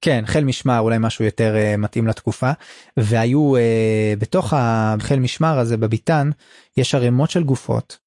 כן 0.00 0.22
חיל 0.26 0.44
משמר 0.44 0.78
אולי 0.78 0.96
משהו 1.00 1.24
יותר 1.24 1.54
uh, 1.54 1.76
מתאים 1.76 2.06
לתקופה 2.06 2.50
והיו 2.96 3.56
uh, 3.56 4.20
בתוך 4.20 4.54
החיל 4.56 5.18
משמר 5.18 5.58
הזה 5.58 5.76
בביתן 5.76 6.30
יש 6.76 6.94
ערימות 6.94 7.30
של 7.30 7.44
גופות 7.44 7.98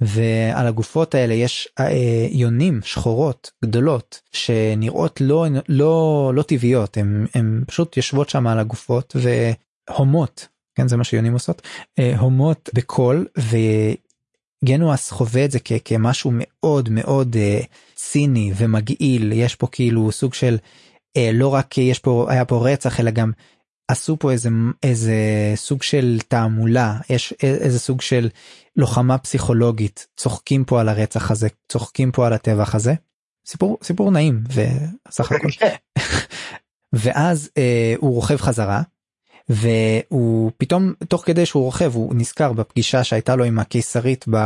ועל 0.00 0.66
הגופות 0.66 1.14
האלה 1.14 1.34
יש 1.34 1.68
uh, 1.80 1.82
יונים 2.30 2.80
שחורות 2.84 3.50
גדולות 3.64 4.20
שנראות 4.32 5.20
לא 5.20 5.46
לא 5.68 6.32
לא 6.34 6.42
טבעיות 6.42 6.96
הם, 6.96 7.26
הם 7.34 7.64
פשוט 7.66 7.96
יושבות 7.96 8.28
שם 8.28 8.46
על 8.46 8.58
הגופות 8.58 9.16
והומות 9.16 10.48
כן 10.76 10.88
זה 10.88 10.96
מה 10.96 11.04
שיונים 11.04 11.32
עושות. 11.32 11.62
uh, 12.00 12.18
הומות 12.18 12.70
בקול 12.74 13.26
וגנואס 14.64 15.10
חווה 15.10 15.44
את 15.44 15.50
זה 15.50 15.58
כ- 15.64 15.72
כמשהו 15.84 16.30
מאוד 16.34 16.88
מאוד 16.88 17.36
uh, 17.36 17.66
ציני 17.94 18.52
ומגעיל. 18.56 19.32
יש 19.32 19.54
פה 19.54 19.66
כאילו 19.72 20.12
סוג 20.12 20.34
של 20.34 20.56
אה, 21.16 21.30
לא 21.32 21.54
רק 21.54 21.78
יש 21.78 21.98
פה 21.98 22.26
היה 22.28 22.44
פה 22.44 22.68
רצח 22.68 23.00
אלא 23.00 23.10
גם 23.10 23.32
עשו 23.88 24.16
פה 24.18 24.32
איזה 24.32 24.48
איזה 24.82 25.14
סוג 25.54 25.82
של 25.82 26.18
תעמולה. 26.28 26.98
יש 27.10 27.34
איזה 27.42 27.78
סוג 27.78 28.00
של 28.00 28.28
לוחמה 28.76 29.18
פסיכולוגית. 29.18 30.06
צוחקים 30.16 30.64
פה 30.64 30.80
על 30.80 30.88
הרצח 30.88 31.30
הזה 31.30 31.48
צוחקים 31.72 32.12
פה 32.12 32.26
על 32.26 32.32
הטבח 32.32 32.74
הזה. 32.74 32.94
סיפור 33.48 33.78
סיפור 33.82 34.10
נעים 34.10 34.44
וסך 34.48 35.32
הכל. 35.32 35.48
ואז 36.92 37.50
אה, 37.58 37.94
הוא 37.98 38.14
רוכב 38.14 38.36
חזרה 38.36 38.82
והוא 39.48 40.52
פתאום 40.56 40.92
תוך 41.08 41.26
כדי 41.26 41.46
שהוא 41.46 41.62
רוכב 41.62 41.94
הוא 41.94 42.14
נזכר 42.14 42.52
בפגישה 42.52 43.04
שהייתה 43.04 43.36
לו 43.36 43.44
עם 43.44 43.58
הקיסרית 43.58 44.24
ב... 44.30 44.36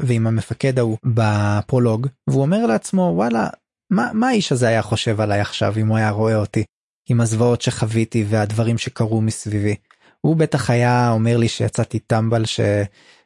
ועם 0.00 0.26
המפקד 0.26 0.78
ההוא 0.78 0.98
בפרולוג 1.04 2.06
והוא 2.26 2.42
אומר 2.42 2.66
לעצמו 2.66 3.12
וואלה 3.14 3.48
מה, 3.90 4.10
מה 4.14 4.28
האיש 4.28 4.52
הזה 4.52 4.68
היה 4.68 4.82
חושב 4.82 5.20
עליי 5.20 5.40
עכשיו 5.40 5.74
אם 5.76 5.88
הוא 5.88 5.96
היה 5.96 6.10
רואה 6.10 6.36
אותי 6.36 6.64
עם 7.08 7.20
הזוועות 7.20 7.62
שחוויתי 7.62 8.24
והדברים 8.28 8.78
שקרו 8.78 9.20
מסביבי. 9.20 9.74
הוא 10.20 10.36
בטח 10.36 10.70
היה 10.70 11.10
אומר 11.10 11.36
לי 11.36 11.48
שיצאתי 11.48 11.98
טמבל 11.98 12.44
ש... 12.44 12.60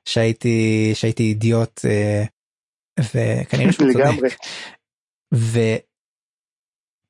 שהייתי 0.05 0.91
שהייתי 0.95 1.23
אידיוט 1.23 1.81
אה, 1.85 2.25
וכנראה 3.01 3.73
שהוא 3.73 3.93
צודק. 3.93 4.37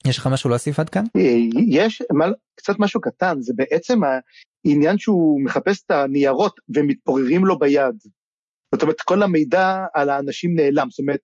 ויש 0.06 0.18
לך 0.18 0.28
משהו 0.32 0.50
להוסיף 0.50 0.80
עד 0.80 0.88
כאן? 0.88 1.04
אה, 1.16 1.36
יש 1.68 2.02
קצת 2.56 2.74
משהו 2.78 3.00
קטן 3.00 3.40
זה 3.40 3.52
בעצם 3.56 4.00
העניין 4.64 4.98
שהוא 4.98 5.44
מחפש 5.44 5.82
את 5.86 5.90
הניירות 5.90 6.60
ומתפוררים 6.74 7.44
לו 7.44 7.58
ביד. 7.58 7.94
זאת 8.74 8.82
אומרת 8.82 9.00
כל 9.00 9.22
המידע 9.22 9.84
על 9.94 10.10
האנשים 10.10 10.54
נעלם 10.54 10.90
זאת 10.90 10.98
אומרת 10.98 11.20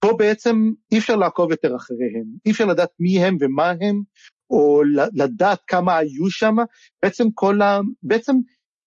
פה 0.00 0.16
בעצם 0.18 0.70
אי 0.92 0.98
אפשר 0.98 1.16
לעקוב 1.16 1.50
יותר 1.50 1.76
אחריהם 1.76 2.24
אי 2.46 2.50
אפשר 2.50 2.64
לדעת 2.64 2.90
מי 3.00 3.24
הם 3.24 3.36
ומה 3.40 3.70
הם 3.80 4.02
או 4.50 4.82
לדעת 5.14 5.58
כמה 5.66 5.98
היו 5.98 6.30
שם 6.30 6.56
בעצם 7.02 7.24
כל 7.34 7.62
ה... 7.62 7.80
בעצם 8.02 8.32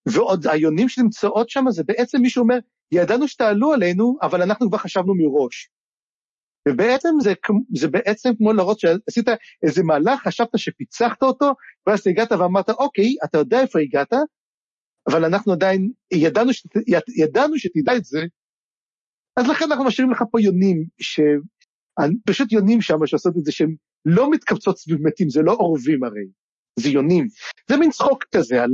ועוד 0.08 0.46
היונים 0.46 0.88
שנמצאות 0.88 1.50
שם 1.50 1.64
זה 1.68 1.82
בעצם 1.86 2.20
מישהו 2.20 2.42
אומר 2.42 2.58
ידענו 2.92 3.28
שתעלו 3.28 3.72
עלינו 3.72 4.18
אבל 4.22 4.42
אנחנו 4.42 4.68
כבר 4.68 4.78
חשבנו 4.78 5.14
מראש. 5.14 5.70
ובעצם 6.68 7.08
זה, 7.20 7.32
זה 7.74 7.88
בעצם 7.88 8.30
כמו 8.38 8.52
להראות 8.52 8.80
שעשית 8.80 9.28
איזה 9.62 9.82
מהלך 9.82 10.22
חשבת 10.22 10.48
שפיצחת 10.56 11.22
אותו 11.22 11.52
ואז 11.86 12.06
הגעת 12.06 12.32
ואמרת 12.32 12.70
אוקיי 12.70 13.14
אתה 13.24 13.38
יודע 13.38 13.60
איפה 13.60 13.78
הגעת 13.80 14.12
אבל 15.08 15.24
אנחנו 15.24 15.52
עדיין 15.52 15.90
ידענו, 16.12 16.52
שת, 16.52 16.70
ידענו 17.16 17.58
שתדע 17.58 17.96
את 17.96 18.04
זה 18.04 18.20
אז 19.36 19.48
לכן 19.48 19.64
אנחנו 19.70 19.84
משאירים 19.84 20.12
לך 20.12 20.22
פה 20.30 20.40
יונים 20.40 20.84
שפשוט 21.00 22.52
יונים 22.52 22.80
שם 22.80 23.06
שעושות 23.06 23.36
את 23.38 23.44
זה 23.44 23.52
שהם 23.52 23.74
לא 24.04 24.30
מתקבצות 24.30 24.78
סביב 24.78 24.98
מתים 25.02 25.28
זה 25.28 25.42
לא 25.42 25.52
אורבים 25.52 26.04
הרי 26.04 26.26
זה 26.78 26.88
יונים 26.88 27.26
זה 27.70 27.76
מין 27.76 27.90
צחוק 27.90 28.24
כזה 28.34 28.62
על 28.62 28.72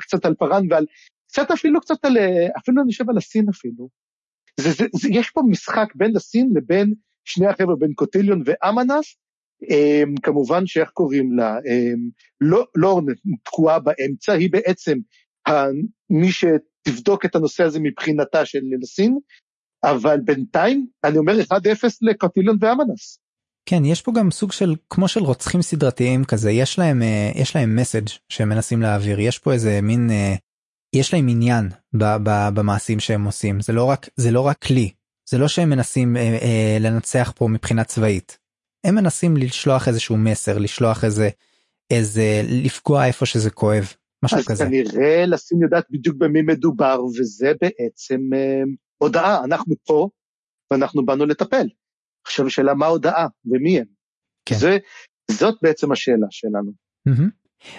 קצת 0.00 0.24
על 0.24 0.34
פארן 0.34 0.66
ועל 0.70 0.86
קצת 1.28 1.50
אפילו 1.50 1.80
קצת 1.80 2.04
על 2.04 2.16
אפילו 2.58 2.82
אני 2.82 2.92
חושב 2.92 3.10
על 3.10 3.16
הסין 3.16 3.48
אפילו. 3.48 3.88
זה, 4.60 4.70
זה, 4.70 4.84
זה, 4.94 5.08
יש 5.12 5.30
פה 5.30 5.42
משחק 5.50 5.88
בין 5.94 6.16
הסין 6.16 6.50
לבין 6.56 6.94
שני 7.24 7.46
החבר'ה 7.46 7.76
בין 7.78 7.92
קוטיליון 7.94 8.42
ואמנס 8.44 9.16
כמובן 10.22 10.66
שאיך 10.66 10.90
קוראים 10.90 11.32
לה, 11.32 11.58
um, 11.58 12.24
לא, 12.40 12.64
לא 12.74 13.00
תקועה 13.44 13.78
באמצע, 13.78 14.32
היא 14.32 14.50
בעצם 14.52 14.98
מי 16.10 16.28
שתבדוק 16.32 17.24
את 17.24 17.36
הנושא 17.36 17.64
הזה 17.64 17.78
מבחינתה 17.82 18.44
של 18.44 18.60
סין, 18.84 19.18
אבל 19.84 20.20
בינתיים 20.20 20.86
אני 21.04 21.18
אומר 21.18 21.32
1-0 21.40 21.54
לקוטילון 22.02 22.56
ואמנס. 22.60 23.18
כן 23.68 23.84
יש 23.84 24.02
פה 24.02 24.12
גם 24.16 24.30
סוג 24.30 24.52
של 24.52 24.74
כמו 24.90 25.08
של 25.08 25.20
רוצחים 25.20 25.62
סדרתיים 25.62 26.24
כזה 26.24 26.50
יש 26.50 26.78
להם 26.78 27.02
אה, 27.02 27.30
יש 27.34 27.56
להם 27.56 27.76
מסאג' 27.76 28.08
שהם 28.28 28.48
מנסים 28.48 28.82
להעביר 28.82 29.20
יש 29.20 29.38
פה 29.38 29.52
איזה 29.52 29.80
מין 29.82 30.10
אה, 30.10 30.34
יש 30.94 31.14
להם 31.14 31.28
עניין 31.28 31.68
במעשים 32.54 33.00
שהם 33.00 33.24
עושים 33.24 33.60
זה 33.60 33.72
לא 33.72 33.84
רק 33.84 34.08
זה 34.16 34.30
לא 34.30 34.40
רק 34.40 34.62
כלי 34.62 34.90
זה 35.28 35.38
לא 35.38 35.48
שהם 35.48 35.70
מנסים 35.70 36.16
אה, 36.16 36.22
אה, 36.22 36.76
לנצח 36.80 37.32
פה 37.36 37.48
מבחינה 37.48 37.84
צבאית. 37.84 38.38
הם 38.84 38.94
מנסים 38.94 39.36
לשלוח 39.36 39.88
איזשהו 39.88 40.16
מסר 40.16 40.58
לשלוח 40.58 41.04
איזה 41.04 41.30
איזה 41.90 42.42
לפגוע 42.64 43.06
איפה 43.06 43.26
שזה 43.26 43.50
כואב 43.50 43.92
משהו 44.24 44.38
אז 44.38 44.46
כזה. 44.46 44.64
אז 44.64 44.68
כנראה 44.70 45.26
לסין 45.26 45.62
יודעת 45.62 45.84
בדיוק 45.90 46.16
במי 46.16 46.42
מדובר 46.42 47.04
וזה 47.04 47.52
בעצם 47.60 48.20
אה, 48.34 48.62
הודעה 48.98 49.44
אנחנו 49.44 49.74
פה 49.86 50.08
ואנחנו 50.70 51.06
באנו 51.06 51.26
לטפל. 51.26 51.66
עכשיו 52.26 52.46
השאלה 52.46 52.74
מה 52.74 52.86
ההודעה 52.86 53.26
ומי 53.44 53.78
הם. 53.78 53.84
כן. 54.46 54.54
זה, 54.54 54.78
זאת 55.30 55.54
בעצם 55.62 55.92
השאלה 55.92 56.26
שלנו. 56.30 56.72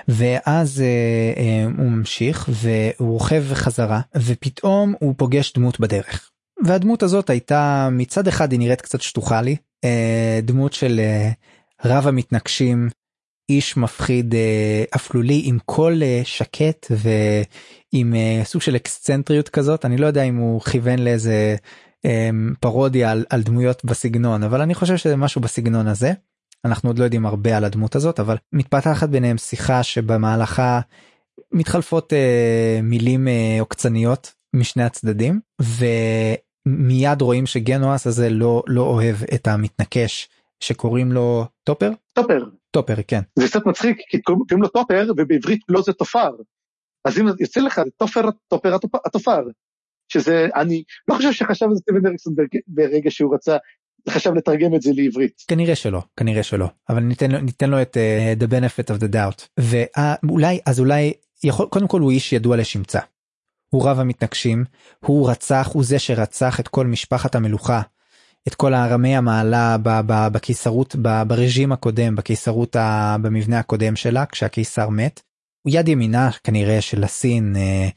ואז 0.07 0.81
אה, 0.81 1.33
אה, 1.37 1.65
הוא 1.77 1.91
ממשיך 1.91 2.49
והוא 2.49 3.11
רוכב 3.11 3.43
חזרה 3.53 4.01
ופתאום 4.27 4.93
הוא 4.99 5.13
פוגש 5.17 5.53
דמות 5.53 5.79
בדרך. 5.79 6.31
והדמות 6.63 7.03
הזאת 7.03 7.29
הייתה 7.29 7.89
מצד 7.91 8.27
אחד 8.27 8.51
היא 8.51 8.59
נראית 8.59 8.81
קצת 8.81 9.01
שטוחה 9.01 9.41
לי 9.41 9.55
אה, 9.83 10.39
דמות 10.43 10.73
של 10.73 10.99
אה, 10.99 11.31
רב 11.85 12.07
המתנגשים 12.07 12.89
איש 13.49 13.77
מפחיד 13.77 14.35
אה, 14.35 14.83
אפלולי 14.95 15.41
עם 15.45 15.57
קול 15.65 16.01
שקט 16.23 16.91
ועם 16.91 18.13
סוג 18.43 18.61
של 18.61 18.75
אקסצנטריות 18.75 19.49
כזאת 19.49 19.85
אני 19.85 19.97
לא 19.97 20.07
יודע 20.07 20.23
אם 20.23 20.35
הוא 20.35 20.61
כיוון 20.61 20.99
לאיזה 20.99 21.55
פרודיה 22.59 23.11
על, 23.11 23.25
על 23.29 23.43
דמויות 23.43 23.85
בסגנון 23.85 24.43
אבל 24.43 24.61
אני 24.61 24.75
חושב 24.75 24.97
שזה 24.97 25.15
משהו 25.15 25.41
בסגנון 25.41 25.87
הזה. 25.87 26.13
אנחנו 26.65 26.89
עוד 26.89 26.99
לא 26.99 27.03
יודעים 27.03 27.25
הרבה 27.25 27.57
על 27.57 27.65
הדמות 27.65 27.95
הזאת 27.95 28.19
אבל 28.19 28.37
מתפתחת 28.53 29.09
ביניהם 29.09 29.37
שיחה 29.37 29.83
שבמהלכה 29.83 30.79
מתחלפות 31.51 32.13
אה, 32.13 32.79
מילים 32.83 33.27
אה, 33.27 33.57
עוקצניות 33.59 34.33
משני 34.55 34.83
הצדדים 34.83 35.39
ומיד 36.65 37.21
רואים 37.21 37.45
שגנואס 37.45 38.07
הזה 38.07 38.29
לא 38.29 38.63
לא 38.67 38.81
אוהב 38.81 39.15
את 39.35 39.47
המתנקש 39.47 40.29
שקוראים 40.59 41.11
לו 41.11 41.45
טופר? 41.63 41.91
טופר. 42.13 42.43
טופר 42.71 42.95
כן. 43.07 43.21
זה 43.39 43.47
קצת 43.47 43.65
מצחיק 43.65 43.97
כי 44.09 44.21
קוראים 44.21 44.61
לו 44.61 44.67
טופר 44.67 45.07
ובעברית 45.17 45.59
לא 45.69 45.81
זה 45.81 45.93
תופר. 45.93 46.29
אז 47.05 47.19
אם 47.19 47.27
יוצא 47.39 47.61
לך 47.61 47.81
טופר 47.97 48.21
טופר 48.47 48.75
התופר 49.05 49.43
שזה 50.07 50.47
אני 50.55 50.83
לא 51.07 51.15
חושב 51.15 51.31
שחשב 51.31 51.65
על 51.65 51.75
זה 51.75 51.79
סטיבן 51.79 52.05
אריקסון 52.05 52.33
ברגע 52.67 53.11
שהוא 53.11 53.35
רצה 53.35 53.57
חשב 54.09 54.33
לתרגם 54.33 54.75
את 54.75 54.81
זה 54.81 54.91
לעברית. 54.95 55.43
כנראה 55.47 55.75
שלא 55.75 56.01
כנראה 56.17 56.43
שלא. 56.43 56.67
אבל 56.89 56.99
ניתן 56.99 57.31
לו 57.31 57.41
ניתן 57.41 57.69
לו 57.69 57.81
את 57.81 57.97
אה, 57.97 58.43
the 58.43 58.47
benefit 58.47 58.95
of 58.95 58.99
the 58.99 59.13
doubt. 59.13 59.47
ואולי 59.59 60.59
אז 60.65 60.79
אולי 60.79 61.13
יכול 61.43 61.67
קודם 61.69 61.87
כל 61.87 62.01
הוא 62.01 62.11
איש 62.11 62.33
ידוע 62.33 62.57
לשמצה. 62.57 62.99
הוא 63.75 63.89
רב 63.89 63.99
המתנקשים 63.99 64.63
הוא 65.05 65.29
רצח 65.29 65.69
הוא 65.73 65.83
זה 65.83 65.99
שרצח 65.99 66.59
את 66.59 66.67
כל 66.67 66.87
משפחת 66.87 67.35
המלוכה 67.35 67.81
את 68.47 68.55
כל 68.55 68.73
רמי 68.73 69.15
המעלה 69.15 69.77
בקיסרות 70.07 70.95
ב 71.27 71.33
regime 71.33 71.71
הקודם 71.71 72.15
בקיסרות 72.15 72.75
במבנה 73.21 73.59
הקודם 73.59 73.95
שלה 73.95 74.25
כשהקיסר 74.25 74.89
מת. 74.89 75.21
הוא 75.61 75.73
יד 75.75 75.87
ימינה 75.87 76.29
כנראה 76.43 76.81
של 76.81 77.03
הסין 77.03 77.55
אה, 77.55 77.89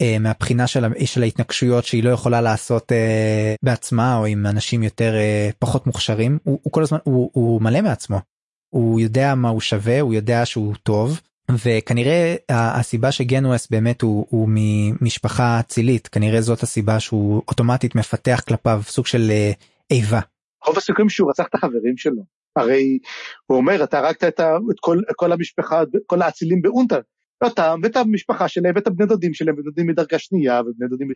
אה, 0.00 0.18
מהבחינה 0.18 0.66
של, 0.66 1.22
ההתנגשויות 1.22 1.84
שהיא 1.84 2.04
לא 2.04 2.10
יכולה 2.10 2.40
לעשות 2.40 2.92
אה, 2.92 3.54
בעצמה 3.62 4.16
או 4.16 4.26
עם 4.26 4.46
אנשים 4.46 4.82
יותר 4.82 5.14
פחות 5.58 5.86
מוכשרים 5.86 6.38
הוא, 6.44 6.60
הוא 6.62 6.72
כל 6.72 6.82
הזמן 6.82 6.98
הוא, 7.04 7.30
הוא 7.32 7.62
מלא 7.62 7.80
מעצמו. 7.80 8.20
הוא 8.68 9.00
יודע 9.00 9.34
מה 9.34 9.48
הוא 9.48 9.60
שווה 9.60 10.00
הוא 10.00 10.14
יודע 10.14 10.46
שהוא 10.46 10.74
טוב 10.82 11.20
וכנראה 11.64 12.34
הסיבה 12.50 13.12
שגנואס 13.12 13.70
באמת 13.70 14.02
הוא, 14.02 14.26
הוא 14.30 14.48
ממשפחה 14.50 15.60
אצילית 15.60 16.08
כנראה 16.08 16.40
זאת 16.40 16.62
הסיבה 16.62 17.00
שהוא 17.00 17.42
אוטומטית 17.48 17.94
מפתח 17.94 18.42
כלפיו 18.48 18.80
סוג 18.84 19.06
של 19.06 19.30
אה, 19.30 19.52
איבה. 19.90 20.20
רוב 20.66 20.78
הסיכויים 20.78 21.08
שהוא 21.08 21.30
רצח 21.30 21.44
את 21.46 21.54
החברים 21.54 21.96
שלו. 21.96 22.22
הרי 22.56 22.98
הוא 23.46 23.58
אומר 23.58 23.84
אתה 23.84 23.98
הרגת 23.98 24.24
את, 24.24 24.40
את 24.40 24.76
כל, 24.80 25.00
כל 25.16 25.32
המשפחה 25.32 25.82
כל 26.06 26.22
האצילים 26.22 26.62
באונטה. 26.62 27.00
אותם 27.44 27.80
ואת 27.82 27.96
המשפחה 27.96 28.48
שלהם 28.48 28.74
ואת 28.74 28.86
הבני 28.86 29.06
דודים 29.06 29.34
שלהם 29.34 29.54
ובני 29.54 29.64
דודים 29.64 29.86
מדרגה 29.86 30.18
שנייה 30.18 30.60
ובני 30.60 30.88
דודים 30.88 31.08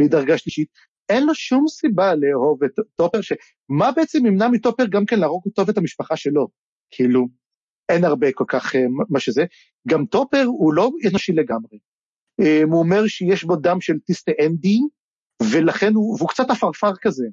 מדרגה 0.00 0.38
שלישית. 0.38 0.68
אין 1.08 1.26
לו 1.26 1.34
שום 1.34 1.64
סיבה 1.68 2.14
לאהוב 2.14 2.64
את 2.64 2.70
טופר 2.96 3.20
שמה 3.20 3.92
בעצם 3.96 4.26
ימנע 4.26 4.48
מטופר 4.48 4.86
גם 4.86 5.06
כן 5.06 5.20
להרוג 5.20 5.42
אותו 5.46 5.66
ואת 5.66 5.78
המשפחה 5.78 6.16
שלו. 6.16 6.48
כאילו 6.90 7.26
אין 7.88 8.04
הרבה 8.04 8.32
כל 8.32 8.44
כך 8.48 8.76
אה, 8.76 8.80
מה 9.08 9.20
שזה. 9.20 9.44
גם 9.88 10.06
טופר 10.06 10.44
הוא 10.46 10.72
לא 10.72 10.90
אנושי 11.10 11.32
לגמרי. 11.32 11.78
אה, 12.40 12.62
הוא 12.64 12.78
אומר 12.78 13.06
שיש 13.06 13.44
בו 13.44 13.56
דם 13.56 13.80
של 13.80 13.98
טיסטה 13.98 14.32
אנדי 14.46 14.78
ולכן 15.52 15.94
הוא, 15.94 16.16
והוא 16.16 16.28
קצת 16.28 16.50
עפרפר 16.50 16.92
כזה. 17.00 17.24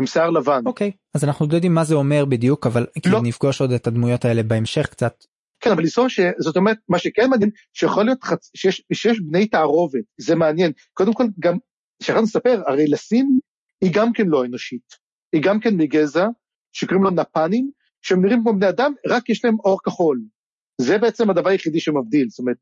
עם 0.00 0.06
שיער 0.06 0.30
לבן. 0.30 0.62
אוקיי 0.66 0.90
okay, 0.94 0.98
אז 1.14 1.24
אנחנו 1.24 1.46
לא 1.50 1.54
יודעים 1.54 1.74
מה 1.74 1.84
זה 1.84 1.94
אומר 1.94 2.24
בדיוק 2.24 2.66
אבל 2.66 2.86
לא. 3.06 3.20
נפגוש 3.22 3.60
עוד 3.60 3.72
את 3.72 3.86
הדמויות 3.86 4.24
האלה 4.24 4.42
בהמשך 4.42 4.86
קצת. 4.86 5.24
כן 5.60 5.70
אבל 5.70 5.82
לנסוע 5.82 6.08
שזאת 6.08 6.56
אומרת 6.56 6.78
מה 6.88 6.98
שכן 6.98 7.30
מעניין 7.30 7.50
שיכול 7.72 8.04
להיות 8.04 8.24
חצ... 8.24 8.50
שיש, 8.56 8.82
שיש 8.92 9.20
בני 9.20 9.46
תערובת 9.46 10.04
זה 10.20 10.34
מעניין 10.34 10.72
קודם 10.94 11.14
כל 11.14 11.24
גם 11.38 11.58
שכחנו 12.02 12.22
לספר 12.22 12.62
הרי 12.66 12.86
לסין 12.86 13.38
היא 13.80 13.90
גם 13.94 14.12
כן 14.12 14.26
לא 14.26 14.44
אנושית 14.44 14.96
היא 15.32 15.42
גם 15.42 15.60
כן 15.60 15.74
מגזע 15.76 16.26
שקוראים 16.72 17.04
לו 17.04 17.10
נפנים 17.10 17.70
שהם 18.02 18.24
נראים 18.24 18.40
כמו 18.42 18.52
בני 18.52 18.68
אדם 18.68 18.92
רק 19.06 19.28
יש 19.28 19.44
להם 19.44 19.56
אור 19.64 19.78
כחול. 19.84 20.20
זה 20.80 20.98
בעצם 20.98 21.30
הדבר 21.30 21.48
היחידי 21.48 21.80
שמבדיל 21.80 22.28
זאת 22.28 22.38
אומרת 22.38 22.56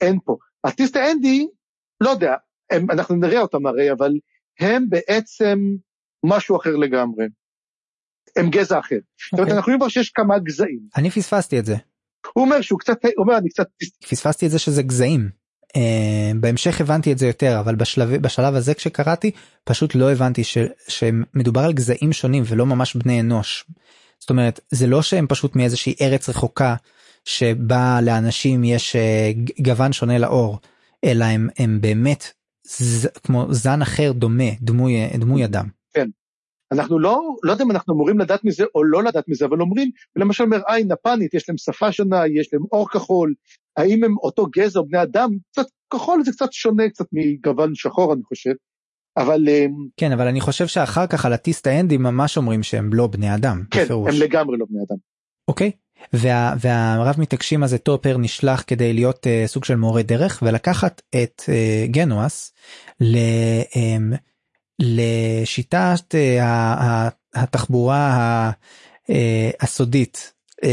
אין 0.00 0.18
פה. 0.24 0.36
ארטיסטה 0.66 1.12
אנדי 1.12 1.46
לא 2.00 2.10
יודע 2.10 2.34
הם, 2.70 2.90
אנחנו 2.90 3.16
נראה 3.16 3.40
אותם 3.40 3.66
הרי 3.66 3.92
אבל 3.92 4.12
הם 4.60 4.88
בעצם 4.88 5.58
משהו 6.24 6.56
אחר 6.56 6.76
לגמרי. 6.76 7.24
הם 8.36 8.50
גזע 8.50 8.78
אחר. 8.78 8.96
Okay. 8.96 8.98
זאת 8.98 9.32
אומרת 9.32 9.42
אוקיי. 9.42 9.56
אנחנו 9.56 9.70
רואים 9.70 9.78
כבר 9.78 9.88
שיש 9.88 10.10
כמה 10.10 10.38
גזעים. 10.38 10.80
אני 10.96 11.10
פספסתי 11.10 11.58
את 11.58 11.64
זה. 11.64 11.76
הוא 12.34 12.44
אומר 12.44 12.60
שהוא 12.60 12.78
קצת, 12.78 13.04
הוא 13.04 13.24
אומר 13.24 13.38
אני 13.38 13.48
קצת... 13.48 13.66
פספסתי 14.08 14.46
את 14.46 14.50
זה 14.50 14.58
שזה 14.58 14.82
גזעים. 14.82 15.28
Uh, 15.76 16.36
בהמשך 16.40 16.80
הבנתי 16.80 17.12
את 17.12 17.18
זה 17.18 17.26
יותר 17.26 17.60
אבל 17.60 17.74
בשלב 17.74 18.16
בשלב 18.16 18.54
הזה 18.54 18.74
כשקראתי 18.74 19.30
פשוט 19.64 19.94
לא 19.94 20.12
הבנתי 20.12 20.44
ש, 20.44 20.58
שמדובר 20.88 21.60
על 21.60 21.72
גזעים 21.72 22.12
שונים 22.12 22.42
ולא 22.46 22.66
ממש 22.66 22.96
בני 22.96 23.20
אנוש. 23.20 23.64
זאת 24.24 24.30
אומרת 24.30 24.60
זה 24.70 24.86
לא 24.86 25.02
שהם 25.02 25.26
פשוט 25.26 25.56
מאיזושהי 25.56 25.94
ארץ 26.00 26.28
רחוקה 26.28 26.74
שבה 27.24 27.98
לאנשים 28.02 28.64
יש 28.64 28.96
uh, 28.96 29.62
גוון 29.62 29.92
שונה 29.92 30.18
לאור 30.18 30.58
אלא 31.04 31.24
הם, 31.24 31.48
הם 31.58 31.80
באמת 31.80 32.24
ז, 32.66 33.06
כמו 33.06 33.46
זן 33.50 33.82
אחר 33.82 34.12
דומה, 34.12 34.50
דמוי, 34.60 34.92
דמוי 35.18 35.44
אדם. 35.44 35.66
כן. 35.94 36.08
אנחנו 36.72 36.98
לא, 36.98 37.20
לא 37.42 37.52
יודע 37.52 37.64
אם 37.64 37.70
אנחנו 37.70 37.94
אמורים 37.94 38.18
לדעת 38.18 38.44
מזה 38.44 38.64
או 38.74 38.84
לא 38.84 39.02
לדעת 39.02 39.28
מזה, 39.28 39.44
אבל 39.44 39.60
אומרים, 39.60 39.90
למשל 40.16 40.44
אומר 40.44 40.60
עין 40.66 40.92
נפנית, 40.92 41.34
יש 41.34 41.48
להם 41.48 41.58
שפה 41.58 41.92
שונה, 41.92 42.22
יש 42.26 42.48
להם 42.52 42.62
אור 42.72 42.88
כחול, 42.88 43.34
האם 43.76 44.04
הם 44.04 44.16
אותו 44.18 44.46
גזע 44.56 44.80
או 44.80 44.86
בני 44.86 45.02
אדם, 45.02 45.30
קצת 45.52 45.66
כחול 45.92 46.24
זה 46.24 46.32
קצת 46.32 46.52
שונה 46.52 46.88
קצת 46.88 47.06
מגוון 47.12 47.74
שחור 47.74 48.12
אני 48.12 48.22
חושב. 48.22 48.52
אבל 49.16 49.48
אמ, 49.48 49.72
כן 49.96 50.12
אבל 50.12 50.26
אני 50.26 50.40
חושב 50.40 50.66
שאחר 50.66 51.06
כך 51.06 51.24
על 51.24 51.32
הטיסט 51.32 51.66
האנדי 51.66 51.96
ממש 51.96 52.36
אומרים 52.36 52.62
שהם 52.62 52.92
לא 52.92 53.06
בני 53.06 53.34
אדם. 53.34 53.62
כן 53.70 53.84
בפירוש. 53.84 54.14
הם 54.14 54.20
לגמרי 54.20 54.58
לא 54.58 54.66
בני 54.70 54.80
אדם. 54.88 54.96
אוקיי 55.48 55.70
וה, 56.12 56.54
והרב 56.60 57.14
מתעקשים 57.18 57.62
הזה 57.62 57.78
טופר 57.78 58.18
נשלח 58.18 58.64
כדי 58.66 58.92
להיות 58.92 59.26
uh, 59.26 59.48
סוג 59.48 59.64
של 59.64 59.76
מורה 59.76 60.02
דרך 60.02 60.42
ולקחת 60.46 61.02
את 61.22 61.42
uh, 61.46 61.90
גנואס 61.90 62.52
ל, 63.00 63.16
um, 63.62 64.16
לשיטת 64.78 66.14
uh, 66.14 66.42
התחבורה 67.34 67.96
ה, 67.98 68.50
uh, 68.50 69.12
הסודית 69.60 70.32
uh, 70.64 70.66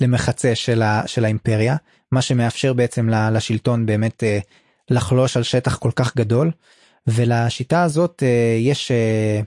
למחצה 0.00 0.54
של, 0.54 0.82
ה, 0.82 1.02
של 1.06 1.24
האימפריה 1.24 1.76
מה 2.12 2.22
שמאפשר 2.22 2.72
בעצם 2.72 3.08
לשלטון 3.08 3.86
באמת 3.86 4.22
uh, 4.22 4.44
לחלוש 4.90 5.36
על 5.36 5.42
שטח 5.42 5.76
כל 5.76 5.90
כך 5.96 6.16
גדול 6.16 6.50
ולשיטה 7.06 7.82
הזאת 7.82 8.22
uh, 8.22 8.58
יש 8.60 8.90
uh, 8.90 9.44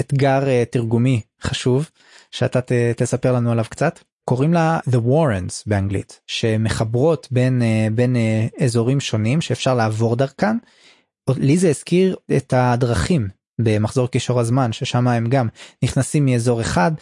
אתגר 0.00 0.42
uh, 0.42 0.72
תרגומי 0.72 1.20
חשוב 1.42 1.90
שאתה 2.30 2.60
תספר 2.96 3.32
לנו 3.32 3.52
עליו 3.52 3.64
קצת. 3.70 3.98
קוראים 4.24 4.52
לה 4.52 4.78
The 4.90 4.96
Warrens 4.96 5.62
באנגלית 5.66 6.20
שמחברות 6.26 7.28
בין 7.30 7.62
בין 7.94 8.16
אזורים 8.60 9.00
שונים 9.00 9.40
שאפשר 9.40 9.74
לעבור 9.74 10.16
דרכן. 10.16 10.56
לי 11.36 11.58
זה 11.58 11.68
הזכיר 11.68 12.16
את 12.36 12.54
הדרכים 12.56 13.28
במחזור 13.60 14.08
קישור 14.08 14.40
הזמן 14.40 14.72
ששם 14.72 15.08
הם 15.08 15.26
גם 15.28 15.48
נכנסים 15.84 16.26
מאזור 16.26 16.60
אחד 16.60 16.92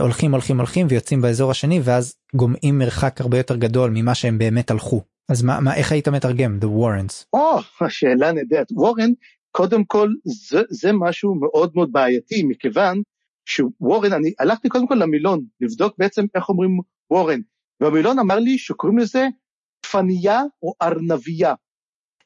הולכים 0.00 0.32
הולכים 0.32 0.58
הולכים 0.58 0.86
ויוצאים 0.90 1.20
באזור 1.20 1.50
השני 1.50 1.80
ואז 1.84 2.14
גומעים 2.36 2.78
מרחק 2.78 3.20
הרבה 3.20 3.36
יותר 3.36 3.56
גדול 3.56 3.90
ממה 3.94 4.14
שהם 4.14 4.38
באמת 4.38 4.70
הלכו. 4.70 5.13
אז 5.28 5.42
מה, 5.42 5.60
מה 5.60 5.76
איך 5.76 5.92
היית 5.92 6.08
מתרגם 6.08 6.58
The 6.60 6.66
Warrens? 6.66 7.24
או, 7.32 7.58
oh, 7.58 7.84
השאלה 7.84 8.32
נהדרת. 8.32 8.66
וורן, 8.72 9.10
קודם 9.50 9.84
כל 9.84 10.08
זה, 10.24 10.62
זה 10.70 10.90
משהו 10.92 11.34
מאוד 11.34 11.72
מאוד 11.74 11.92
בעייתי 11.92 12.42
מכיוון 12.42 13.02
שוורן, 13.46 14.12
אני 14.12 14.32
הלכתי 14.38 14.68
קודם 14.68 14.88
כל 14.88 14.94
למילון, 14.94 15.44
לבדוק 15.60 15.94
בעצם 15.98 16.24
איך 16.34 16.48
אומרים 16.48 16.78
וורן, 17.10 17.40
והמילון 17.80 18.18
אמר 18.18 18.38
לי 18.38 18.58
שקוראים 18.58 18.98
לזה 18.98 19.26
פניה 19.90 20.42
או 20.62 20.72
ארנביה. 20.82 21.54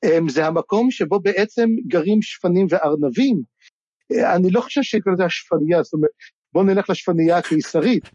אמ, 0.05 0.29
זה 0.29 0.47
המקום 0.47 0.91
שבו 0.91 1.21
בעצם 1.21 1.69
גרים 1.87 2.23
שפנים 2.23 2.67
וארנבים. 2.71 3.43
אני 4.37 4.51
לא 4.51 4.61
חושב 4.61 4.83
שקוראים 4.83 5.15
לזה 5.15 5.25
השפניה, 5.25 5.83
זאת 5.83 5.93
אומרת, 5.93 6.11
בוא 6.53 6.65
נלך 6.65 6.91
לשפניה 6.91 7.39
הקיסרית. 7.39 8.11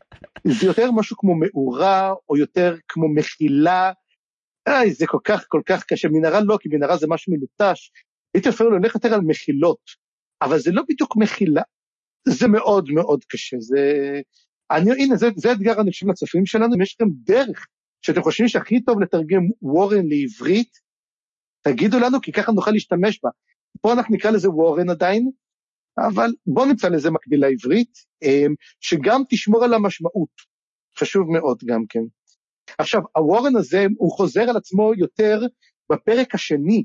זה 0.48 0.66
יותר 0.66 0.92
משהו 0.92 1.18
כמו 1.18 1.36
מאורה, 1.36 2.14
או 2.30 2.38
יותר 2.38 2.76
כמו 2.88 3.14
מחילה. 3.14 3.92
איי, 4.68 4.94
זה 4.94 5.08
כל 5.08 5.20
כך 5.24 5.46
כל 5.48 5.62
כך 5.66 5.84
קשה. 5.84 6.08
מנהרה 6.12 6.42
לא, 6.42 6.58
כי 6.62 6.70
מנהרה 6.72 6.98
זה 6.98 7.08
משהו 7.10 7.34
מלוטש. 7.34 7.92
הייתי 8.34 8.50
אפילו 8.50 8.70
הולך 8.70 8.96
יותר 8.96 9.14
על 9.14 9.22
מחילות, 9.22 9.80
אבל 10.42 10.60
זה 10.60 10.72
לא 10.72 10.84
בדיוק 10.90 11.16
מחילה, 11.18 11.62
זה 12.28 12.48
מאוד 12.48 12.90
מאוד 12.92 13.24
קשה, 13.24 13.58
זה... 13.60 13.82
אני, 14.72 14.92
הנה, 14.92 15.16
זה, 15.16 15.28
זה 15.36 15.52
אתגר 15.52 15.82
חושב 15.90 16.08
לצופים 16.08 16.46
שלנו, 16.46 16.82
יש 16.82 16.96
לכם 17.00 17.12
דרך 17.24 17.68
שאתם 18.02 18.22
חושבים 18.22 18.48
שהכי 18.48 18.82
טוב 18.82 19.02
לתרגם 19.02 19.44
וורן 19.62 20.06
לעברית, 20.08 20.78
תגידו 21.62 22.00
לנו, 22.00 22.22
כי 22.22 22.32
ככה 22.32 22.52
נוכל 22.52 22.72
להשתמש 22.72 23.20
בה. 23.24 23.30
פה 23.82 23.94
אנחנו 23.94 24.16
נקרא 24.16 24.32
לזה 24.32 24.50
וורן 24.50 24.90
עדיין, 24.90 25.32
אבל 25.98 26.30
בואו 26.46 26.66
נמצא 26.66 26.90
לזה 26.90 27.12
מקבילה 27.12 27.48
עברית, 27.48 27.94
אמ, 28.24 28.56
שגם 28.80 29.22
תשמור 29.30 29.64
על 29.64 29.74
המשמעות. 29.74 30.30
חשוב 30.98 31.32
מאוד 31.32 31.58
גם 31.66 31.84
כן. 31.90 32.04
עכשיו, 32.78 33.02
הוורן 33.16 33.56
הזה, 33.56 33.86
הוא 33.98 34.12
חוזר 34.12 34.42
על 34.42 34.58
עצמו 34.58 34.92
יותר 34.98 35.42
בפרק 35.92 36.36
השני. 36.36 36.84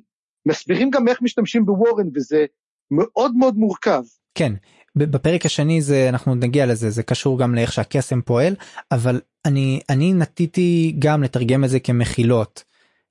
מסבירים 0.48 0.90
גם 0.90 1.08
איך 1.08 1.22
משתמשים 1.22 1.66
בוורן, 1.66 2.06
וזה 2.14 2.46
מאוד 2.90 3.36
מאוד 3.36 3.56
מורכב. 3.56 4.02
כן, 4.34 4.52
בפרק 4.96 5.46
השני 5.46 5.82
זה 5.82 6.08
אנחנו 6.08 6.34
נגיע 6.34 6.66
לזה 6.66 6.90
זה 6.90 7.02
קשור 7.02 7.38
גם 7.38 7.54
לאיך 7.54 7.72
שהקסם 7.72 8.22
פועל 8.22 8.54
אבל 8.92 9.20
אני 9.44 9.80
אני 9.88 10.12
נטיתי 10.12 10.96
גם 10.98 11.22
לתרגם 11.22 11.64
את 11.64 11.70
זה 11.70 11.80
כמחילות 11.80 12.64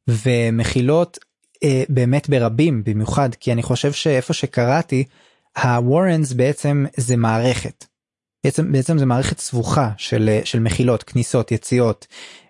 ומחילות 0.08 1.18
אה, 1.64 1.84
באמת 1.90 2.30
ברבים 2.30 2.84
במיוחד 2.86 3.30
כי 3.40 3.52
אני 3.52 3.64
חושב 3.64 3.92
שאיפה 3.92 4.34
שקראתי 4.34 5.04
הוורנס 5.64 6.34
בעצם 6.34 6.86
זה 6.98 7.18
מערכת. 7.18 7.86
בעצם 8.44 8.72
בעצם 8.72 8.98
זה 8.98 9.06
מערכת 9.06 9.40
סבוכה 9.40 9.92
של 9.98 10.40
של 10.44 10.60
מחילות 10.60 11.04
כניסות 11.04 11.52
יציאות 11.52 12.08
אה, 12.12 12.47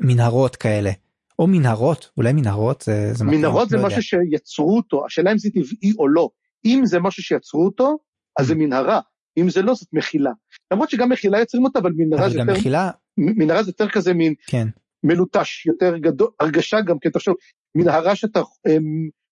מנהרות 0.00 0.56
כאלה. 0.56 0.90
או 1.38 1.46
מנהרות 1.46 2.10
אולי 2.16 2.32
מנהרות 2.32 2.82
זה, 2.82 3.14
זה 3.14 3.24
מנהרות 3.24 3.68
זה 3.68 3.76
לא 3.76 3.86
משהו 3.86 4.02
שיצרו 4.02 4.76
אותו 4.76 5.06
השאלה 5.06 5.32
אם 5.32 5.38
זה 5.38 5.50
טבעי 5.50 5.92
או 5.98 6.08
לא 6.08 6.28
אם 6.64 6.82
זה 6.84 7.00
משהו 7.00 7.22
שיצרו 7.22 7.64
אותו 7.64 7.98
אז 8.38 8.46
זה 8.46 8.54
מנהרה, 8.54 9.00
אם 9.38 9.50
זה 9.50 9.62
לא 9.62 9.74
זאת 9.74 9.88
מחילה. 9.92 10.30
למרות 10.72 10.90
שגם 10.90 11.08
מחילה 11.08 11.38
יוצרים 11.38 11.64
אותה, 11.64 11.78
אבל 11.78 11.92
מנהרה 11.96 12.30
זה 12.30 12.38
יותר, 12.38 12.52
מחילה... 12.52 12.90
מנהרה 13.18 13.62
זה 13.62 13.70
יותר 13.70 13.88
כזה 13.88 14.14
מין 14.14 14.34
כן. 14.46 14.68
מלוטש, 15.04 15.66
יותר 15.66 15.96
גדול, 15.96 16.28
הרגשה 16.40 16.80
גם 16.80 16.98
כן, 16.98 17.10
תחשוב, 17.10 17.34
מנהרה 17.74 18.16
שאתה 18.16 18.40
הם, 18.66 18.82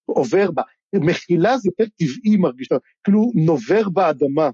עובר 0.07 0.51
בה, 0.51 0.63
מחילה 0.95 1.59
זה 1.59 1.69
יותר 1.69 1.93
טבעי 1.97 2.37
מרגיש, 2.37 2.69
כאילו 3.05 3.33
נובר 3.35 3.89
באדמה. 3.89 4.51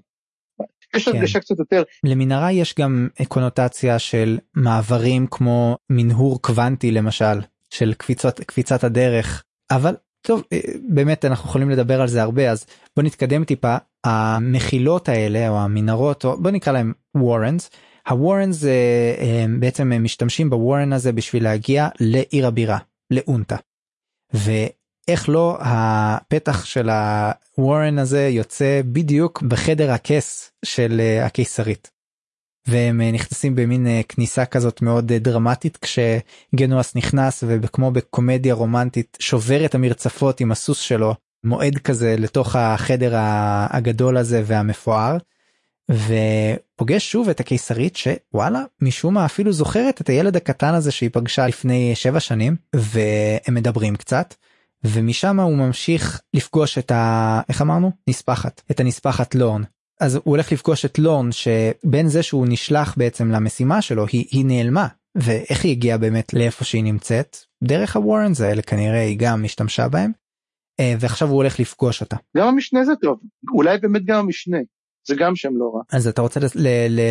יש 0.95 1.09
כן. 1.09 1.17
הרגשה 1.17 1.39
קצת 1.39 1.59
יותר. 1.59 1.83
למנהרה 2.03 2.51
יש 2.51 2.75
גם 2.79 3.07
קונוטציה 3.27 3.99
של 3.99 4.39
מעברים 4.53 5.27
כמו 5.31 5.77
מנהור 5.89 6.41
קוונטי 6.41 6.91
למשל, 6.91 7.41
של 7.69 7.93
קפיצות, 7.93 8.39
קפיצת 8.39 8.83
הדרך, 8.83 9.43
אבל 9.71 9.95
טוב 10.21 10.43
אה, 10.53 10.59
באמת 10.89 11.25
אנחנו 11.25 11.49
יכולים 11.49 11.69
לדבר 11.69 12.01
על 12.01 12.07
זה 12.07 12.21
הרבה 12.21 12.51
אז 12.51 12.65
בוא 12.95 13.03
נתקדם 13.03 13.43
טיפה 13.43 13.75
המחילות 14.03 15.09
האלה 15.09 15.49
או 15.49 15.59
המנהרות 15.59 16.25
או 16.25 16.41
בוא 16.41 16.51
נקרא 16.51 16.73
להם 16.73 16.93
וורנס. 17.17 17.69
הוורנס 18.09 18.65
אה, 18.65 19.45
בעצם 19.59 19.91
משתמשים 20.03 20.49
בוורן 20.49 20.93
הזה 20.93 21.11
בשביל 21.11 21.43
להגיע 21.43 21.87
לעיר 21.99 22.47
הבירה 22.47 22.77
לאונטה. 23.11 23.55
ואיך 25.07 25.29
לא 25.29 25.57
הפתח 25.59 26.65
של 26.65 26.89
הוורן 26.89 27.99
הזה 27.99 28.27
יוצא 28.27 28.81
בדיוק 28.85 29.41
בחדר 29.41 29.91
הכס 29.91 30.51
של 30.65 31.01
אה, 31.01 31.25
הקיסרית. 31.25 31.91
והם 32.67 33.01
אה, 33.01 33.11
נכנסים 33.11 33.55
במין 33.55 33.87
כניסה 34.09 34.45
כזאת 34.45 34.81
מאוד 34.81 35.13
דרמטית 35.13 35.77
כשגנואס 35.77 36.95
נכנס 36.95 37.43
וכמו 37.47 37.91
בקומדיה 37.91 38.53
רומנטית 38.53 39.17
שובר 39.19 39.65
את 39.65 39.75
המרצפות 39.75 40.39
עם 40.39 40.51
הסוס 40.51 40.79
שלו 40.79 41.15
מועד 41.43 41.77
כזה 41.77 42.15
לתוך 42.17 42.55
החדר 42.55 43.13
הגדול 43.69 44.17
הזה 44.17 44.41
והמפואר. 44.45 45.17
ופוגש 45.91 47.11
שוב 47.11 47.29
את 47.29 47.39
הקיסרית 47.39 47.95
שוואלה 47.95 48.63
משום 48.81 49.13
מה 49.13 49.25
אפילו 49.25 49.53
זוכרת 49.53 50.01
את 50.01 50.09
הילד 50.09 50.35
הקטן 50.35 50.73
הזה 50.73 50.91
שהיא 50.91 51.09
פגשה 51.13 51.47
לפני 51.47 51.95
שבע 51.95 52.19
שנים 52.19 52.55
והם 52.75 53.53
מדברים 53.53 53.95
קצת 53.95 54.33
ומשם 54.85 55.39
הוא 55.39 55.57
ממשיך 55.57 56.21
לפגוש 56.33 56.77
את 56.77 56.91
ה... 56.91 57.41
איך 57.49 57.61
אמרנו? 57.61 57.91
נספחת. 58.09 58.61
את 58.71 58.79
הנספחת 58.79 59.35
לורן. 59.35 59.61
אז 59.99 60.15
הוא 60.15 60.21
הולך 60.25 60.51
לפגוש 60.51 60.85
את 60.85 60.99
לורן 60.99 61.31
שבין 61.31 62.07
זה 62.07 62.23
שהוא 62.23 62.45
נשלח 62.49 62.95
בעצם 62.97 63.31
למשימה 63.31 63.81
שלו 63.81 64.05
היא, 64.11 64.25
היא 64.31 64.45
נעלמה 64.45 64.87
ואיך 65.15 65.63
היא 65.63 65.71
הגיעה 65.71 65.97
באמת 65.97 66.33
לאיפה 66.33 66.65
שהיא 66.65 66.83
נמצאת 66.83 67.37
דרך 67.63 67.95
הוורנס 67.95 68.41
האלה 68.41 68.61
כנראה 68.61 69.01
היא 69.01 69.17
גם 69.19 69.45
השתמשה 69.45 69.87
בהם 69.87 70.11
אה, 70.79 70.95
ועכשיו 70.99 71.27
הוא 71.27 71.35
הולך 71.35 71.59
לפגוש 71.59 72.01
אותה. 72.01 72.15
גם 72.37 72.47
המשנה 72.47 72.85
זה 72.85 72.93
טוב, 73.01 73.19
אולי 73.53 73.77
באמת 73.77 74.05
גם 74.05 74.19
המשנה, 74.19 74.57
זה 75.07 75.15
גם 75.15 75.35
שם 75.35 75.57
לא 75.57 75.71
רע. 75.75 75.81
אז 75.91 76.07
אתה 76.07 76.21
רוצה 76.21 76.39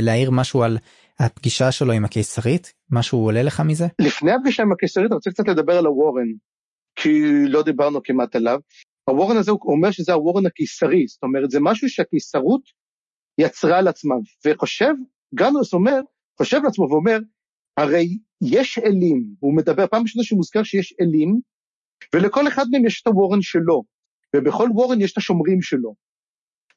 להעיר 0.02 0.30
משהו 0.30 0.62
על 0.62 0.78
הפגישה 1.18 1.72
שלו 1.72 1.92
עם 1.92 2.04
הקיסרית? 2.04 2.72
משהו 2.90 3.18
עולה 3.18 3.42
לך 3.42 3.60
מזה? 3.60 3.86
לפני 3.98 4.32
הפגישה 4.32 4.62
עם 4.62 4.72
הקיסרית 4.72 5.06
אני 5.06 5.14
רוצה 5.14 5.30
קצת 5.30 5.48
לדבר 5.48 5.78
על 5.78 5.86
הוורן, 5.86 6.28
כי 6.96 7.20
לא 7.48 7.62
דיברנו 7.62 8.02
כמעט 8.02 8.36
עליו. 8.36 8.60
הוורן 9.10 9.36
הזה 9.36 9.50
הוא 9.50 9.60
אומר 9.72 9.90
שזה 9.90 10.12
הוורן 10.12 10.46
הקיסרי, 10.46 11.06
זאת 11.06 11.22
אומרת 11.22 11.50
זה 11.50 11.58
משהו 11.60 11.88
שהקיסרות 11.88 12.62
יצרה 13.38 13.78
על 13.78 13.88
עצמה, 13.88 14.14
וחושב, 14.46 14.92
גנוס 15.34 15.74
אומר, 15.74 16.00
חושב 16.38 16.60
לעצמו 16.64 16.86
ואומר, 16.90 17.18
הרי 17.76 18.18
יש 18.42 18.78
אלים, 18.78 19.24
הוא 19.40 19.56
מדבר, 19.56 19.86
פעם 19.86 20.02
ראשונה 20.02 20.24
שמוזכר 20.24 20.62
שיש 20.62 20.94
אלים, 21.00 21.40
ולכל 22.14 22.48
אחד 22.48 22.64
מהם 22.72 22.86
יש 22.86 23.02
את 23.02 23.06
הוורן 23.06 23.42
שלו, 23.42 23.82
ובכל 24.36 24.68
וורן 24.74 25.00
יש 25.00 25.12
את 25.12 25.18
השומרים 25.18 25.62
שלו. 25.62 25.94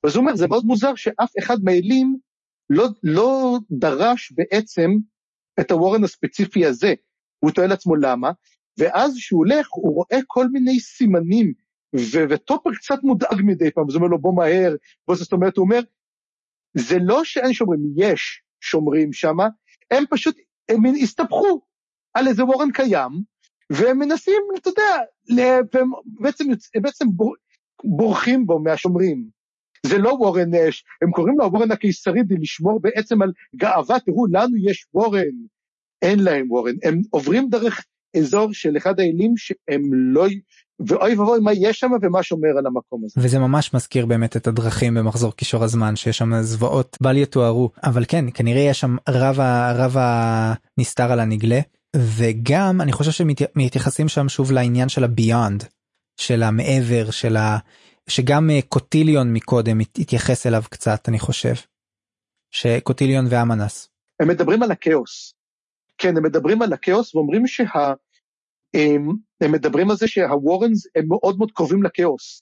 אז 0.04 0.16
הוא 0.16 0.22
אומר, 0.22 0.36
זה 0.36 0.48
מאוד 0.48 0.66
מוזר 0.66 0.96
שאף 0.96 1.32
אחד 1.40 1.56
מהאלים 1.64 2.18
לא, 2.70 2.86
לא 3.04 3.58
דרש 3.72 4.32
בעצם 4.36 4.92
את 5.60 5.72
הוורן 5.72 6.04
הספציפי 6.04 6.66
הזה. 6.66 6.94
הוא 7.40 7.52
טוען 7.52 7.70
לעצמו 7.70 7.96
למה? 7.96 8.32
ואז 8.78 9.16
כשהוא 9.18 9.38
הולך, 9.38 9.68
הוא 9.72 9.96
רואה 9.96 10.20
כל 10.28 10.48
מיני 10.48 10.80
סימנים, 10.80 11.54
ו- 11.96 12.26
וטופר 12.30 12.70
קצת 12.76 13.04
מודאג 13.04 13.42
מדי 13.44 13.72
פעם, 13.72 13.86
אז 13.90 13.96
הוא 13.96 14.00
אומר 14.00 14.08
לו 14.08 14.20
בוא 14.20 14.36
מהר, 14.36 14.76
בוא, 15.08 15.16
זאת 15.16 15.34
אומרת, 15.34 15.58
הוא 15.58 15.64
אומר, 15.64 15.80
זה 16.78 16.98
לא 17.02 17.24
שאין 17.24 17.54
שומרים, 17.54 17.82
יש 17.98 18.42
שומרים 18.62 19.14
שם, 19.14 19.38
הם 19.92 20.04
פשוט, 20.10 20.38
הם 20.70 20.82
הסתבכו 21.02 21.62
על 22.14 22.28
איזה 22.28 22.46
וורן 22.46 22.72
קיים, 22.72 23.12
והם 23.70 24.00
מנסים, 24.00 24.42
אתה 24.58 24.70
יודע, 24.70 24.98
והם 25.74 25.90
בעצם, 26.06 26.46
בעצם 26.82 27.06
בור, 27.12 27.36
בורחים 27.84 28.46
בו 28.46 28.60
מהשומרים. 28.60 29.30
זה 29.86 29.98
לא 29.98 30.10
וורן, 30.10 30.54
הם 31.02 31.12
קוראים 31.12 31.38
לו 31.38 31.52
וורן 31.52 31.72
הקיסרי 31.72 32.20
כדי 32.26 32.36
לשמור 32.42 32.82
בעצם 32.82 33.22
על 33.22 33.32
גאווה, 33.56 34.00
תראו, 34.00 34.26
לנו 34.28 34.58
יש 34.70 34.88
וורן, 34.94 35.36
אין 36.02 36.20
להם 36.20 36.52
וורן, 36.52 36.74
הם 36.84 37.02
עוברים 37.10 37.50
דרך 37.50 37.86
אזור 38.18 38.54
של 38.54 38.78
אחד 38.78 39.00
האלים 39.00 39.34
שהם 39.38 39.82
לא, 39.94 40.26
ואוי 40.88 41.16
ואבוי 41.16 41.40
מה 41.40 41.54
יש 41.54 41.80
שם 41.80 41.92
ומה 42.02 42.24
שומר 42.24 42.50
על 42.58 42.66
המקום 42.66 43.02
הזה. 43.06 43.14
וזה 43.18 43.40
ממש 43.40 43.74
מזכיר 43.74 44.06
באמת 44.06 44.38
את 44.38 44.48
הדרכים 44.48 44.94
במחזור 44.96 45.32
קישור 45.36 45.64
הזמן 45.64 45.96
שיש 45.96 46.18
שם 46.18 46.42
זוועות 46.42 46.98
בל 47.02 47.18
יתוארו 47.18 47.70
אבל 47.84 48.04
כן 48.08 48.26
כנראה 48.34 48.62
יש 48.62 48.80
שם 48.80 48.96
רב 49.10 49.40
הרב 49.40 49.96
הנסתר 49.98 51.12
על 51.12 51.20
הנגלה 51.20 51.60
וגם 51.96 52.82
אני 52.82 52.92
חושב 52.92 53.12
שמתייחסים 53.12 54.08
שם 54.08 54.30
שוב 54.30 54.52
לעניין 54.52 54.90
של 54.90 55.04
הביונד 55.04 55.64
של 56.18 56.44
המעבר 56.44 57.12
של 57.12 57.38
ה... 57.38 57.58
שגם 58.08 58.50
אה, 58.50 58.60
קוטיליון 58.70 59.34
מקודם 59.34 59.80
התייחס 59.80 60.48
אליו 60.48 60.64
קצת 60.70 61.10
אני 61.10 61.20
חושב. 61.20 61.54
שקוטיליון 62.52 63.26
ואמנס. 63.30 63.90
הם 64.20 64.28
מדברים 64.28 64.64
על 64.64 64.72
הכאוס. 64.72 65.34
כן 65.98 66.18
הם 66.18 66.24
מדברים 66.24 66.62
על 66.62 66.74
הכאוס 66.74 67.16
ואומרים 67.16 67.48
שה... 67.48 67.94
הם, 68.76 69.52
מדברים 69.52 69.90
על 69.90 69.96
זה 69.96 70.08
שהוורנס 70.08 70.88
הם 70.96 71.08
מאוד 71.08 71.38
מאוד 71.38 71.52
קרובים 71.52 71.84
לכאוס. 71.84 72.42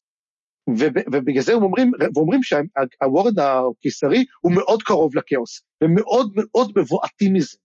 ובגלל 1.11 1.43
זה 1.43 1.53
הם 1.53 1.63
אומרים, 1.63 1.91
ואומרים 2.15 2.39
שהוורן 2.43 3.33
הקיסרי 3.39 4.25
הוא 4.41 4.51
מאוד 4.51 4.83
קרוב 4.83 5.15
לכאוס, 5.15 5.61
ומאוד 5.83 6.33
מאוד 6.35 6.71
מבועטים 6.75 7.33
מזה, 7.33 7.57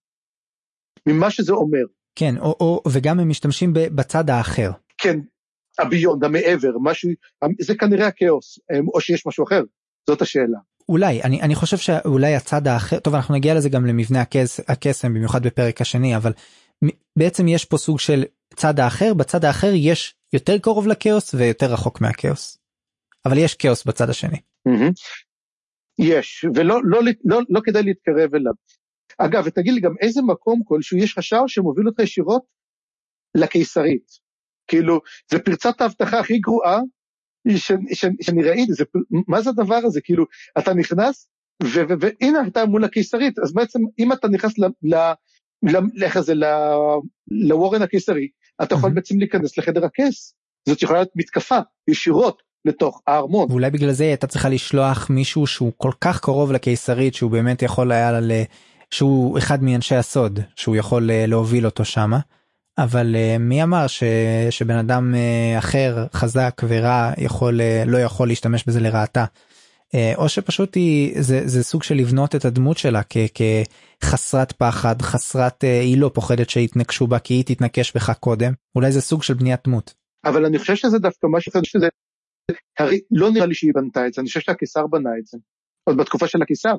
ממה 1.06 1.30
שזה 1.30 1.52
אומר. 1.52 1.84
כן, 2.14 2.38
או, 2.38 2.56
או, 2.60 2.82
וגם 2.92 3.20
הם 3.20 3.28
משתמשים 3.28 3.72
בצד 3.74 4.30
האחר. 4.30 4.70
כן, 4.98 5.18
הביונד, 5.78 6.24
המעבר, 6.24 6.72
משהו, 6.82 7.10
זה 7.60 7.74
כנראה 7.74 8.06
הכאוס, 8.06 8.58
או 8.94 9.00
שיש 9.00 9.26
משהו 9.26 9.44
אחר, 9.44 9.62
זאת 10.06 10.22
השאלה. 10.22 10.58
אולי, 10.88 11.22
אני, 11.22 11.42
אני 11.42 11.54
חושב 11.54 11.76
שאולי 11.76 12.34
הצד 12.34 12.66
האחר, 12.66 12.98
טוב 12.98 13.14
אנחנו 13.14 13.34
נגיע 13.34 13.54
לזה 13.54 13.68
גם 13.68 13.86
למבנה 13.86 14.20
הקס, 14.20 14.60
הקסם, 14.68 15.14
במיוחד 15.14 15.42
בפרק 15.46 15.80
השני, 15.80 16.16
אבל 16.16 16.32
בעצם 17.18 17.48
יש 17.48 17.64
פה 17.64 17.78
סוג 17.78 18.00
של 18.00 18.24
צד 18.58 18.80
האחר, 18.80 19.14
בצד 19.14 19.44
האחר 19.44 19.70
יש 19.74 20.14
יותר 20.32 20.58
קרוב 20.58 20.86
לכאוס 20.86 21.34
ויותר 21.34 21.66
רחוק 21.72 22.00
מהכאוס. 22.00 22.58
אבל 23.24 23.38
יש 23.38 23.54
כאוס 23.54 23.84
בצד 23.84 24.10
השני. 24.10 24.38
יש, 25.98 26.44
ולא 26.54 26.80
לא, 26.84 27.02
לא, 27.04 27.12
לא, 27.24 27.40
לא 27.48 27.60
כדאי 27.64 27.82
להתקרב 27.82 28.34
אליו. 28.34 28.52
אגב, 29.18 29.42
ותגיד 29.46 29.72
לי 29.72 29.80
גם 29.80 29.94
איזה 30.00 30.22
מקום 30.22 30.62
כלשהו, 30.64 30.98
יש 30.98 31.12
לך 31.12 31.22
שער 31.22 31.46
שמוביל 31.46 31.86
אותך 31.86 31.98
ישירות 32.00 32.42
לקיסרית. 33.34 34.06
כאילו, 34.68 35.00
זה 35.30 35.38
פרצת 35.38 35.80
האבטחה 35.80 36.20
הכי 36.20 36.38
גרועה 36.38 36.80
שאני 38.22 38.42
ראיתי, 38.42 38.72
זה, 38.72 38.84
מה 39.28 39.40
זה 39.40 39.50
הדבר 39.50 39.80
הזה? 39.84 40.00
כאילו, 40.00 40.24
אתה 40.58 40.74
נכנס, 40.74 41.28
והנה 42.00 42.38
אתה 42.48 42.66
מול 42.66 42.84
הקיסרית, 42.84 43.38
אז 43.38 43.54
בעצם 43.54 43.80
אם 43.98 44.12
אתה 44.12 44.28
נכנס 44.28 44.52
ל... 44.58 44.94
איך 46.02 46.20
זה, 46.20 46.34
לוורן 47.28 47.82
הקיסרי, 47.82 48.28
אתה 48.62 48.74
יכול 48.74 48.90
בעצם 48.90 49.18
להיכנס 49.18 49.58
לחדר 49.58 49.84
הכס. 49.84 50.34
זאת 50.68 50.82
יכולה 50.82 50.98
להיות 50.98 51.12
מתקפה 51.16 51.58
ישירות 51.88 52.42
לתוך 52.64 53.02
הארמון. 53.06 53.50
ואולי 53.50 53.70
בגלל 53.70 53.92
זה 53.92 54.04
הייתה 54.04 54.26
צריכה 54.26 54.48
לשלוח 54.48 55.10
מישהו 55.10 55.46
שהוא 55.46 55.72
כל 55.76 55.92
כך 56.00 56.20
קרוב 56.20 56.52
לקיסרית 56.52 57.14
שהוא 57.14 57.30
באמת 57.30 57.62
יכול 57.62 57.92
היה 57.92 58.20
ל... 58.20 58.32
שהוא 58.90 59.38
אחד 59.38 59.62
מאנשי 59.62 59.94
הסוד 59.94 60.40
שהוא 60.56 60.76
יכול 60.76 61.10
אה, 61.10 61.26
להוביל 61.26 61.66
אותו 61.66 61.84
שמה. 61.84 62.18
אבל 62.78 63.16
אה, 63.16 63.36
מי 63.38 63.62
אמר 63.62 63.86
ש... 63.86 64.02
שבן 64.50 64.76
אדם 64.76 65.14
אה, 65.14 65.58
אחר 65.58 66.06
חזק 66.12 66.62
ורע 66.68 67.12
יכול 67.18 67.60
לא 67.86 67.98
יכול 67.98 68.28
להשתמש 68.28 68.64
בזה 68.66 68.80
לרעתה. 68.80 69.24
או 70.16 70.28
שפשוט 70.28 70.74
היא 70.74 71.22
זה, 71.22 71.40
זה 71.44 71.64
סוג 71.64 71.82
של 71.82 71.94
לבנות 71.94 72.34
את 72.34 72.44
הדמות 72.44 72.78
שלה 72.78 73.02
כ, 73.08 73.16
כחסרת 74.00 74.52
פחד 74.52 75.02
חסרת 75.02 75.62
היא 75.62 75.98
לא 75.98 76.10
פוחדת 76.14 76.50
שיתנקשו 76.50 77.06
בה 77.06 77.18
כי 77.18 77.34
היא 77.34 77.44
תתנקש 77.44 77.96
בך 77.96 78.12
קודם 78.20 78.52
אולי 78.74 78.92
זה 78.92 79.00
סוג 79.00 79.22
של 79.22 79.34
בניית 79.34 79.60
דמות. 79.64 79.94
אבל 80.24 80.44
אני 80.46 80.58
חושב 80.58 80.74
שזה 80.74 80.98
דווקא 80.98 81.26
מה 81.26 81.38
שזה 81.40 81.88
הרי 82.78 83.00
לא 83.10 83.30
נראה 83.30 83.46
לי 83.46 83.54
שהיא 83.54 83.72
בנתה 83.74 84.06
את 84.06 84.12
זה, 84.12 84.20
אני 84.20 84.28
חושב 84.28 84.40
שהקיסר 84.40 84.86
בנה 84.86 85.10
את 85.20 85.26
זה, 85.26 85.38
עוד 85.84 85.96
בתקופה 85.96 86.28
של 86.28 86.42
הקיסר. 86.42 86.74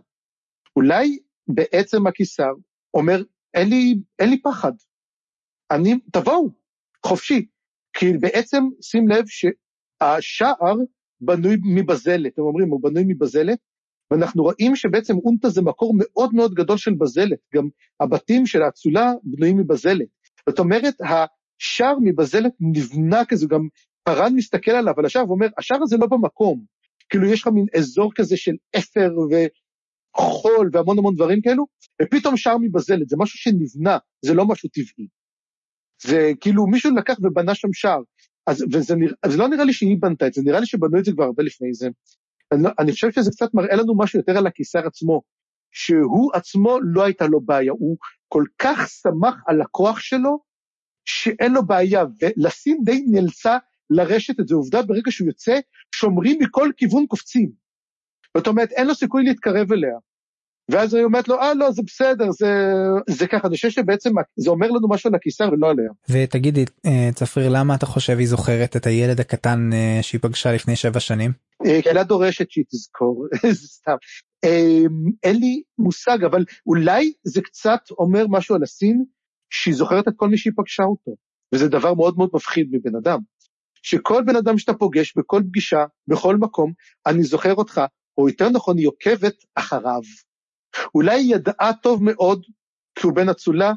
אולי 0.75 1.17
בעצם 1.47 2.07
הקיסר 2.07 2.51
אומר, 2.93 3.23
אין 3.53 3.69
לי, 3.69 3.95
אין 4.19 4.29
לי 4.29 4.41
פחד, 4.41 4.71
אני, 5.71 5.99
תבואו, 6.11 6.49
חופשי. 7.05 7.45
כי 7.93 8.05
בעצם, 8.21 8.63
שים 8.81 9.07
לב 9.07 9.25
שהשער 9.27 10.75
בנוי 11.21 11.57
מבזלת, 11.63 12.39
הם 12.39 12.45
אומרים, 12.45 12.69
הוא 12.69 12.83
בנוי 12.83 13.03
מבזלת, 13.07 13.59
ואנחנו 14.11 14.43
רואים 14.43 14.75
שבעצם 14.75 15.17
אונטה 15.17 15.49
זה 15.49 15.61
מקור 15.61 15.93
מאוד 15.97 16.35
מאוד 16.35 16.53
גדול 16.53 16.77
של 16.77 16.93
בזלת, 16.93 17.39
גם 17.55 17.69
הבתים 17.99 18.45
של 18.45 18.61
האצולה 18.61 19.13
בנויים 19.23 19.57
מבזלת. 19.57 20.07
זאת 20.49 20.59
אומרת, 20.59 20.95
השער 21.01 21.97
מבזלת 22.03 22.51
נבנה 22.59 23.25
כזה, 23.25 23.47
גם 23.47 23.67
פארן 24.03 24.35
מסתכל 24.35 24.71
עליו, 24.71 24.93
על 24.97 25.05
השער, 25.05 25.27
ואומר, 25.27 25.47
השער 25.57 25.77
הזה 25.81 25.97
לא 25.97 26.07
במקום. 26.07 26.65
כאילו 27.09 27.25
יש 27.25 27.41
לך 27.41 27.47
מין 27.47 27.65
אזור 27.77 28.11
כזה 28.15 28.37
של 28.37 28.55
אפר 28.77 29.11
וחול 30.17 30.69
והמון 30.73 30.97
המון 30.99 31.15
דברים 31.15 31.41
כאלו, 31.41 31.65
ופתאום 32.01 32.37
שער 32.37 32.57
מבזלת, 32.61 33.09
זה 33.09 33.15
משהו 33.19 33.39
שנבנה, 33.39 33.97
זה 34.25 34.33
לא 34.33 34.45
משהו 34.45 34.69
טבעי. 34.69 35.07
זה 36.01 36.31
כאילו 36.41 36.67
מישהו 36.67 36.95
לקח 36.95 37.17
ובנה 37.23 37.55
שם 37.55 37.73
שער. 37.73 38.01
אז 38.49 38.65
וזה 38.73 38.95
נרא, 38.95 39.13
אז 39.23 39.37
לא 39.37 39.47
נראה 39.47 39.63
לי 39.63 39.73
שהיא 39.73 39.97
בנתה 39.99 40.27
את 40.27 40.33
זה, 40.33 40.41
נראה 40.45 40.59
לי 40.59 40.65
שבנו 40.65 40.99
את 40.99 41.05
זה 41.05 41.11
כבר 41.11 41.23
הרבה 41.23 41.43
לפני 41.43 41.73
זה. 41.73 41.89
אני, 42.51 42.67
אני 42.79 42.91
חושב 42.91 43.11
שזה 43.11 43.31
קצת 43.31 43.53
מראה 43.53 43.75
לנו 43.75 43.97
משהו 43.97 44.19
יותר 44.19 44.37
על 44.37 44.47
הקיסר 44.47 44.87
עצמו, 44.87 45.21
שהוא 45.71 46.31
עצמו 46.33 46.77
לא 46.83 47.03
הייתה 47.03 47.27
לו 47.27 47.41
בעיה, 47.41 47.71
הוא 47.71 47.97
כל 48.27 48.43
כך 48.57 48.87
שמח 48.87 49.43
על 49.47 49.61
הכוח 49.61 49.99
שלו, 49.99 50.39
שאין 51.05 51.53
לו 51.53 51.65
בעיה, 51.65 52.03
ולסין 52.21 52.77
די 52.83 53.05
נאלצה 53.07 53.57
לרשת 53.89 54.39
את 54.39 54.47
זה. 54.47 54.55
עובדה, 54.55 54.81
ברגע 54.81 55.11
שהוא 55.11 55.27
יוצא, 55.27 55.59
שומרים 55.95 56.39
מכל 56.41 56.71
כיוון 56.77 57.05
קופצים. 57.07 57.51
זאת 58.37 58.47
אומרת, 58.47 58.71
אין 58.71 58.87
לו 58.87 58.95
סיכוי 58.95 59.23
להתקרב 59.23 59.71
אליה. 59.71 59.97
ואז 60.69 60.93
היא 60.93 61.03
אומרת 61.03 61.27
לו, 61.27 61.39
אה 61.39 61.53
לא, 61.53 61.71
זה 61.71 61.81
בסדר, 61.85 62.31
זה, 62.31 62.51
זה 63.09 63.27
ככה, 63.27 63.47
אני 63.47 63.55
חושב 63.55 63.69
שבעצם 63.69 64.09
זה 64.35 64.49
אומר 64.49 64.67
לנו 64.67 64.89
משהו 64.89 65.07
על 65.07 65.15
הקיסר 65.15 65.49
ולא 65.51 65.69
עליה. 65.69 65.89
ותגידי, 66.09 66.65
אה, 66.85 67.09
צפריר, 67.13 67.49
למה 67.49 67.75
אתה 67.75 67.85
חושב 67.85 68.17
היא 68.17 68.27
זוכרת 68.27 68.75
את 68.75 68.85
הילד 68.85 69.19
הקטן 69.19 69.69
אה, 69.73 69.99
שהיא 70.01 70.21
פגשה 70.21 70.51
לפני 70.51 70.75
שבע 70.75 70.99
שנים? 70.99 71.31
אה, 71.65 71.81
כי 71.81 71.89
אינה 71.89 72.03
דורשת 72.03 72.51
שהיא 72.51 72.65
תזכור, 72.69 73.27
זה 73.59 73.67
סתם. 73.67 73.95
אין 75.23 75.39
לי 75.39 75.61
מושג, 75.77 76.23
אבל 76.23 76.45
אולי 76.67 77.13
זה 77.23 77.41
קצת 77.41 77.79
אומר 77.97 78.25
משהו 78.29 78.55
על 78.55 78.63
הסין, 78.63 79.03
שהיא 79.49 79.75
זוכרת 79.75 80.07
את 80.07 80.13
כל 80.15 80.29
מי 80.29 80.37
שהיא 80.37 80.53
פגשה 80.57 80.83
אותו, 80.83 81.11
וזה 81.55 81.67
דבר 81.67 81.93
מאוד 81.93 82.17
מאוד 82.17 82.29
מפחיד 82.33 82.67
מבן 82.71 82.95
אדם. 82.95 83.19
שכל 83.83 84.23
בן 84.25 84.35
אדם 84.35 84.57
שאתה 84.57 84.73
פוגש 84.73 85.13
בכל 85.17 85.41
פגישה, 85.47 85.85
בכל 86.07 86.37
מקום, 86.37 86.73
אני 87.05 87.23
זוכר 87.23 87.53
אותך, 87.53 87.81
או 88.17 88.29
יותר 88.29 88.49
נכון, 88.49 88.77
היא 88.77 88.87
עוקבת 88.87 89.35
אחריו. 89.55 90.01
אולי 90.95 91.15
היא 91.15 91.35
ידעה 91.35 91.71
טוב 91.81 92.03
מאוד, 92.03 92.45
כשהוא 92.95 93.13
בן 93.13 93.29
אצולה, 93.29 93.73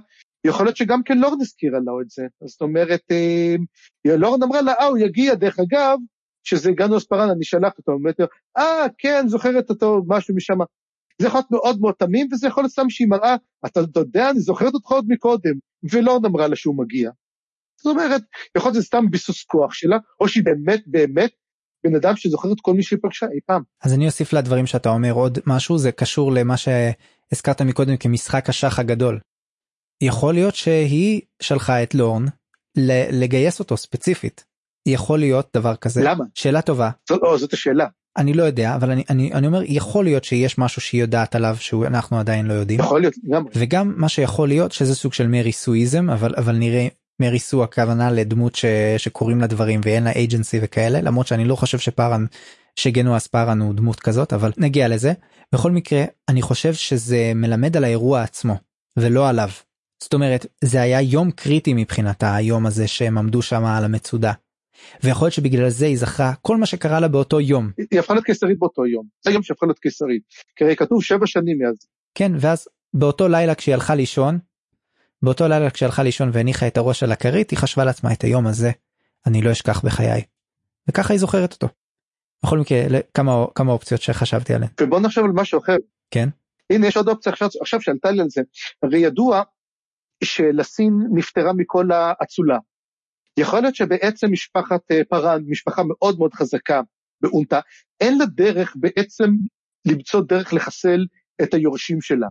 יכול 0.47 0.67
להיות 0.67 0.77
שגם 0.77 1.03
כן 1.03 1.19
לורד 1.19 1.41
הזכירה 1.41 1.79
לו 1.85 2.01
את 2.01 2.11
זה. 2.11 2.23
זאת 2.45 2.61
אומרת, 2.61 3.03
אה, 3.11 3.57
לורד 4.17 4.43
אמרה 4.43 4.63
לה, 4.63 4.73
אה, 4.73 4.87
הוא 4.87 4.99
יגיע, 4.99 5.35
דרך 5.35 5.59
אגב, 5.59 5.99
שזה 6.45 6.73
גנוס 6.73 7.07
פארן, 7.07 7.31
אני 7.31 7.45
שלחת 7.45 7.79
אותו, 7.79 7.93
לו, 8.19 8.27
אה, 8.59 8.87
כן, 8.99 9.29
זוכרת 9.29 9.71
אותו, 9.71 10.03
משהו 10.09 10.35
משם. 10.35 10.59
זה 11.21 11.27
יכול 11.27 11.39
להיות 11.39 11.51
מאוד 11.51 11.81
מאוד 11.81 11.95
תמים, 11.99 12.29
וזה 12.33 12.47
יכול 12.47 12.63
להיות 12.63 12.73
סתם 12.73 12.91
שהיא 12.91 13.09
מראה, 13.09 13.37
אתה 13.67 13.81
יודע, 13.97 14.31
אני 14.31 14.41
זוכרת 14.41 14.75
אותך 14.75 14.91
עוד 14.91 15.05
מקודם, 15.09 15.55
ולורד 15.93 16.25
אמרה 16.27 16.49
לה 16.49 16.57
שהוא 16.57 16.79
מגיע. 16.79 17.11
זאת 17.77 17.91
אומרת, 17.91 18.23
יכול 18.57 18.69
להיות 18.69 18.75
שזה 18.75 18.87
סתם 18.87 19.11
ביסוס 19.11 19.45
כוח 19.45 19.73
שלה, 19.73 19.97
או 20.21 20.29
שהיא 20.29 20.45
באמת 20.45 20.83
באמת 20.87 21.31
בן 21.85 21.95
אדם 21.95 22.17
שזוכר 22.17 22.53
את 22.53 22.61
כל 22.63 22.75
מי 22.75 22.83
שהיא 22.83 22.99
פגשה 23.03 23.27
אי 23.27 23.41
פעם. 23.47 23.63
אז 23.83 23.95
אני 23.95 24.07
אוסיף 24.07 24.33
לדברים 24.33 24.67
שאתה 24.67 24.89
אומר 24.89 25.13
עוד 25.13 25.39
משהו, 25.47 25.79
זה 25.79 25.93
קשור 25.93 26.33
למה 26.33 26.55
שהזכרת 26.57 27.63
מקודם 27.63 27.97
כמשחק 27.97 28.49
השח 28.49 28.79
הגדול. 28.79 29.19
יכול 30.03 30.35
להיות 30.35 30.55
שהיא 30.55 31.21
שלחה 31.43 31.83
את 31.83 31.95
לורן 31.95 32.25
לגייס 33.13 33.61
אותו 33.61 33.77
ספציפית. 33.77 34.45
יכול 34.89 35.19
להיות 35.19 35.49
דבר 35.57 35.77
כזה. 35.77 36.03
למה? 36.05 36.25
שאלה 36.35 36.63
טובה. 36.63 36.91
זאת, 37.09 37.23
או, 37.23 37.39
זאת 37.39 37.53
השאלה. 37.53 37.87
אני 38.17 38.35
לא 38.35 38.43
יודע 38.43 38.75
אבל 38.75 38.91
אני 38.91 39.05
אני 39.11 39.33
אני 39.33 39.47
אומר 39.47 39.63
יכול 39.65 40.05
להיות 40.05 40.25
שיש 40.25 40.59
משהו 40.59 40.83
שהיא 40.83 41.01
יודעת 41.01 41.35
עליו 41.35 41.57
שאנחנו 41.59 42.19
עדיין 42.19 42.47
לא 42.47 42.53
יודעים 42.53 42.81
יכול 42.81 43.01
להיות 43.01 43.15
גם 43.31 43.45
וגם 43.55 43.95
מה 43.97 44.09
שיכול 44.09 44.49
להיות 44.49 44.73
שזה 44.73 44.95
סוג 44.95 45.13
של 45.13 45.27
מרי 45.27 45.53
סואיזם 45.53 46.11
אבל 46.11 46.35
אבל 46.37 46.57
נראה 46.57 46.89
מרי 47.21 47.39
סו 47.39 47.65
הכוונה 47.65 48.11
לדמות 48.11 48.55
ש... 48.55 48.65
שקוראים 48.97 49.41
לה 49.41 49.47
דברים 49.47 49.81
ואין 49.85 50.05
לה 50.05 50.13
אייג'נסי 50.13 50.59
וכאלה 50.63 51.01
למרות 51.01 51.27
שאני 51.27 51.45
לא 51.45 51.57
חושב 51.57 51.79
שפארן 51.79 52.25
שגנו 52.77 53.17
אספרן 53.17 53.61
הוא 53.61 53.75
דמות 53.75 54.01
כזאת 54.01 54.33
אבל 54.33 54.53
נגיע 54.57 54.89
לזה 54.89 55.13
בכל 55.55 55.71
מקרה 55.71 56.05
אני 56.29 56.43
חושב 56.43 56.75
שזה 56.75 57.33
מלמד 57.35 57.77
על 57.77 57.85
האירוע 57.85 58.23
עצמו 58.23 58.57
ולא 58.99 59.29
עליו. 59.29 59.49
זאת 60.03 60.15
אומרת 60.15 60.47
זה 60.65 60.83
היה 60.83 61.01
יום 61.01 61.31
קריטי 61.31 61.73
מבחינתה 61.75 62.37
היום 62.37 62.67
הזה 62.67 62.89
שהם 62.89 63.19
עמדו 63.19 63.43
שם 63.43 63.65
על 63.65 63.85
המצודה. 63.85 64.33
ויכול 65.05 65.27
להיות 65.27 65.35
שבגלל 65.35 65.69
זה 65.69 65.87
היא 65.87 65.99
זכרה 65.99 66.33
כל 66.43 66.57
מה 66.57 66.67
שקרה 66.67 67.01
לה 67.01 67.09
באותו 67.09 67.41
יום. 67.41 67.71
היא 67.91 68.01
הפכה 68.01 68.15
להיות 68.15 68.27
קיסרית 68.27 68.59
באותו 68.59 68.87
יום, 68.87 69.07
זה 69.25 69.31
יום 69.31 69.43
שהפכה 69.43 69.67
להיות 69.67 69.79
קיסרית, 69.79 70.23
כי 70.57 70.77
כתוב 70.77 71.03
שבע 71.03 71.27
שנים 71.27 71.59
מאז. 71.59 71.77
כן 72.15 72.33
ואז 72.41 72.69
באותו 72.95 73.29
לילה 73.29 73.55
כשהיא 73.55 73.75
הלכה 73.75 73.95
לישון 73.95 74.39
באותו 75.23 75.49
לילה 75.49 75.71
כשהלכה 75.71 76.03
לישון 76.03 76.31
והניחה 76.33 76.67
את 76.67 76.77
הראש 76.77 77.03
על 77.03 77.13
הכרית 77.13 77.51
היא 77.51 77.59
חשבה 77.59 77.85
לעצמה 77.85 78.13
את 78.13 78.25
היום 78.25 78.47
הזה 78.47 78.71
אני 79.27 79.43
לא 79.43 79.53
אשכח 79.53 79.85
בחיי. 79.85 80.23
וככה 80.89 81.13
היא 81.13 81.21
זוכרת 81.21 81.53
אותו. 81.53 81.69
בכל 82.45 82.59
מקרה 82.59 83.01
כמה 83.15 83.33
כמה 83.55 83.73
אופציות 83.73 84.03
שחשבתי 84.03 84.55
עליהן. 84.55 84.71
ובוא 84.81 85.01
נחשב 85.01 85.21
על 85.25 85.31
משהו 85.35 85.59
אחר. 85.59 85.77
כן. 86.11 86.29
הנה 86.71 86.87
יש 86.87 86.97
עוד 86.97 87.09
אופציה 87.09 87.33
עכשיו, 87.33 87.49
עכשיו 87.61 87.81
שעלתה 87.81 88.11
לי 88.11 88.21
על 88.21 88.29
זה. 88.31 88.43
הרי 88.83 88.99
ידוע 88.99 89.43
שלסין 90.25 90.93
נפטרה 91.15 91.53
מכל 91.53 91.89
האצולה. 91.93 92.59
יכול 93.39 93.61
להיות 93.61 93.75
שבעצם 93.75 94.33
משפחת 94.33 94.81
אה, 94.91 95.01
פארן, 95.09 95.43
משפחה 95.47 95.83
מאוד 95.89 96.19
מאוד 96.19 96.35
חזקה 96.35 96.81
באונטה, 97.21 97.61
אין 98.01 98.19
לה 98.19 98.27
דרך 98.27 98.75
בעצם 98.77 99.31
למצוא 99.87 100.21
דרך 100.29 100.55
לחסל 100.55 101.07
את 101.43 101.55
היורשים 101.55 102.01
שלה. 102.01 102.29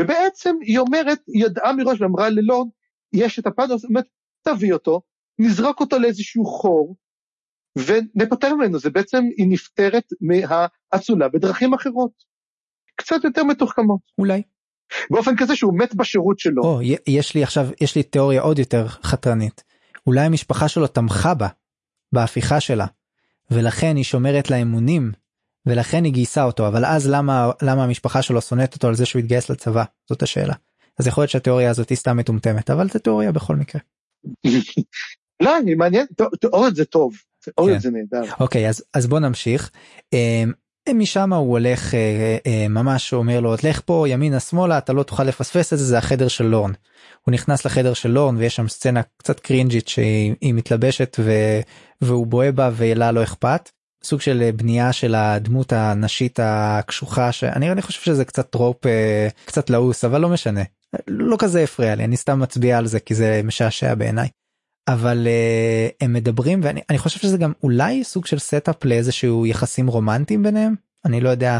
ובעצם 0.00 0.54
היא 0.62 0.78
אומרת, 0.78 1.18
היא 1.26 1.44
ידעה 1.44 1.72
מראש 1.72 2.00
ואמרה 2.00 2.28
ללורד, 2.28 2.68
יש 3.12 3.38
את 3.38 3.46
הפאנל, 3.46 3.76
זאת 3.78 3.88
אומרת, 3.88 4.06
תביא 4.42 4.72
אותו, 4.72 5.02
נזרוק 5.38 5.80
אותו 5.80 5.98
לאיזשהו 5.98 6.44
חור, 6.44 6.96
ונפטר 7.78 8.54
ממנו, 8.54 8.78
זה 8.78 8.90
בעצם, 8.90 9.24
היא 9.36 9.46
נפטרת 9.48 10.04
מהאצולה 10.20 11.28
בדרכים 11.28 11.74
אחרות. 11.74 12.12
קצת 12.96 13.24
יותר 13.24 13.44
מתוחכמות. 13.44 14.00
אולי. 14.18 14.42
באופן 15.10 15.36
כזה 15.36 15.56
שהוא 15.56 15.78
מת 15.78 15.94
בשירות 15.94 16.38
שלו. 16.38 16.62
או, 16.64 16.78
יש 17.06 17.34
לי 17.34 17.42
עכשיו, 17.42 17.68
יש 17.80 17.96
לי 17.96 18.02
תיאוריה 18.02 18.42
עוד 18.42 18.58
יותר 18.58 18.88
חתרנית. 18.88 19.64
אולי 20.06 20.20
המשפחה 20.20 20.68
שלו 20.68 20.86
תמכה 20.86 21.34
בה, 21.34 21.48
בהפיכה 22.12 22.60
שלה, 22.60 22.86
ולכן 23.50 23.96
היא 23.96 24.04
שומרת 24.04 24.50
לה 24.50 24.56
אמונים 24.56 25.12
ולכן 25.66 26.04
היא 26.04 26.12
גייסה 26.12 26.44
אותו 26.44 26.68
אבל 26.68 26.84
אז 26.84 27.08
למה 27.08 27.50
למה 27.62 27.84
המשפחה 27.84 28.22
שלו 28.22 28.40
שונאת 28.40 28.74
אותו 28.74 28.88
על 28.88 28.94
זה 28.94 29.06
שהוא 29.06 29.20
התגייס 29.20 29.50
לצבא 29.50 29.84
זאת 30.08 30.22
השאלה. 30.22 30.54
אז 30.98 31.06
יכול 31.06 31.22
להיות 31.22 31.30
שהתיאוריה 31.30 31.70
הזאת 31.70 31.88
היא 31.88 31.98
סתם 31.98 32.16
מטומטמת 32.16 32.70
אבל 32.70 32.88
זה 32.88 32.98
תיאוריה 32.98 33.32
בכל 33.32 33.56
מקרה. 33.56 33.80
לא 35.42 35.58
אני 35.58 35.74
מעניין 35.74 36.06
תיאוריות 36.40 36.76
זה 36.76 36.84
טוב 36.84 37.14
תיאוריות 37.44 37.76
כן. 37.76 37.82
זה 37.82 37.90
נהדר. 37.90 38.32
אוקיי 38.40 38.68
אז 38.68 38.84
אז 38.94 39.06
בוא 39.06 39.18
נמשיך. 39.18 39.70
אמ, 40.12 40.52
משם 40.94 41.32
הוא 41.32 41.50
הולך 41.50 41.94
אה, 41.94 42.36
אה, 42.46 42.68
ממש 42.68 43.12
אומר 43.12 43.40
לו 43.40 43.54
לך 43.64 43.80
פה 43.84 44.04
ימינה 44.08 44.40
שמאלה 44.40 44.78
אתה 44.78 44.92
לא 44.92 45.02
תוכל 45.02 45.24
לפספס 45.24 45.72
את 45.72 45.78
זה 45.78 45.84
זה 45.84 45.98
החדר 45.98 46.28
של 46.28 46.44
לורן. 46.44 46.72
הוא 47.26 47.32
נכנס 47.32 47.64
לחדר 47.64 47.94
של 47.94 48.08
לורן 48.08 48.36
ויש 48.36 48.56
שם 48.56 48.68
סצנה 48.68 49.00
קצת 49.16 49.40
קרינג'ית 49.40 49.88
שהיא 49.88 50.54
מתלבשת 50.54 51.16
ו, 51.20 51.32
והוא 52.00 52.26
בוהה 52.26 52.52
בה 52.52 52.70
ולה 52.76 53.12
לא 53.12 53.22
אכפת. 53.22 53.70
סוג 54.04 54.20
של 54.20 54.42
אה, 54.42 54.52
בנייה 54.52 54.92
של 54.92 55.14
הדמות 55.14 55.72
הנשית 55.72 56.38
הקשוחה 56.42 57.32
שאני 57.32 57.72
אני 57.72 57.82
חושב 57.82 58.00
שזה 58.00 58.24
קצת 58.24 58.50
trope 58.50 58.86
אה, 58.86 59.28
קצת 59.44 59.70
לעוס 59.70 60.04
אבל 60.04 60.20
לא 60.20 60.28
משנה 60.28 60.62
לא 61.08 61.36
כזה 61.38 61.62
הפריע 61.62 61.94
לי 61.94 62.04
אני 62.04 62.16
סתם 62.16 62.40
מצביע 62.40 62.78
על 62.78 62.86
זה 62.86 63.00
כי 63.00 63.14
זה 63.14 63.40
משעשע 63.44 63.94
בעיניי. 63.94 64.28
אבל 64.88 65.26
אה, 65.26 65.94
הם 66.00 66.12
מדברים 66.12 66.60
ואני 66.62 66.98
חושב 66.98 67.20
שזה 67.20 67.38
גם 67.38 67.52
אולי 67.62 68.04
סוג 68.04 68.26
של 68.26 68.38
setup 68.38 68.84
לאיזשהו 68.84 69.46
יחסים 69.46 69.86
רומנטיים 69.86 70.42
ביניהם 70.42 70.74
אני 71.04 71.20
לא 71.20 71.28
יודע 71.28 71.58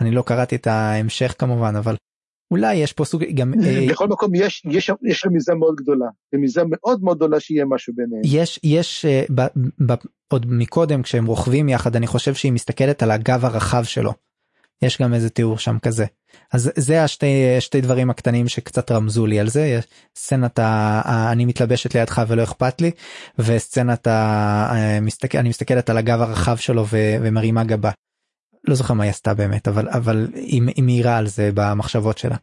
אני 0.00 0.10
לא 0.10 0.22
קראתי 0.22 0.56
את 0.56 0.66
ההמשך 0.66 1.34
כמובן 1.38 1.76
אבל 1.76 1.96
אולי 2.50 2.74
יש 2.74 2.92
פה 2.92 3.04
סוג 3.04 3.24
גם 3.34 3.52
בכל 3.90 4.08
מקום 4.08 4.34
יש 4.34 4.62
יש 4.70 4.90
יש 5.10 5.26
רמיזה 5.26 5.54
מאוד 5.54 5.74
גדולה 5.76 6.06
רמיזה 6.34 6.62
מאוד 6.66 7.02
מאוד 7.02 7.16
גדולה 7.16 7.40
שיהיה 7.40 7.64
משהו 7.64 7.92
ביניהם 7.96 8.22
יש 8.24 8.60
יש 8.62 9.06
ב, 9.34 9.42
ב, 9.86 9.94
עוד 10.28 10.46
מקודם 10.48 11.02
כשהם 11.02 11.26
רוכבים 11.26 11.68
יחד 11.68 11.96
אני 11.96 12.06
חושב 12.06 12.34
שהיא 12.34 12.52
מסתכלת 12.52 13.02
על 13.02 13.10
הגב 13.10 13.44
הרחב 13.44 13.84
שלו. 13.84 14.12
יש 14.82 15.02
גם 15.02 15.14
איזה 15.14 15.30
תיאור 15.30 15.58
שם 15.58 15.78
כזה. 15.82 16.04
אז 16.52 16.72
זה 16.76 17.04
השתי 17.04 17.56
שתי 17.60 17.80
דברים 17.80 18.10
הקטנים 18.10 18.48
שקצת 18.48 18.92
רמזו 18.92 19.26
לי 19.26 19.40
על 19.40 19.48
זה 19.48 19.80
סצנת 20.16 20.58
ה, 20.58 21.32
אני 21.32 21.44
מתלבשת 21.44 21.94
לידך 21.94 22.22
ולא 22.28 22.42
אכפת 22.42 22.80
לי 22.80 22.90
וסצנת 23.38 24.06
ה, 24.06 25.00
מסתכל, 25.00 25.38
אני 25.38 25.48
מסתכלת 25.48 25.90
על 25.90 25.96
הגב 25.96 26.20
הרחב 26.20 26.56
שלו 26.56 26.86
ו, 26.86 26.96
ומרימה 27.22 27.64
גבה. 27.64 27.90
לא 28.64 28.74
זוכר 28.74 28.94
מה 28.94 29.04
היא 29.04 29.10
עשתה 29.10 29.34
באמת 29.34 29.68
אבל 29.68 29.88
אבל 29.88 30.28
היא, 30.34 30.62
היא 30.76 30.84
מהירה 30.84 31.16
על 31.16 31.26
זה 31.26 31.50
במחשבות 31.54 32.18
שלה. 32.18 32.36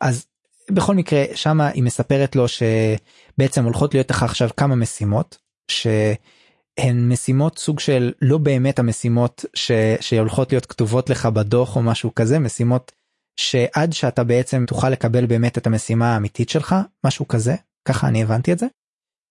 אז 0.00 0.26
בכל 0.70 0.94
מקרה 0.94 1.24
שמה 1.34 1.68
היא 1.68 1.82
מספרת 1.82 2.36
לו 2.36 2.44
שבעצם 2.48 3.64
הולכות 3.64 3.94
להיות 3.94 4.10
לך 4.10 4.22
עכשיו 4.22 4.48
כמה 4.56 4.74
משימות. 4.74 5.38
ש... 5.70 5.86
הן 6.78 7.08
משימות 7.12 7.58
סוג 7.58 7.80
של 7.80 8.12
לא 8.22 8.38
באמת 8.38 8.78
המשימות 8.78 9.44
ש, 9.54 9.72
שהולכות 10.00 10.52
להיות 10.52 10.66
כתובות 10.66 11.10
לך 11.10 11.26
בדוח 11.26 11.76
או 11.76 11.82
משהו 11.82 12.14
כזה 12.14 12.38
משימות 12.38 12.92
שעד 13.36 13.92
שאתה 13.92 14.24
בעצם 14.24 14.64
תוכל 14.66 14.90
לקבל 14.90 15.26
באמת 15.26 15.58
את 15.58 15.66
המשימה 15.66 16.14
האמיתית 16.14 16.48
שלך 16.48 16.74
משהו 17.06 17.28
כזה 17.28 17.54
ככה 17.84 18.08
אני 18.08 18.22
הבנתי 18.22 18.52
את 18.52 18.58
זה. 18.58 18.66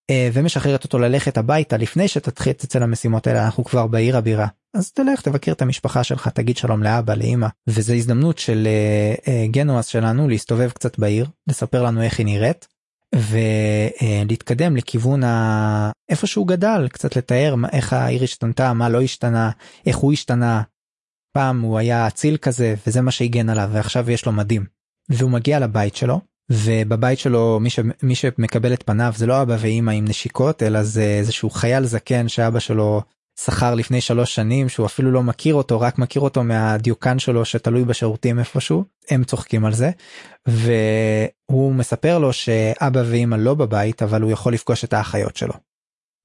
אה, 0.10 0.30
ומשחררת 0.34 0.84
אותו 0.84 1.00
ללכת 1.00 1.38
הביתה 1.38 1.78
לפני 1.78 2.08
שתתחיל 2.08 2.52
אצל 2.52 2.84
המשימות 2.84 3.28
האלה 3.28 3.46
אנחנו 3.46 3.64
כבר 3.64 3.88
בעיר 3.88 4.18
הבירה 4.18 4.48
אז 4.76 4.92
תלך 4.92 5.22
תבקר 5.22 5.52
את 5.52 5.62
המשפחה 5.62 6.04
שלך 6.04 6.28
תגיד 6.28 6.58
שלום 6.58 6.84
לאבא 6.84 7.14
לאמא 7.14 7.48
וזה 7.68 7.94
הזדמנות 7.94 8.38
של 8.38 8.68
uh, 8.68 9.20
uh, 9.20 9.52
גנואס 9.52 9.88
שלנו 9.88 10.28
להסתובב 10.28 10.70
קצת 10.70 11.00
בעיר 11.00 11.26
לספר 11.48 11.84
לנו 11.84 12.02
איך 12.02 12.20
היא 12.20 12.26
נראית 12.26 12.68
ולהתקדם 13.16 14.76
לכיוון 14.76 15.24
ה... 15.24 15.92
איפה 16.10 16.28
שהוא 16.28 16.48
גדל 16.48 16.88
קצת 16.92 17.16
לתאר 17.16 17.56
איך 17.72 17.94
העיר 17.94 18.24
השתנתה 18.24 18.74
מה 18.74 18.90
לא 18.90 19.02
השתנה 19.02 19.52
איך 19.86 19.98
הוא 19.98 20.14
השתנה. 20.14 20.62
פעם 21.34 21.62
הוא 21.62 21.78
היה 21.78 22.08
אציל 22.08 22.38
כזה 22.38 22.76
וזה 22.88 23.02
מה 23.02 23.12
שהגן 23.12 23.50
עליו 23.50 23.70
ועכשיו 23.74 24.12
יש 24.12 24.26
לו 24.26 24.32
מדים. 24.32 24.66
והוא 25.10 25.32
מגיע 25.32 25.60
לבית 25.60 25.96
שלו 25.96 26.22
ובבית 26.52 27.20
שלו 27.20 27.60
מי, 27.62 27.70
ש... 27.70 27.80
מי 28.04 28.16
שמקבל 28.16 28.74
את 28.74 28.84
פניו 28.84 29.14
זה 29.16 29.26
לא 29.26 29.42
אבא 29.42 29.56
ואימא 29.60 29.92
עם 29.92 30.06
נשיקות 30.06 30.64
אלא 30.64 30.84
זה 30.84 31.04
איזשהו 31.04 31.50
חייל 31.50 31.86
זקן 31.86 32.28
שאבא 32.28 32.60
שלו 32.60 33.02
שכר 33.40 33.76
לפני 33.76 34.02
שלוש 34.02 34.36
שנים 34.36 34.70
שהוא 34.70 34.86
אפילו 34.86 35.12
לא 35.12 35.24
מכיר 35.24 35.56
אותו 35.56 35.80
רק 35.80 36.00
מכיר 36.00 36.22
אותו 36.22 36.44
מהדיוקן 36.44 37.20
שלו 37.20 37.46
שתלוי 37.46 37.86
בשירותים 37.86 38.40
איפשהו. 38.40 38.84
הם 39.10 39.24
צוחקים 39.24 39.66
על 39.66 39.74
זה. 39.74 39.90
והוא 40.48 41.74
מספר 41.74 42.20
לו 42.20 42.34
שאבא 42.34 43.04
ואמא 43.06 43.36
לא 43.36 43.54
בבית 43.54 44.04
אבל 44.04 44.22
הוא 44.22 44.32
יכול 44.32 44.54
לפגוש 44.54 44.84
את 44.84 44.94
האחיות 44.94 45.36
שלו. 45.36 45.54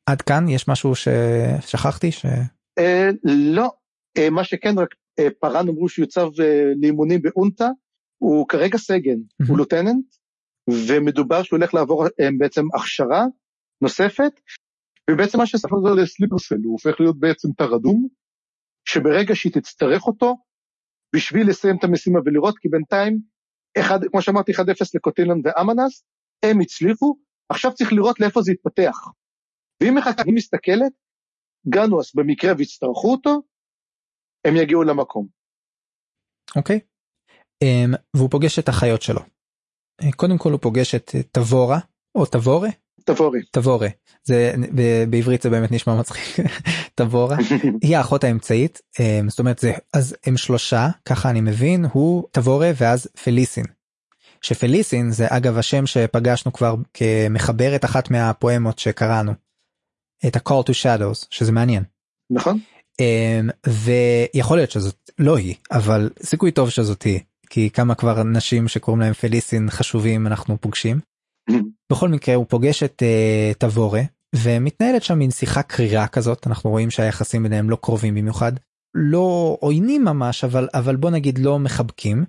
עד 0.06 0.22
כאן 0.22 0.48
יש 0.48 0.68
משהו 0.68 0.92
ששכחתי 0.94 2.12
ש... 2.12 2.26
אה, 2.78 3.08
לא. 3.24 3.70
אה, 4.18 4.30
מה 4.30 4.44
שכן 4.44 4.78
רק 4.78 4.94
אה, 5.18 5.28
פארן 5.40 5.68
אמרו 5.68 5.88
שהוא 5.88 6.02
יוצב 6.02 6.28
לאימונים 6.80 7.22
באונטה 7.22 7.68
הוא 8.22 8.48
כרגע 8.48 8.78
סגן 8.78 9.20
הוא 9.48 9.58
לוטננט 9.58 10.06
ומדובר 10.88 11.42
שהוא 11.42 11.58
הולך 11.58 11.74
לעבור 11.74 12.04
בעצם 12.38 12.62
הכשרה 12.74 13.24
נוספת 13.82 14.32
ובעצם 15.10 15.38
מה 15.38 15.46
שספר 15.46 15.76
זה 15.84 16.02
לסליפרסל, 16.02 16.54
הוא 16.64 16.72
הופך 16.72 17.00
להיות 17.00 17.18
בעצם 17.18 17.48
תר 17.58 17.76
אדום, 17.76 18.08
שברגע 18.88 19.34
שהיא 19.34 19.52
תצטרך 19.52 20.06
אותו, 20.06 20.36
בשביל 21.14 21.48
לסיים 21.48 21.76
את 21.78 21.84
המשימה 21.84 22.18
ולראות, 22.24 22.58
כי 22.58 22.68
בינתיים, 22.68 23.18
אחד, 23.78 23.98
כמו 24.10 24.22
שאמרתי, 24.22 24.52
1-0 24.52 24.56
לקוטילן 24.94 25.40
ואמנס, 25.44 26.04
הם 26.42 26.60
הצליחו, 26.60 27.16
עכשיו 27.48 27.74
צריך 27.74 27.92
לראות 27.92 28.20
לאיפה 28.20 28.42
זה 28.42 28.52
יתפתח. 28.52 28.96
ואם 29.80 29.94
מחכה, 29.98 30.22
היא 30.26 30.34
מסתכלת, 30.34 30.92
גנוס 31.68 32.14
במקרה 32.14 32.52
ויצטרכו 32.58 33.12
אותו, 33.12 33.42
הם 34.44 34.56
יגיעו 34.56 34.82
למקום. 34.82 35.26
אוקיי. 36.56 36.76
Okay. 36.76 36.91
Um, 37.62 37.96
והוא 38.14 38.30
פוגש 38.30 38.58
את 38.58 38.68
החיות 38.68 39.02
שלו. 39.02 39.20
קודם 40.16 40.38
כל 40.38 40.52
הוא 40.52 40.60
פוגש 40.60 40.94
את 40.94 41.14
תבורה, 41.32 41.78
או 42.14 42.26
תבורה, 42.26 42.68
תבורי. 43.04 43.40
תבורה. 43.50 43.88
זה 44.24 44.54
בעברית 45.10 45.42
זה 45.42 45.50
באמת 45.50 45.72
נשמע 45.72 45.94
מצחיק. 45.94 46.46
תבורה. 46.94 47.36
היא 47.82 47.96
האחות 47.96 48.24
האמצעית. 48.24 48.80
אמ, 49.00 49.30
זאת 49.30 49.38
אומרת 49.38 49.58
זה 49.58 49.72
אז 49.94 50.16
הם 50.26 50.36
שלושה 50.36 50.88
ככה 51.04 51.30
אני 51.30 51.40
מבין 51.40 51.86
הוא 51.92 52.24
תבורה 52.30 52.70
ואז 52.76 53.06
פליסין. 53.24 53.64
שפליסין 54.42 55.10
זה 55.10 55.26
אגב 55.28 55.58
השם 55.58 55.86
שפגשנו 55.86 56.52
כבר 56.52 56.74
כמחברת 56.94 57.84
אחת 57.84 58.10
מהפואמות 58.10 58.78
שקראנו. 58.78 59.32
את 60.26 60.36
ה-call 60.36 60.62
to 60.62 60.72
shadows 60.72 61.26
שזה 61.30 61.52
מעניין. 61.52 61.84
נכון. 62.30 62.58
אמ, 63.00 63.50
ויכול 63.68 64.56
להיות 64.56 64.70
שזאת 64.70 65.10
לא 65.18 65.36
היא 65.36 65.54
אבל 65.72 66.10
סיכוי 66.22 66.50
טוב 66.50 66.70
שזאת 66.70 67.02
היא 67.02 67.20
כי 67.52 67.70
כמה 67.70 67.94
כבר 67.94 68.20
אנשים 68.20 68.68
שקוראים 68.68 69.00
להם 69.00 69.12
פליסין 69.12 69.70
חשובים 69.70 70.26
אנחנו 70.26 70.60
פוגשים. 70.60 71.00
בכל 71.92 72.08
מקרה 72.08 72.34
הוא 72.34 72.46
פוגש 72.48 72.82
את 72.82 73.02
uh, 73.02 73.58
תבורה 73.58 74.02
ומתנהלת 74.36 75.02
שם 75.02 75.18
מין 75.18 75.30
שיחה 75.30 75.62
קרירה 75.62 76.06
כזאת 76.06 76.46
אנחנו 76.46 76.70
רואים 76.70 76.90
שהיחסים 76.90 77.42
ביניהם 77.42 77.70
לא 77.70 77.76
קרובים 77.76 78.14
במיוחד 78.14 78.52
לא 78.94 79.56
עוינים 79.60 80.04
ממש 80.04 80.44
אבל 80.44 80.68
אבל 80.74 80.96
בוא 80.96 81.10
נגיד 81.10 81.38
לא 81.38 81.58
מחבקים. 81.58 82.24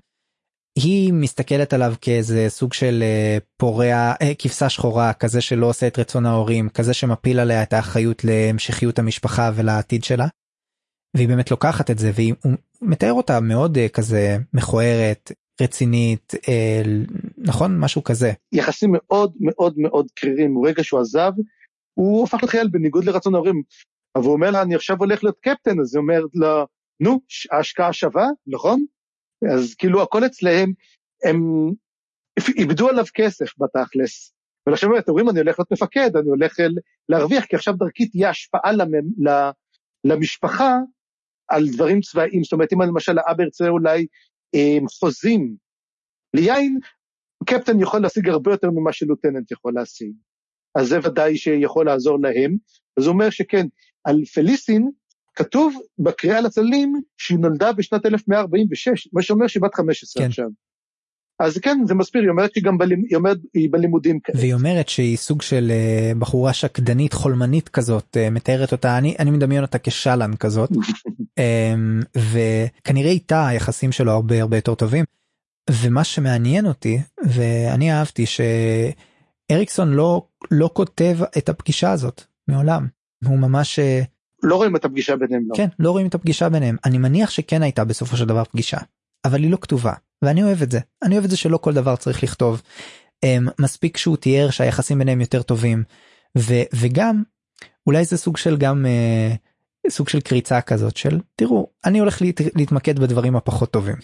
היא 0.79 1.13
מסתכלת 1.13 1.73
עליו 1.73 1.93
כאיזה 2.01 2.45
סוג 2.49 2.73
של 2.73 3.03
uh, 3.03 3.43
פורע 3.57 4.13
uh, 4.13 4.25
כבשה 4.39 4.69
שחורה 4.69 5.13
כזה 5.13 5.41
שלא 5.41 5.65
עושה 5.65 5.87
את 5.87 5.99
רצון 5.99 6.25
ההורים 6.25 6.69
כזה 6.69 6.93
שמפיל 6.93 7.39
עליה 7.39 7.63
את 7.63 7.73
האחריות 7.73 8.23
להמשכיות 8.23 8.99
המשפחה 8.99 9.51
ולעתיד 9.55 10.03
שלה. 10.03 10.27
והיא 11.15 11.27
באמת 11.27 11.51
לוקחת 11.51 11.91
את 11.91 11.99
זה 11.99 12.11
והיא 12.15 12.33
מתאר 12.83 13.13
אותה 13.13 13.39
מאוד 13.39 13.77
uh, 13.77 13.89
כזה 13.93 14.37
מכוערת 14.53 15.31
רצינית 15.61 16.33
אה, 16.47 16.81
נכון? 17.37 17.79
משהו 17.79 18.03
כזה. 18.03 18.31
יחסים 18.51 18.89
מאוד 18.93 19.33
מאוד 19.39 19.73
מאוד 19.77 20.07
קרירים. 20.15 20.55
ברגע 20.61 20.83
שהוא 20.83 20.99
עזב 20.99 21.31
הוא 21.93 22.23
הפך 22.23 22.43
לחייל 22.43 22.67
בניגוד 22.67 23.05
לרצון 23.05 23.35
ההורים. 23.35 23.61
אבל 24.15 24.23
הוא 24.23 24.33
אומר 24.33 24.51
לה 24.51 24.61
אני 24.61 24.75
עכשיו 24.75 24.97
הולך 24.99 25.23
להיות 25.23 25.39
קפטן. 25.39 25.79
אז 25.79 25.95
היא 25.95 26.01
אומרת 26.01 26.29
לה 26.35 26.63
נו 26.99 27.19
ההשקעה 27.51 27.93
שווה 27.93 28.27
נכון? 28.47 28.85
אז 29.53 29.75
כאילו 29.75 30.01
הכל 30.01 30.25
אצלהם 30.25 30.73
הם 31.23 31.69
איבדו 32.57 32.89
עליו 32.89 33.05
כסף 33.13 33.53
בתכלס. 33.57 34.33
ולכן 34.67 34.87
אתם 34.97 35.11
אומרים 35.11 35.29
אני 35.29 35.39
הולך 35.39 35.59
להיות 35.59 35.71
מפקד 35.71 36.15
אני 36.15 36.29
הולך 36.29 36.57
להרוויח 37.09 37.45
כי 37.45 37.55
עכשיו 37.55 37.73
דרכי 37.73 38.09
תהיה 38.09 38.29
השפעה 38.29 38.71
למ, 38.71 38.91
למשפחה 40.03 40.77
על 41.47 41.67
דברים 41.73 42.01
צבאיים 42.01 42.43
זאת 42.43 42.53
אומרת 42.53 42.73
אם 42.73 42.81
למשל 42.81 43.17
האבא 43.17 43.43
ירצה 43.43 43.67
אולי 43.67 44.05
חוזים 44.99 45.55
ליין, 46.33 46.79
קפטן 47.45 47.79
יכול 47.79 48.01
להשיג 48.01 48.29
הרבה 48.29 48.51
יותר 48.51 48.71
ממה 48.71 48.93
שלוטננט 48.93 49.51
יכול 49.51 49.73
להשיג. 49.75 50.11
אז 50.75 50.87
זה 50.87 50.99
ודאי 51.03 51.37
שיכול 51.37 51.85
לעזור 51.85 52.19
להם. 52.21 52.55
אז 52.97 53.05
הוא 53.05 53.13
אומר 53.13 53.29
שכן, 53.29 53.67
על 54.03 54.25
פליסין 54.33 54.89
כתוב 55.35 55.75
בקריאה 55.99 56.41
לצללים 56.41 56.93
שהיא 57.17 57.37
נולדה 57.37 57.73
בשנת 57.73 58.05
1146, 58.05 59.09
מה 59.13 59.21
שאומר 59.21 59.47
שהיא 59.47 59.63
בת 59.63 59.75
15 59.75 60.23
כן. 60.23 60.29
עכשיו. 60.29 60.47
אז 61.39 61.57
כן 61.57 61.77
זה 61.87 61.93
מסביר 61.93 62.21
היא 62.21 62.29
אומרת 62.29 62.53
שהיא 62.53 62.63
גם 62.63 62.77
בלימ... 62.77 63.01
היא 63.09 63.17
אומרת, 63.17 63.37
היא 63.53 63.69
בלימודים 63.71 64.19
כאלה. 64.19 64.39
והיא 64.39 64.53
אומרת 64.53 64.89
שהיא 64.89 65.17
סוג 65.17 65.41
של 65.41 65.71
uh, 65.71 66.17
בחורה 66.17 66.53
שקדנית 66.53 67.13
חולמנית 67.13 67.69
כזאת 67.69 68.17
uh, 68.17 68.33
מתארת 68.33 68.71
אותה 68.71 68.97
אני 68.97 69.15
אני 69.19 69.31
מדמיין 69.31 69.61
אותה 69.61 69.77
כשלן 69.79 70.35
כזאת 70.35 70.69
um, 70.71 72.05
וכנראה 72.31 73.11
איתה 73.11 73.47
היחסים 73.47 73.91
שלו 73.91 74.11
הרבה 74.11 74.41
הרבה 74.41 74.57
יותר 74.57 74.75
טובים. 74.75 75.05
ומה 75.69 76.03
שמעניין 76.03 76.65
אותי 76.65 76.99
ואני 77.25 77.93
אהבתי 77.93 78.25
שאריקסון 78.25 79.93
לא 79.93 80.27
לא 80.51 80.69
כותב 80.73 81.17
את 81.37 81.49
הפגישה 81.49 81.91
הזאת 81.91 82.21
מעולם 82.47 82.87
הוא 83.25 83.39
ממש 83.39 83.79
אה, 83.79 84.01
לא 84.43 84.55
רואים 84.55 84.75
את 84.75 84.85
הפגישה 84.85 85.15
ביניהם 85.15 85.43
לא. 85.47 85.55
כן 85.55 85.67
לא 85.79 85.91
רואים 85.91 86.07
את 86.07 86.15
הפגישה 86.15 86.49
ביניהם 86.49 86.75
אני 86.85 86.97
מניח 86.97 87.29
שכן 87.29 87.61
הייתה 87.61 87.83
בסופו 87.83 88.17
של 88.17 88.25
דבר 88.25 88.43
פגישה 88.43 88.77
אבל 89.25 89.43
היא 89.43 89.51
לא 89.51 89.57
כתובה 89.61 89.93
ואני 90.21 90.43
אוהב 90.43 90.61
את 90.61 90.71
זה 90.71 90.79
אני 91.03 91.13
אוהב 91.15 91.23
את 91.23 91.29
זה 91.29 91.37
שלא 91.37 91.57
כל 91.57 91.73
דבר 91.73 91.95
צריך 91.95 92.23
לכתוב. 92.23 92.61
Um, 93.25 93.51
מספיק 93.59 93.97
שהוא 93.97 94.17
תיאר 94.17 94.49
שהיחסים 94.49 94.99
ביניהם 94.99 95.21
יותר 95.21 95.41
טובים 95.41 95.83
ו, 96.37 96.53
וגם 96.75 97.23
אולי 97.87 98.05
זה 98.05 98.17
סוג 98.17 98.37
של 98.37 98.57
גם 98.57 98.85
uh, 98.85 99.91
סוג 99.91 100.09
של 100.09 100.21
קריצה 100.21 100.61
כזאת 100.61 100.97
של 100.97 101.19
תראו 101.35 101.67
אני 101.85 101.99
הולך 101.99 102.21
להת, 102.21 102.41
להתמקד 102.55 102.99
בדברים 102.99 103.35
הפחות 103.35 103.71
טובים. 103.71 103.95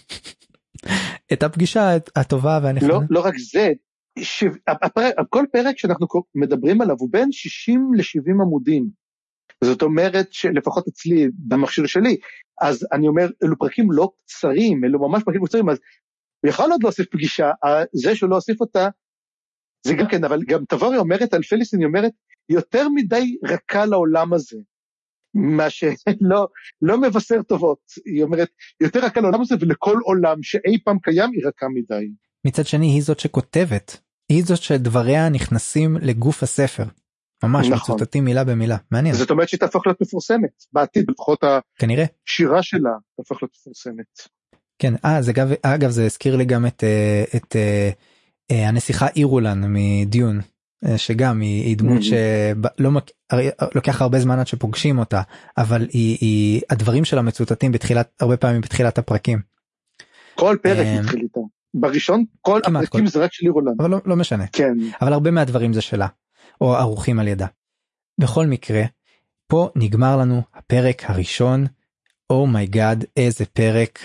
את 1.33 1.43
הפגישה 1.43 1.97
הטובה 2.15 2.59
והנכונה. 2.63 2.93
לא, 2.93 2.99
לא 3.09 3.19
רק 3.19 3.33
זה, 3.37 3.71
ש... 4.19 4.43
הפרק, 4.67 5.13
כל 5.29 5.45
פרק 5.51 5.77
שאנחנו 5.77 6.07
מדברים 6.35 6.81
עליו 6.81 6.95
הוא 6.99 7.09
בין 7.11 7.31
60 7.31 7.91
ל-70 7.95 8.31
עמודים. 8.31 8.89
זאת 9.63 9.81
אומרת 9.81 10.33
שלפחות 10.33 10.87
אצלי 10.87 11.27
במכשיר 11.47 11.85
שלי 11.85 12.17
אז 12.61 12.87
אני 12.91 13.07
אומר 13.07 13.27
אלו 13.43 13.57
פרקים 13.59 13.91
לא 13.91 14.11
קצרים 14.25 14.83
אלו 14.85 15.09
ממש 15.09 15.23
פרקים 15.25 15.45
קצרים 15.45 15.69
אז 15.69 15.77
הוא 16.41 16.49
יכול 16.49 16.71
עוד 16.71 16.83
להוסיף 16.83 17.07
פגישה 17.11 17.51
זה 17.93 18.15
שהוא 18.15 18.29
לא 18.29 18.35
הוסיף 18.35 18.61
אותה 18.61 18.87
זה 19.85 19.93
גם 19.93 20.07
כן 20.11 20.23
אבל 20.23 20.39
גם 20.47 20.65
תבורי 20.69 20.97
אומרת 20.97 21.33
על 21.33 21.43
פליסטין 21.43 21.79
היא 21.79 21.87
אומרת 21.87 22.11
יותר 22.49 22.89
מדי 22.89 23.37
רכה 23.43 23.85
לעולם 23.85 24.33
הזה. 24.33 24.57
מה 25.33 25.69
שלא 25.69 26.47
לא 26.81 27.01
מבשר 27.01 27.41
טובות 27.41 27.79
היא 28.05 28.23
אומרת 28.23 28.49
יותר 28.81 28.99
רכה 28.99 29.21
לעולם 29.21 29.41
הזה 29.41 29.55
ולכל 29.59 29.97
עולם 30.03 30.43
שאי 30.43 30.83
פעם 30.83 30.99
קיים 30.99 31.31
היא 31.33 31.41
רכה 31.47 31.65
מדי. 31.73 32.05
מצד 32.47 32.65
שני 32.65 32.85
היא 32.85 33.01
זאת 33.01 33.19
שכותבת 33.19 33.99
היא 34.29 34.43
זאת 34.45 34.57
שדבריה 34.57 35.29
נכנסים 35.29 35.97
לגוף 36.01 36.43
הספר. 36.43 36.83
ממש 37.43 37.67
נכון. 37.67 37.95
מצוטטים 37.95 38.25
מילה 38.25 38.43
במילה 38.43 38.77
מעניין 38.91 39.15
זאת 39.15 39.31
אומרת 39.31 39.49
שהיא 39.49 39.59
תהפוך 39.59 39.87
להיות 39.87 40.01
מפורסמת 40.01 40.63
בעתיד 40.73 41.05
לפחות 41.11 41.43
כנראה 41.75 42.05
השירה 42.27 42.63
שלה 42.63 42.91
תהפוך 43.17 43.43
להיות 43.43 43.55
מפורסמת. 43.59 44.39
כן 44.79 44.93
אה 45.05 45.21
זה 45.21 45.31
אגב 45.31 45.49
אגב 45.61 45.89
זה 45.89 46.05
הזכיר 46.05 46.35
לי 46.35 46.45
גם 46.45 46.65
את 46.67 46.83
אה, 46.83 47.23
את 47.35 47.55
אה, 47.55 47.89
אה, 48.51 48.67
הנסיכה 48.67 49.07
אירולן 49.15 49.63
מדיון 49.67 50.39
שגם 50.97 51.41
היא, 51.41 51.63
היא 51.63 51.77
דמות 51.77 52.03
שלא 52.03 52.91
לוקח 53.75 54.01
הרבה 54.01 54.19
זמן 54.19 54.39
עד 54.39 54.47
שפוגשים 54.47 54.99
אותה 54.99 55.21
אבל 55.57 55.87
היא, 55.91 56.17
היא 56.21 56.61
הדברים 56.69 57.05
שלה 57.05 57.21
מצוטטים 57.21 57.71
בתחילת 57.71 58.11
הרבה 58.19 58.37
פעמים 58.37 58.61
בתחילת 58.61 58.97
הפרקים. 58.97 59.39
כל 60.35 60.57
פרק 60.61 60.87
התחיל 60.99 61.21
איתה. 61.21 61.39
בראשון 61.73 62.23
כל 62.41 62.59
הפרקים 62.65 63.07
זה 63.07 63.19
רק 63.19 63.33
של 63.33 63.45
אירולן. 63.45 63.73
אבל 63.79 63.89
לא, 63.89 63.97
לא 64.05 64.15
משנה. 64.15 64.47
כן. 64.47 64.73
אבל 65.01 65.13
הרבה 65.13 65.31
מהדברים 65.31 65.73
זה 65.73 65.81
שלה. 65.81 66.07
או 66.61 66.75
ערוכים 66.75 67.19
על 67.19 67.27
ידה. 67.27 67.47
בכל 68.19 68.45
מקרה, 68.45 68.81
פה 69.47 69.69
נגמר 69.75 70.17
לנו 70.17 70.41
הפרק 70.53 71.09
הראשון. 71.09 71.65
oh 72.29 72.48
my 72.48 72.66
god, 72.66 73.03
oh 73.03 73.07
איזה 73.17 73.45
פרק 73.45 73.99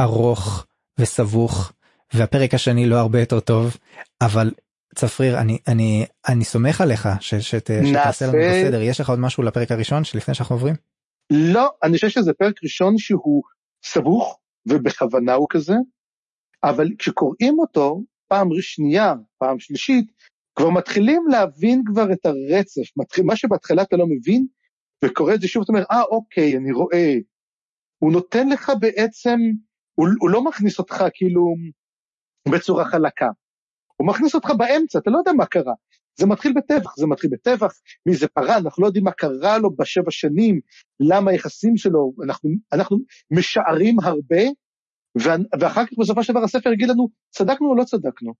ארוך 0.00 0.66
וסבוך, 0.98 1.72
והפרק 2.14 2.54
השני 2.54 2.86
לא 2.86 2.96
הרבה 2.96 3.20
יותר 3.20 3.40
טוב, 3.40 3.76
אבל 4.20 4.50
צפריר, 4.94 5.38
אני, 5.38 5.58
אני, 5.68 6.06
אני 6.28 6.44
סומך 6.44 6.80
עליך 6.80 7.08
ש, 7.20 7.34
שת, 7.34 7.70
שתעשה 7.86 8.26
לנו 8.26 8.38
בסדר. 8.38 8.82
יש 8.82 9.00
לך 9.00 9.10
עוד 9.10 9.18
משהו 9.18 9.42
לפרק 9.42 9.72
הראשון 9.72 10.04
שלפני 10.04 10.34
שאנחנו 10.34 10.54
עוברים? 10.54 10.74
לא, 11.30 11.70
אני 11.82 11.94
חושב 11.94 12.08
שזה 12.08 12.32
פרק 12.32 12.54
ראשון 12.62 12.98
שהוא 12.98 13.42
סבוך, 13.84 14.38
ובכוונה 14.68 15.34
הוא 15.34 15.46
כזה, 15.50 15.74
אבל 16.64 16.88
כשקוראים 16.98 17.58
אותו 17.58 18.02
פעם 18.28 18.48
שנייה, 18.60 19.14
פעם 19.38 19.58
שלישית, 19.58 20.12
כבר 20.56 20.70
מתחילים 20.70 21.22
להבין 21.30 21.82
כבר 21.86 22.12
את 22.12 22.26
הרצף, 22.26 22.96
מתחיל, 22.96 23.24
מה 23.24 23.36
שבהתחלה 23.36 23.82
אתה 23.82 23.96
לא 23.96 24.06
מבין, 24.06 24.46
וקורא 25.04 25.34
את 25.34 25.40
זה 25.40 25.48
שוב, 25.48 25.62
אתה 25.62 25.72
אומר, 25.72 25.84
אה, 25.90 26.02
אוקיי, 26.02 26.56
אני 26.56 26.72
רואה. 26.72 27.14
הוא 27.98 28.12
נותן 28.12 28.48
לך 28.48 28.72
בעצם, 28.80 29.38
הוא, 29.94 30.08
הוא 30.20 30.30
לא 30.30 30.44
מכניס 30.44 30.78
אותך 30.78 31.04
כאילו 31.14 31.54
בצורה 32.48 32.84
חלקה, 32.84 33.28
הוא 33.96 34.08
מכניס 34.08 34.34
אותך 34.34 34.50
באמצע, 34.58 34.98
אתה 34.98 35.10
לא 35.10 35.18
יודע 35.18 35.32
מה 35.32 35.46
קרה. 35.46 35.74
זה 36.18 36.26
מתחיל 36.26 36.52
בטבח, 36.56 36.96
זה 36.96 37.06
מתחיל 37.06 37.30
בטבח, 37.30 37.72
מי 38.06 38.14
זה 38.16 38.28
פרה, 38.28 38.56
אנחנו 38.56 38.82
לא 38.82 38.86
יודעים 38.86 39.04
מה 39.04 39.12
קרה 39.12 39.58
לו 39.58 39.76
בשבע 39.76 40.10
שנים, 40.10 40.60
למה 41.00 41.30
היחסים 41.30 41.76
שלו, 41.76 42.12
אנחנו, 42.24 42.50
אנחנו 42.72 42.98
משערים 43.30 43.96
הרבה, 44.02 44.42
ואחר 45.60 45.86
כך 45.86 45.92
בסופו 45.98 46.22
של 46.22 46.32
דבר 46.32 46.44
הספר 46.44 46.72
יגיד 46.72 46.88
לנו, 46.88 47.08
צדקנו 47.30 47.68
או 47.68 47.76
לא 47.76 47.84
צדקנו. 47.84 48.34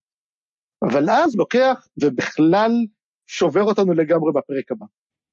אבל 0.82 1.10
אז 1.10 1.36
לוקח 1.36 1.88
ובכלל 2.02 2.72
שובר 3.26 3.62
אותנו 3.62 3.92
לגמרי 3.92 4.32
בפרק 4.32 4.72
הבא. 4.72 4.86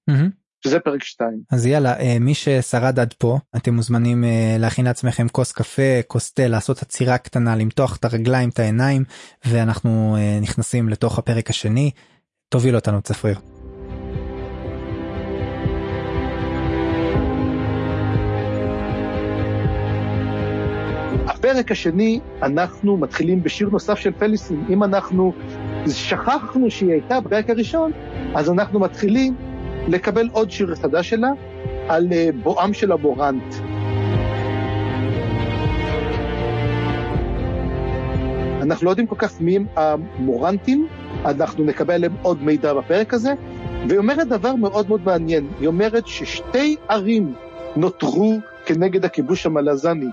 Mm-hmm. 0.10 0.44
שזה 0.64 0.80
פרק 0.80 1.04
2. 1.04 1.42
אז 1.52 1.66
יאללה 1.66 2.00
אה, 2.00 2.18
מי 2.20 2.34
ששרד 2.34 3.00
עד 3.00 3.14
פה 3.14 3.40
אתם 3.56 3.74
מוזמנים 3.74 4.24
אה, 4.24 4.56
להכין 4.60 4.86
לעצמכם 4.86 5.28
כוס 5.28 5.52
קפה 5.52 6.02
כוס 6.08 6.32
תה 6.32 6.48
לעשות 6.48 6.82
עצירה 6.82 7.18
קטנה 7.18 7.56
למתוח 7.56 7.98
את 7.98 8.06
הרגליים 8.06 8.50
את 8.50 8.60
העיניים 8.60 9.04
ואנחנו 9.46 10.16
אה, 10.18 10.40
נכנסים 10.42 10.90
לתוך 10.90 11.20
הפרק 11.20 11.50
השני 11.50 11.92
תוביל 12.50 12.76
אותנו 12.76 13.02
צפריר. 13.02 13.53
בפרק 21.44 21.72
השני 21.72 22.20
אנחנו 22.42 22.98
מתחילים 22.98 23.44
בשיר 23.44 23.70
נוסף 23.70 24.00
של 24.00 24.12
פליסין. 24.12 24.64
אם 24.70 24.84
אנחנו 24.84 25.34
שכחנו 25.88 26.72
שהיא 26.72 26.92
הייתה 26.92 27.20
בפרק 27.20 27.50
הראשון, 27.50 27.92
אז 28.36 28.50
אנחנו 28.50 28.80
מתחילים 28.80 29.36
לקבל 29.88 30.30
עוד 30.32 30.52
שיר 30.52 30.76
חדש 30.76 31.10
שלה 31.10 31.32
על 31.90 32.08
אה, 32.14 32.30
בואם 32.44 32.74
של 32.74 32.92
הבורנט. 32.92 33.54
אנחנו 38.62 38.86
לא 38.86 38.90
יודעים 38.90 39.08
כל 39.08 39.16
כך 39.18 39.42
מי 39.42 39.56
הם 39.56 39.66
המורנטים, 39.76 40.88
אנחנו 41.26 41.64
נקבל 41.64 41.94
עליהם 41.94 42.14
עוד 42.22 42.44
מידע 42.44 42.74
בפרק 42.74 43.14
הזה, 43.14 43.34
והיא 43.88 44.00
אומרת 44.00 44.28
דבר 44.28 44.56
מאוד 44.56 44.90
מאוד 44.90 45.02
מעניין, 45.06 45.48
היא 45.60 45.68
אומרת 45.68 46.08
ששתי 46.08 46.76
ערים 46.90 47.34
נותרו 47.76 48.40
כנגד 48.66 49.06
הכיבוש 49.06 49.46
המלזני, 49.46 50.10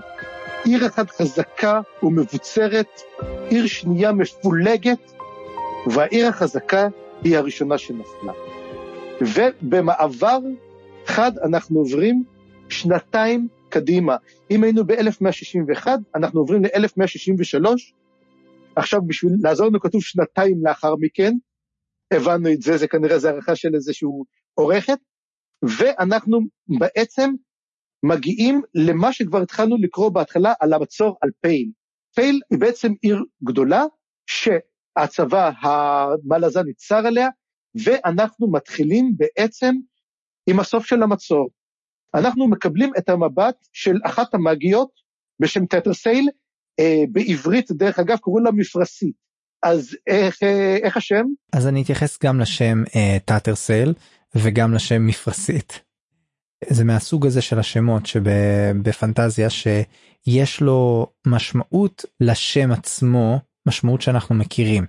עיר 0.65 0.87
אחת 0.87 1.09
חזקה 1.09 1.81
ומבוצרת, 2.03 3.01
עיר 3.49 3.67
שנייה 3.67 4.11
מפולגת, 4.11 5.11
והעיר 5.93 6.27
החזקה 6.27 6.87
היא 7.23 7.37
הראשונה 7.37 7.77
שנפלה. 7.77 8.33
ובמעבר 9.21 10.39
חד 11.05 11.31
אנחנו 11.37 11.79
עוברים 11.79 12.23
שנתיים 12.69 13.47
קדימה. 13.69 14.15
אם 14.51 14.63
היינו 14.63 14.85
ב-1161, 14.85 15.87
אנחנו 16.15 16.39
עוברים 16.39 16.63
ל-1163. 16.63 17.65
עכשיו 18.75 19.01
בשביל 19.07 19.33
לעזור 19.43 19.67
לנו 19.67 19.79
כתוב 19.79 20.01
שנתיים 20.01 20.65
לאחר 20.65 20.95
מכן, 20.99 21.33
הבנו 22.11 22.51
את 22.53 22.61
זה, 22.61 22.77
זה 22.77 22.87
כנראה 22.87 23.19
זה 23.19 23.29
הערכה 23.29 23.55
של 23.55 23.75
איזשהו 23.75 24.25
עורכת, 24.53 24.97
ואנחנו 25.63 26.39
בעצם 26.67 27.31
מגיעים 28.03 28.61
למה 28.75 29.13
שכבר 29.13 29.41
התחלנו 29.41 29.77
לקרוא 29.77 30.09
בהתחלה 30.09 30.53
על 30.59 30.73
המצור 30.73 31.17
על 31.21 31.29
פייל. 31.41 31.71
פייל 32.15 32.39
היא 32.49 32.59
בעצם 32.59 32.91
עיר 33.01 33.23
גדולה, 33.43 33.83
שהצבא 34.27 35.51
המלאזן 35.61 36.67
צר 36.67 37.07
עליה, 37.07 37.29
ואנחנו 37.85 38.51
מתחילים 38.51 39.13
בעצם 39.17 39.75
עם 40.49 40.59
הסוף 40.59 40.85
של 40.85 41.03
המצור. 41.03 41.49
אנחנו 42.15 42.47
מקבלים 42.47 42.91
את 42.97 43.09
המבט 43.09 43.55
של 43.73 43.95
אחת 44.05 44.33
המאגיות 44.33 44.89
בשם 45.39 45.65
טטרסייל, 45.65 46.29
אה, 46.79 47.03
בעברית, 47.11 47.71
דרך 47.71 47.99
אגב, 47.99 48.17
קוראים 48.17 48.45
לה 48.45 48.51
מפרשית. 48.51 49.15
אז 49.63 49.97
איך, 50.07 50.43
אה, 50.43 50.77
איך 50.83 50.97
השם? 50.97 51.25
אז 51.53 51.67
אני 51.67 51.81
אתייחס 51.81 52.17
גם 52.23 52.39
לשם 52.39 52.83
אה, 52.95 53.17
טאטרסייל 53.25 53.93
וגם 54.35 54.73
לשם 54.73 55.07
מפרשית. 55.07 55.90
זה 56.69 56.83
מהסוג 56.83 57.25
הזה 57.25 57.41
של 57.41 57.59
השמות 57.59 58.05
שבפנטזיה 58.05 59.49
שיש 59.49 60.61
לו 60.61 61.07
משמעות 61.27 62.05
לשם 62.19 62.71
עצמו, 62.71 63.39
משמעות 63.67 64.01
שאנחנו 64.01 64.35
מכירים, 64.35 64.85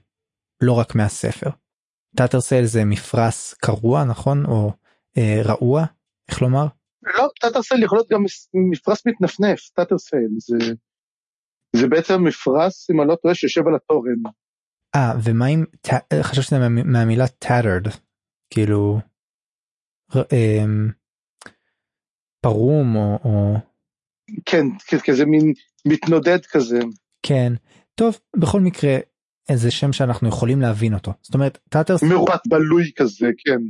לא 0.63 0.73
רק 0.73 0.95
מהספר. 0.95 1.51
טאטרסייל 2.17 2.65
זה 2.65 2.85
מפרש 2.85 3.55
קרוע 3.55 4.05
נכון 4.05 4.45
או 4.45 4.73
אה, 5.19 5.43
רעוע 5.45 5.85
איך 6.29 6.43
לומר? 6.43 6.67
לא 7.03 7.29
טאטרסייל 7.41 7.83
יכול 7.83 7.99
להיות 7.99 8.11
גם 8.11 8.25
מפרש 8.71 9.07
מתנפנף 9.07 9.71
טאטרסייל 9.75 10.31
זה 10.39 10.73
זה 11.77 11.89
בעצם 11.89 12.25
מפרש 12.25 12.91
אם 12.91 13.01
אני 13.01 13.09
לא 13.09 13.17
טועה 13.23 13.35
שיושב 13.35 13.61
על 13.67 13.75
התורן. 13.75 14.23
אה 14.95 15.13
ומה 15.23 15.47
אם 15.47 15.65
חשבתי 16.23 16.55
מהמילה 16.85 17.25
tattered 17.45 17.91
כאילו 18.51 19.01
אה, 20.17 20.65
פרום 22.43 22.97
או, 22.97 23.19
או... 23.25 23.57
כן 24.45 24.67
כזה 25.05 25.27
מין 25.27 25.53
מתנודד 25.87 26.47
כזה. 26.47 26.81
כן. 27.23 27.53
טוב 27.95 28.19
בכל 28.37 28.61
מקרה 28.61 28.99
איזה 29.49 29.71
שם 29.71 29.93
שאנחנו 29.93 30.29
יכולים 30.29 30.61
להבין 30.61 30.95
אותו. 30.95 31.13
זאת 31.23 31.35
אומרת 31.35 31.59
tattered 31.69 32.03
מרופט 32.03 32.41
בלוי 32.47 32.91
כזה 32.97 33.31
כן. 33.39 33.61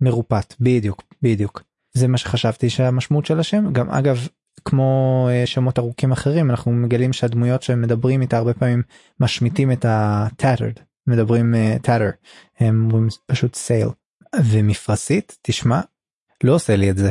מרופט 0.00 0.54
בדיוק 0.60 1.02
בדיוק. 1.22 1.62
זה 1.92 2.08
מה 2.08 2.18
שחשבתי 2.18 2.70
שהמשמעות 2.70 3.26
של 3.26 3.40
השם. 3.40 3.72
גם 3.72 3.90
אגב 3.90 4.28
כמו 4.64 5.28
אה, 5.30 5.46
שמות 5.46 5.78
ארוכים 5.78 6.12
אחרים 6.12 6.50
אנחנו 6.50 6.72
מגלים 6.72 7.12
שהדמויות 7.12 7.62
שהם 7.62 7.82
מדברים 7.82 8.22
איתה 8.22 8.38
הרבה 8.38 8.54
פעמים 8.54 8.82
משמיטים 9.20 9.72
את 9.72 9.84
ה-tattered 9.84 10.80
מדברים 11.06 11.54
טאטר 11.82 12.10
uh, 12.10 12.64
הם 12.64 12.84
אומרים 12.84 13.08
פשוט 13.26 13.54
סייל 13.54 13.88
ומפרשית 14.44 15.38
תשמע 15.42 15.80
לא 16.44 16.54
עושה 16.54 16.76
לי 16.76 16.90
את 16.90 16.96
זה. 16.96 17.10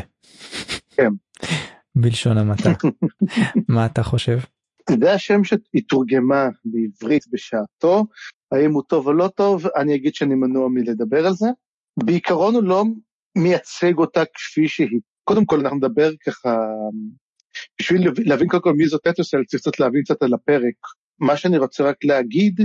כן. 0.99 1.11
בלשון 1.95 2.37
המעטה 2.37 2.69
מה 3.75 3.85
אתה 3.85 4.03
חושב? 4.03 4.37
זה 4.99 5.13
השם 5.13 5.43
שהתורגמה 5.43 6.49
בעברית 6.65 7.23
בשעתו, 7.31 8.05
האם 8.51 8.73
הוא 8.73 8.83
טוב 8.87 9.07
או 9.07 9.13
לא 9.13 9.27
טוב, 9.27 9.67
אני 9.75 9.95
אגיד 9.95 10.15
שאני 10.15 10.35
מנוע 10.35 10.67
מלדבר 10.69 11.27
על 11.27 11.33
זה. 11.33 11.47
בעיקרון 12.03 12.55
הוא 12.55 12.63
לא 12.63 12.83
מייצג 13.37 13.97
אותה 13.97 14.23
כפי 14.33 14.67
שהיא. 14.67 14.99
קודם 15.23 15.45
כל 15.45 15.59
אנחנו 15.59 15.77
נדבר 15.77 16.11
ככה, 16.25 16.57
בשביל 17.79 18.09
להבין 18.25 18.47
קודם 18.47 18.63
כל 18.63 18.73
מי 18.73 18.87
זאת 18.87 19.07
אתוסל, 19.07 19.43
צריך 19.43 19.61
קצת 19.61 19.79
להבין 19.79 20.03
קצת 20.03 20.23
על 20.23 20.33
הפרק. 20.33 20.75
מה 21.19 21.37
שאני 21.37 21.57
רוצה 21.57 21.83
רק 21.83 22.03
להגיד, 22.03 22.61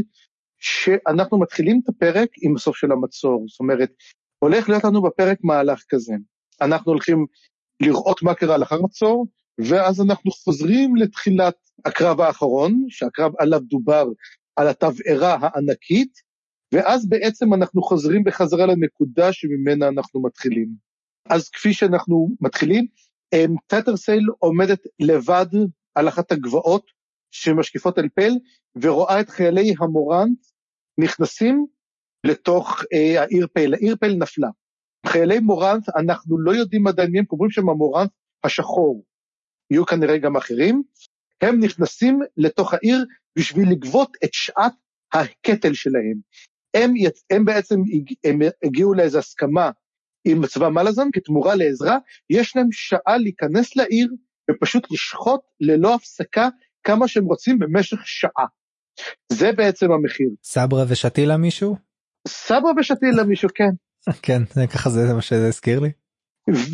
שאנחנו 0.59 1.41
מתחילים 1.41 1.81
את 1.85 1.89
הפרק 1.89 2.29
עם 2.43 2.57
הסוף 2.57 2.77
של 2.77 2.93
המצור, 2.93 3.47
זאת 3.49 3.61
אומרת, 3.61 3.91
הולך 4.39 4.69
להיות 4.69 4.85
לנו 4.85 5.03
בפרק 5.03 5.39
מהלך 5.43 5.83
כזה. 5.89 6.15
אנחנו 6.61 6.93
הולכים 6.93 7.27
לראות 7.87 8.23
מה 8.23 8.35
קרה 8.35 8.57
לאחר 8.57 8.83
מצור, 8.83 9.27
ואז 9.59 10.01
אנחנו 10.01 10.31
חוזרים 10.31 10.97
לתחילת 10.97 11.55
הקרב 11.85 12.21
האחרון, 12.21 12.85
שהקרב 12.89 13.33
עליו 13.39 13.61
דובר 13.61 14.05
על 14.57 14.69
התבערה 14.69 15.39
הענקית, 15.41 16.13
ואז 16.73 17.09
בעצם 17.09 17.55
אנחנו 17.55 17.83
חוזרים 17.83 18.25
בחזרה 18.25 18.67
לנקודה 18.67 19.33
שממנה 19.33 19.89
אנחנו 19.89 20.23
מתחילים. 20.23 20.69
אז 21.29 21.49
כפי 21.49 21.73
שאנחנו 21.73 22.29
מתחילים, 22.41 22.87
טטרסייל 23.67 24.27
עומדת 24.39 24.81
לבד 25.01 25.47
על 25.95 26.09
אחת 26.09 26.33
הגבעות 26.33 26.87
שמשקיפות 27.31 27.99
על 27.99 28.09
פל, 28.15 28.33
ורואה 28.83 29.21
את 29.21 29.31
חיילי 29.31 29.75
המורנט 29.79 30.39
נכנסים 30.99 31.67
לתוך 32.25 32.83
אה, 32.93 33.23
העיר 33.23 33.47
פל. 33.53 33.75
העיר 33.75 33.97
פל 34.01 34.15
נפלה. 34.15 34.49
חיילי 35.07 35.41
מורנט, 35.41 35.89
אנחנו 35.97 36.39
לא 36.39 36.55
יודעים 36.55 36.87
עדיין 36.87 37.11
מי 37.11 37.19
הם, 37.19 37.25
קוראים 37.25 37.51
שם 37.51 37.69
המורנט 37.69 38.11
השחור. 38.45 39.05
יהיו 39.71 39.87
כנראה 39.87 40.19
גם 40.19 40.37
אחרים, 40.37 40.83
הם 41.41 41.61
נכנסים 41.61 42.21
לתוך 42.37 42.75
העיר 42.75 43.05
בשביל 43.39 43.71
לגבות 43.71 44.17
את 44.25 44.31
שעת 44.33 44.73
הקטל 45.13 45.75
שלהם. 45.75 46.17
הם, 46.75 46.97
יצ... 46.97 47.25
הם 47.31 47.45
בעצם 47.45 47.81
הם 48.25 48.39
הגיעו 48.65 48.95
לאיזו 48.95 49.19
הסכמה 49.19 49.71
עם 50.25 50.47
צבא 50.47 50.69
מלאזן 50.69 51.09
כתמורה 51.13 51.55
לעזרה, 51.55 51.99
יש 52.31 52.57
להם 52.57 52.69
שעה 52.73 53.17
להיכנס 53.19 53.77
לעיר 53.77 54.09
ופשוט 54.51 54.91
לשחוט 54.91 55.41
ללא 55.61 55.95
הפסקה 55.95 56.49
כמה 56.85 57.09
שהם 57.09 57.25
רוצים 57.25 57.59
במשך 57.59 57.99
שעה. 58.05 58.47
זה 59.33 59.53
בעצם 59.53 59.93
המחיר. 59.93 60.29
סברה 60.45 60.85
ושתילה 60.89 61.37
מישהו? 61.37 61.77
סברה 62.29 62.73
ושתילה 62.79 63.25
מישהו, 63.25 63.49
כן. 63.55 63.84
כן, 64.23 64.43
זה 64.55 64.67
ככה 64.67 64.91
זה 64.91 65.15
מה 65.15 65.23
שזה 65.23 65.49
הזכיר 65.49 65.81
לי. 65.81 65.91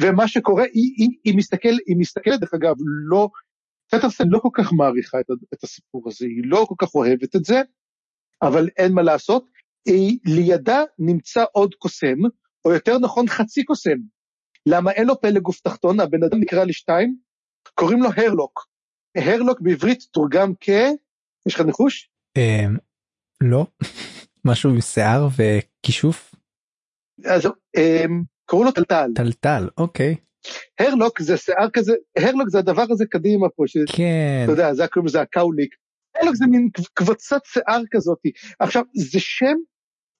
ומה 0.00 0.28
שקורה, 0.28 0.64
היא, 0.64 0.94
היא, 0.96 1.08
היא, 1.24 1.36
מסתכל, 1.36 1.76
היא 1.86 1.96
מסתכלת, 1.98 2.40
דרך 2.40 2.54
אגב, 2.54 2.74
לא, 3.10 3.28
פטרסן 3.90 4.24
לא 4.28 4.38
כל 4.38 4.48
כך 4.52 4.72
מעריכה 4.72 5.20
את, 5.20 5.26
את 5.54 5.64
הסיפור 5.64 6.08
הזה, 6.08 6.26
היא 6.26 6.42
לא 6.44 6.66
כל 6.68 6.74
כך 6.78 6.94
אוהבת 6.94 7.36
את 7.36 7.44
זה, 7.44 7.62
אבל 8.42 8.68
אין 8.76 8.92
מה 8.92 9.02
לעשות. 9.02 9.44
היא, 9.86 10.18
לידה 10.24 10.82
נמצא 10.98 11.44
עוד 11.52 11.74
קוסם, 11.74 12.18
או 12.64 12.72
יותר 12.72 12.98
נכון 12.98 13.28
חצי 13.28 13.64
קוסם. 13.64 13.96
למה 14.66 14.90
אין 14.92 15.06
לו 15.06 15.20
פלא 15.20 15.40
גוף 15.40 15.60
תחתון, 15.60 16.00
הבן 16.00 16.22
אדם 16.22 16.40
נקרא 16.40 16.64
לשתיים, 16.64 17.16
קוראים 17.74 18.02
לו 18.02 18.08
הרלוק. 18.16 18.66
הרלוק 19.16 19.60
בעברית 19.60 20.02
תורגם 20.12 20.52
כ... 20.60 20.68
יש 21.46 21.54
לך 21.54 21.60
ניחוש? 21.60 22.10
אמ, 22.36 22.76
לא, 23.40 23.66
משהו 24.48 24.70
עם 24.70 24.80
שיער 24.80 25.28
וכישוף? 25.36 26.34
אז 27.24 27.46
אמ, 27.76 28.22
קראו 28.46 28.64
לו 28.64 28.72
טלטל. 28.72 29.10
טלטל, 29.14 29.68
אוקיי. 29.78 30.16
הרלוק 30.78 31.22
זה 31.22 31.36
שיער 31.36 31.70
כזה, 31.72 31.92
הרלוק 32.18 32.48
זה 32.48 32.58
הדבר 32.58 32.84
הזה 32.90 33.04
קדימה 33.10 33.48
פה, 33.48 33.62
ש... 33.66 33.76
כן. 33.96 34.40
אתה 34.44 34.52
יודע, 34.52 34.74
זה 34.74 34.86
קוראים 34.86 35.06
לזה 35.06 35.20
הקאוליק. 35.20 35.74
הרלוק 36.16 36.34
זה 36.34 36.46
מין 36.46 36.68
קבוצת 36.94 37.40
שיער 37.44 37.82
כזאתי. 37.90 38.30
עכשיו, 38.58 38.82
זה 38.94 39.20
שם 39.20 39.56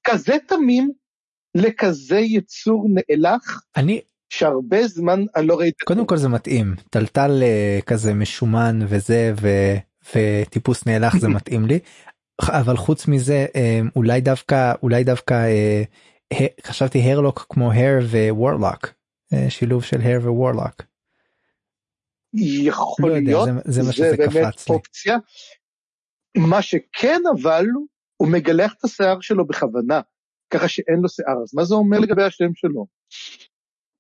כזה 0.05 0.37
תמים 0.49 0.91
לכזה 1.55 2.19
יצור 2.19 2.87
נאלח. 2.89 3.63
אני... 3.77 4.01
שהרבה 4.33 4.87
זמן 4.87 5.25
אני 5.37 5.47
לא 5.47 5.59
ראיתי. 5.59 5.85
קודם 5.85 6.07
כל 6.07 6.17
זה 6.17 6.29
מתאים, 6.29 6.75
טלטל 6.91 7.43
אה, 7.43 7.79
כזה 7.87 8.15
משומן 8.15 8.79
וזה 8.89 9.33
ו... 9.41 9.49
וטיפוס 10.15 10.87
נאלח 10.87 11.17
זה 11.17 11.29
מתאים 11.29 11.67
לי. 11.67 11.79
אבל 12.49 12.77
חוץ 12.77 13.09
מזה 13.09 13.47
אה, 13.57 13.81
אולי 13.97 14.21
דווקא 14.21 14.73
אולי 14.83 15.05
דווקא 15.05 15.35
אה, 15.35 15.83
חשבתי 16.67 16.99
הרלוק 16.99 17.47
כמו 17.49 17.73
הר 17.73 17.99
ווורלוק 18.31 18.87
שילוב 19.49 19.85
של 19.85 20.01
הר 20.01 20.21
ווורלוק. 20.23 20.83
יכול 22.35 23.11
לא 23.11 23.19
להיות 23.19 23.49
יודע, 23.49 23.63
זה, 23.65 23.73
זה, 23.73 23.83
מה 23.83 23.93
שזה 23.93 24.17
באמת 24.17 24.55
אופציה. 24.71 25.17
מה 26.37 26.63
שכן 26.63 27.21
אבל 27.41 27.65
הוא 28.17 28.29
מגלח 28.29 28.75
את 28.79 28.85
השיער 28.85 29.21
שלו 29.21 29.47
בכוונה 29.47 30.01
ככה 30.51 30.69
שאין 30.69 31.01
לו 31.03 31.09
שיער 31.09 31.43
אז 31.43 31.55
מה 31.55 31.65
זה 31.65 31.75
אומר 31.75 31.99
לגבי 31.99 32.23
השם 32.23 32.55
שלו. 32.55 32.87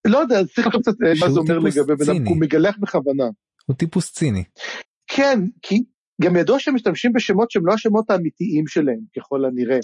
לא 0.07 0.19
יודע 0.19 0.45
צריך 0.55 0.67
לחשוב 0.67 0.83
קצת 0.83 0.93
אה, 1.07 1.13
מה 1.21 1.31
זה 1.31 1.41
אומר 1.41 1.59
לגבי 1.59 2.05
בן 2.05 2.11
אדם 2.11 2.27
הוא 2.27 2.41
מגלח 2.41 2.77
בכוונה. 2.81 3.25
הוא 3.67 3.77
טיפוס 3.77 4.13
ציני. 4.13 4.45
כן 5.07 5.39
כי 5.63 5.85
גם 6.23 6.37
ידוע 6.37 6.61
שהם 6.61 6.75
משתמשים 6.75 7.13
בשמות 7.13 7.51
שהם 7.51 7.67
לא 7.67 7.73
השמות 7.73 8.11
האמיתיים 8.11 8.67
שלהם 8.67 9.01
ככל 9.17 9.45
הנראה. 9.45 9.79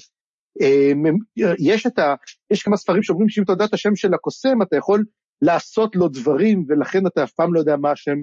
יש 1.59 1.87
את 1.87 1.99
ה... 1.99 2.15
יש 2.51 2.63
כמה 2.63 2.77
ספרים 2.77 3.03
שאומרים 3.03 3.29
שאם 3.29 3.43
אתה 3.45 3.53
יודע 3.53 3.65
את 3.65 3.75
השם 3.75 3.97
של 3.97 4.15
הקוסם, 4.15 4.63
אתה 4.63 4.77
יכול 4.77 5.05
לעשות 5.43 5.97
לו 5.97 6.09
דברים, 6.09 6.65
ולכן 6.69 7.07
אתה 7.07 7.25
אף 7.25 7.33
פעם 7.33 7.55
לא 7.55 7.59
יודע 7.59 7.77
מה 7.77 7.91
השם 7.91 8.17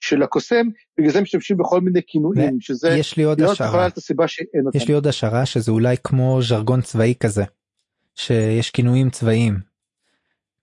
של 0.00 0.22
הקוסם, 0.22 0.66
בגלל 0.98 1.10
זה 1.10 1.20
משתמשים 1.20 1.56
בכל 1.56 1.80
מיני 1.80 2.00
כינויים, 2.06 2.60
שזה... 2.60 2.88
יש 2.88 3.16
לי 3.16 3.22
עוד 3.22 3.40
השערה. 3.40 3.88
יש 4.74 4.88
לי 4.88 4.94
עוד 4.94 5.06
השערה 5.06 5.46
שזה 5.46 5.72
אולי 5.72 5.96
כמו 6.04 6.42
ז'רגון 6.42 6.82
צבאי 6.82 7.14
כזה. 7.20 7.44
שיש 8.14 8.70
כינויים 8.70 9.10
צבאיים. 9.10 9.58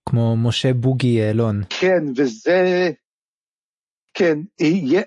כמו 0.08 0.36
משה 0.36 0.72
בוגי 0.72 1.08
יעלון. 1.08 1.62
כן, 1.80 2.04
וזה... 2.16 2.90
כן, 4.14 4.38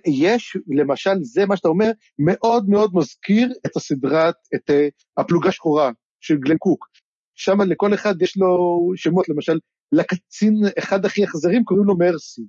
יש, 0.07 0.57
למשל, 0.67 1.11
זה 1.21 1.45
מה 1.45 1.57
שאתה 1.57 1.67
אומר, 1.67 1.91
מאוד 2.19 2.69
מאוד 2.69 2.91
מזכיר 2.93 3.53
את 3.65 3.75
הסדרת, 3.75 4.35
את 4.55 4.69
uh, 4.69 4.73
הפלוגה 5.17 5.51
שחורה 5.51 5.91
של 6.21 6.37
גלן 6.37 6.57
קוק. 6.57 6.87
שם 7.35 7.61
לכל 7.61 7.93
אחד 7.93 8.21
יש 8.21 8.37
לו 8.37 8.79
שמות, 8.95 9.29
למשל, 9.29 9.59
לקצין 9.91 10.55
אחד 10.79 11.05
הכי 11.05 11.23
אכזרים 11.23 11.63
קוראים 11.63 11.85
לו 11.85 11.97
מרסי. 11.97 12.41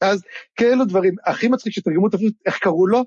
אז 0.00 0.22
כאלו 0.56 0.84
דברים, 0.84 1.14
הכי 1.26 1.48
מצחיק 1.48 1.72
שתרגמו 1.72 2.08
את 2.08 2.14
הפשוט, 2.14 2.34
איך 2.46 2.58
קראו 2.58 2.86
לו? 2.86 3.04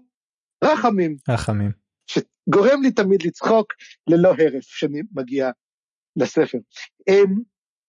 רחמים. 0.63 1.15
רחמים. 1.29 1.71
שגורם 2.07 2.81
לי 2.81 2.91
תמיד 2.91 3.23
לצחוק 3.23 3.73
ללא 4.07 4.29
הרף 4.29 4.65
כשאני 4.65 5.01
מגיע 5.11 5.49
לספר. 6.15 6.57
אמ, 7.09 7.35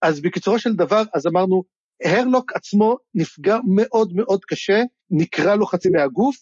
אז 0.02 0.20
בקיצורו 0.20 0.58
של 0.58 0.72
דבר, 0.72 1.02
אז 1.14 1.26
אמרנו, 1.26 1.62
הרלוק 2.04 2.52
עצמו 2.52 2.96
נפגע 3.14 3.58
מאוד 3.74 4.12
מאוד 4.14 4.44
קשה, 4.44 4.82
נקרע 5.10 5.56
לו 5.56 5.66
חצי 5.66 5.88
מהגוף, 5.90 6.36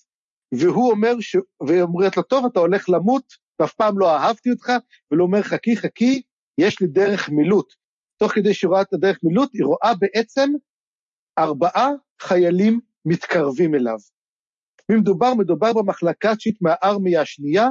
והוא 0.54 0.90
אומר, 0.90 1.20
ש... 1.20 1.36
ואומרת 1.68 2.16
לו, 2.16 2.22
טוב, 2.22 2.46
אתה 2.46 2.60
הולך 2.60 2.88
למות, 2.88 3.24
ואף 3.60 3.74
פעם 3.74 3.98
לא 3.98 4.16
אהבתי 4.16 4.50
אותך, 4.50 4.72
ולא 5.10 5.24
אומר, 5.24 5.42
חכי, 5.42 5.76
חכי, 5.76 6.22
יש 6.58 6.80
לי 6.80 6.86
דרך 6.86 7.28
מילוט. 7.28 7.74
תוך 8.16 8.32
כדי 8.32 8.54
שהיא 8.54 8.68
רואה 8.68 8.82
את 8.82 8.92
הדרך 8.92 9.18
מילוט, 9.22 9.50
היא 9.54 9.64
רואה 9.64 9.92
בעצם 9.98 10.50
ארבעה 11.38 11.88
חיילים 12.22 12.80
מתקרבים 13.04 13.74
אליו. 13.74 13.98
מדובר, 14.90 15.34
מדובר 15.34 15.72
במחלקה 15.72 16.36
צ'יט 16.36 16.58
מהארמיה 16.62 17.22
השנייה, 17.22 17.68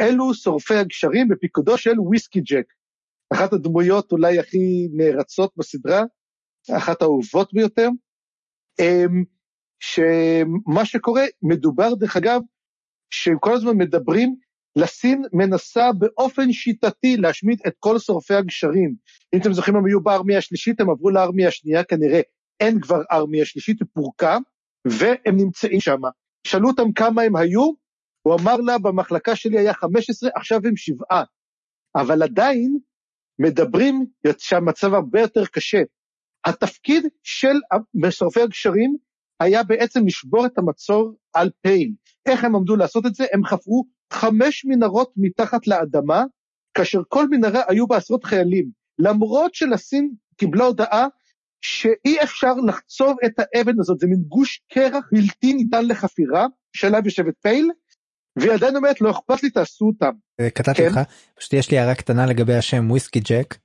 אלו 0.00 0.34
שורפי 0.34 0.74
הגשרים 0.74 1.28
בפיקודו 1.28 1.78
של 1.78 2.00
וויסקי 2.00 2.40
ג'ק. 2.40 2.66
אחת 3.34 3.52
הדמויות 3.52 4.12
אולי 4.12 4.38
הכי 4.38 4.88
נערצות 4.92 5.52
בסדרה, 5.56 6.02
אחת 6.76 7.02
האהובות 7.02 7.52
ביותר. 7.52 7.88
אמ, 8.80 9.24
שמה 9.80 10.84
שקורה, 10.84 11.22
מדובר 11.42 11.94
דרך 11.94 12.16
אגב, 12.16 12.40
שהם 13.10 13.38
כל 13.40 13.54
הזמן 13.54 13.76
מדברים, 13.76 14.36
לסין 14.76 15.22
מנסה 15.32 15.92
באופן 15.92 16.52
שיטתי 16.52 17.16
להשמיד 17.16 17.60
את 17.66 17.72
כל 17.78 17.98
שורפי 17.98 18.34
הגשרים. 18.34 18.94
אם 19.34 19.40
אתם 19.40 19.52
זוכרים, 19.52 19.76
הם 19.76 19.86
היו 19.86 20.00
בארמיה 20.00 20.38
השלישית, 20.38 20.80
הם 20.80 20.90
עברו 20.90 21.10
לארמיה 21.10 21.48
השנייה, 21.48 21.84
כנראה 21.84 22.20
אין 22.60 22.80
כבר 22.80 23.02
ארמיה 23.12 23.44
שלישית, 23.44 23.80
היא 23.80 23.88
פורקה, 23.94 24.38
והם 24.86 25.36
נמצאים 25.36 25.80
שם. 25.80 26.00
שאלו 26.46 26.68
אותם 26.68 26.92
כמה 26.92 27.22
הם 27.22 27.36
היו, 27.36 27.72
הוא 28.22 28.34
אמר 28.40 28.56
לה, 28.56 28.78
במחלקה 28.78 29.36
שלי 29.36 29.58
היה 29.58 29.74
15, 29.74 30.30
עכשיו 30.34 30.60
הם 30.64 30.76
שבעה. 30.76 31.24
אבל 31.96 32.22
עדיין 32.22 32.78
מדברים 33.38 34.06
שהמצב 34.38 34.94
הרבה 34.94 35.20
יותר 35.20 35.46
קשה. 35.46 35.82
התפקיד 36.44 37.06
של 37.22 37.54
משרפי 37.94 38.40
הגשרים 38.40 38.96
היה 39.40 39.62
בעצם 39.62 40.06
לשבור 40.06 40.46
את 40.46 40.58
המצור 40.58 41.14
על 41.34 41.50
פייל. 41.60 41.92
איך 42.26 42.44
הם 42.44 42.56
עמדו 42.56 42.76
לעשות 42.76 43.06
את 43.06 43.14
זה? 43.14 43.24
הם 43.32 43.44
חפרו 43.44 43.95
חמש 44.12 44.64
מנהרות 44.64 45.12
מתחת 45.16 45.66
לאדמה, 45.66 46.24
כאשר 46.74 47.00
כל 47.08 47.28
מנהרה 47.28 47.62
היו 47.68 47.86
בה 47.86 47.96
עשרות 47.96 48.24
חיילים. 48.24 48.70
למרות 48.98 49.54
שלסין 49.54 50.10
קיבלה 50.36 50.64
הודעה 50.64 51.06
שאי 51.60 52.22
אפשר 52.22 52.54
לחצוב 52.54 53.16
את 53.26 53.32
האבן 53.38 53.80
הזאת, 53.80 53.98
זה 53.98 54.06
מין 54.06 54.20
גוש 54.28 54.60
קרח 54.72 55.04
בלתי 55.12 55.54
ניתן 55.54 55.86
לחפירה, 55.86 56.46
שעליו 56.72 57.00
יושבת 57.04 57.34
פייל, 57.42 57.70
והיא 58.36 58.52
עדיין 58.52 58.76
אומרת, 58.76 59.00
לא 59.00 59.10
אכפת 59.10 59.42
לי, 59.42 59.50
תעשו 59.50 59.84
אותם. 59.84 60.12
קטעתי 60.54 60.82
כן? 60.82 60.88
אותך, 60.88 61.00
פשוט 61.34 61.52
יש 61.52 61.70
לי 61.70 61.78
הערה 61.78 61.94
קטנה 61.94 62.26
לגבי 62.26 62.54
השם 62.54 62.90
וויסקי 62.90 63.20
ג'ק, 63.20 63.56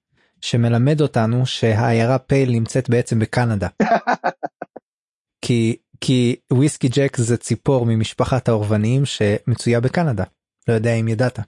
שמלמד 0.42 1.02
אותנו 1.02 1.46
שהעיירה 1.46 2.20
פייל 2.20 2.52
נמצאת 2.52 2.90
בעצם 2.90 3.20
בקנדה. 3.20 3.68
כי 5.46 5.78
כי 6.02 6.36
וויסקי 6.54 6.88
ג'ק 6.88 7.18
זה 7.18 7.38
ציפור 7.38 7.86
ממשפחת 7.86 8.50
העורבניים 8.50 9.06
שמצויה 9.06 9.80
בקנדה. 9.80 10.24
לא 10.68 10.74
יודע 10.74 10.94
אם 10.94 11.08
ידעת. 11.08 11.40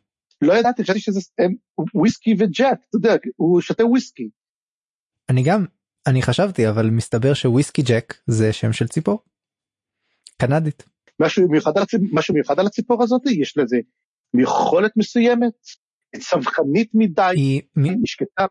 לא 0.42 0.54
ידעתי, 0.54 0.84
חשבתי 0.84 1.00
שזה 1.00 1.20
וויסקי 1.94 2.36
וג'ק, 2.40 2.78
אתה 2.90 2.98
יודע, 2.98 3.16
הוא 3.36 3.62
שותה 3.62 3.86
וויסקי. 3.86 4.30
אני 5.30 5.44
גם, 5.44 5.66
אני 6.08 6.22
חשבתי, 6.22 6.70
אבל 6.70 6.90
מסתבר 6.90 7.34
שוויסקי 7.34 7.82
ג'ק 7.82 8.14
זה 8.28 8.54
שם 8.54 8.74
של 8.74 8.88
ציפור. 8.88 9.24
קנדית. 10.38 10.84
משהו 11.20 11.48
מיוחד 11.50 11.78
על, 11.78 11.84
משהו 12.12 12.34
מיוחד 12.34 12.60
על 12.60 12.68
הציפור 12.68 13.04
הזאת? 13.04 13.22
יש 13.26 13.58
לזה 13.58 13.78
יכולת 14.42 14.92
מסוימת? 14.98 15.54
צווחנית 16.20 16.92
מדי? 16.94 17.34
היא 17.36 17.62
נשקטה? 17.76 18.46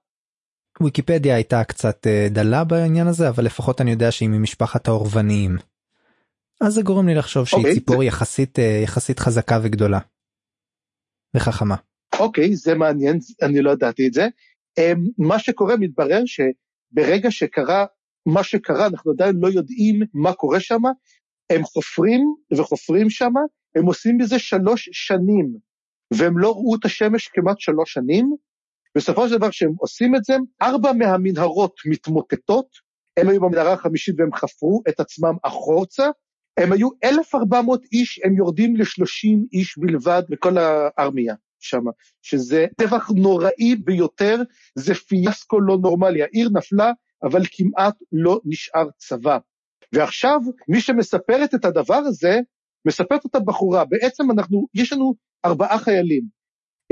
ויקיפדיה 0.82 1.34
הייתה 1.34 1.64
קצת 1.64 2.06
אה, 2.06 2.26
דלה 2.30 2.64
בעניין 2.64 3.06
הזה 3.06 3.28
אבל 3.28 3.44
לפחות 3.44 3.80
אני 3.80 3.90
יודע 3.90 4.10
שהיא 4.10 4.28
ממשפחת 4.28 4.88
האורבניים. 4.88 5.56
אז 6.66 6.72
זה 6.74 6.82
גורם 6.82 7.08
לי 7.08 7.14
לחשוב 7.14 7.46
שהיא 7.46 7.58
okay, 7.58 7.62
אוקיי, 7.62 7.74
ציפור 7.74 7.98
זה... 7.98 8.04
יחסית 8.04 8.58
אה, 8.58 8.80
יחסית 8.84 9.18
חזקה 9.18 9.58
וגדולה. 9.62 9.98
וחכמה. 11.36 11.76
אוקיי 12.18 12.50
okay, 12.50 12.54
זה 12.54 12.74
מעניין 12.74 13.18
אני 13.42 13.62
לא 13.62 13.70
ידעתי 13.70 14.08
את 14.08 14.12
זה. 14.12 14.26
אמ, 14.78 15.04
מה 15.18 15.38
שקורה 15.38 15.76
מתברר 15.76 16.22
שברגע 16.26 17.30
שקרה 17.30 17.86
מה 18.26 18.44
שקרה 18.44 18.86
אנחנו 18.86 19.12
עדיין 19.12 19.36
לא 19.40 19.48
יודעים 19.48 20.00
מה 20.14 20.32
קורה 20.32 20.60
שם 20.60 20.80
הם 21.52 21.64
חופרים 21.64 22.20
וחופרים 22.56 23.10
שם 23.10 23.32
הם 23.76 23.86
עושים 23.86 24.18
בזה 24.18 24.38
שלוש 24.38 24.88
שנים 24.92 25.56
והם 26.14 26.38
לא 26.38 26.50
ראו 26.50 26.74
את 26.74 26.84
השמש 26.84 27.28
כמעט 27.28 27.60
שלוש 27.60 27.92
שנים 27.92 28.36
בסופו 28.96 29.28
של 29.28 29.36
דבר 29.36 29.50
כשהם 29.50 29.72
עושים 29.78 30.16
את 30.16 30.24
זה, 30.24 30.36
ארבע 30.62 30.92
מהמנהרות 30.92 31.74
מתמוטטות, 31.86 32.66
הם 33.16 33.28
היו 33.28 33.40
במנהרה 33.40 33.72
החמישית 33.72 34.14
והם 34.18 34.32
חפרו 34.34 34.82
את 34.88 35.00
עצמם 35.00 35.34
החוצה, 35.44 36.10
הם 36.56 36.72
היו 36.72 36.88
1,400 37.04 37.84
איש, 37.92 38.20
הם 38.24 38.36
יורדים 38.36 38.76
ל-30 38.76 39.46
איש 39.52 39.78
בלבד 39.78 40.22
בכל 40.28 40.58
הארמיה 40.58 41.34
שם, 41.60 41.82
שזה 42.22 42.66
טבח 42.76 43.10
נוראי 43.10 43.76
ביותר, 43.84 44.36
זה 44.74 44.94
פיאסקו 44.94 45.60
לא 45.60 45.78
נורמלי, 45.82 46.22
העיר 46.22 46.48
נפלה, 46.52 46.92
אבל 47.22 47.42
כמעט 47.52 47.94
לא 48.12 48.40
נשאר 48.44 48.86
צבא. 48.96 49.38
ועכשיו, 49.92 50.40
מי 50.68 50.80
שמספרת 50.80 51.54
את 51.54 51.64
הדבר 51.64 51.94
הזה, 51.94 52.40
מספרת 52.86 53.24
אותה 53.24 53.40
בחורה, 53.40 53.84
בעצם 53.84 54.30
אנחנו, 54.30 54.66
יש 54.74 54.92
לנו 54.92 55.14
ארבעה 55.44 55.78
חיילים, 55.78 56.22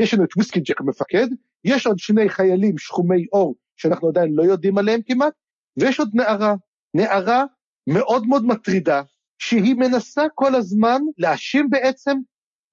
יש 0.01 0.15
לנו 0.15 0.24
את 0.24 0.37
וויסקי 0.37 0.61
ג'ק 0.61 0.81
המפקד, 0.81 1.27
יש 1.65 1.87
עוד 1.87 1.99
שני 1.99 2.28
חיילים 2.28 2.78
שחומי 2.78 3.27
אור 3.32 3.55
שאנחנו 3.77 4.09
עדיין 4.09 4.32
לא 4.32 4.43
יודעים 4.43 4.78
עליהם 4.78 5.01
כמעט, 5.07 5.32
ויש 5.77 5.99
עוד 5.99 6.11
נערה, 6.15 6.55
נערה 6.95 7.45
מאוד 7.89 8.27
מאוד 8.27 8.47
מטרידה, 8.47 9.03
שהיא 9.41 9.75
מנסה 9.75 10.23
כל 10.35 10.55
הזמן 10.55 11.01
להאשים 11.19 11.71
בעצם 11.71 12.17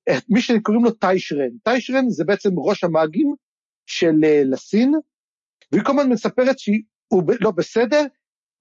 את 0.09 0.23
מי 0.29 0.41
שקוראים 0.41 0.83
לו 0.83 0.91
טיישרן. 0.91 1.49
טיישרן 1.63 2.09
זה 2.09 2.23
בעצם 2.25 2.49
ראש 2.59 2.83
המאגים 2.83 3.33
של 3.85 4.15
אה, 4.23 4.41
לסין, 4.45 4.93
והיא 5.71 5.83
כל 5.83 5.91
הזמן 5.91 6.11
מספרת 6.13 6.59
שהוא 6.59 7.23
לא 7.41 7.51
בסדר, 7.51 8.03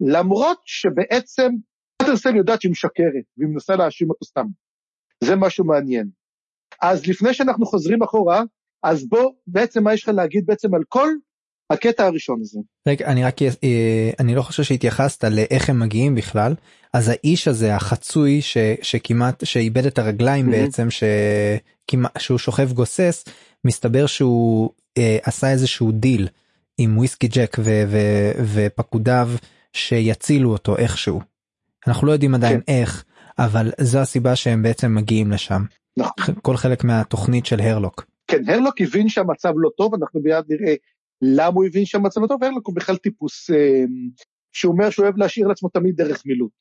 למרות 0.01 0.59
שבעצם 0.65 1.53
פטרסל 2.03 2.37
יודעת 2.37 2.61
שהיא 2.61 2.70
משקרת, 2.70 3.24
והיא 3.37 3.49
מנסה 3.49 3.77
להאשים 3.77 4.11
אותו 4.11 4.24
סתם. 4.24 4.47
זה 5.24 5.37
משהו 5.37 5.65
מעניין. 5.65 6.09
אז 6.83 7.07
לפני 7.07 7.35
שאנחנו 7.35 7.66
חוזרים 7.66 8.03
אחורה, 8.03 8.43
אז 8.83 9.09
בוא, 9.09 9.33
בעצם 9.47 9.85
מה 9.85 9.95
יש 9.95 10.03
לך 10.03 10.09
להגיד 10.09 10.47
בעצם 10.47 10.74
על 10.74 10.83
כל 10.89 11.09
הקטע 11.70 12.06
הראשון 12.06 12.40
הזה. 12.40 12.60
רגע, 12.88 13.06
אני 13.06 13.24
רק, 13.24 13.43
אה, 13.43 14.10
אני 14.20 14.34
לא 14.34 14.43
חושב 14.43 14.62
שהתייחסת 14.62 15.24
לאיך 15.24 15.70
הם 15.70 15.80
מגיעים 15.80 16.14
בכלל, 16.14 16.55
אז 16.93 17.09
האיש 17.09 17.48
הזה 17.48 17.74
החצוי 17.74 18.43
ש, 18.43 18.56
שכמעט, 18.82 19.44
שאיבד 19.47 19.86
את 19.86 19.98
הרגליים 19.98 20.48
mm-hmm. 20.48 20.51
בעצם, 20.51 20.88
שכמעט, 20.90 22.20
שהוא 22.20 22.38
שוכב 22.38 22.72
גוסס, 22.72 23.24
מסתבר 23.64 24.06
שהוא 24.06 24.70
אה, 24.98 25.18
עשה 25.22 25.51
איזשהו 25.51 25.93
דיל 25.93 26.28
עם 26.78 26.98
וויסקי 26.98 27.28
ג'ק 27.28 27.56
ו, 27.60 27.84
ו, 27.88 27.98
ופקודיו 28.44 29.30
שיצילו 29.72 30.52
אותו 30.52 30.76
איכשהו. 30.76 31.20
אנחנו 31.86 32.06
לא 32.06 32.12
יודעים 32.12 32.34
עדיין 32.34 32.60
כן. 32.66 32.72
איך, 32.72 33.05
אבל 33.38 33.72
זו 33.80 33.98
הסיבה 33.98 34.36
שהם 34.36 34.62
בעצם 34.62 34.94
מגיעים 34.94 35.30
לשם. 35.30 35.62
נכון. 35.97 36.34
כל 36.43 36.56
חלק 36.56 36.84
מהתוכנית 36.84 37.47
של 37.47 37.60
הרלוק. 37.60 38.06
כן, 38.26 38.43
הרלוק 38.48 38.80
הבין 38.80 39.09
שהמצב 39.09 39.52
לא 39.56 39.70
טוב, 39.76 39.94
אנחנו 39.94 40.22
ביד 40.22 40.44
נראה 40.48 40.74
למה 41.22 41.55
הוא 41.55 41.64
הבין 41.66 41.84
שהמצב 41.84 42.20
לא 42.20 42.26
טוב, 42.26 42.44
הרלוק 42.44 42.66
הוא 42.66 42.74
בכלל 42.76 42.97
טיפוס 42.97 43.51
אה, 43.51 43.84
שהוא 44.52 44.72
אומר 44.72 44.90
שהוא 44.90 45.05
אוהב 45.05 45.16
להשאיר 45.16 45.47
לעצמו 45.47 45.68
תמיד 45.68 45.97
דרך 45.97 46.22
מילוט. 46.26 46.52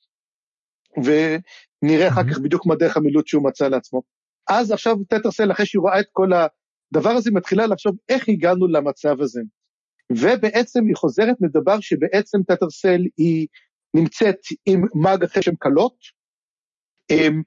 ונראה 0.98 2.08
אחר 2.08 2.22
כך 2.32 2.40
בדיוק 2.40 2.66
מה 2.66 2.76
דרך 2.76 2.98
המילוט 2.98 3.28
שהוא 3.28 3.44
מצא 3.44 3.68
לעצמו. 3.68 4.02
אז 4.50 4.72
עכשיו 4.72 4.96
טטרסל, 5.10 5.52
אחרי 5.52 5.66
שהיא 5.66 5.80
רואה 5.80 6.00
את 6.00 6.06
כל 6.12 6.30
הדבר 6.34 7.10
הזה, 7.10 7.32
מתחילה 7.32 7.68
לחשוב 7.68 7.96
איך 8.10 8.30
הגענו 8.30 8.68
למצב 8.68 9.22
הזה. 9.22 9.42
ובעצם 10.12 10.86
היא 10.88 10.96
חוזרת 10.96 11.36
מדבר 11.42 11.80
שבעצם 11.80 12.38
טטרסל 12.48 13.02
היא 13.18 13.48
נמצאת 13.94 14.38
עם 14.66 14.82
מאג 14.96 15.24
אחד 15.24 15.38
בשם 15.38 15.56
קלות, 15.56 15.98
אמ, 17.12 17.42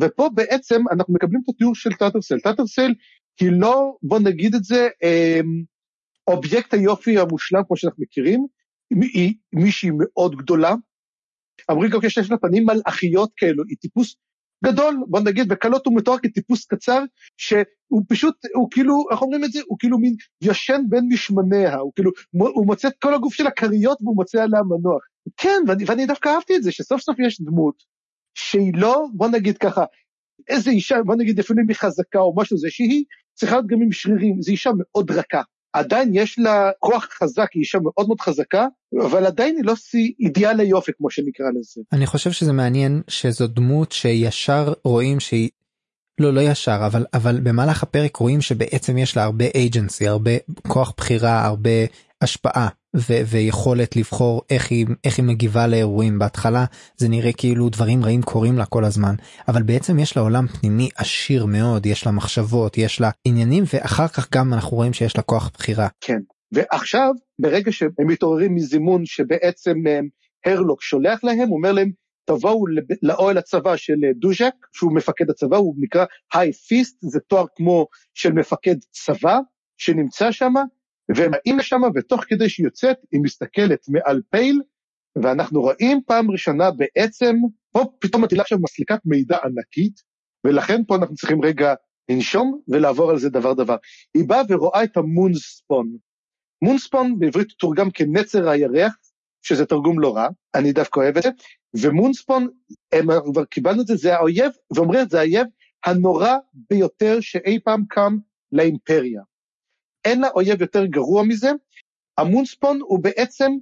ופה 0.00 0.28
בעצם 0.34 0.82
אנחנו 0.92 1.14
מקבלים 1.14 1.40
את 1.44 1.54
התיאור 1.54 1.74
של 1.74 1.92
טאטרסייל. 1.92 2.40
טאטרסייל 2.40 2.90
היא 3.40 3.50
לא, 3.52 3.96
בוא 4.02 4.18
נגיד 4.18 4.54
את 4.54 4.64
זה, 4.64 4.88
אמ, 5.02 5.62
אובייקט 6.28 6.74
היופי 6.74 7.18
המושלם 7.18 7.62
כמו 7.66 7.76
שאנחנו 7.76 8.02
מכירים, 8.02 8.46
היא 9.00 9.34
מישהי 9.52 9.90
מאוד 9.98 10.36
גדולה. 10.36 10.74
אומרים 11.68 11.90
גם 11.90 12.00
שיש 12.08 12.30
לה 12.30 12.36
פנים 12.38 12.66
מלאכיות 12.66 13.30
כאלו, 13.36 13.64
היא 13.68 13.76
טיפוס 13.80 14.16
גדול, 14.64 14.96
בוא 15.08 15.20
נגיד, 15.20 15.48
וקלות 15.48 15.86
הוא 15.86 15.96
מתואר 15.96 16.18
כטיפוס 16.18 16.66
קצר, 16.66 17.04
שהוא 17.36 18.02
פשוט, 18.08 18.34
הוא 18.54 18.68
כאילו, 18.70 19.04
איך 19.10 19.22
אומרים 19.22 19.44
את 19.44 19.52
זה? 19.52 19.60
הוא 19.66 19.78
כאילו 19.78 19.98
מין 19.98 20.14
ישן 20.42 20.80
בין 20.88 21.08
משמניה, 21.12 21.76
הוא 21.76 21.92
כאילו, 21.94 22.10
הוא 22.32 22.66
מוצא 22.66 22.88
את 22.88 22.92
כל 23.02 23.14
הגוף 23.14 23.34
של 23.34 23.46
הכריות 23.46 23.98
והוא 24.02 24.16
מוצא 24.16 24.42
עליה 24.42 24.62
מנוח. 24.62 25.02
כן, 25.36 25.62
ואני, 25.68 25.84
ואני 25.86 26.06
דווקא 26.06 26.28
אהבתי 26.28 26.56
את 26.56 26.62
זה, 26.62 26.72
שסוף 26.72 27.00
סוף 27.00 27.16
יש 27.26 27.40
דמות 27.40 27.82
שהיא 28.34 28.72
לא, 28.74 29.06
בוא 29.12 29.28
נגיד 29.28 29.58
ככה, 29.58 29.84
איזה 30.48 30.70
אישה, 30.70 30.96
בוא 31.06 31.14
נגיד 31.16 31.38
אפילו 31.38 31.62
אם 31.62 31.68
היא 31.68 31.76
חזקה 31.76 32.18
או 32.18 32.34
משהו 32.36 32.58
זה, 32.58 32.70
שהיא 32.70 33.04
צריכה 33.34 33.56
להיות 33.56 33.66
גם 33.66 33.82
עם 33.82 33.92
שרירים, 33.92 34.42
זו 34.42 34.52
אישה 34.52 34.70
מאוד 34.78 35.10
רכה. 35.10 35.42
עדיין 35.74 36.10
יש 36.14 36.38
לה 36.38 36.70
כוח 36.78 37.08
חזק, 37.18 37.48
היא 37.54 37.60
אישה 37.60 37.78
מאוד 37.78 38.06
מאוד 38.06 38.20
חזקה, 38.20 38.66
אבל 39.02 39.26
עדיין 39.26 39.56
היא 39.56 39.64
לא 39.64 39.76
שיא 39.76 40.12
אידיאל 40.20 40.60
היופי 40.60 40.92
כמו 40.98 41.10
שנקרא 41.10 41.46
לזה. 41.58 41.82
אני 41.92 42.06
חושב 42.06 42.32
שזה 42.32 42.52
מעניין 42.52 43.02
שזו 43.08 43.46
דמות 43.46 43.92
שישר 43.92 44.72
רואים 44.84 45.20
שהיא 45.20 45.48
לא 46.20 46.34
לא 46.34 46.40
ישר 46.40 46.80
אבל 46.86 47.06
אבל 47.14 47.40
במהלך 47.40 47.82
הפרק 47.82 48.16
רואים 48.16 48.40
שבעצם 48.40 48.98
יש 48.98 49.16
לה 49.16 49.22
הרבה 49.24 49.44
אייג'נסי 49.54 50.08
הרבה 50.08 50.30
כוח 50.68 50.92
בחירה 50.96 51.46
הרבה 51.46 51.70
השפעה 52.20 52.68
ויכולת 53.28 53.96
לבחור 53.96 54.42
איך 54.50 54.70
היא 54.70 54.86
איך 55.04 55.18
היא 55.18 55.24
מגיבה 55.24 55.66
לאירועים. 55.66 56.18
בהתחלה 56.18 56.64
זה 56.96 57.08
נראה 57.08 57.32
כאילו 57.32 57.68
דברים 57.68 58.04
רעים 58.04 58.22
קורים 58.22 58.58
לה 58.58 58.66
כל 58.66 58.84
הזמן 58.84 59.14
אבל 59.48 59.62
בעצם 59.62 59.98
יש 59.98 60.16
לה 60.16 60.22
עולם 60.22 60.46
פנימי 60.46 60.88
עשיר 60.96 61.46
מאוד 61.46 61.86
יש 61.86 62.06
לה 62.06 62.12
מחשבות 62.12 62.78
יש 62.78 63.00
לה 63.00 63.10
עניינים 63.24 63.64
ואחר 63.74 64.08
כך 64.08 64.28
גם 64.34 64.54
אנחנו 64.54 64.76
רואים 64.76 64.92
שיש 64.92 65.16
לה 65.16 65.22
כוח 65.22 65.50
בחירה. 65.54 65.88
כן. 66.00 66.18
ועכשיו 66.52 67.12
ברגע 67.38 67.72
שהם 67.72 67.90
מתעוררים 67.98 68.54
מזימון 68.54 69.06
שבעצם 69.06 69.74
הרלוק 70.46 70.82
שולח 70.82 71.24
להם 71.24 71.52
אומר 71.52 71.72
להם 71.72 71.90
תבואו 72.26 72.64
לאוהל 73.02 73.38
הצבא 73.38 73.76
של 73.76 73.94
דוז'ק 74.16 74.54
שהוא 74.72 74.94
מפקד 74.94 75.30
הצבא 75.30 75.56
הוא 75.56 75.74
נקרא 75.78 76.04
היי 76.34 76.52
פיסט 76.52 76.96
זה 77.00 77.20
תואר 77.20 77.44
כמו 77.56 77.86
של 78.14 78.32
מפקד 78.32 78.76
צבא 78.90 79.38
שנמצא 79.78 80.32
שם 80.32 80.54
והם 81.08 81.30
באים 81.30 81.58
לשם 81.58 81.80
ותוך 81.94 82.24
כדי 82.24 82.48
שהיא 82.48 82.66
יוצאת 82.66 82.96
היא 83.12 83.20
מסתכלת 83.22 83.88
מעל 83.88 84.22
פייל 84.30 84.60
ואנחנו 85.22 85.60
רואים 85.60 86.00
פעם 86.06 86.30
ראשונה 86.30 86.70
בעצם 86.70 87.36
פה 87.72 87.84
פתאום 87.98 88.24
מטילה 88.24 88.42
עכשיו 88.42 88.58
מסליקת 88.62 88.98
מידע 89.04 89.38
ענקית 89.44 90.02
ולכן 90.44 90.84
פה 90.86 90.96
אנחנו 90.96 91.14
צריכים 91.14 91.44
רגע 91.44 91.74
לנשום 92.08 92.60
ולעבור 92.68 93.10
על 93.10 93.18
זה 93.18 93.30
דבר 93.30 93.52
דבר. 93.52 93.76
היא 94.14 94.24
באה 94.28 94.42
ורואה 94.48 94.84
את 94.84 94.96
המונספון. 94.96 95.96
מונספון 96.62 97.18
בעברית 97.18 97.48
תורגם 97.48 97.90
כנצר 97.90 98.48
הירח 98.48 98.94
שזה 99.42 99.66
תרגום 99.66 100.00
לא 100.00 100.16
רע, 100.16 100.28
אני 100.54 100.72
דווקא 100.72 101.00
אוהב 101.00 101.16
את 101.16 101.22
זה, 101.22 101.28
ומונספון, 101.76 102.48
הם 102.92 103.06
כבר 103.32 103.44
קיבלנו 103.44 103.82
את 103.82 103.86
זה, 103.86 103.96
זה 103.96 104.14
האויב, 104.14 104.52
ואומרים 104.74 105.08
זה 105.08 105.20
האויב 105.20 105.46
הנורא 105.86 106.36
ביותר 106.70 107.20
שאי 107.20 107.58
פעם 107.64 107.84
קם 107.88 108.16
לאימפריה. 108.52 109.22
אין 110.04 110.20
לה 110.20 110.28
אויב 110.28 110.60
יותר 110.60 110.86
גרוע 110.86 111.22
מזה, 111.22 111.50
המונספון 112.18 112.80
הוא 112.80 113.02
בעצם, 113.02 113.52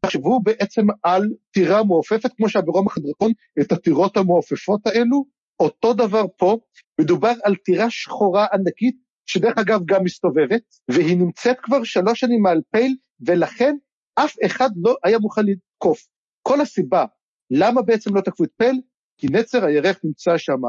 תחשבו 0.00 0.40
בעצם 0.40 0.86
על 1.02 1.22
טירה 1.50 1.84
מעופפת, 1.84 2.30
כמו 2.36 2.48
שהיה 2.48 2.64
ברומח 2.64 2.96
הדרקון, 2.96 3.32
את 3.60 3.72
הטירות 3.72 4.16
המעופפות 4.16 4.86
האלו, 4.86 5.24
אותו 5.60 5.94
דבר 5.94 6.24
פה, 6.36 6.58
מדובר 7.00 7.32
על 7.44 7.56
טירה 7.56 7.90
שחורה 7.90 8.46
ענקית, 8.52 8.96
שדרך 9.26 9.58
אגב 9.58 9.80
גם 9.84 10.04
מסתובבת, 10.04 10.62
והיא 10.90 11.16
נמצאת 11.16 11.56
כבר 11.62 11.84
שלוש 11.84 12.20
שנים 12.20 12.42
מעל 12.42 12.60
פייל, 12.70 12.96
ולכן 13.26 13.76
אף 14.14 14.36
אחד 14.46 14.70
לא 14.76 14.96
היה 15.04 15.18
מוכן 15.18 15.42
לתקוף. 15.46 16.06
כל 16.42 16.60
הסיבה, 16.60 17.04
למה 17.50 17.82
בעצם 17.82 18.14
לא 18.14 18.20
תקפו 18.20 18.44
את 18.44 18.50
פל? 18.56 18.74
כי 19.18 19.26
נצר 19.30 19.64
הירח 19.64 20.00
נמצא 20.04 20.38
שם. 20.38 20.60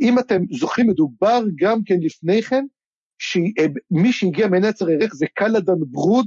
אם 0.00 0.18
אתם 0.18 0.40
זוכרים, 0.50 0.86
מדובר 0.86 1.42
גם 1.58 1.78
כן 1.86 1.96
לפני 2.00 2.42
כן, 2.42 2.64
שמי 3.18 4.12
שהגיע 4.12 4.48
מנצר 4.48 4.86
הירח 4.86 5.14
זה 5.14 5.26
קלדן 5.34 5.80
ברוד, 5.90 6.26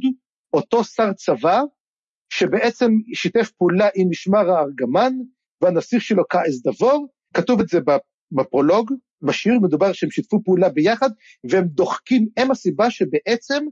אותו 0.54 0.84
שר 0.84 1.14
צבא, 1.14 1.62
שבעצם 2.30 2.92
שיתף 3.14 3.52
פעולה 3.58 3.90
עם 3.96 4.10
משמר 4.10 4.52
הארגמן, 4.52 5.14
והנסיך 5.62 6.02
שלו 6.02 6.24
כעס 6.30 6.62
דבור, 6.64 7.08
כתוב 7.34 7.60
את 7.60 7.68
זה 7.68 7.80
בפרולוג, 8.32 8.92
בשיר 9.22 9.54
מדובר 9.62 9.94
שהם 9.94 10.12
שיתפו 10.12 10.44
פעולה 10.44 10.70
ביחד, 10.70 11.10
והם 11.50 11.64
דוחקים, 11.68 12.28
הם 12.38 12.52
הסיבה 12.52 12.92
שבעצם 12.92 13.64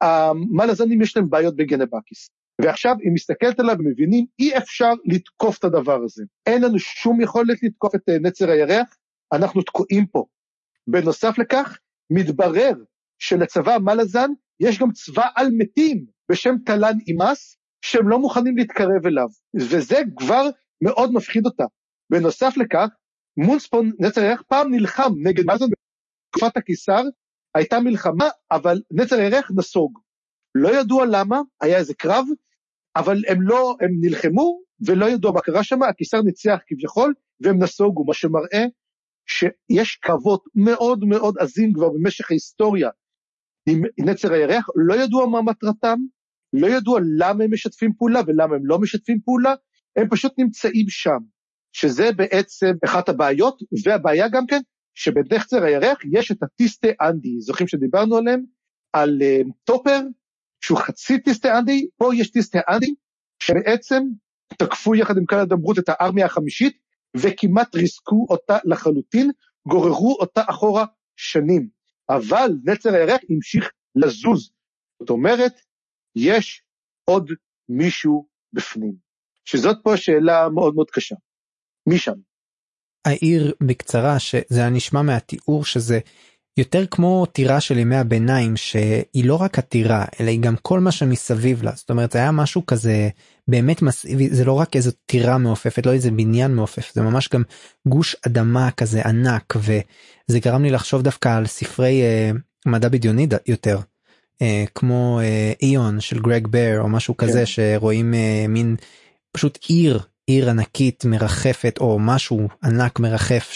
המלאזנים 0.00 1.02
יש 1.02 1.16
להם 1.16 1.30
בעיות 1.30 1.56
בגנבקיס. 1.56 2.28
ועכשיו 2.60 2.94
היא 3.00 3.12
מסתכלת 3.12 3.60
עליו 3.60 3.76
ומבינים 3.78 4.26
אי 4.38 4.56
אפשר 4.58 4.92
לתקוף 5.04 5.58
את 5.58 5.64
הדבר 5.64 6.02
הזה. 6.04 6.24
אין 6.46 6.62
לנו 6.62 6.78
שום 6.78 7.20
יכולת 7.20 7.62
לתקוף 7.62 7.94
את 7.94 8.08
אה, 8.08 8.18
נצר 8.18 8.50
הירח, 8.50 8.96
אנחנו 9.32 9.62
תקועים 9.62 10.06
פה. 10.06 10.24
בנוסף 10.86 11.38
לכך, 11.38 11.78
מתברר 12.10 12.72
שלצבא 13.18 13.78
מלאזן 13.78 14.30
יש 14.60 14.78
גם 14.78 14.92
צבא 14.92 15.26
על 15.34 15.48
מתים 15.58 16.06
בשם 16.30 16.54
טלן 16.66 16.98
אימאס, 17.06 17.56
שהם 17.84 18.08
לא 18.08 18.18
מוכנים 18.18 18.56
להתקרב 18.56 19.06
אליו, 19.06 19.28
וזה 19.54 20.00
כבר 20.16 20.42
מאוד 20.82 21.12
מפחיד 21.12 21.46
אותה. 21.46 21.64
בנוסף 22.10 22.56
לכך, 22.56 22.88
מונספון 23.36 23.92
נצר 23.98 24.34
פעם 24.48 24.74
נלחם 24.74 25.12
נגד 25.22 25.44
מלאזן 25.44 25.66
בתקופת 26.30 26.56
הקיסר, 26.56 27.02
הייתה 27.54 27.80
מלחמה, 27.80 28.28
אבל 28.50 28.80
נצר 28.90 29.16
הירח 29.16 29.50
נסוג. 29.56 29.98
לא 30.54 30.80
ידוע 30.80 31.06
למה, 31.06 31.40
היה 31.60 31.78
איזה 31.78 31.94
קרב, 31.94 32.24
אבל 32.96 33.22
הם 33.28 33.42
לא, 33.42 33.76
הם 33.80 33.90
נלחמו 34.00 34.60
ולא 34.86 35.06
ידעו 35.06 35.32
מה 35.32 35.40
קרה 35.40 35.64
שם, 35.64 35.82
הקיסר 35.82 36.22
ניצח 36.22 36.58
כביכול, 36.66 37.14
והם 37.40 37.62
נסוגו, 37.62 38.04
מה 38.04 38.14
שמראה 38.14 38.64
שיש 39.26 39.96
קרבות 39.96 40.44
מאוד 40.54 41.04
מאוד 41.04 41.34
עזים 41.38 41.72
כבר 41.72 41.88
במשך 41.88 42.30
ההיסטוריה. 42.30 42.90
עם 43.68 43.82
נצר 43.98 44.32
הירח, 44.32 44.68
לא 44.88 44.94
ידוע 44.94 45.26
מה 45.26 45.42
מטרתם, 45.42 45.98
לא 46.52 46.66
ידוע 46.66 47.00
למה 47.18 47.44
הם 47.44 47.52
משתפים 47.52 47.92
פעולה 47.98 48.20
ולמה 48.26 48.54
הם 48.54 48.66
לא 48.66 48.78
משתפים 48.78 49.18
פעולה, 49.24 49.54
הם 49.96 50.08
פשוט 50.08 50.32
נמצאים 50.38 50.86
שם, 50.88 51.18
שזה 51.72 52.12
בעצם 52.12 52.72
אחת 52.84 53.08
הבעיות, 53.08 53.58
והבעיה 53.84 54.28
גם 54.28 54.46
כן, 54.46 54.60
שבנצר 54.94 55.64
הירח 55.64 55.98
יש 56.12 56.30
את 56.30 56.42
הטיסטה 56.42 56.88
אנדי, 57.02 57.40
זוכרים 57.40 57.68
שדיברנו 57.68 58.16
עליהם? 58.16 58.44
על 58.92 59.18
uh, 59.22 59.50
טופר, 59.64 60.00
שהוא 60.60 60.78
חצי 60.78 61.18
טיסטה 61.18 61.58
אנדי, 61.58 61.86
פה 61.96 62.14
יש 62.14 62.30
טיסטה 62.30 62.60
אנדי, 62.68 62.94
שבעצם 63.38 64.02
תקפו 64.58 64.94
יחד 64.94 65.16
עם 65.18 65.24
קנדה 65.24 65.56
ברוט 65.56 65.78
את 65.78 65.88
הארמיה 65.88 66.26
החמישית, 66.26 66.76
וכמעט 67.16 67.74
ריסקו 67.74 68.26
אותה 68.30 68.58
לחלוטין, 68.64 69.30
גוררו 69.68 70.16
אותה 70.20 70.42
אחורה 70.46 70.84
שנים. 71.16 71.68
אבל 72.08 72.50
נצר 72.64 72.94
הירח 72.94 73.20
המשיך 73.30 73.70
לזוז. 73.96 74.50
זאת 75.00 75.10
אומרת, 75.10 75.52
יש 76.16 76.62
עוד 77.04 77.30
מישהו 77.68 78.26
בפנים. 78.52 78.94
שזאת 79.44 79.76
פה 79.82 79.96
שאלה 79.96 80.48
מאוד 80.48 80.74
מאוד 80.74 80.90
קשה. 80.90 81.14
מי 81.88 81.98
שם? 81.98 82.14
העיר 83.04 83.54
בקצרה 83.62 84.18
שזה 84.18 84.60
היה 84.60 84.70
נשמע 84.70 85.02
מהתיאור 85.02 85.64
שזה 85.64 86.00
יותר 86.56 86.86
כמו 86.86 87.26
טירה 87.26 87.60
של 87.60 87.78
ימי 87.78 87.96
הביניים 87.96 88.56
שהיא 88.56 89.24
לא 89.24 89.34
רק 89.34 89.58
הטירה 89.58 90.04
אלא 90.20 90.30
היא 90.30 90.40
גם 90.40 90.56
כל 90.62 90.80
מה 90.80 90.92
שמסביב 90.92 91.62
לה 91.62 91.72
זאת 91.74 91.90
אומרת 91.90 92.12
זה 92.12 92.18
היה 92.18 92.30
משהו 92.30 92.66
כזה 92.66 93.08
באמת 93.48 93.82
מסיבי 93.82 94.28
זה 94.30 94.44
לא 94.44 94.52
רק 94.52 94.76
איזה 94.76 94.90
טירה 95.06 95.38
מעופפת 95.38 95.86
לא 95.86 95.92
איזה 95.92 96.10
בניין 96.10 96.54
מעופף 96.54 96.94
זה 96.94 97.02
ממש 97.02 97.28
גם 97.28 97.42
גוש 97.88 98.16
אדמה 98.26 98.70
כזה 98.70 99.02
ענק 99.02 99.54
וזה 99.56 100.38
גרם 100.38 100.62
לי 100.62 100.70
לחשוב 100.70 101.02
דווקא 101.02 101.28
על 101.36 101.46
ספרי 101.46 102.02
uh, 102.02 102.38
מדע 102.66 102.88
בדיוני 102.88 103.26
יותר 103.46 103.78
uh, 103.78 104.42
כמו 104.74 105.20
uh, 105.20 105.58
איון 105.62 106.00
של 106.00 106.20
גרג 106.20 106.46
בר 106.46 106.80
או 106.80 106.88
משהו 106.88 107.16
כזה 107.16 107.38
כן. 107.38 107.46
שרואים 107.46 108.14
uh, 108.14 108.48
מין 108.48 108.76
פשוט 109.32 109.58
עיר 109.68 110.00
עיר 110.26 110.50
ענקית 110.50 111.04
מרחפת 111.04 111.78
או 111.80 111.98
משהו 111.98 112.48
ענק 112.64 112.98
מרחף 112.98 113.50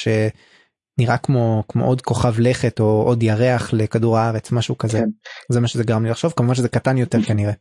שנראה 0.98 1.18
כמו 1.18 1.64
כמו 1.68 1.84
עוד 1.84 2.00
כוכב 2.00 2.40
לכת 2.40 2.80
או 2.80 3.02
עוד 3.02 3.22
ירח 3.22 3.72
לכדור 3.72 4.18
הארץ 4.18 4.52
משהו 4.52 4.78
כזה 4.78 4.98
כן. 4.98 5.08
זה 5.52 5.60
מה 5.60 5.68
שזה 5.68 5.84
גרם 5.84 6.04
לי 6.04 6.10
לחשוב 6.10 6.32
כמובן 6.36 6.54
שזה 6.54 6.68
קטן 6.68 6.96
יותר 6.96 7.22
כנראה. 7.22 7.52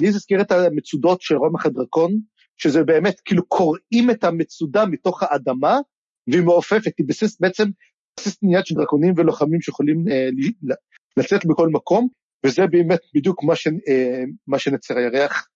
לי 0.00 0.10
זה 0.10 0.16
הזכיר 0.16 0.40
את 0.40 0.52
המצודות 0.52 1.22
של 1.22 1.36
רומח 1.36 1.66
הדרקון 1.66 2.12
שזה 2.56 2.84
באמת 2.84 3.20
כאילו 3.24 3.46
קוראים 3.46 4.10
את 4.10 4.24
המצודה 4.24 4.86
מתוך 4.86 5.22
האדמה 5.22 5.78
והיא 6.30 6.42
מעופפת 6.42 6.92
היא 6.98 7.06
בסיס 7.08 7.40
בעצם 7.40 7.64
בסיס 8.16 8.38
עניין 8.42 8.64
של 8.64 8.74
דרקונים 8.74 9.14
ולוחמים 9.16 9.60
שיכולים 9.60 10.04
אה, 10.10 10.28
לצאת 11.16 11.46
בכל 11.46 11.68
מקום 11.68 12.08
וזה 12.46 12.66
באמת 12.66 13.00
בדיוק 13.14 13.44
מה, 13.44 13.56
ש, 13.56 13.66
אה, 13.66 14.22
מה 14.46 14.58
שנצר 14.58 14.96
הירח 14.96 15.48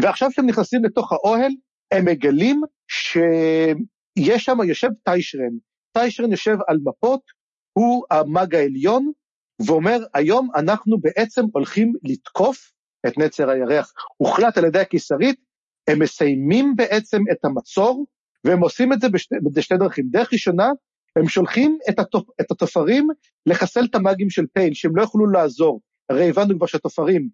ועכשיו 0.00 0.30
כשהם 0.30 0.46
נכנסים 0.46 0.84
לתוך 0.84 1.12
האוהל, 1.12 1.52
הם 1.92 2.04
מגלים 2.04 2.60
שיש 2.88 4.44
שם, 4.44 4.56
יושב 4.68 4.88
טיישרן. 5.04 5.54
טיישרן 5.94 6.30
יושב 6.30 6.56
על 6.68 6.78
מפות, 6.84 7.20
הוא 7.72 8.04
המאג 8.10 8.54
העליון, 8.54 9.12
ואומר, 9.66 9.98
היום 10.14 10.48
אנחנו 10.54 11.00
בעצם 11.00 11.42
הולכים 11.52 11.92
לתקוף 12.02 12.70
את 13.06 13.18
נצר 13.18 13.50
הירח. 13.50 13.92
הוחלט 14.16 14.58
על 14.58 14.64
ידי 14.64 14.78
הקיסרית, 14.78 15.40
הם 15.88 16.02
מסיימים 16.02 16.76
בעצם 16.76 17.22
את 17.32 17.44
המצור, 17.44 18.06
והם 18.44 18.60
עושים 18.60 18.92
את 18.92 19.00
זה 19.00 19.08
בשתי, 19.08 19.34
בשתי 19.54 19.76
דרכים. 19.76 20.06
דרך 20.10 20.32
ראשונה, 20.32 20.70
הם 21.16 21.28
שולחים 21.28 21.78
את, 21.88 21.98
התופ, 21.98 22.28
את 22.40 22.50
התופרים 22.50 23.08
לחסל 23.46 23.84
את 23.84 23.94
המאגים 23.94 24.30
של 24.30 24.44
פייל, 24.52 24.74
שהם 24.74 24.96
לא 24.96 25.02
יוכלו 25.02 25.26
לעזור. 25.26 25.80
הרי 26.10 26.28
הבנו 26.28 26.56
כבר 26.56 26.66
שהתופרים 26.66 27.28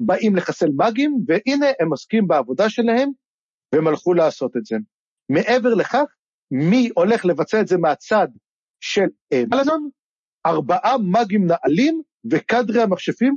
באים 0.00 0.36
לחסל 0.36 0.68
מאגים, 0.76 1.18
והנה 1.26 1.66
הם 1.80 1.90
עוסקים 1.90 2.26
בעבודה 2.26 2.70
שלהם, 2.70 3.10
והם 3.72 3.86
הלכו 3.86 4.14
לעשות 4.14 4.56
את 4.56 4.64
זה. 4.64 4.76
מעבר 5.28 5.74
לכך, 5.74 6.04
מי 6.50 6.90
הולך 6.94 7.24
לבצע 7.24 7.60
את 7.60 7.68
זה 7.68 7.76
מהצד 7.78 8.28
של 8.80 9.06
אלזון? 9.32 9.88
ארבעה 10.46 10.98
מאגים 10.98 11.46
נעלים 11.46 12.02
וקדרי 12.30 12.82
המכשפים 12.82 13.36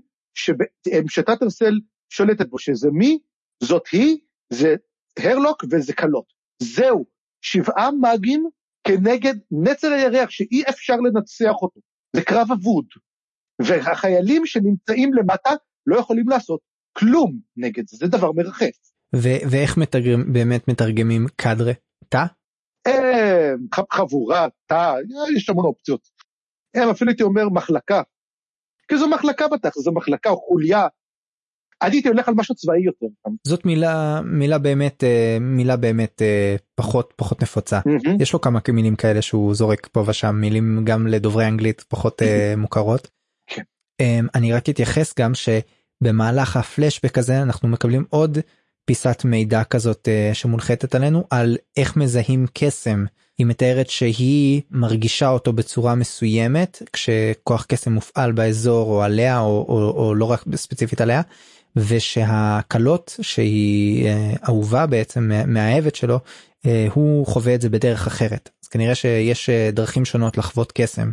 שטאטרסל 1.08 1.80
שולטת 2.10 2.50
בו, 2.50 2.60
שזה 2.60 2.90
מי? 2.92 3.20
זאת 3.64 3.88
היא, 3.92 4.18
זה 4.54 4.76
הרלוק 5.20 5.64
וזה 5.72 5.94
קלות. 5.94 6.26
זהו, 6.62 7.06
שבעה 7.42 7.92
מאגים 8.02 8.50
כנגד 8.84 9.36
נצר 9.52 9.88
הירח 9.88 10.30
שאי 10.30 10.64
אפשר 10.70 10.96
לנצח 10.96 11.54
אותו. 11.62 11.80
זה 12.16 12.22
קרב 12.22 12.48
אבוד. 12.52 12.86
והחיילים 13.62 14.46
שנמצאים 14.46 15.14
למטה 15.14 15.50
לא 15.88 16.00
יכולים 16.00 16.30
לעשות 16.30 16.60
כלום 16.98 17.40
נגד 17.58 17.88
זה, 17.88 17.98
זה 17.98 18.08
דבר 18.08 18.32
מרחף. 18.32 18.78
ו- 19.16 19.50
ואיך 19.52 19.78
מתרגם, 19.78 20.34
באמת 20.34 20.68
מתרגמים 20.68 21.28
קאדרה? 21.36 21.74
תא? 22.10 22.26
אה, 22.90 23.54
חבורה, 23.92 24.48
תא, 24.66 24.96
יש 25.36 25.50
המון 25.50 25.66
אופציות. 25.66 26.02
הם 26.76 26.90
אפילו 26.90 27.10
הייתי 27.10 27.24
אומר 27.24 27.50
מחלקה. 27.50 28.02
כי 28.88 28.98
זו 28.98 29.10
מחלקה 29.10 29.48
בטח, 29.48 29.70
זו 29.76 29.92
מחלקה 29.92 30.30
או 30.30 30.38
חוליה. 30.38 30.88
אני 31.82 31.96
הייתי 31.96 32.08
הולך 32.08 32.28
על 32.28 32.34
משהו 32.34 32.56
צבאי 32.56 32.82
יותר. 32.82 33.08
זאת 33.48 33.66
מילה 33.66 34.22
מילה 34.26 34.58
באמת 34.58 35.04
אה, 35.04 35.38
מילה 35.42 35.78
באמת 35.78 36.22
אה, 36.22 36.56
פחות 36.76 37.14
פחות 37.16 37.42
נפוצה 37.42 37.80
mm-hmm. 37.80 38.22
יש 38.22 38.34
לו 38.34 38.42
כמה 38.42 38.60
מילים 38.74 38.96
כאלה 38.96 39.22
שהוא 39.22 39.56
זורק 39.56 39.88
פה 39.92 40.04
ושם 40.08 40.36
מילים 40.36 40.82
גם 40.86 41.08
לדוברי 41.08 41.48
אנגלית 41.48 41.82
פחות 41.82 42.22
mm-hmm. 42.22 42.58
מוכרות. 42.58 43.08
Okay. 43.08 43.56
כן. 43.56 43.62
אמ, 44.00 44.28
אני 44.36 44.54
רק 44.54 44.70
אתייחס 44.70 45.14
גם 45.20 45.32
שבמהלך 45.34 46.58
הפלשבק 46.58 47.18
הזה 47.18 47.42
אנחנו 47.42 47.68
מקבלים 47.68 48.06
עוד 48.10 48.38
פיסת 48.90 49.22
מידע 49.26 49.64
כזאת 49.64 50.08
שמונחתת 50.34 50.96
עלינו 50.96 51.24
על 51.30 51.58
איך 51.78 51.98
מזהים 51.98 52.46
קסם. 52.54 53.06
היא 53.38 53.48
מתארת 53.48 53.90
שהיא 53.90 54.62
מרגישה 54.72 55.30
אותו 55.30 55.54
בצורה 55.54 55.96
מסוימת 55.96 56.82
כשכוח 56.94 57.66
קסם 57.66 57.92
מופעל 57.92 58.32
באזור 58.32 58.92
או 58.92 59.04
עליה 59.04 59.40
או, 59.40 59.66
או, 59.70 60.08
או 60.08 60.16
לא 60.16 60.26
רק 60.26 60.44
ספציפית 60.56 61.02
עליה 61.02 61.22
ושהקלות 61.76 63.16
שהיא 63.22 64.08
אה, 64.08 64.34
אהובה 64.48 64.86
בעצם 64.86 65.32
מהאהבת 65.48 65.96
שלו 65.96 66.20
אה, 66.66 66.88
הוא 66.94 67.26
חווה 67.26 67.56
את 67.56 67.62
זה 67.62 67.70
בדרך 67.70 68.08
אחרת. 68.08 68.50
אז 68.64 68.68
כנראה 68.68 68.96
שיש 68.96 69.50
אה, 69.50 69.70
דרכים 69.74 70.06
שונות 70.06 70.38
לחוות 70.38 70.72
קסם. 70.72 71.12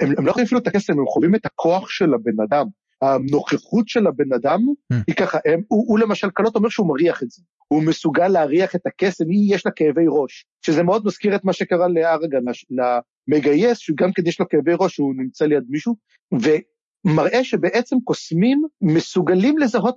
הם, 0.00 0.14
הם 0.18 0.26
לא 0.26 0.32
חווים 0.32 0.46
אפילו 0.46 0.60
את 0.60 0.66
הקסם 0.66 0.92
הם 0.92 1.06
חווים 1.06 1.34
את 1.34 1.46
הכוח 1.46 1.88
של 1.90 2.14
הבן 2.14 2.42
אדם 2.48 2.66
הנוכחות 3.02 3.88
של 3.88 4.06
הבן 4.06 4.32
אדם 4.32 4.60
mm. 4.92 4.96
היא 5.06 5.16
ככה, 5.16 5.38
הם, 5.46 5.62
הוא, 5.68 5.84
הוא 5.88 5.98
למשל 5.98 6.30
קלות 6.30 6.56
אומר 6.56 6.68
שהוא 6.68 6.88
מריח 6.88 7.22
את 7.22 7.30
זה, 7.30 7.42
הוא 7.68 7.82
מסוגל 7.82 8.28
להריח 8.28 8.74
את 8.76 8.86
הקסם, 8.86 9.24
היא 9.30 9.54
יש 9.54 9.66
לה 9.66 9.72
כאבי 9.72 10.04
ראש, 10.08 10.46
שזה 10.66 10.82
מאוד 10.82 11.06
מזכיר 11.06 11.36
את 11.36 11.44
מה 11.44 11.52
שקרה 11.52 11.88
לארגן, 11.88 12.38
למגייס, 12.70 13.78
שגם 13.78 14.12
כן 14.12 14.22
יש 14.26 14.40
לו 14.40 14.48
כאבי 14.48 14.72
ראש, 14.78 14.94
שהוא 14.94 15.14
נמצא 15.16 15.44
ליד 15.44 15.64
מישהו, 15.68 15.94
ומראה 16.32 17.44
שבעצם 17.44 17.96
קוסמים 18.04 18.62
מסוגלים 18.82 19.58
לזהות 19.58 19.96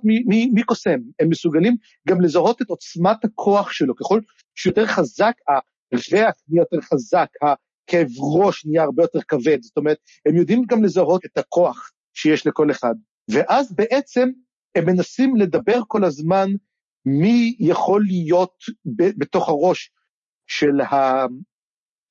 מי, 0.54 0.62
קוסם, 0.62 0.98
הם 1.20 1.28
מסוגלים 1.28 1.76
גם 2.08 2.20
לזהות 2.20 2.62
את 2.62 2.70
עוצמת 2.70 3.24
הכוח 3.24 3.72
שלו, 3.72 3.96
ככל 3.96 4.20
שיותר 4.54 4.86
חזק, 4.86 5.34
הריח 5.48 6.34
נהיה 6.48 6.62
יותר 6.62 6.80
חזק, 6.80 7.28
הכאב 7.42 8.08
ראש 8.36 8.66
נהיה 8.66 8.82
הרבה 8.82 9.02
יותר 9.02 9.20
כבד, 9.28 9.62
זאת 9.62 9.76
אומרת, 9.76 9.98
הם 10.26 10.36
יודעים 10.36 10.62
גם 10.68 10.84
לזהות 10.84 11.24
את 11.24 11.38
הכוח 11.38 11.90
שיש 12.14 12.46
לכל 12.46 12.70
אחד. 12.70 12.94
ואז 13.30 13.74
בעצם 13.74 14.28
הם 14.74 14.86
מנסים 14.86 15.36
לדבר 15.36 15.80
כל 15.88 16.04
הזמן 16.04 16.50
מי 17.06 17.56
יכול 17.58 18.04
להיות 18.06 18.54
ב- 18.96 19.18
בתוך 19.18 19.48
הראש 19.48 19.90
של 20.46 20.80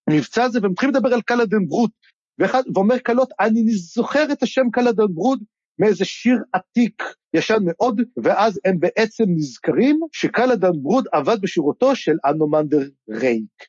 המבצר 0.09 0.43
הזה, 0.43 0.59
והם 0.61 0.71
מתחילים 0.71 0.95
לדבר 0.95 1.13
על 1.13 1.21
קלאדן 1.21 1.67
ברוד, 1.67 1.91
ואחד, 2.39 2.63
ואומר 2.75 2.97
קלות, 2.97 3.29
אני 3.39 3.71
זוכר 3.71 4.31
את 4.31 4.43
השם 4.43 4.69
קלאדן 4.71 5.13
ברוד 5.13 5.43
מאיזה 5.79 6.05
שיר 6.05 6.37
עתיק 6.53 7.03
ישן 7.33 7.59
מאוד, 7.63 8.01
ואז 8.23 8.59
הם 8.65 8.79
בעצם 8.79 9.23
נזכרים 9.27 9.99
שקלאדן 10.11 10.71
ברוד 10.81 11.05
עבד 11.11 11.41
בשירותו 11.41 11.95
של 11.95 12.15
אנומנדר 12.25 12.89
רייק. 13.09 13.65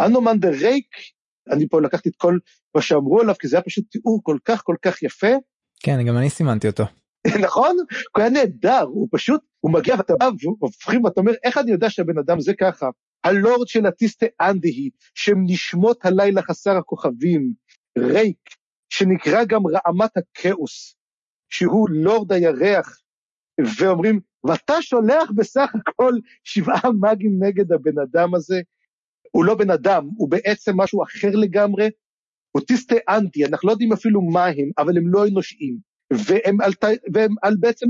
אנומנדר 0.00 0.50
רייק, 0.50 0.86
אני 1.52 1.68
פה 1.68 1.80
לקחתי 1.80 2.08
את 2.08 2.16
כל 2.16 2.38
מה 2.74 2.82
שאמרו 2.82 3.20
עליו, 3.20 3.34
כי 3.38 3.48
זה 3.48 3.56
היה 3.56 3.62
פשוט 3.62 3.84
תיאור 3.90 4.20
כל 4.22 4.38
כך 4.44 4.62
כל 4.64 4.76
כך 4.82 5.02
יפה, 5.02 5.32
כן 5.82 6.06
גם 6.06 6.16
אני 6.16 6.30
סימנתי 6.30 6.66
אותו. 6.66 6.84
נכון? 7.44 7.76
הוא 8.16 8.22
היה 8.22 8.30
נהדר, 8.30 8.82
הוא 8.82 9.08
פשוט, 9.12 9.40
הוא 9.60 9.72
מגיע 9.72 9.94
ואתה 9.98 10.14
בא 10.16 10.28
והופכים 10.60 11.04
ואתה 11.04 11.20
אומר 11.20 11.32
איך 11.44 11.58
אני 11.58 11.70
יודע 11.70 11.90
שהבן 11.90 12.18
אדם 12.18 12.40
זה 12.40 12.52
ככה? 12.54 12.86
הלורד 13.24 13.68
של 13.68 13.86
הטיסטה 13.86 14.26
אנדהי, 14.40 14.90
נשמות 15.36 16.04
הלילה 16.04 16.42
חסר 16.42 16.76
הכוכבים, 16.76 17.52
ריק, 17.98 18.38
שנקרא 18.90 19.44
גם 19.44 19.60
רעמת 19.66 20.16
הכאוס, 20.16 20.96
שהוא 21.50 21.90
לורד 21.90 22.32
הירח, 22.32 23.00
ואומרים, 23.78 24.20
ואתה 24.44 24.82
שולח 24.82 25.30
בסך 25.36 25.70
הכל 25.74 26.12
שבעה 26.44 26.92
מאגים 27.00 27.44
נגד 27.44 27.72
הבן 27.72 27.98
אדם 27.98 28.34
הזה? 28.34 28.60
הוא 29.30 29.44
לא 29.44 29.54
בן 29.54 29.70
אדם, 29.70 30.08
הוא 30.16 30.30
בעצם 30.30 30.80
משהו 30.80 31.02
אחר 31.02 31.30
לגמרי, 31.32 31.88
אוטיסטי 32.54 32.94
אנטי, 33.08 33.44
אנחנו 33.44 33.66
לא 33.66 33.72
יודעים 33.72 33.92
אפילו 33.92 34.22
מה 34.22 34.46
הם, 34.46 34.70
אבל 34.78 34.96
הם 34.96 35.08
לא 35.08 35.26
אנושיים, 35.28 35.78
והם 36.12 36.60
על, 36.60 36.72
והם 37.12 37.34
על 37.42 37.56
בעצם 37.60 37.86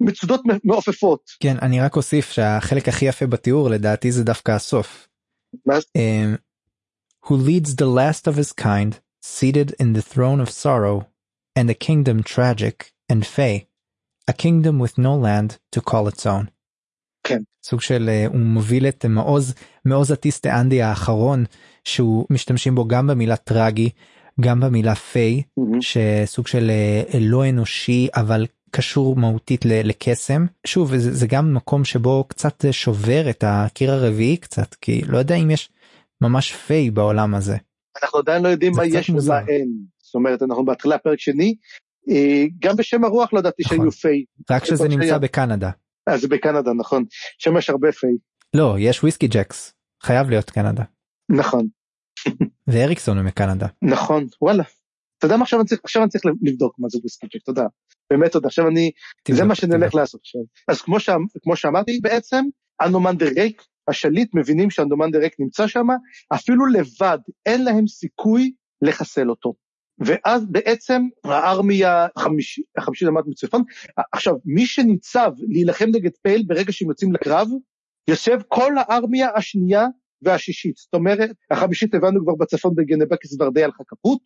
מצודות 0.00 0.40
מעופפות. 0.64 1.20
כן, 1.40 1.56
אני 1.62 1.80
רק 1.80 1.96
אוסיף 1.96 2.30
שהחלק 2.30 2.88
הכי 2.88 3.04
יפה 3.04 3.26
בתיאור 3.26 3.70
לדעתי 3.70 4.12
זה 4.12 4.24
דווקא 4.24 4.52
הסוף. 4.52 5.08
מה? 5.66 5.78
Um, 5.78 6.38
who 7.26 7.36
leads 7.36 7.76
the 7.76 7.86
last 7.86 8.26
of 8.26 8.36
his 8.36 8.52
kind, 8.52 9.00
seated 9.22 9.74
in 9.80 9.92
the 9.94 10.02
throne 10.02 10.40
of 10.40 10.50
sorrow, 10.50 11.06
and 11.56 11.70
a 11.70 11.74
kingdom 11.74 12.22
tragic 12.22 12.92
and 13.08 13.24
fey, 13.26 13.66
a 14.28 14.32
kingdom 14.32 14.78
with 14.78 14.98
no 14.98 15.14
land 15.16 15.58
to 15.72 15.80
call 15.80 16.08
its 16.08 16.26
own. 16.26 16.50
כן. 17.24 17.38
סוג 17.64 17.80
של 17.80 18.10
uh, 18.10 18.32
הוא 18.32 18.40
מוביל 18.40 18.88
את 18.88 19.04
מעוז 19.04 19.54
מעוז 19.84 20.10
הטיסטה 20.10 20.60
אנדי 20.60 20.82
האחרון 20.82 21.44
שהוא 21.84 22.26
משתמשים 22.30 22.74
בו 22.74 22.88
גם 22.88 23.06
במילה 23.06 23.36
טרגי 23.36 23.90
גם 24.40 24.60
במילה 24.60 24.94
פיי 24.94 25.42
mm-hmm. 25.60 25.76
שסוג 25.80 26.46
של 26.46 26.70
uh, 27.10 27.16
לא 27.20 27.48
אנושי 27.48 28.08
אבל 28.16 28.46
קשור 28.70 29.16
מהותית 29.16 29.64
לקסם 29.64 30.46
שוב 30.66 30.96
זה, 30.96 31.14
זה 31.14 31.26
גם 31.26 31.54
מקום 31.54 31.84
שבו 31.84 32.24
קצת 32.28 32.64
שובר 32.70 33.30
את 33.30 33.44
הקיר 33.46 33.92
הרביעי 33.92 34.36
קצת 34.36 34.74
כי 34.74 35.02
לא 35.06 35.18
יודע 35.18 35.34
אם 35.34 35.50
יש 35.50 35.70
ממש 36.20 36.52
פיי 36.52 36.90
בעולם 36.90 37.34
הזה. 37.34 37.56
אנחנו 38.02 38.18
עדיין 38.18 38.42
לא 38.42 38.48
יודעים 38.48 38.72
מה 38.76 38.86
יש 38.86 39.10
ומה 39.10 39.40
אין 39.48 39.68
זאת 39.98 40.14
אומרת 40.14 40.42
אנחנו 40.42 40.64
בהתחלה 40.64 40.98
פרק 40.98 41.20
שני 41.20 41.54
אה, 42.10 42.44
גם 42.58 42.76
בשם 42.76 43.04
הרוח 43.04 43.32
לא 43.32 43.38
ידעתי 43.38 43.62
נכון. 43.66 43.78
שהיו 43.78 43.92
פיי. 43.92 44.24
רק 44.50 44.64
שזה 44.64 44.88
נמצא 44.88 45.06
שהיה... 45.06 45.18
בקנדה. 45.18 45.70
אה, 46.08 46.18
זה 46.18 46.28
בקנדה, 46.28 46.72
נכון. 46.72 47.04
שם 47.38 47.56
יש 47.56 47.70
הרבה 47.70 47.92
פיי. 47.92 48.10
לא, 48.54 48.76
יש 48.78 49.02
וויסקי 49.02 49.28
ג'קס. 49.28 49.74
חייב 50.02 50.30
להיות 50.30 50.50
קנדה. 50.50 50.82
נכון. 51.28 51.66
ואריקסון 52.70 53.18
הוא 53.18 53.26
מקנדה. 53.26 53.66
נכון, 53.82 54.26
וואלה. 54.42 54.62
אתה 55.18 55.26
יודע 55.26 55.36
מה 55.36 55.42
עכשיו 55.42 55.60
אני 55.60 55.68
צריך, 55.68 55.80
עכשיו 55.84 56.02
אני 56.02 56.10
צריך 56.10 56.24
לבדוק 56.42 56.74
מה 56.78 56.88
זה 56.88 56.98
וויסקי 56.98 57.26
ג'קס, 57.26 57.44
תודה. 57.44 57.66
באמת 58.10 58.32
תודה, 58.32 58.46
עכשיו 58.46 58.68
אני, 58.68 58.90
תבדוק, 59.22 59.40
זה 59.40 59.44
מה 59.44 59.54
שאני 59.54 59.74
הולך 59.74 59.94
לעשות 59.94 60.20
עכשיו. 60.20 60.40
אז 60.68 60.82
כמו, 60.82 61.00
ש... 61.00 61.10
כמו 61.42 61.56
שאמרתי 61.56 61.98
בעצם, 62.02 62.44
אנומנדר 62.82 63.28
רייק, 63.36 63.62
השליט 63.88 64.30
מבינים 64.34 64.70
שאנומנדר 64.70 65.18
רייק 65.18 65.34
נמצא 65.38 65.66
שם, 65.66 65.86
אפילו 66.34 66.66
לבד 66.66 67.18
אין 67.46 67.64
להם 67.64 67.86
סיכוי 67.86 68.52
לחסל 68.82 69.30
אותו. 69.30 69.54
ואז 69.98 70.46
בעצם 70.50 71.02
הארמיה 71.24 72.06
החמישית 72.16 72.64
למד 73.02 73.22
מצפון, 73.26 73.62
עכשיו 74.12 74.34
מי 74.44 74.66
שניצב 74.66 75.32
להילחם 75.48 75.86
נגד 75.92 76.10
פייל 76.22 76.42
ברגע 76.46 76.72
שהם 76.72 76.88
יוצאים 76.88 77.12
לקרב, 77.12 77.48
יושב 78.10 78.38
כל 78.48 78.72
הארמיה 78.78 79.28
השנייה 79.36 79.86
והשישית, 80.22 80.76
זאת 80.76 80.94
אומרת 80.94 81.30
החמישית 81.50 81.94
הבנו 81.94 82.22
כבר 82.22 82.34
בצפון 82.34 82.74
בגנבקיס 82.74 83.36
ורדיה 83.40 83.64
על 83.64 83.72
חכפות, 83.72 84.18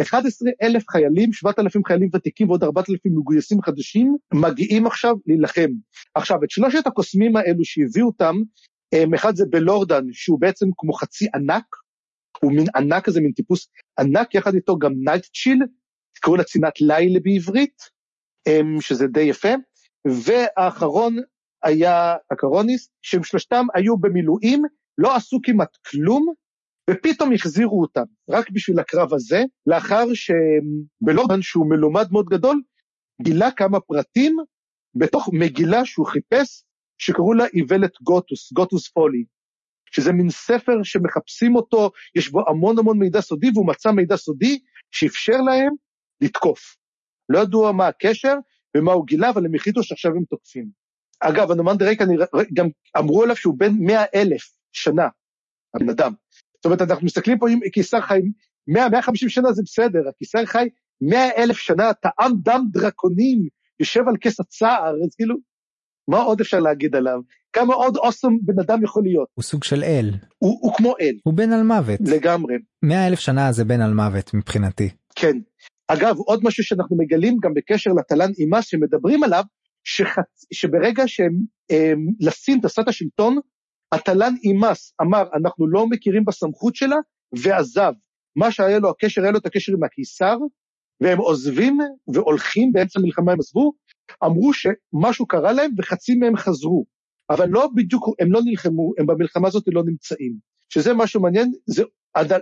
11 0.00 0.50
אלף 0.62 0.84
חיילים, 0.90 1.32
7,000 1.32 1.84
חיילים 1.84 2.08
ותיקים 2.14 2.48
ועוד 2.48 2.64
4,000 2.64 3.18
מגויסים 3.18 3.62
חדשים 3.62 4.16
מגיעים 4.34 4.86
עכשיו 4.86 5.14
להילחם. 5.26 5.68
עכשיו 6.14 6.44
את 6.44 6.50
שלושת 6.50 6.86
הקוסמים 6.86 7.36
האלו 7.36 7.64
שהביאו 7.64 8.06
אותם, 8.06 8.36
אחד 9.14 9.36
זה 9.36 9.44
בלורדן 9.50 10.04
שהוא 10.12 10.40
בעצם 10.40 10.66
כמו 10.76 10.92
חצי 10.92 11.26
ענק, 11.34 11.64
הוא 12.42 12.52
מין 12.52 12.66
ענק 12.76 13.04
כזה, 13.04 13.20
מין 13.20 13.32
טיפוס 13.32 13.68
ענק, 13.98 14.34
יחד 14.34 14.54
איתו 14.54 14.78
גם 14.78 14.92
נייט 15.04 15.24
צ'יל, 15.24 15.58
קראו 16.20 16.36
לה 16.36 16.44
צינת 16.44 16.80
לילה 16.80 17.20
בעברית, 17.22 17.82
אמ, 18.46 18.80
שזה 18.80 19.06
די 19.06 19.20
יפה, 19.20 19.54
והאחרון 20.06 21.16
היה 21.62 22.14
א'קרוניס, 22.30 22.88
שהם 23.02 23.24
שלושתם 23.24 23.66
היו 23.74 23.96
במילואים, 23.96 24.62
לא 24.98 25.16
עשו 25.16 25.38
כמעט 25.42 25.76
כלום, 25.90 26.26
ופתאום 26.90 27.32
החזירו 27.32 27.82
אותם, 27.82 28.04
רק 28.30 28.50
בשביל 28.50 28.78
הקרב 28.80 29.14
הזה, 29.14 29.42
לאחר 29.66 30.04
שבלורדן, 30.14 31.42
שהוא 31.42 31.70
מלומד 31.70 32.06
מאוד 32.12 32.26
גדול, 32.26 32.62
גילה 33.22 33.50
כמה 33.50 33.80
פרטים 33.80 34.36
בתוך 34.94 35.28
מגילה 35.32 35.84
שהוא 35.84 36.06
חיפש, 36.06 36.62
שקראו 36.98 37.34
לה 37.34 37.44
איוולת 37.54 37.92
גוטוס, 38.02 38.52
Gothos' 38.52 38.88
Folly, 38.88 39.24
שזה 39.90 40.12
מין 40.12 40.30
ספר 40.30 40.82
שמחפשים 40.82 41.56
אותו, 41.56 41.90
יש 42.14 42.28
בו 42.28 42.48
המון 42.48 42.78
המון 42.78 42.98
מידע 42.98 43.20
סודי, 43.20 43.50
והוא 43.54 43.66
מצא 43.66 43.90
מידע 43.90 44.16
סודי 44.16 44.58
שאפשר 44.90 45.36
להם 45.36 45.72
לתקוף. 46.20 46.76
לא 47.28 47.38
ידוע 47.38 47.72
מה 47.72 47.86
הקשר 47.86 48.34
ומה 48.76 48.92
הוא 48.92 49.06
גילה, 49.06 49.30
אבל 49.30 49.46
הם 49.46 49.54
החליטו 49.54 49.82
שעכשיו 49.82 50.12
הם 50.12 50.24
תוקפים. 50.30 50.68
אגב, 51.20 51.50
הנומן 51.50 51.76
דה 51.76 51.86
ריק, 51.86 52.00
גם 52.54 52.68
אמרו 52.98 53.22
עליו 53.22 53.36
שהוא 53.36 53.54
בן 53.58 53.72
מאה 53.78 54.04
אלף 54.14 54.42
שנה, 54.72 55.08
הבן 55.74 55.88
אדם. 55.88 56.12
זאת 56.54 56.64
אומרת, 56.64 56.80
אנחנו 56.80 57.06
מסתכלים 57.06 57.38
פה, 57.38 57.48
אם 57.48 57.60
קיסר 57.72 58.00
חי 58.00 58.20
100, 58.68 58.88
150 58.88 59.28
שנה 59.28 59.52
זה 59.52 59.62
בסדר, 59.62 60.08
הקיסר 60.08 60.44
חי 60.46 60.68
100 61.00 61.36
אלף 61.36 61.56
שנה, 61.56 61.92
טעם 61.94 62.32
דם 62.42 62.64
דרקונים, 62.72 63.48
יושב 63.80 64.08
על 64.08 64.14
כס 64.20 64.40
הצער, 64.40 64.94
אז 65.04 65.14
כאילו, 65.16 65.36
מה 66.08 66.18
עוד 66.18 66.40
אפשר 66.40 66.60
להגיד 66.60 66.96
עליו? 66.96 67.20
כמה 67.56 67.74
עוד 67.74 67.96
אוסם 67.96 68.28
בן 68.42 68.60
אדם 68.60 68.84
יכול 68.84 69.02
להיות? 69.02 69.28
הוא 69.34 69.42
סוג 69.42 69.64
של 69.64 69.82
אל. 69.82 70.10
הוא, 70.38 70.58
הוא 70.60 70.74
כמו 70.76 70.94
אל. 71.00 71.14
הוא 71.24 71.34
בן 71.34 71.52
על 71.52 71.62
מוות. 71.62 72.00
לגמרי. 72.00 72.54
100 72.82 73.06
אלף 73.06 73.18
שנה 73.18 73.52
זה 73.52 73.64
בן 73.64 73.80
על 73.80 73.94
מוות 73.94 74.34
מבחינתי. 74.34 74.88
כן. 75.14 75.36
אגב, 75.88 76.16
עוד 76.16 76.40
משהו 76.44 76.64
שאנחנו 76.64 76.96
מגלים 76.96 77.36
גם 77.42 77.54
בקשר 77.54 77.90
לתלן 77.92 78.30
אימס 78.38 78.66
שמדברים 78.66 79.22
עליו, 79.22 79.44
שחצ... 79.84 80.46
שברגע 80.52 81.02
שהם 81.06 81.32
הם, 81.70 82.06
לסין 82.20 82.60
תעשת 82.60 82.88
השלטון, 82.88 83.38
התלן 83.92 84.34
אימס 84.44 84.94
אמר, 85.02 85.24
אנחנו 85.34 85.66
לא 85.66 85.86
מכירים 85.86 86.24
בסמכות 86.24 86.76
שלה, 86.76 86.96
ועזב. 87.42 87.92
מה 88.36 88.50
שהיה 88.50 88.78
לו 88.78 88.90
הקשר, 88.90 89.22
היה 89.22 89.30
לו 89.30 89.38
את 89.38 89.46
הקשר 89.46 89.72
עם 89.72 89.84
הקיסר, 89.84 90.36
והם 91.00 91.18
עוזבים 91.18 91.78
והולכים, 92.14 92.72
באמצע 92.72 93.00
המלחמה 93.00 93.32
הם 93.32 93.40
עזבו, 93.40 93.72
אמרו 94.24 94.50
שמשהו 94.52 95.26
קרה 95.26 95.52
להם 95.52 95.70
וחצי 95.78 96.14
מהם 96.14 96.36
חזרו. 96.36 96.95
אבל 97.30 97.48
לא 97.48 97.68
בדיוק, 97.74 98.08
הם 98.18 98.32
לא 98.32 98.40
נלחמו, 98.44 98.92
הם 98.98 99.06
במלחמה 99.06 99.48
הזאת 99.48 99.64
לא 99.66 99.82
נמצאים. 99.84 100.32
שזה 100.68 100.94
משהו 100.94 101.20
מעניין, 101.20 101.52
זה 101.66 101.82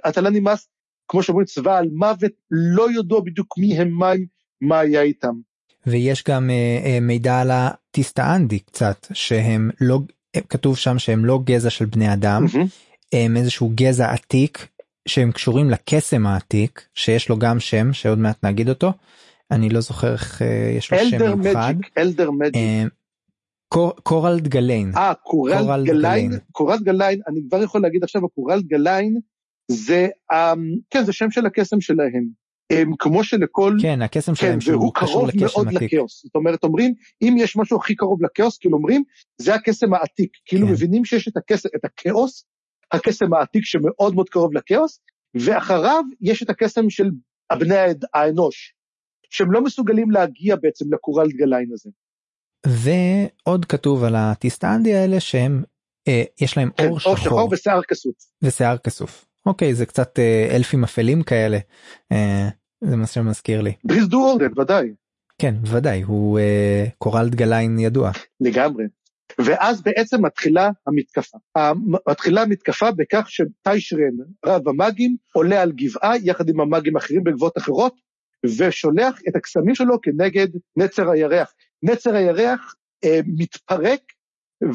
התלן 0.04 0.34
אימס, 0.34 0.68
כמו 1.08 1.22
שאומרים, 1.22 1.46
צבא 1.46 1.78
על 1.78 1.88
מוות, 1.92 2.32
לא 2.50 2.86
ידוע 2.98 3.20
בדיוק 3.20 3.58
מי 3.58 3.78
הם, 3.78 3.90
מה, 3.90 4.12
מה 4.60 4.78
היה 4.78 5.02
איתם. 5.02 5.34
ויש 5.86 6.24
גם 6.28 6.50
אה, 6.50 6.80
אה, 6.84 6.98
מידע 7.00 7.40
על 7.40 7.50
הטיסטאנדי 7.50 8.58
קצת, 8.58 9.06
שהם 9.12 9.70
לא, 9.80 10.00
כתוב 10.48 10.76
שם 10.76 10.98
שהם 10.98 11.24
לא 11.24 11.40
גזע 11.44 11.70
של 11.70 11.84
בני 11.84 12.12
אדם, 12.12 12.44
mm-hmm. 12.44 12.58
הם 13.12 13.36
איזשהו 13.36 13.72
גזע 13.74 14.12
עתיק 14.12 14.68
שהם 15.08 15.32
קשורים 15.32 15.70
לקסם 15.70 16.26
העתיק 16.26 16.88
שיש 16.94 17.28
לו 17.28 17.38
גם 17.38 17.60
שם 17.60 17.92
שעוד 17.92 18.18
מעט 18.18 18.44
נגיד 18.44 18.68
אותו 18.68 18.92
אני 19.50 19.68
לא 19.68 19.80
זוכר 19.80 20.12
איך 20.12 20.42
uh, 20.42 20.44
יש 20.78 20.92
לו 20.92 20.98
שם 20.98 21.40
מיוחד. 21.40 21.74
Elder 21.98 22.30
magic. 22.30 22.62
קורלד 24.02 24.48
גליין. 24.48 24.92
אה 24.96 25.14
קורלד 25.14 25.86
גליין. 25.86 26.30
קורלד 26.52 26.82
גליין 26.82 27.20
אני 27.28 27.40
כבר 27.48 27.62
יכול 27.62 27.82
להגיד 27.82 28.04
עכשיו 28.04 28.28
קורלד 28.28 28.66
גליין 28.66 29.20
זה 29.70 30.08
um, 30.32 30.58
כן 30.90 31.04
זה 31.04 31.12
שם 31.12 31.30
של 31.30 31.46
הקסם 31.46 31.80
שלהם. 31.80 32.44
הם 32.72 32.92
כמו 32.98 33.24
שלכל 33.24 33.76
כן 33.82 34.02
הקסם 34.02 34.34
שלהם 34.34 34.52
כן, 34.52 34.60
שהוא 34.60 34.92
קשור 34.94 35.26
לקסם 35.26 35.68
עתיק. 35.68 35.82
לכאוס. 35.82 36.22
זאת 36.24 36.34
אומרת 36.34 36.64
אומרים 36.64 36.94
אם 37.22 37.34
יש 37.38 37.56
משהו 37.56 37.76
הכי 37.76 37.94
קרוב 37.94 38.24
לכאוס 38.24 38.58
כאילו 38.58 38.76
אומרים 38.76 39.02
זה 39.38 39.54
הקסם 39.54 39.94
העתיק 39.94 40.30
כאילו 40.46 40.66
כן. 40.66 40.72
מבינים 40.72 41.04
שיש 41.04 41.28
את 41.28 41.36
הקסם 41.36 41.68
את 41.76 41.84
הכאוס 41.84 42.44
הקסם 42.94 43.34
העתיק 43.34 43.64
שמאוד 43.64 44.14
מאוד 44.14 44.28
קרוב 44.28 44.54
לכאוס, 44.54 45.00
ואחריו 45.34 46.02
יש 46.20 46.42
את 46.42 46.50
הקסם 46.50 46.90
של 46.90 47.10
הבני 47.50 47.74
האנוש, 48.14 48.74
שהם 49.30 49.52
לא 49.52 49.64
מסוגלים 49.64 50.10
להגיע 50.10 50.56
בעצם 50.56 50.94
לקורלד 50.94 51.28
גליין 51.28 51.68
הזה. 51.72 51.90
ועוד 52.66 53.64
כתוב 53.64 54.04
על 54.04 54.14
הטיסטה 54.16 54.63
אנדי 54.63 54.94
האלה 54.94 55.20
שהם, 55.20 55.62
אה, 56.08 56.22
יש 56.40 56.56
להם 56.56 56.70
כן, 56.76 56.88
עור 56.88 57.00
שחור. 57.00 57.16
שחור 57.16 57.48
ושיער 57.52 57.82
כסוף. 57.82 58.14
ושיער 58.42 58.78
כסוף. 58.78 59.24
אוקיי, 59.46 59.74
זה 59.74 59.86
קצת 59.86 60.18
אה, 60.18 60.56
אלפים 60.56 60.84
אפלים 60.84 61.22
כאלה, 61.22 61.58
אה, 62.12 62.48
זה 62.84 62.96
מה 62.96 63.06
שמזכיר 63.06 63.60
לי. 63.60 63.72
דריזט 63.84 64.08
דו 64.08 64.30
אורדן, 64.30 64.60
ודאי. 64.60 64.92
כן, 65.38 65.54
ודאי, 65.66 66.02
הוא 66.02 66.38
אה, 66.38 66.84
קורלד 66.98 67.34
גליין 67.34 67.78
ידוע. 67.78 68.10
לגמרי. 68.40 68.84
ואז 69.38 69.82
בעצם 69.82 70.24
מתחילה 70.24 70.70
המתקפה. 70.86 71.38
מתחילה 72.08 72.42
המתקפה 72.42 72.90
בכך 72.90 73.26
שטיישרן, 73.28 74.14
רב 74.46 74.68
המאגים, 74.68 75.16
עולה 75.32 75.62
על 75.62 75.72
גבעה 75.72 76.16
יחד 76.22 76.48
עם 76.48 76.60
המאגים 76.60 76.96
האחרים 76.96 77.24
בגבעות 77.24 77.58
אחרות, 77.58 77.94
ושולח 78.58 79.20
את 79.28 79.36
הקסמים 79.36 79.74
שלו 79.74 80.00
כנגד 80.00 80.48
נצר 80.76 81.10
הירח. 81.10 81.52
נצר 81.84 82.14
הירח 82.14 82.74
אה, 83.04 83.20
מתפרק, 83.26 84.00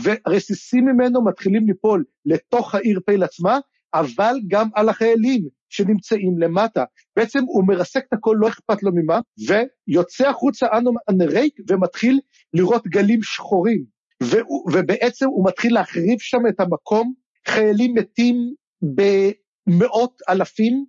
ורסיסים 0.04 0.86
ממנו 0.86 1.26
מתחילים 1.26 1.68
ליפול 1.68 2.04
לתוך 2.26 2.76
העיר 2.76 3.00
פייל 3.06 3.24
עצמה, 3.24 3.60
אבל 3.94 4.36
גם 4.48 4.70
על 4.76 4.90
החיילים 4.90 5.48
שנמצאים 5.70 6.40
למטה. 6.40 6.84
בעצם 7.16 7.40
הוא 7.44 7.68
מרסק 7.68 8.04
את 8.08 8.14
הכל, 8.14 8.36
לא 8.40 8.48
אכפת 8.48 8.84
לו 8.84 8.92
ממה, 8.94 9.20
ויוצא 9.48 10.30
החוצה 10.30 10.68
אנומנדר 10.78 10.92
רייק 11.10 11.54
ומתחיל 11.70 12.20
לראות 12.54 12.88
גלים 12.88 13.20
שחורים. 13.24 13.84
והוא, 14.24 14.72
ובעצם 14.74 15.26
הוא 15.28 15.48
מתחיל 15.48 15.74
להחריב 15.74 16.20
שם 16.20 16.48
את 16.50 16.60
המקום, 16.60 17.14
חיילים 17.48 17.94
מתים 17.94 18.36
במאות 18.82 20.22
אלפים, 20.30 20.86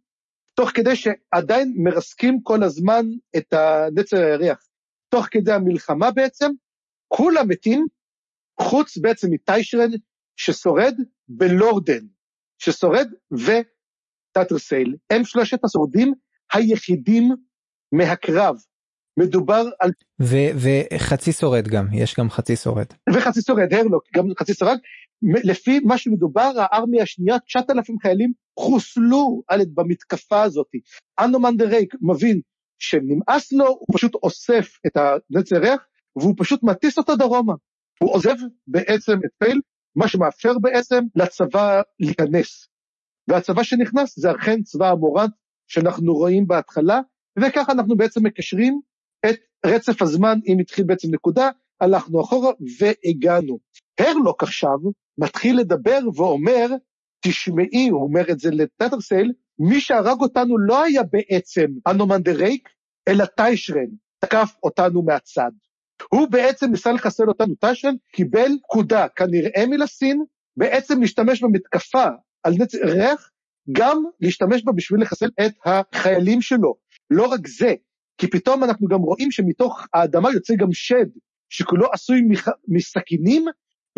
תוך 0.55 0.71
כדי 0.71 0.97
שעדיין 0.97 1.75
מרסקים 1.77 2.41
כל 2.43 2.63
הזמן 2.63 3.07
את 3.37 3.53
הנצר 3.53 4.17
הירח. 4.17 4.70
תוך 5.11 5.27
כדי 5.31 5.53
המלחמה 5.53 6.11
בעצם, 6.11 6.51
כולם 7.09 7.49
מתים, 7.49 7.87
חוץ 8.61 8.99
בעצם 8.99 9.29
מטיישרן 9.31 9.91
ששורד 10.37 10.95
בלורדן, 11.29 12.07
ששורד 12.59 13.09
וטאטרסייל. 13.33 14.97
הם 15.11 15.25
שלושת 15.25 15.65
השורדים 15.65 16.15
היחידים 16.53 17.29
מהקרב. 17.93 18.57
מדובר 19.17 19.65
על... 19.81 19.91
ו- 20.23 20.51
וחצי 20.95 21.33
שורד 21.33 21.69
גם, 21.69 21.87
יש 21.93 22.15
גם 22.19 22.31
חצי 22.31 22.57
שורד. 22.57 22.87
וחצי 23.15 23.41
שורד, 23.43 23.75
הרלוק, 23.75 24.05
גם 24.17 24.25
חצי 24.39 24.55
שורד. 24.55 24.79
לפי 25.45 25.81
מה 25.81 25.99
שמדובר, 25.99 26.53
הארמיה 26.57 27.03
השנייה, 27.03 27.39
9,000 27.39 27.97
חיילים 28.03 28.33
חוסלו 28.59 29.43
על, 29.49 29.61
במתקפה 29.75 30.43
הזאת. 30.43 30.67
אנומנדר 31.21 31.65
רייק 31.65 31.95
מבין 32.01 32.41
שנמאס 32.81 33.53
לו, 33.53 33.67
הוא 33.67 33.87
פשוט 33.95 34.15
אוסף 34.15 34.79
את 34.87 34.97
הנצר 34.97 35.53
הירח, 35.53 35.81
והוא 36.17 36.35
פשוט 36.39 36.63
מטיס 36.63 36.99
אותו 36.99 37.17
דרומה. 37.17 37.55
הוא 38.03 38.15
עוזב 38.15 38.35
בעצם 38.67 39.13
את 39.13 39.31
פייל, 39.39 39.61
מה 39.97 40.09
שמאפשר 40.09 40.59
בעצם 40.59 41.05
לצבא 41.15 41.81
להיכנס. 42.01 42.69
והצבא 43.29 43.63
שנכנס 43.63 44.19
זה 44.19 44.31
אכן 44.31 44.63
צבא 44.63 44.91
המורנט 44.91 45.31
שאנחנו 45.69 46.15
רואים 46.15 46.47
בהתחלה, 46.47 47.01
וככה 47.39 47.73
אנחנו 47.73 47.97
בעצם 47.97 48.27
מקשרים 48.27 48.81
את 49.27 49.37
רצף 49.67 50.03
הזמן, 50.03 50.39
אם 50.47 50.59
התחיל 50.61 50.85
בעצם 50.85 51.09
נקודה, 51.15 51.51
הלכנו 51.81 52.21
אחורה 52.21 52.53
והגענו. 52.79 53.59
הרלוק 54.01 54.43
עכשיו 54.43 54.79
מתחיל 55.19 55.59
לדבר 55.59 55.99
ואומר, 56.15 56.67
תשמעי, 57.25 57.89
הוא 57.89 58.03
אומר 58.03 58.31
את 58.31 58.41
זה 58.41 58.51
לטטרסל, 58.51 59.27
מי 59.61 59.81
שהרג 59.81 60.21
אותנו 60.21 60.59
לא 60.59 60.85
היה 60.85 61.03
בעצם 61.03 61.67
אנומן 61.87 62.23
דה 62.23 62.33
רייק, 62.33 62.69
אלא 63.09 63.25
טיישרן, 63.25 63.87
תקף 64.19 64.55
אותנו 64.63 65.03
מהצד. 65.03 65.51
הוא 66.11 66.29
בעצם 66.29 66.71
ניסה 66.71 66.93
לחסל 66.93 67.29
אותנו, 67.29 67.55
טיישרן 67.55 67.95
קיבל 68.13 68.49
פקודה, 68.63 69.09
כנראה 69.09 69.67
מלסין, 69.67 70.25
בעצם 70.57 71.01
להשתמש 71.01 71.43
במתקפה 71.43 72.07
על 72.43 72.55
נצר 72.59 72.79
הירח, 72.85 73.31
גם 73.73 74.05
להשתמש 74.21 74.65
בה 74.65 74.73
בשביל 74.73 75.03
לחסל 75.03 75.29
את 75.47 75.53
החיילים 75.65 76.43
שלו. 76.43 76.75
לא 77.11 77.27
רק 77.27 77.47
זה, 77.47 77.75
כי 78.19 78.27
פתאום 78.27 78.65
אנחנו 78.65 78.89
גם 78.89 79.01
רואים 79.01 79.31
שמתוך 79.31 79.87
האדמה 79.95 80.33
יוצא 80.33 80.55
גם 80.55 80.73
שד, 80.73 81.07
שכולו 81.49 81.87
עשוי 81.93 82.21
מח... 82.29 82.49
מסכינים, 82.69 83.45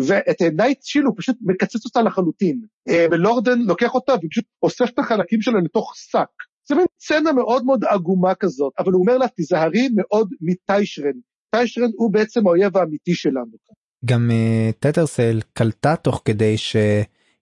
ואת 0.01 0.41
נייט 0.41 0.83
שיל 0.83 1.03
הוא 1.03 1.13
פשוט 1.17 1.37
מקצץ 1.41 1.85
אותה 1.85 2.01
לחלוטין. 2.01 2.61
אה, 2.89 3.05
ולורדן 3.11 3.59
לוקח 3.59 3.93
אותה 3.93 4.13
ופשוט 4.23 4.45
אוסף 4.63 4.89
את 4.89 4.99
החלקים 4.99 5.41
שלה 5.41 5.59
לתוך 5.59 5.93
שק. 5.95 6.43
זה 6.69 6.75
מין 6.75 6.85
סצנה 7.01 7.33
מאוד 7.33 7.65
מאוד 7.65 7.85
עגומה 7.85 8.35
כזאת, 8.35 8.73
אבל 8.79 8.91
הוא 8.91 9.01
אומר 9.01 9.17
לה, 9.17 9.27
תיזהרי 9.27 9.89
מאוד 9.95 10.29
מטיישרן. 10.41 11.13
טיישרן 11.55 11.89
הוא 11.95 12.13
בעצם 12.13 12.47
האויב 12.47 12.77
האמיתי 12.77 13.13
שלנו. 13.13 13.51
גם 14.05 14.31
uh, 14.31 14.73
טטרסל 14.79 15.39
קלטה 15.53 15.95
תוך 15.95 16.21
כדי 16.25 16.57
ש... 16.57 16.75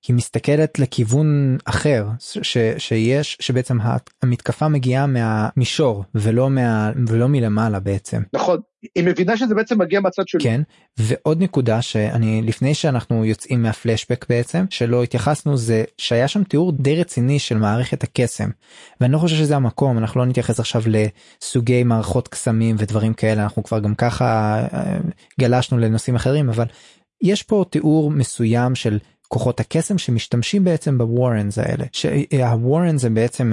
היא 0.07 0.15
מסתכלת 0.15 0.79
לכיוון 0.79 1.57
אחר 1.65 2.07
ש, 2.19 2.57
שיש 2.77 3.37
שבעצם 3.39 3.77
המתקפה 4.23 4.67
מגיעה 4.67 5.07
מהמישור 5.07 6.03
ולא 6.15 6.49
מה 6.49 6.91
ולא 7.07 7.27
מלמעלה 7.27 7.79
בעצם. 7.79 8.21
נכון 8.33 8.59
היא 8.95 9.03
מבינה 9.03 9.37
שזה 9.37 9.55
בעצם 9.55 9.81
מגיע 9.81 9.99
מהצד 9.99 10.27
שלי. 10.27 10.43
כן 10.43 10.61
ועוד 10.99 11.43
נקודה 11.43 11.81
שאני 11.81 12.41
לפני 12.41 12.73
שאנחנו 12.73 13.25
יוצאים 13.25 13.63
מהפלשבק 13.63 14.25
בעצם 14.29 14.65
שלא 14.69 15.03
התייחסנו 15.03 15.57
זה 15.57 15.83
שהיה 15.97 16.27
שם 16.27 16.43
תיאור 16.43 16.71
די 16.71 16.95
רציני 16.95 17.39
של 17.39 17.57
מערכת 17.57 18.03
הקסם 18.03 18.49
ואני 19.01 19.13
לא 19.13 19.17
חושב 19.17 19.35
שזה 19.35 19.55
המקום 19.55 19.97
אנחנו 19.97 20.19
לא 20.19 20.25
נתייחס 20.25 20.59
עכשיו 20.59 20.83
לסוגי 20.87 21.83
מערכות 21.83 22.27
קסמים 22.27 22.75
ודברים 22.79 23.13
כאלה 23.13 23.43
אנחנו 23.43 23.63
כבר 23.63 23.79
גם 23.79 23.95
ככה 23.95 24.59
אה, 24.73 24.97
גלשנו 25.39 25.77
לנושאים 25.77 26.15
אחרים 26.15 26.49
אבל 26.49 26.65
יש 27.21 27.43
פה 27.43 27.65
תיאור 27.69 28.11
מסוים 28.11 28.75
של 28.75 28.99
כוחות 29.33 29.59
הקסם 29.59 29.97
שמשתמשים 29.97 30.63
בעצם 30.63 30.97
בוורנס 30.97 31.57
האלה 31.57 31.85
שהוורנס 31.91 33.01
זה 33.01 33.09
בעצם 33.09 33.51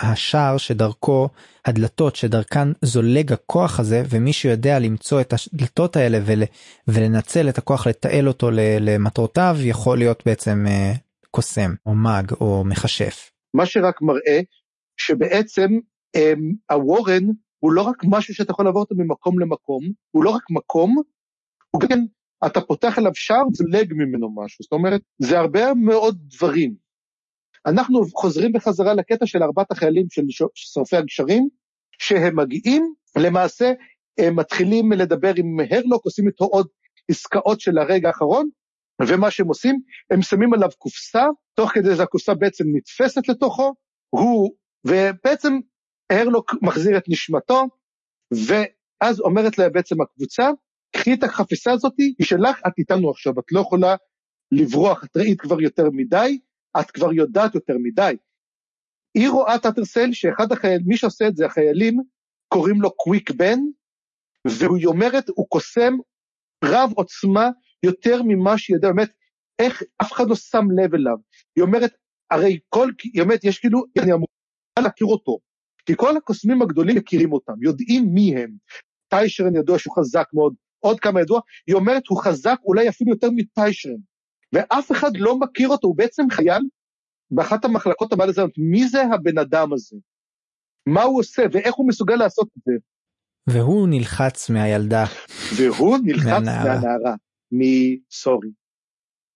השער 0.00 0.56
שדרכו 0.56 1.28
הדלתות 1.64 2.16
שדרכן 2.16 2.68
זולג 2.82 3.32
הכוח 3.32 3.80
הזה 3.80 4.02
ומי 4.10 4.32
שיודע 4.32 4.78
למצוא 4.78 5.20
את 5.20 5.34
הדלתות 5.52 5.96
האלה 5.96 6.18
ול, 6.24 6.42
ולנצל 6.88 7.48
את 7.48 7.58
הכוח 7.58 7.86
לתעל 7.86 8.28
אותו 8.28 8.50
למטרותיו 8.80 9.56
יכול 9.60 9.98
להיות 9.98 10.22
בעצם 10.26 10.64
אה, 10.68 10.92
קוסם 11.30 11.74
או 11.86 11.94
מאג 11.94 12.32
או 12.40 12.64
מכשף. 12.64 13.30
מה 13.54 13.66
שרק 13.66 14.02
מראה 14.02 14.40
שבעצם 14.96 15.68
אמ, 16.16 16.52
הוורן 16.70 17.24
הוא 17.58 17.72
לא 17.72 17.82
רק 17.82 18.02
משהו 18.04 18.34
שאתה 18.34 18.50
יכול 18.50 18.64
לעבור 18.64 18.80
אותו 18.80 18.94
ממקום 18.98 19.38
למקום 19.38 19.82
הוא 20.10 20.24
לא 20.24 20.30
רק 20.30 20.42
מקום 20.50 20.96
הוא 21.70 21.80
גם 21.80 21.98
אתה 22.46 22.60
פותח 22.60 22.98
אליו 22.98 23.14
שער 23.14 23.48
וזולג 23.48 23.92
ממנו 23.92 24.34
משהו, 24.34 24.62
זאת 24.62 24.72
אומרת, 24.72 25.00
זה 25.18 25.38
הרבה 25.38 25.74
מאוד 25.74 26.18
דברים. 26.36 26.74
אנחנו 27.66 28.04
חוזרים 28.14 28.52
בחזרה 28.52 28.94
לקטע 28.94 29.26
של 29.26 29.42
ארבעת 29.42 29.70
החיילים 29.70 30.06
של 30.10 30.22
שרפי 30.54 30.96
הגשרים, 30.96 31.48
שהם 31.98 32.36
מגיעים, 32.36 32.94
למעשה 33.18 33.72
הם 34.18 34.36
מתחילים 34.36 34.92
לדבר 34.92 35.32
עם 35.36 35.56
הרלוק, 35.70 36.04
עושים 36.04 36.26
איתו 36.26 36.44
עוד 36.44 36.68
עסקאות 37.10 37.60
של 37.60 37.78
הרגע 37.78 38.08
האחרון, 38.08 38.48
ומה 39.08 39.30
שהם 39.30 39.48
עושים, 39.48 39.80
הם 40.10 40.22
שמים 40.22 40.54
עליו 40.54 40.68
קופסה, 40.78 41.24
תוך 41.54 41.70
כדי 41.70 41.94
זה 41.94 42.02
הקופסה 42.02 42.34
בעצם 42.34 42.64
נתפסת 42.76 43.28
לתוכו, 43.28 43.74
הוא, 44.10 44.54
ובעצם 44.84 45.58
הרלוק 46.12 46.54
מחזיר 46.62 46.98
את 46.98 47.04
נשמתו, 47.08 47.64
ואז 48.32 49.20
אומרת 49.20 49.58
לה 49.58 49.68
בעצם 49.68 50.00
הקבוצה, 50.00 50.50
קחי 50.96 51.14
את 51.14 51.22
החפיסה 51.22 51.72
הזאתי, 51.72 52.14
היא 52.18 52.26
שלך, 52.26 52.60
את 52.66 52.72
איתנו 52.78 53.10
עכשיו, 53.10 53.32
את 53.40 53.52
לא 53.52 53.60
יכולה 53.60 53.96
לברוח, 54.52 55.04
את 55.04 55.16
ראית 55.16 55.40
כבר 55.40 55.60
יותר 55.60 55.90
מדי, 55.92 56.38
את 56.80 56.90
כבר 56.90 57.12
יודעת 57.12 57.54
יותר 57.54 57.74
מדי. 57.82 58.16
היא 59.14 59.28
רואה 59.28 59.58
טאטרסל 59.58 60.12
שאחד 60.12 60.52
החיילים, 60.52 60.86
מי 60.86 60.96
שעושה 60.96 61.28
את 61.28 61.36
זה, 61.36 61.46
החיילים, 61.46 62.02
קוראים 62.48 62.82
לו 62.82 62.96
קוויק 62.96 63.30
בן, 63.30 63.58
והיא 64.46 64.86
אומרת, 64.86 65.28
הוא 65.28 65.46
קוסם 65.48 65.94
רב 66.64 66.92
עוצמה 66.94 67.50
יותר 67.82 68.22
ממה 68.22 68.58
שהיא 68.58 68.74
יודעת, 68.74 68.94
באמת, 68.94 69.10
איך 69.58 69.82
אף 70.02 70.12
אחד 70.12 70.28
לא 70.28 70.34
שם 70.34 70.64
לב 70.80 70.94
אליו. 70.94 71.16
היא 71.56 71.64
אומרת, 71.64 71.92
הרי 72.30 72.58
כל, 72.68 72.90
היא 73.14 73.22
אומרת, 73.22 73.44
יש 73.44 73.58
כאילו, 73.58 73.84
אני 73.98 74.12
אמורה 74.12 74.26
להכיר 74.78 75.06
אותו, 75.06 75.38
כי 75.86 75.92
כל 75.96 76.16
הקוסמים 76.16 76.62
הגדולים 76.62 76.96
מכירים 76.96 77.32
אותם, 77.32 77.62
יודעים 77.62 78.04
מי 78.14 78.36
הם. 78.36 78.50
טיישרן 79.08 79.56
ידוע 79.56 79.78
שהוא 79.78 79.96
חזק 79.96 80.26
מאוד, 80.32 80.54
עוד 80.80 81.00
כמה 81.00 81.20
ידוע, 81.20 81.40
היא 81.66 81.74
אומרת 81.74 82.02
הוא 82.08 82.22
חזק 82.22 82.58
אולי 82.64 82.88
אפילו 82.88 83.10
יותר 83.10 83.28
מטיישרן, 83.36 83.96
ואף 84.52 84.92
אחד 84.92 85.10
לא 85.16 85.38
מכיר 85.38 85.68
אותו, 85.68 85.88
הוא 85.88 85.96
בעצם 85.96 86.30
חייל 86.30 86.62
באחת 87.30 87.64
המחלקות 87.64 88.12
לזה, 88.28 88.42
מי 88.58 88.88
זה 88.88 89.02
הבן 89.02 89.38
אדם 89.38 89.72
הזה? 89.72 89.96
מה 90.86 91.02
הוא 91.02 91.18
עושה 91.20 91.42
ואיך 91.52 91.74
הוא 91.74 91.88
מסוגל 91.88 92.14
לעשות 92.14 92.48
את 92.58 92.62
זה? 92.64 92.72
והוא 93.46 93.88
נלחץ 93.88 94.50
מהילדה. 94.50 95.04
והוא 95.56 95.98
נלחץ 96.04 96.42
מהנערה, 96.44 97.14
מסורי. 97.52 98.48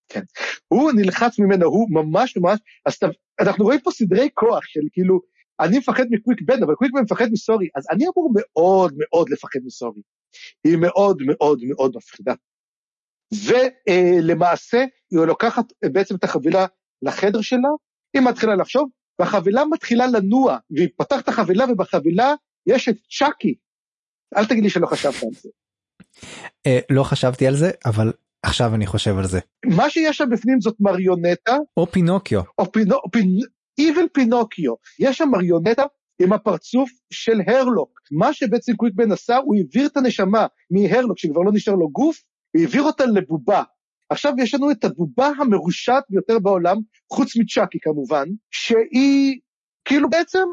כן. 0.09 0.23
הוא 0.69 0.93
נלחץ 0.93 1.39
ממנו, 1.39 1.67
הוא 1.67 1.89
ממש 1.91 2.37
ממש, 2.37 2.61
אז 2.87 2.99
אנחנו 3.41 3.65
רואים 3.65 3.81
פה 3.81 3.91
סדרי 3.91 4.29
כוח 4.35 4.65
של 4.65 4.81
כאילו, 4.93 5.21
אני 5.61 5.79
מפחד 5.79 6.05
מקוויק 6.11 6.43
בן, 6.43 6.63
אבל 6.63 6.75
קוויק 6.75 6.93
בן 6.93 7.03
מפחד 7.03 7.29
מסורי, 7.33 7.69
אז 7.75 7.87
אני 7.91 8.05
אמור 8.05 8.33
מאוד 8.35 8.95
מאוד 8.99 9.31
לפחד 9.31 9.61
מסורי. 9.65 10.03
היא 10.65 10.77
מאוד 10.77 11.23
מאוד 11.27 11.61
מאוד 11.69 11.93
מפחידה. 11.97 12.35
ולמעשה 13.35 14.85
היא 15.11 15.21
לוקחת 15.21 15.65
בעצם 15.93 16.15
את 16.15 16.25
החבילה 16.25 16.67
לחדר 17.03 17.41
שלה, 17.41 17.69
היא 18.15 18.23
מתחילה 18.23 18.55
לחשוב, 18.55 18.91
והחבילה 19.19 19.65
מתחילה 19.65 20.07
לנוע, 20.07 20.59
והיא 20.71 20.89
פותחת 20.97 21.25
את 21.25 21.29
החבילה 21.29 21.65
ובחבילה 21.73 22.35
יש 22.67 22.89
את 22.89 22.97
צ'אקי. 23.19 23.55
אל 24.37 24.47
תגיד 24.47 24.63
לי 24.63 24.71
שלא 24.71 24.87
חשבת 24.87 25.23
על 25.23 25.31
זה. 25.33 25.49
אה, 26.67 26.79
לא 26.91 27.03
חשבתי 27.03 27.47
על 27.47 27.57
זה, 27.57 27.71
אבל 27.85 28.13
עכשיו 28.43 28.75
אני 28.75 28.87
חושב 28.87 29.19
על 29.19 29.27
זה. 29.27 29.41
מה 29.67 29.91
שיש 29.91 30.17
שם 30.17 30.31
בפנים 30.31 30.61
זאת 30.61 30.77
מריונטה. 30.81 31.57
או 31.77 31.87
פינוקיו. 31.87 32.41
או 32.59 32.73
פינו... 32.73 32.97
איבל 33.79 34.09
פינוקיו. 34.13 34.75
יש 34.99 35.19
שם 35.19 35.29
מריונטה 35.33 35.83
עם 36.21 36.33
הפרצוף 36.33 36.91
של 37.11 37.41
הרלוק. 37.47 38.01
מה 38.13 38.33
שבעצם 38.33 38.77
קוויקבן 38.77 39.13
עשה, 39.13 39.37
הוא 39.37 39.55
העביר 39.57 39.87
את 39.87 39.97
הנשמה 39.97 40.47
מהרלוק, 40.71 41.19
שכבר 41.19 41.41
לא 41.41 41.53
נשאר 41.55 41.75
לו 41.75 41.91
גוף, 41.91 42.23
הוא 42.55 42.63
העביר 42.63 42.83
אותה 42.83 43.07
לבובה. 43.07 43.63
עכשיו 44.11 44.33
יש 44.39 44.55
לנו 44.55 44.71
את 44.71 44.85
הבובה 44.85 45.31
המרושעת 45.39 46.05
ביותר 46.11 46.39
בעולם, 46.39 46.77
חוץ 47.13 47.37
מצ'אקי 47.37 47.79
כמובן, 47.83 48.25
שהיא 48.51 49.41
כאילו 49.85 50.11
בעצם, 50.11 50.45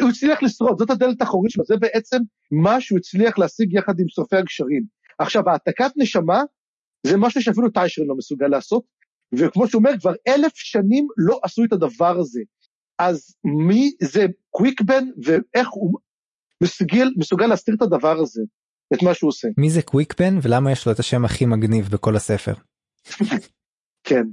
הוא 0.00 0.10
הצליח 0.10 0.42
לשרוד, 0.42 0.78
זאת 0.78 0.90
הדלת 0.90 1.20
האחורית 1.20 1.52
שלו, 1.52 1.64
זה 1.64 1.76
בעצם 1.76 2.18
מה 2.50 2.80
שהוא 2.80 2.98
הצליח 2.98 3.38
להשיג 3.38 3.72
יחד 3.72 4.00
עם 4.00 4.08
שורפי 4.08 4.36
הגשרים. 4.36 4.82
עכשיו, 5.18 5.50
העתקת 5.50 5.90
נשמה 5.96 6.42
זה 7.06 7.16
משהו 7.16 7.42
שאפילו 7.42 7.70
טיישרן 7.70 8.06
לא 8.06 8.14
מסוגל 8.16 8.46
לעשות, 8.46 8.82
וכמו 9.38 9.68
שהוא 9.68 9.78
אומר, 9.78 9.98
כבר 10.00 10.12
אלף 10.28 10.52
שנים 10.54 11.06
לא 11.16 11.40
עשו 11.42 11.64
את 11.64 11.72
הדבר 11.72 12.18
הזה. 12.18 12.40
אז 12.98 13.34
מי 13.44 13.92
זה 14.02 14.26
קוויקבן 14.50 15.04
ואיך 15.24 15.68
הוא 15.70 15.98
מסוגל, 16.62 17.08
מסוגל 17.16 17.46
להסתיר 17.46 17.74
את 17.74 17.82
הדבר 17.82 18.18
הזה, 18.18 18.42
את 18.94 19.02
מה 19.02 19.14
שהוא 19.14 19.28
עושה. 19.28 19.48
מי 19.58 19.70
זה 19.70 19.82
קוויקבן 19.82 20.38
ולמה 20.42 20.72
יש 20.72 20.86
לו 20.86 20.92
את 20.92 20.98
השם 20.98 21.24
הכי 21.24 21.46
מגניב 21.46 21.88
בכל 21.88 22.16
הספר. 22.16 22.54
כן. 24.08 24.24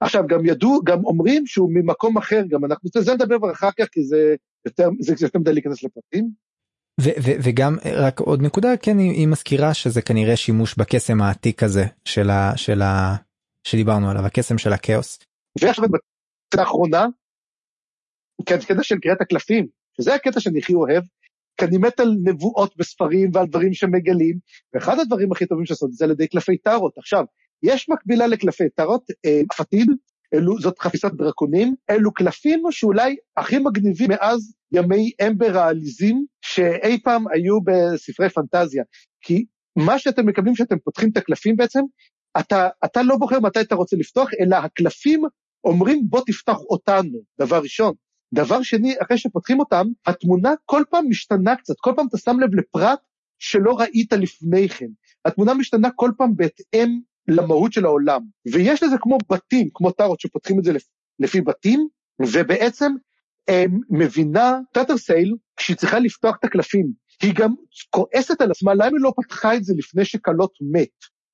עכשיו 0.00 0.24
גם 0.26 0.46
ידעו, 0.46 0.80
גם 0.84 1.04
אומרים 1.04 1.46
שהוא 1.46 1.70
ממקום 1.74 2.18
אחר, 2.18 2.42
גם 2.48 2.64
אנחנו, 2.64 2.90
זה 2.98 3.14
נדבר 3.14 3.52
אחר 3.52 3.70
כך 3.78 3.86
כי 3.92 4.04
זה 4.04 4.34
יותר, 4.66 4.88
זה 5.00 5.14
יותר 5.20 5.38
מדי 5.38 5.52
להיכנס 5.52 5.82
לפרטים. 5.82 6.30
וגם 7.42 7.76
רק 7.84 8.20
עוד 8.20 8.42
נקודה 8.42 8.76
כן 8.76 8.98
היא, 8.98 9.10
היא 9.10 9.28
מזכירה 9.28 9.74
שזה 9.74 10.02
כנראה 10.02 10.36
שימוש 10.36 10.74
בקסם 10.78 11.20
העתיק 11.20 11.62
הזה 11.62 11.84
של 12.04 12.30
ה... 12.30 12.52
של 12.56 12.82
ה... 12.82 13.16
שדיברנו 13.64 14.10
עליו 14.10 14.26
הקסם 14.26 14.58
של 14.58 14.72
הכאוס. 14.72 15.18
ועכשיו 15.60 15.84
האחרונה 16.58 17.06
קטע 18.42 18.82
של 18.82 18.98
קריאת 18.98 19.20
הקלפים, 19.20 19.66
שזה 19.96 20.14
הקטע 20.14 20.40
שאני 20.40 20.58
הכי 20.58 20.74
אוהב, 20.74 21.02
כי 21.56 21.64
אני 21.64 21.78
מת 21.78 22.00
על 22.00 22.16
נבואות 22.24 22.76
בספרים 22.76 23.30
ועל 23.34 23.46
דברים 23.46 23.74
שמגלים, 23.74 24.38
ואחד 24.74 24.98
הדברים 24.98 25.32
הכי 25.32 25.46
טובים 25.46 25.66
שעשות 25.66 25.92
זה 25.92 26.04
על 26.04 26.10
ידי 26.10 26.26
קלפי 26.26 26.56
טארות. 26.56 26.98
עכשיו, 26.98 27.24
יש 27.62 27.88
מקבילה 27.88 28.26
לקלפי 28.26 28.68
טארות, 28.68 29.04
אה, 29.26 29.40
פתיד, 29.56 29.90
אלו, 30.34 30.60
זאת 30.60 30.78
חפיסת 30.78 31.12
דרקונים, 31.12 31.74
אלו 31.90 32.12
קלפים 32.12 32.62
שאולי 32.70 33.16
הכי 33.36 33.58
מגניבים 33.58 34.10
מאז 34.10 34.54
ימי 34.72 35.10
אמבר 35.26 35.58
העליזים 35.58 36.24
שאי 36.42 37.02
פעם 37.02 37.24
היו 37.28 37.60
בספרי 37.60 38.28
פנטזיה. 38.28 38.84
כי 39.20 39.44
מה 39.76 39.98
שאתם 39.98 40.26
מקבלים 40.26 40.54
כשאתם 40.54 40.78
פותחים 40.78 41.10
את 41.10 41.16
הקלפים 41.16 41.56
בעצם, 41.56 41.80
אתה, 42.40 42.68
אתה 42.84 43.02
לא 43.02 43.16
בוחר 43.16 43.40
מתי 43.40 43.60
אתה 43.60 43.74
רוצה 43.74 43.96
לפתוח, 43.96 44.30
אלא 44.40 44.56
הקלפים 44.56 45.22
אומרים 45.64 46.02
בוא 46.08 46.20
תפתח 46.26 46.58
אותנו, 46.58 47.18
דבר 47.40 47.58
ראשון. 47.62 47.94
דבר 48.34 48.62
שני, 48.62 48.94
אחרי 49.02 49.18
שפותחים 49.18 49.60
אותם, 49.60 49.86
התמונה 50.06 50.50
כל 50.64 50.82
פעם 50.90 51.04
משתנה 51.08 51.56
קצת, 51.56 51.74
כל 51.80 51.92
פעם 51.96 52.06
אתה 52.06 52.18
שם 52.18 52.40
לב 52.40 52.54
לפרט 52.54 52.98
שלא 53.38 53.78
ראית 53.78 54.12
לפני 54.12 54.68
כן. 54.68 54.86
התמונה 55.24 55.54
משתנה 55.54 55.90
כל 55.90 56.10
פעם 56.16 56.36
בהתאם 56.36 57.00
למהות 57.28 57.72
של 57.72 57.84
העולם. 57.84 58.20
ויש 58.52 58.82
לזה 58.82 58.96
כמו 59.00 59.18
בתים, 59.30 59.68
כמו 59.74 59.90
טארוט 59.90 60.20
שפותחים 60.20 60.58
את 60.58 60.64
זה 60.64 60.72
לפי 61.18 61.40
בתים, 61.40 61.88
ובעצם 62.20 62.92
הם, 63.48 63.80
מבינה 63.90 64.58
טאטרסייל 64.72 65.34
כשהיא 65.56 65.76
צריכה 65.76 65.98
לפתוח 65.98 66.36
את 66.38 66.44
הקלפים. 66.44 66.86
היא 67.22 67.34
גם 67.34 67.54
כועסת 67.90 68.40
על 68.40 68.50
עצמה, 68.50 68.74
למה 68.74 68.84
היא 68.84 68.94
לא 69.00 69.12
פתחה 69.16 69.54
את 69.54 69.64
זה 69.64 69.74
לפני 69.76 70.04
שקלות 70.04 70.52
מת? 70.72 70.88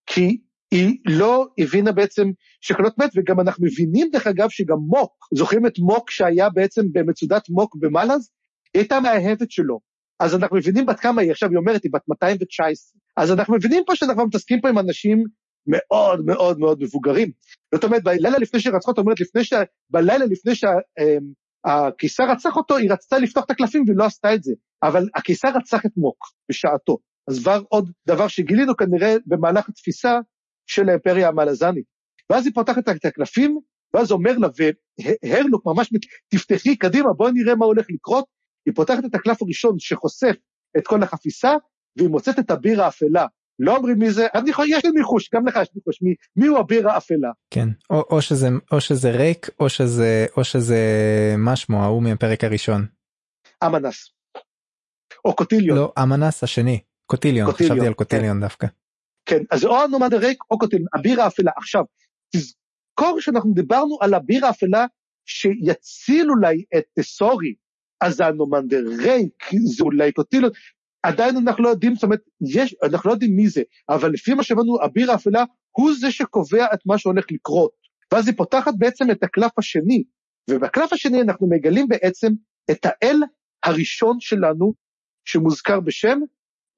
כי 0.06 0.39
היא 0.70 0.98
לא 1.05 1.47
הבינה 1.59 1.93
בעצם 1.93 2.30
שקלות 2.60 2.98
מת, 2.98 3.10
וגם 3.16 3.40
אנחנו 3.40 3.66
מבינים 3.66 4.09
דרך 4.12 4.26
אגב 4.26 4.48
שגם 4.51 4.76
מוק, 4.88 5.12
זוכרים 5.34 5.66
את 5.66 5.78
מוק 5.78 6.10
שהיה 6.10 6.51
בעצם 6.51 6.82
במצודת 6.93 7.48
מוק 7.48 7.76
במלאז? 7.76 8.30
היא 8.74 8.80
הייתה 8.80 9.01
מהאהבת 9.01 9.51
שלו. 9.51 9.80
אז 10.20 10.34
אנחנו 10.34 10.56
מבינים 10.56 10.86
בת 10.86 11.01
כמה 11.01 11.22
היא 11.22 11.30
עכשיו, 11.30 11.48
היא 11.48 11.56
אומרת, 11.59 11.84
היא 11.84 11.93
בת 11.93 12.09
219. 12.09 13.01
אז 13.16 13.32
אנחנו 13.32 13.55
מבינים 13.55 13.82
פה 13.86 13.97
שאנחנו 13.97 14.26
מתעסקים 14.26 14.60
פה 14.60 14.68
עם 14.68 14.78
אנשים 14.78 15.24
מאוד 15.66 16.24
מאוד 16.24 16.59
מאוד 16.59 16.82
מבוגרים. 16.82 17.30
זאת 17.74 17.84
אומרת, 17.84 18.02
בלילה 18.02 18.38
לפני 18.38 18.60
שרצחה, 18.60 18.90
זאת 18.90 18.98
אומרת, 18.98 19.20
לפני 19.20 19.44
ש... 19.44 19.52
בלילה 19.90 20.24
לפני 20.24 20.52
שהקיסר 20.55 22.24
אמ, 22.24 22.30
רצח 22.30 22.56
אותו, 22.56 22.76
היא 22.76 22.93
רצתה 22.93 23.18
לפתוח 23.18 23.44
את 23.44 23.51
הקלפים 23.51 23.84
והיא 23.86 23.97
לא 23.97 24.05
עשתה 24.05 24.34
את 24.34 24.43
זה. 24.43 24.52
אבל 24.82 25.09
הקיסר 25.14 25.48
רצח 25.48 25.86
את 25.86 25.93
מוק 25.97 26.18
בשעתו. 26.51 26.98
אז 27.28 27.38
כבר 27.38 27.62
עוד 27.68 27.90
דבר 28.09 28.28
שגילינו 28.28 28.76
כנראה 28.76 29.16
במהלך 29.26 29.68
התפיסה 29.68 30.18
של 30.66 30.88
האימפריה 30.88 31.28
המלזנית. 31.28 31.84
ואז 32.30 32.47
היא 32.47 32.55
פותחת 32.55 32.88
את 32.88 33.05
הקלפים, 33.05 33.60
ואז 33.94 34.12
אומר 34.12 34.38
לה, 34.38 34.48
והרלוק 34.56 35.66
ממש, 35.66 35.90
תפתחי 36.28 36.76
קדימה, 36.76 37.12
בואי 37.12 37.32
נראה 37.32 37.55
מה 37.55 37.66
הולך 37.66 37.86
לקרות. 37.88 38.24
היא 38.66 38.74
פותחת 38.74 39.05
את 39.05 39.14
הקלף 39.14 39.43
הראשון 39.43 39.78
שחושף 39.78 40.36
את 40.78 40.86
כל 40.86 41.02
החפיסה, 41.02 41.55
והיא 41.97 42.09
מוצאת 42.09 42.38
את 42.38 42.51
הביר 42.51 42.82
האפלה. 42.82 43.26
לא 43.59 43.76
אומרים 43.76 43.98
מי 43.98 44.10
זה, 44.10 44.26
אני 44.34 44.51
יכול, 44.51 44.66
יש 44.68 44.84
לי 44.84 44.90
ניחוש, 44.90 45.30
גם 45.34 45.47
לך 45.47 45.59
יש 45.62 45.68
ניחוש, 45.74 46.02
מי, 46.02 46.14
מי 46.36 46.47
הוא 46.47 46.59
הביר 46.59 46.88
האפלה. 46.88 47.30
כן, 47.51 47.68
או, 47.90 48.05
או, 48.10 48.22
שזה, 48.22 48.48
או 48.72 48.80
שזה 48.80 49.10
ריק, 49.10 49.51
או 49.60 49.68
שזה, 49.68 50.26
או 50.36 50.44
שזה, 50.44 50.78
מה 51.38 51.56
שמו, 51.56 51.82
ההוא 51.82 52.02
מהפרק 52.02 52.44
הראשון. 52.44 52.86
אמנס. 53.64 54.10
או 55.24 55.36
קוטיליון. 55.36 55.78
לא, 55.78 55.93
אמנס 56.02 56.43
השני, 56.43 56.80
קוטיליון, 57.06 57.51
קוטיליון 57.51 57.76
חשבתי 57.76 57.86
על 57.86 57.94
קוטיליון 57.94 58.36
כן. 58.36 58.40
דווקא. 58.40 58.66
כן, 59.27 59.43
אז 59.51 59.65
או 59.65 59.82
הנומד 59.82 60.15
ריק 60.15 60.39
או 60.51 60.59
קוטיליון, 60.59 60.89
הביר 60.94 61.23
האפלה. 61.23 61.51
עכשיו, 61.57 61.85
תזכור 62.36 63.20
שאנחנו 63.20 63.53
דיברנו 63.55 63.98
על 64.01 64.15
הביר 64.15 64.47
האפלה 64.47 64.86
שיציל 65.27 66.31
אולי 66.31 66.65
את 66.78 67.05
סורי, 67.05 67.55
אז 68.01 68.20
הנומנדר 68.20 68.85
ריק 68.98 69.51
זה 69.77 69.85
אולי 69.85 70.12
קוטיליון, 70.12 70.51
עדיין 71.03 71.36
אנחנו 71.36 71.65
לא 71.65 71.69
יודעים, 71.69 71.94
זאת 71.94 72.05
אומרת, 72.05 72.20
יש, 72.55 72.74
אנחנו 72.85 73.09
לא 73.09 73.15
יודעים 73.15 73.36
מי 73.36 73.48
זה, 73.48 73.62
אבל 73.89 74.11
לפי 74.11 74.35
מה 74.35 74.43
שהבנו, 74.43 74.85
אביר 74.85 75.12
האפלה 75.12 75.44
הוא 75.70 75.93
זה 76.01 76.11
שקובע 76.11 76.66
את 76.74 76.78
מה 76.86 76.98
שהולך 76.98 77.24
לקרות. 77.31 77.70
ואז 78.12 78.28
היא 78.28 78.36
פותחת 78.36 78.74
בעצם 78.78 79.11
את 79.11 79.23
הקלף 79.23 79.59
השני, 79.59 80.03
ובקלף 80.51 80.93
השני 80.93 81.23
אנחנו 81.23 81.48
מגלים 81.48 81.89
בעצם 81.89 82.32
את 82.70 82.86
האל 82.86 83.16
הראשון 83.65 84.20
שלנו, 84.20 84.74
שמוזכר 85.24 85.81
בשם, 85.81 86.20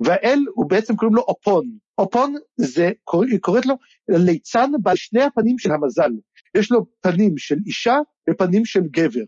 והאל 0.00 0.38
הוא 0.54 0.70
בעצם 0.70 0.96
קוראים 0.96 1.16
לו 1.16 1.22
אופון. 1.22 1.78
אופון 1.98 2.34
זה, 2.56 2.90
היא 3.30 3.38
קוראת 3.40 3.66
לו 3.66 3.74
ליצן 4.08 4.70
בעל 4.82 4.96
שני 4.96 5.22
הפנים 5.22 5.58
של 5.58 5.72
המזל. 5.72 6.10
יש 6.56 6.72
לו 6.72 6.86
פנים 7.00 7.38
של 7.38 7.56
אישה 7.66 7.96
ופנים 8.30 8.64
של 8.64 8.82
גבר. 8.90 9.24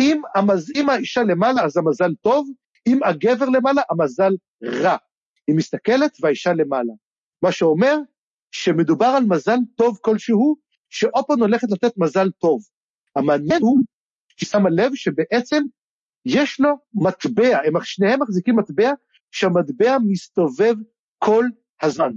אם, 0.00 0.22
המז... 0.34 0.72
אם 0.76 0.90
האישה 0.90 1.22
למעלה 1.22 1.62
אז 1.64 1.76
המזל 1.76 2.14
טוב, 2.20 2.48
אם 2.86 3.00
הגבר 3.04 3.48
למעלה, 3.48 3.82
המזל 3.90 4.32
רע. 4.64 4.96
היא 5.46 5.56
מסתכלת 5.56 6.16
והאישה 6.20 6.52
למעלה. 6.52 6.92
מה 7.42 7.52
שאומר 7.52 7.96
שמדובר 8.50 9.06
על 9.06 9.24
מזל 9.24 9.58
טוב 9.76 9.98
כלשהו, 10.02 10.56
שאופן 10.90 11.40
הולכת 11.40 11.70
לתת 11.70 11.92
מזל 11.96 12.30
טוב. 12.30 12.60
המעניין 13.16 13.62
הוא 13.62 13.78
שהיא 14.28 14.48
שמה 14.48 14.70
לב 14.70 14.94
שבעצם 14.94 15.62
יש 16.26 16.60
לו 16.60 16.68
מטבע, 16.94 17.58
הם 17.64 17.72
שניהם 17.84 18.22
מחזיקים 18.22 18.56
מטבע, 18.56 18.92
שהמטבע 19.32 19.96
מסתובב 20.08 20.74
כל 21.18 21.44
הזמן. 21.82 22.12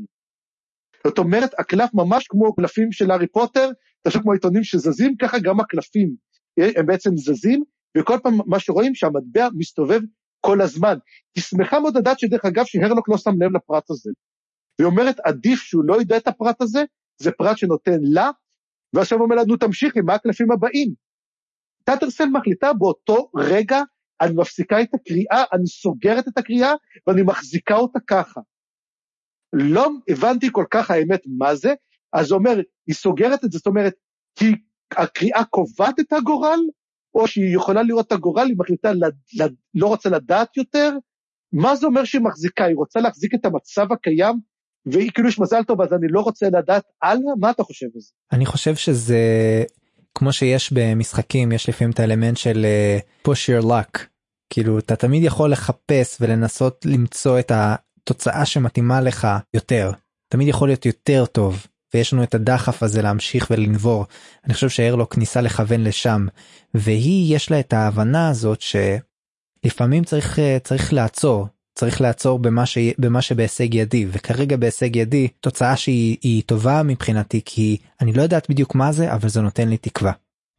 זאת 1.07 1.18
אומרת, 1.18 1.49
הקלף 1.60 1.90
ממש 1.94 2.27
כמו 2.27 2.56
קלפים 2.56 2.91
של 2.91 3.11
הארי 3.11 3.27
פוטר, 3.27 3.69
תחשוב 4.02 4.22
כמו 4.22 4.34
עיתונים 4.34 4.64
שזזים, 4.64 5.15
ככה 5.18 5.40
גם 5.40 5.60
הקלפים, 5.60 6.15
הם 6.77 6.85
בעצם 6.85 7.10
זזים, 7.15 7.64
וכל 7.98 8.18
פעם 8.23 8.34
מה 8.45 8.60
שרואים 8.60 8.95
שהמטבע 8.95 9.48
מסתובב 9.57 9.99
כל 10.40 10.61
הזמן. 10.61 10.98
היא 11.35 11.44
שמחה 11.44 11.80
מאוד 11.80 11.98
לדעת 11.98 12.19
שדרך 12.19 12.45
אגב 12.45 12.65
שהרלוק 12.65 13.10
לא 13.10 13.18
שם 13.18 13.41
לב 13.41 13.56
לפרט 13.56 13.90
הזה. 13.90 14.11
והיא 14.80 14.88
אומרת 14.88 15.19
עדיף 15.19 15.60
שהוא 15.60 15.84
לא 15.85 16.02
ידע 16.02 16.18
את 16.18 16.27
הפרט 16.27 16.61
הזה, 16.61 16.84
זה 17.22 17.31
פרט 17.31 17.57
שנותן 17.57 17.99
לה, 18.02 18.31
ועכשיו 18.94 19.22
אומר 19.22 19.35
לנו 19.35 19.57
תמשיכי, 19.57 20.02
מה 20.02 20.14
הקלפים 20.14 20.52
הבאים? 20.52 20.94
טאטרסל 21.84 22.26
מחליטה 22.26 22.73
באותו 22.73 23.30
רגע, 23.35 23.81
אני 24.22 24.34
מפסיקה 24.35 24.81
את 24.81 24.94
הקריאה, 24.94 25.44
אני 25.53 25.68
סוגרת 25.68 26.27
את 26.27 26.38
הקריאה 26.38 26.73
ואני 27.07 27.22
מחזיקה 27.22 27.76
אותה 27.76 27.99
ככה. 28.07 28.41
לא 29.53 29.90
הבנתי 30.10 30.49
כל 30.52 30.65
כך 30.72 30.91
האמת 30.91 31.22
מה 31.38 31.56
זה, 31.56 31.73
אז 32.14 32.31
הוא 32.31 32.40
אומר, 32.40 32.61
היא 32.88 32.95
סוגרת 32.95 33.44
את 33.45 33.52
זה, 33.52 33.57
זאת 33.57 33.68
אומרת, 33.68 33.94
כי 34.35 34.45
הקריאה 34.91 35.44
קובעת 35.45 35.99
את 35.99 36.14
הגורל, 36.14 36.60
או 37.15 37.27
שהיא 37.27 37.56
יכולה 37.56 37.84
לראות 37.84 38.07
את 38.07 38.11
הגורל, 38.11 38.48
היא 38.48 38.56
מחליטה, 38.57 38.94
לד, 38.94 39.15
לד, 39.40 39.53
לא 39.76 39.88
רוצה 39.88 40.10
לדעת 40.10 40.57
יותר, 40.57 40.98
מה 41.53 41.76
זה 41.76 41.85
אומר 41.85 42.03
שהיא 42.03 42.22
מחזיקה? 42.22 42.65
היא 42.65 42.76
רוצה 42.76 42.99
להחזיק 42.99 43.34
את 43.34 43.45
המצב 43.45 43.91
הקיים, 43.91 44.35
והיא 44.85 45.11
כאילו 45.11 45.27
יש 45.27 45.40
מזל 45.40 45.64
טוב, 45.64 45.81
אז 45.81 45.94
אני 45.94 46.07
לא 46.10 46.22
רוצה 46.22 46.48
לדעת 46.48 46.84
הלאה? 47.02 47.34
מה 47.40 47.49
אתה 47.49 47.64
חושב 47.64 47.85
על 47.85 48.02
זה? 48.02 48.11
אני 48.31 48.45
חושב 48.45 48.76
שזה 48.76 49.18
כמו 50.15 50.34
שיש 50.34 50.73
במשחקים, 50.73 51.52
יש 51.52 51.69
לפעמים 51.69 51.91
את 51.91 51.99
האלמנט 51.99 52.38
של 52.38 52.65
uh, 52.65 53.27
push 53.27 53.61
your 53.61 53.65
luck, 53.65 53.99
כאילו 54.49 54.80
אתה 54.80 54.95
תמיד 54.95 55.23
יכול 55.23 55.52
לחפש 55.52 56.18
ולנסות 56.22 56.85
למצוא 56.85 57.40
את 57.40 57.52
התוצאה 57.56 58.45
שמתאימה 58.45 59.02
לך 59.02 59.27
יותר, 59.53 59.91
תמיד 60.30 60.48
יכול 60.48 60.68
להיות 60.68 60.85
יותר 60.85 61.26
טוב. 61.26 61.68
ויש 61.94 62.14
לנו 62.14 62.23
את 62.23 62.35
הדחף 62.35 62.84
הזה 62.84 63.02
להמשיך 63.02 63.48
ולנבור. 63.52 64.06
אני 64.45 64.53
חושב 64.53 64.69
שהרלוק 64.69 65.18
ניסה 65.18 65.41
לכוון 65.41 65.84
לשם, 65.84 66.27
והיא 66.73 67.35
יש 67.35 67.52
לה 67.52 67.60
את 67.60 67.73
ההבנה 67.73 68.30
הזאת 68.30 68.61
שלפעמים 68.61 70.03
צריך 70.03 70.40
אה, 70.40 70.57
צריך 70.64 70.94
לעצור. 70.94 71.48
צריך 71.75 72.01
לעצור 72.01 72.39
במה, 72.39 72.65
ש... 72.65 72.77
במה 72.97 73.21
שבהישג 73.21 73.73
ידי 73.73 74.05
וכרגע 74.11 74.57
בהישג 74.57 74.95
ידי 74.95 75.27
תוצאה 75.39 75.77
שהיא 75.77 76.43
טובה 76.45 76.83
מבחינתי 76.83 77.41
כי 77.45 77.77
אני 78.01 78.13
לא 78.13 78.21
יודעת 78.21 78.49
בדיוק 78.49 78.75
מה 78.75 78.91
זה 78.91 79.13
אבל 79.13 79.29
זה 79.29 79.41
נותן 79.41 79.69
לי 79.69 79.77
תקווה. 79.77 80.11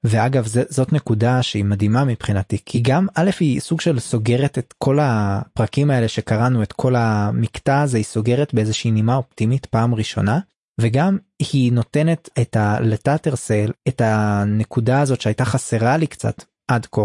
ואגב 0.05 0.47
זה, 0.47 0.63
זאת 0.69 0.93
נקודה 0.93 1.43
שהיא 1.43 1.65
מדהימה 1.65 2.05
מבחינתי 2.05 2.59
כי 2.67 2.81
גם 2.81 3.07
א' 3.15 3.31
היא 3.41 3.61
סוג 3.61 3.81
של 3.81 4.01
סוגרת 4.01 4.59
את 4.59 4.75
כל 4.79 4.99
הפרקים 5.03 5.91
האלה 5.91 6.09
שקראנו 6.09 6.63
את 6.63 6.73
כל 6.73 6.97
המקטע 6.97 7.81
הזה 7.81 7.97
היא 7.97 8.05
סוגרת 8.05 8.55
באיזושהי 8.55 8.91
נימה 8.91 9.17
אופטימית 9.17 9.67
פעם 9.67 9.95
ראשונה 9.95 10.39
וגם 10.81 11.19
היא 11.39 11.73
נותנת 11.73 12.29
את 12.41 12.57
ה... 12.57 12.81
לטאטרסל 12.81 13.71
את 13.89 14.01
הנקודה 14.05 15.01
הזאת 15.01 15.21
שהייתה 15.21 15.45
חסרה 15.45 15.97
לי 15.97 16.07
קצת 16.07 16.45
עד 16.69 16.87
כה. 16.87 17.05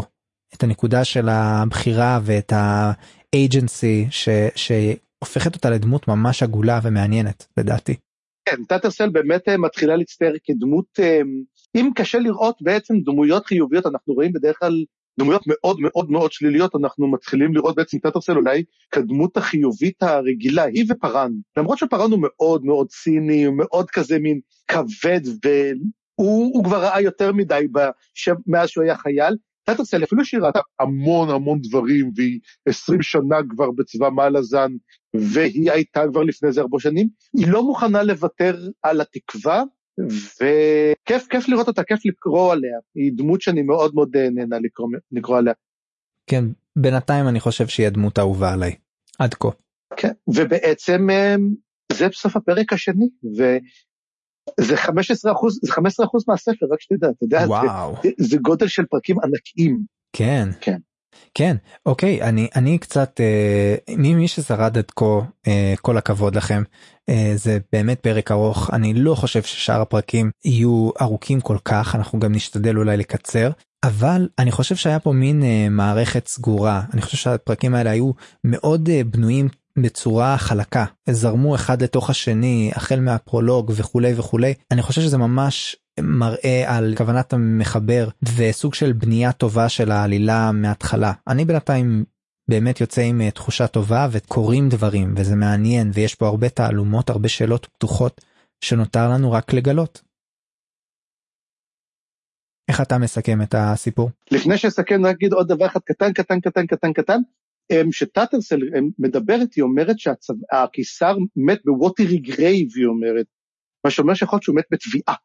את 0.54 0.64
הנקודה 0.64 1.04
של 1.04 1.30
הבחירה 1.30 2.20
ואת 2.24 2.54
ש... 4.10 4.30
שהופכת 4.56 5.56
אותה 5.56 5.70
לדמות 5.70 6.08
ממש 6.08 6.44
עגולה 6.44 6.80
ומעניינת 6.84 7.48
לדעתי. 7.58 7.96
כן, 8.46 8.64
טאטרסל 8.64 9.10
באמת 9.10 9.50
אה, 9.50 9.58
מתחילה 9.58 9.96
להצטייר 9.96 10.38
כדמות, 10.44 10.86
אה, 11.00 11.22
אם 11.76 11.90
קשה 11.96 12.20
לראות 12.20 12.58
בעצם 12.62 13.00
דמויות 13.00 13.46
חיוביות, 13.46 13.86
אנחנו 13.86 14.14
רואים 14.14 14.34
בדרך 14.34 14.60
כלל 14.60 14.84
דמויות 15.20 15.42
מאוד 15.48 15.78
מאוד 15.80 16.12
מאוד 16.12 16.32
שליליות, 16.32 16.76
אנחנו 16.76 17.12
מתחילים 17.12 17.54
לראות 17.54 17.76
בעצם 17.76 17.98
את 17.98 18.04
טטרסל 18.04 18.38
אולי 18.38 18.64
כדמות 18.92 19.38
החיובית 19.38 20.04
הרגילה, 20.04 20.64
היא 20.64 20.86
ופארן. 20.90 21.32
למרות 21.58 21.78
שפארן 21.78 22.12
הוא 22.12 22.20
מאוד 22.22 22.66
מאוד 22.66 22.88
ציני, 22.88 23.44
הוא 23.44 23.58
מאוד 23.58 23.90
כזה 23.90 24.20
מין 24.20 24.40
כבד, 24.68 25.22
והוא 25.44 26.64
כבר 26.64 26.82
ראה 26.82 27.02
יותר 27.02 27.34
מדי 27.34 27.68
בש... 27.72 28.30
מאז 28.48 28.70
שהוא 28.70 28.84
היה 28.84 28.98
חייל. 28.98 29.36
טטרסל, 29.74 30.04
אפילו 30.04 30.26
שהיא 30.26 30.42
ראתה 30.42 30.60
המון 30.80 31.30
המון 31.30 31.60
דברים, 31.62 32.12
והיא 32.16 32.40
עשרים 32.68 33.02
שנה 33.02 33.38
כבר 33.50 33.72
בצבא 33.72 34.10
מלאזן, 34.10 34.72
והיא 35.14 35.72
הייתה 35.72 36.04
כבר 36.12 36.24
לפני 36.24 36.52
זה 36.52 36.62
הרבה 36.62 36.80
שנים, 36.80 37.08
היא 37.38 37.48
לא 37.48 37.64
מוכנה 37.64 38.04
לוותר 38.04 38.68
על 38.84 39.02
התקווה, 39.02 39.64
וכיף 40.08 41.28
כיף 41.30 41.50
לראות 41.50 41.68
אותה, 41.68 41.84
כיף 41.84 42.06
לקרוא 42.06 42.54
עליה, 42.54 42.78
היא 42.96 43.12
דמות 43.16 43.42
שאני 43.42 43.62
מאוד 43.62 43.96
מאוד 43.96 44.16
אה, 44.16 44.30
נהנה 44.30 44.60
לקרוא, 44.60 44.90
לקרוא 45.12 45.38
עליה. 45.38 45.54
כן, 46.28 46.46
בינתיים 46.76 47.28
אני 47.28 47.40
חושב 47.40 47.68
שהיא 47.68 47.88
הדמות 47.88 48.18
האהובה 48.18 48.54
עליי, 48.54 48.76
עד 49.20 49.34
כה. 49.34 49.50
כן, 49.98 50.12
ובעצם 50.28 51.10
אה, 51.10 51.36
זה 51.92 52.08
בסוף 52.08 52.36
הפרק 52.36 52.74
השני, 52.74 53.10
וזה 54.62 54.78
15 54.78 55.32
אחוז, 55.32 55.60
זה 55.64 55.72
15 55.72 56.06
אחוז 56.06 56.24
מהספר, 56.28 56.66
רק 56.72 56.82
שתדע, 56.82 57.08
אתה 57.10 57.24
יודע, 57.26 57.44
וואו. 57.48 57.96
זה, 58.04 58.10
זה 58.18 58.38
גודל 58.38 58.68
של 58.68 58.86
פרקים 58.86 59.16
ענקיים. 59.20 59.80
כן. 60.14 60.50
כן. 60.62 60.78
כן 61.34 61.56
אוקיי 61.86 62.22
אני 62.22 62.48
אני 62.56 62.78
קצת 62.78 63.20
אה, 63.22 63.76
ממי 63.98 64.28
ששרד 64.28 64.78
עד 64.78 64.92
כה 64.96 65.06
אה, 65.48 65.74
כל 65.82 65.98
הכבוד 65.98 66.36
לכם 66.36 66.64
אה, 67.10 67.32
זה 67.36 67.58
באמת 67.72 68.00
פרק 68.00 68.32
ארוך 68.32 68.70
אני 68.74 68.94
לא 68.94 69.16
חושב 69.16 69.44
ששאר 69.44 69.82
הפרקים 69.82 70.32
יהיו 70.46 70.90
ארוכים 71.02 71.42
כל 71.42 71.58
כך 71.66 71.96
אנחנו 71.96 72.20
גם 72.20 72.32
נשתדל 72.32 72.78
אולי 72.78 72.98
לקצר 72.98 73.52
אבל 73.84 74.28
אני 74.40 74.52
חושב 74.52 74.76
שהיה 74.76 75.00
פה 75.00 75.12
מין 75.12 75.44
אה, 75.44 75.68
מערכת 75.70 76.28
סגורה 76.28 76.82
אני 76.94 77.02
חושב 77.02 77.18
שהפרקים 77.18 77.76
האלה 77.76 77.90
היו 77.90 78.12
מאוד 78.44 78.90
אה, 78.90 79.02
בנויים 79.04 79.50
בצורה 79.82 80.38
חלקה 80.38 80.86
זרמו 81.10 81.56
אחד 81.56 81.84
לתוך 81.84 82.10
השני 82.10 82.72
החל 82.76 83.00
מהפרולוג 83.00 83.72
וכולי 83.76 84.14
וכולי 84.20 84.54
אני 84.72 84.82
חושב 84.82 85.02
שזה 85.02 85.18
ממש 85.18 85.76
מראה 86.02 86.78
על 86.78 86.94
כוונת 86.98 87.34
המחבר 87.34 88.10
וסוג 88.38 88.74
של 88.74 88.94
בנייה 88.94 89.32
טובה 89.32 89.70
של 89.70 89.92
העלילה 89.92 90.52
מההתחלה. 90.52 91.14
אני 91.28 91.46
בינתיים 91.46 92.04
באמת 92.50 92.82
יוצא 92.82 93.02
עם 93.02 93.22
אה, 93.22 93.32
תחושה 93.32 93.68
טובה 93.68 94.08
וקורים 94.12 94.70
דברים 94.70 95.14
וזה 95.18 95.36
מעניין 95.36 95.92
ויש 95.94 96.16
פה 96.16 96.28
הרבה 96.28 96.50
תעלומות 96.50 97.10
הרבה 97.10 97.30
שאלות 97.30 97.66
פתוחות 97.66 98.22
שנותר 98.62 99.10
לנו 99.10 99.32
רק 99.32 99.54
לגלות. 99.54 100.02
איך 102.70 102.82
אתה 102.82 102.98
מסכם 102.98 103.42
את 103.42 103.56
הסיפור? 103.58 104.10
לפני 104.32 104.58
שאסכם 104.58 105.06
רק 105.06 105.16
אגיד 105.16 105.34
עוד 105.34 105.48
דבר 105.48 105.66
אחד 105.66 105.80
קטן 105.80 106.14
קטן 106.14 106.40
קטן 106.40 106.68
קטן 106.68 106.94
קטן. 106.94 107.20
שטאטרסל 107.92 108.60
מדברת 109.00 109.54
היא 109.54 109.64
אומרת 109.64 109.96
שהקיסר 110.00 111.18
מת 111.36 111.60
ב 111.66 111.73
watery 111.73 112.18
grave 112.18 112.68
היא 112.76 112.86
אומרת. 112.86 113.26
מה 113.86 113.92
שאומר 113.92 114.14
שיכול 114.14 114.36
להיות 114.36 114.44
שהוא 114.44 114.56
מת 114.56 114.66
בתביעה. 114.72 115.16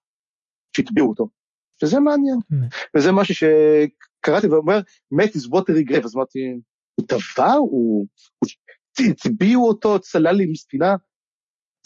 שהטביעו 0.77 1.09
אותו. 1.09 1.29
וזה 1.83 2.01
מעניין. 2.01 2.39
וזה 2.97 3.13
משהו 3.13 3.35
שקראתי 3.35 4.47
ואומר 4.47 4.81
מת 5.11 5.31
is 5.31 5.49
watery 5.49 5.91
grave 5.91 6.05
אז 6.05 6.17
אמרתי 6.17 6.39
הוא 6.95 7.07
טבע 7.07 7.53
הוא 7.53 8.07
הצביעו 9.11 9.69
אותו 9.69 10.01
צלל 10.01 10.41
עם 10.41 10.55
ספינה. 10.55 10.95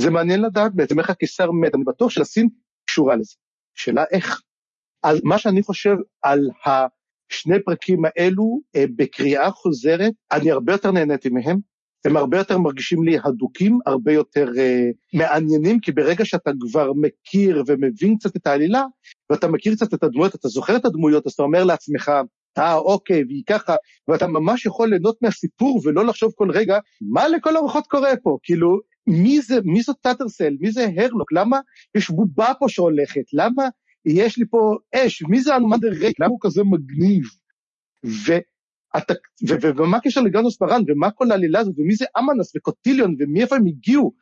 זה 0.02 0.10
מעניין 0.10 0.42
לדעת 0.42 0.74
בעצם 0.74 1.00
איך 1.00 1.10
הקיסר 1.10 1.50
מת 1.50 1.74
אני 1.74 1.84
בטוח 1.84 2.10
שלסין 2.10 2.48
קשורה 2.86 3.16
לזה. 3.16 3.34
שאלה 3.74 4.04
איך. 4.10 4.42
על 5.02 5.18
מה 5.24 5.38
שאני 5.38 5.62
חושב 5.62 5.96
על 6.22 6.50
השני 7.32 7.62
פרקים 7.64 8.02
האלו 8.04 8.60
אה, 8.76 8.84
בקריאה 8.96 9.50
חוזרת, 9.50 10.12
אני 10.32 10.50
הרבה 10.50 10.72
יותר 10.72 10.90
נהניתי 10.90 11.28
מהם, 11.28 11.58
הם 12.04 12.16
הרבה 12.16 12.38
יותר 12.38 12.58
מרגישים 12.58 13.04
לי 13.04 13.18
הדוקים, 13.24 13.78
הרבה 13.86 14.12
יותר 14.12 14.48
אה, 14.58 14.90
מעניינים, 15.14 15.80
כי 15.80 15.92
ברגע 15.92 16.24
שאתה 16.24 16.50
כבר 16.60 16.92
מכיר 16.92 17.62
ומבין 17.66 18.16
קצת 18.16 18.36
את 18.36 18.46
העלילה, 18.46 18.84
ואתה 19.30 19.48
מכיר 19.48 19.74
קצת 19.74 19.94
את 19.94 20.02
הדמויות, 20.02 20.34
אתה 20.34 20.48
זוכר 20.48 20.76
את 20.76 20.84
הדמויות, 20.84 21.26
אז 21.26 21.32
אתה 21.32 21.42
אומר 21.42 21.64
לעצמך, 21.64 22.10
אה 22.58 22.76
אוקיי, 22.76 23.24
והיא 23.28 23.42
ככה, 23.48 23.74
ואתה 24.08 24.26
ממש 24.26 24.66
יכול 24.66 24.88
ליהנות 24.88 25.16
מהסיפור 25.22 25.80
ולא 25.84 26.04
לחשוב 26.06 26.32
כל 26.36 26.50
רגע, 26.50 26.78
מה 27.00 27.28
לכל 27.28 27.56
הרוחות 27.56 27.86
קורה 27.86 28.16
פה? 28.22 28.38
כאילו, 28.42 28.80
מי 29.06 29.40
זה, 29.40 29.58
מי 29.64 29.82
זאת 29.82 29.96
טאטרסל? 30.00 30.56
מי 30.60 30.70
זה 30.70 30.86
הרלוק? 30.96 31.32
למה 31.32 31.60
יש 31.94 32.10
בובה 32.10 32.52
פה 32.58 32.68
שהולכת? 32.68 33.24
למה 33.32 33.68
יש 34.08 34.38
לי 34.38 34.44
פה 34.50 34.76
אש, 34.94 35.22
מי 35.22 35.40
זה 35.40 35.56
אלמנדר 35.56 35.88
ריק, 35.88 36.20
למה 36.20 36.30
הוא 36.30 36.38
כזה 36.40 36.62
מגניב? 36.64 37.24
ואתה, 38.04 39.14
ו, 39.48 39.54
ו, 39.62 39.76
ומה 39.76 39.96
הקשר 39.96 40.20
לגנוס 40.20 40.58
ברן, 40.60 40.82
ומה 40.88 41.10
כל 41.10 41.30
העלילה 41.30 41.58
הזאת, 41.60 41.74
ומי 41.78 41.94
זה 41.94 42.04
אמנס 42.18 42.52
וקוטיליון, 42.56 43.16
ומאיפה 43.18 43.56
הם 43.56 43.66
הגיעו? 43.66 44.12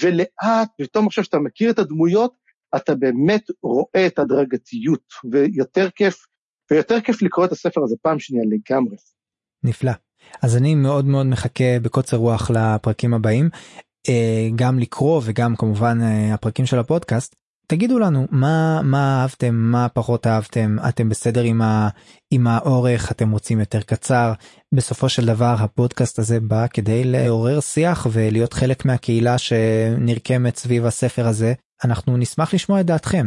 ולאט, 0.00 0.68
פתאום 0.78 1.06
עכשיו 1.06 1.24
שאתה 1.24 1.38
מכיר 1.38 1.70
את 1.70 1.78
הדמויות, 1.78 2.34
אתה 2.76 2.94
באמת 2.94 3.50
רואה 3.62 4.06
את 4.06 4.18
הדרגתיות, 4.18 5.04
ויותר 5.30 5.90
כיף, 5.90 6.26
ויותר 6.70 7.00
כיף 7.00 7.22
לקרוא 7.22 7.44
את 7.44 7.52
הספר 7.52 7.80
הזה 7.84 7.96
פעם 8.02 8.18
שנייה 8.18 8.44
לגמרי. 8.44 8.96
נפלא. 9.64 9.92
אז 10.42 10.56
אני 10.56 10.74
מאוד 10.74 11.04
מאוד 11.04 11.26
מחכה 11.26 11.78
בקוצר 11.82 12.16
רוח 12.16 12.50
לפרקים 12.50 13.14
הבאים, 13.14 13.48
אה, 14.08 14.48
גם 14.56 14.78
לקרוא 14.78 15.20
וגם 15.24 15.56
כמובן 15.56 15.98
אה, 16.02 16.34
הפרקים 16.34 16.66
של 16.66 16.78
הפודקאסט. 16.78 17.36
תגידו 17.70 17.98
לנו 17.98 18.26
מה 18.30 18.80
מה 18.84 19.22
אהבתם 19.22 19.54
מה 19.54 19.88
פחות 19.88 20.26
אהבתם 20.26 20.76
אתם 20.88 21.08
בסדר 21.08 21.42
עם, 21.42 21.62
ה, 21.62 21.88
עם 22.30 22.46
האורך 22.46 23.12
אתם 23.12 23.30
רוצים 23.30 23.60
יותר 23.60 23.80
קצר 23.80 24.32
בסופו 24.74 25.08
של 25.08 25.26
דבר 25.26 25.54
הפודקאסט 25.58 26.18
הזה 26.18 26.40
בא 26.40 26.66
כדי 26.66 27.04
לעורר 27.04 27.60
שיח 27.60 28.06
ולהיות 28.12 28.52
חלק 28.52 28.84
מהקהילה 28.84 29.38
שנרקמת 29.38 30.56
סביב 30.56 30.86
הספר 30.86 31.26
הזה 31.26 31.52
אנחנו 31.84 32.16
נשמח 32.16 32.54
לשמוע 32.54 32.80
את 32.80 32.86
דעתכם. 32.86 33.26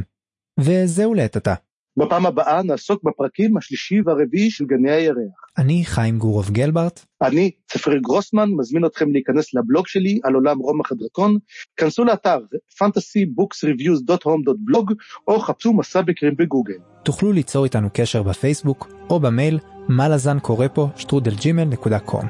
וזהו 0.60 1.14
לעת 1.14 1.36
עתה. 1.36 1.54
בפעם 1.98 2.26
הבאה 2.26 2.64
נעסוק 2.64 3.04
בפרקים 3.04 3.58
השלישי 3.58 4.02
והרביעי 4.06 4.52
של 4.52 4.66
גני 4.66 4.92
הירח. 4.92 5.44
אני 5.58 5.86
חיים 5.86 6.18
גורוב 6.18 6.50
גלברט. 6.50 7.06
אני 7.22 7.52
צפריר 7.68 8.00
גרוסמן, 8.00 8.50
מזמין 8.58 8.86
אתכם 8.86 9.12
להיכנס 9.12 9.54
לבלוג 9.54 9.88
שלי 9.88 10.20
על 10.24 10.34
עולם 10.34 10.60
רומח 10.60 10.92
הדרקון. 10.92 11.38
כנסו 11.78 12.04
לאתר 12.04 12.40
fantasybooksreviews.home.blog 12.84 14.94
או 15.28 15.40
חפשו 15.40 15.74
מסע 15.74 16.02
בקרים 16.02 16.36
בגוגל. 16.38 16.78
תוכלו 17.04 17.32
ליצור 17.32 17.64
איתנו 17.64 17.90
קשר 17.94 18.24
בפייסבוק 18.24 18.88
או 19.10 19.20
במייל 19.20 19.60
מה 19.90 20.10
לזן 20.10 20.40
קורא 20.40 20.68
פה 20.74 20.88
שטרודלג'ימל.קום. 20.96 22.26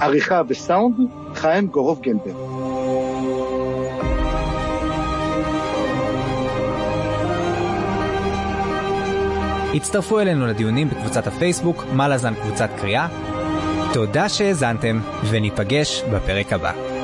עריכה 0.00 0.42
וסאונד 0.48 0.96
חיים 1.34 1.66
גורוב 1.66 2.02
גלברט. 2.02 2.55
הצטרפו 9.74 10.20
אלינו 10.20 10.46
לדיונים 10.46 10.88
בקבוצת 10.90 11.26
הפייסבוק, 11.26 11.84
מה 11.92 12.08
לזן 12.08 12.34
קבוצת 12.34 12.70
קריאה. 12.76 13.08
תודה 13.92 14.28
שהאזנתם, 14.28 15.00
וניפגש 15.30 16.02
בפרק 16.02 16.52
הבא. 16.52 16.95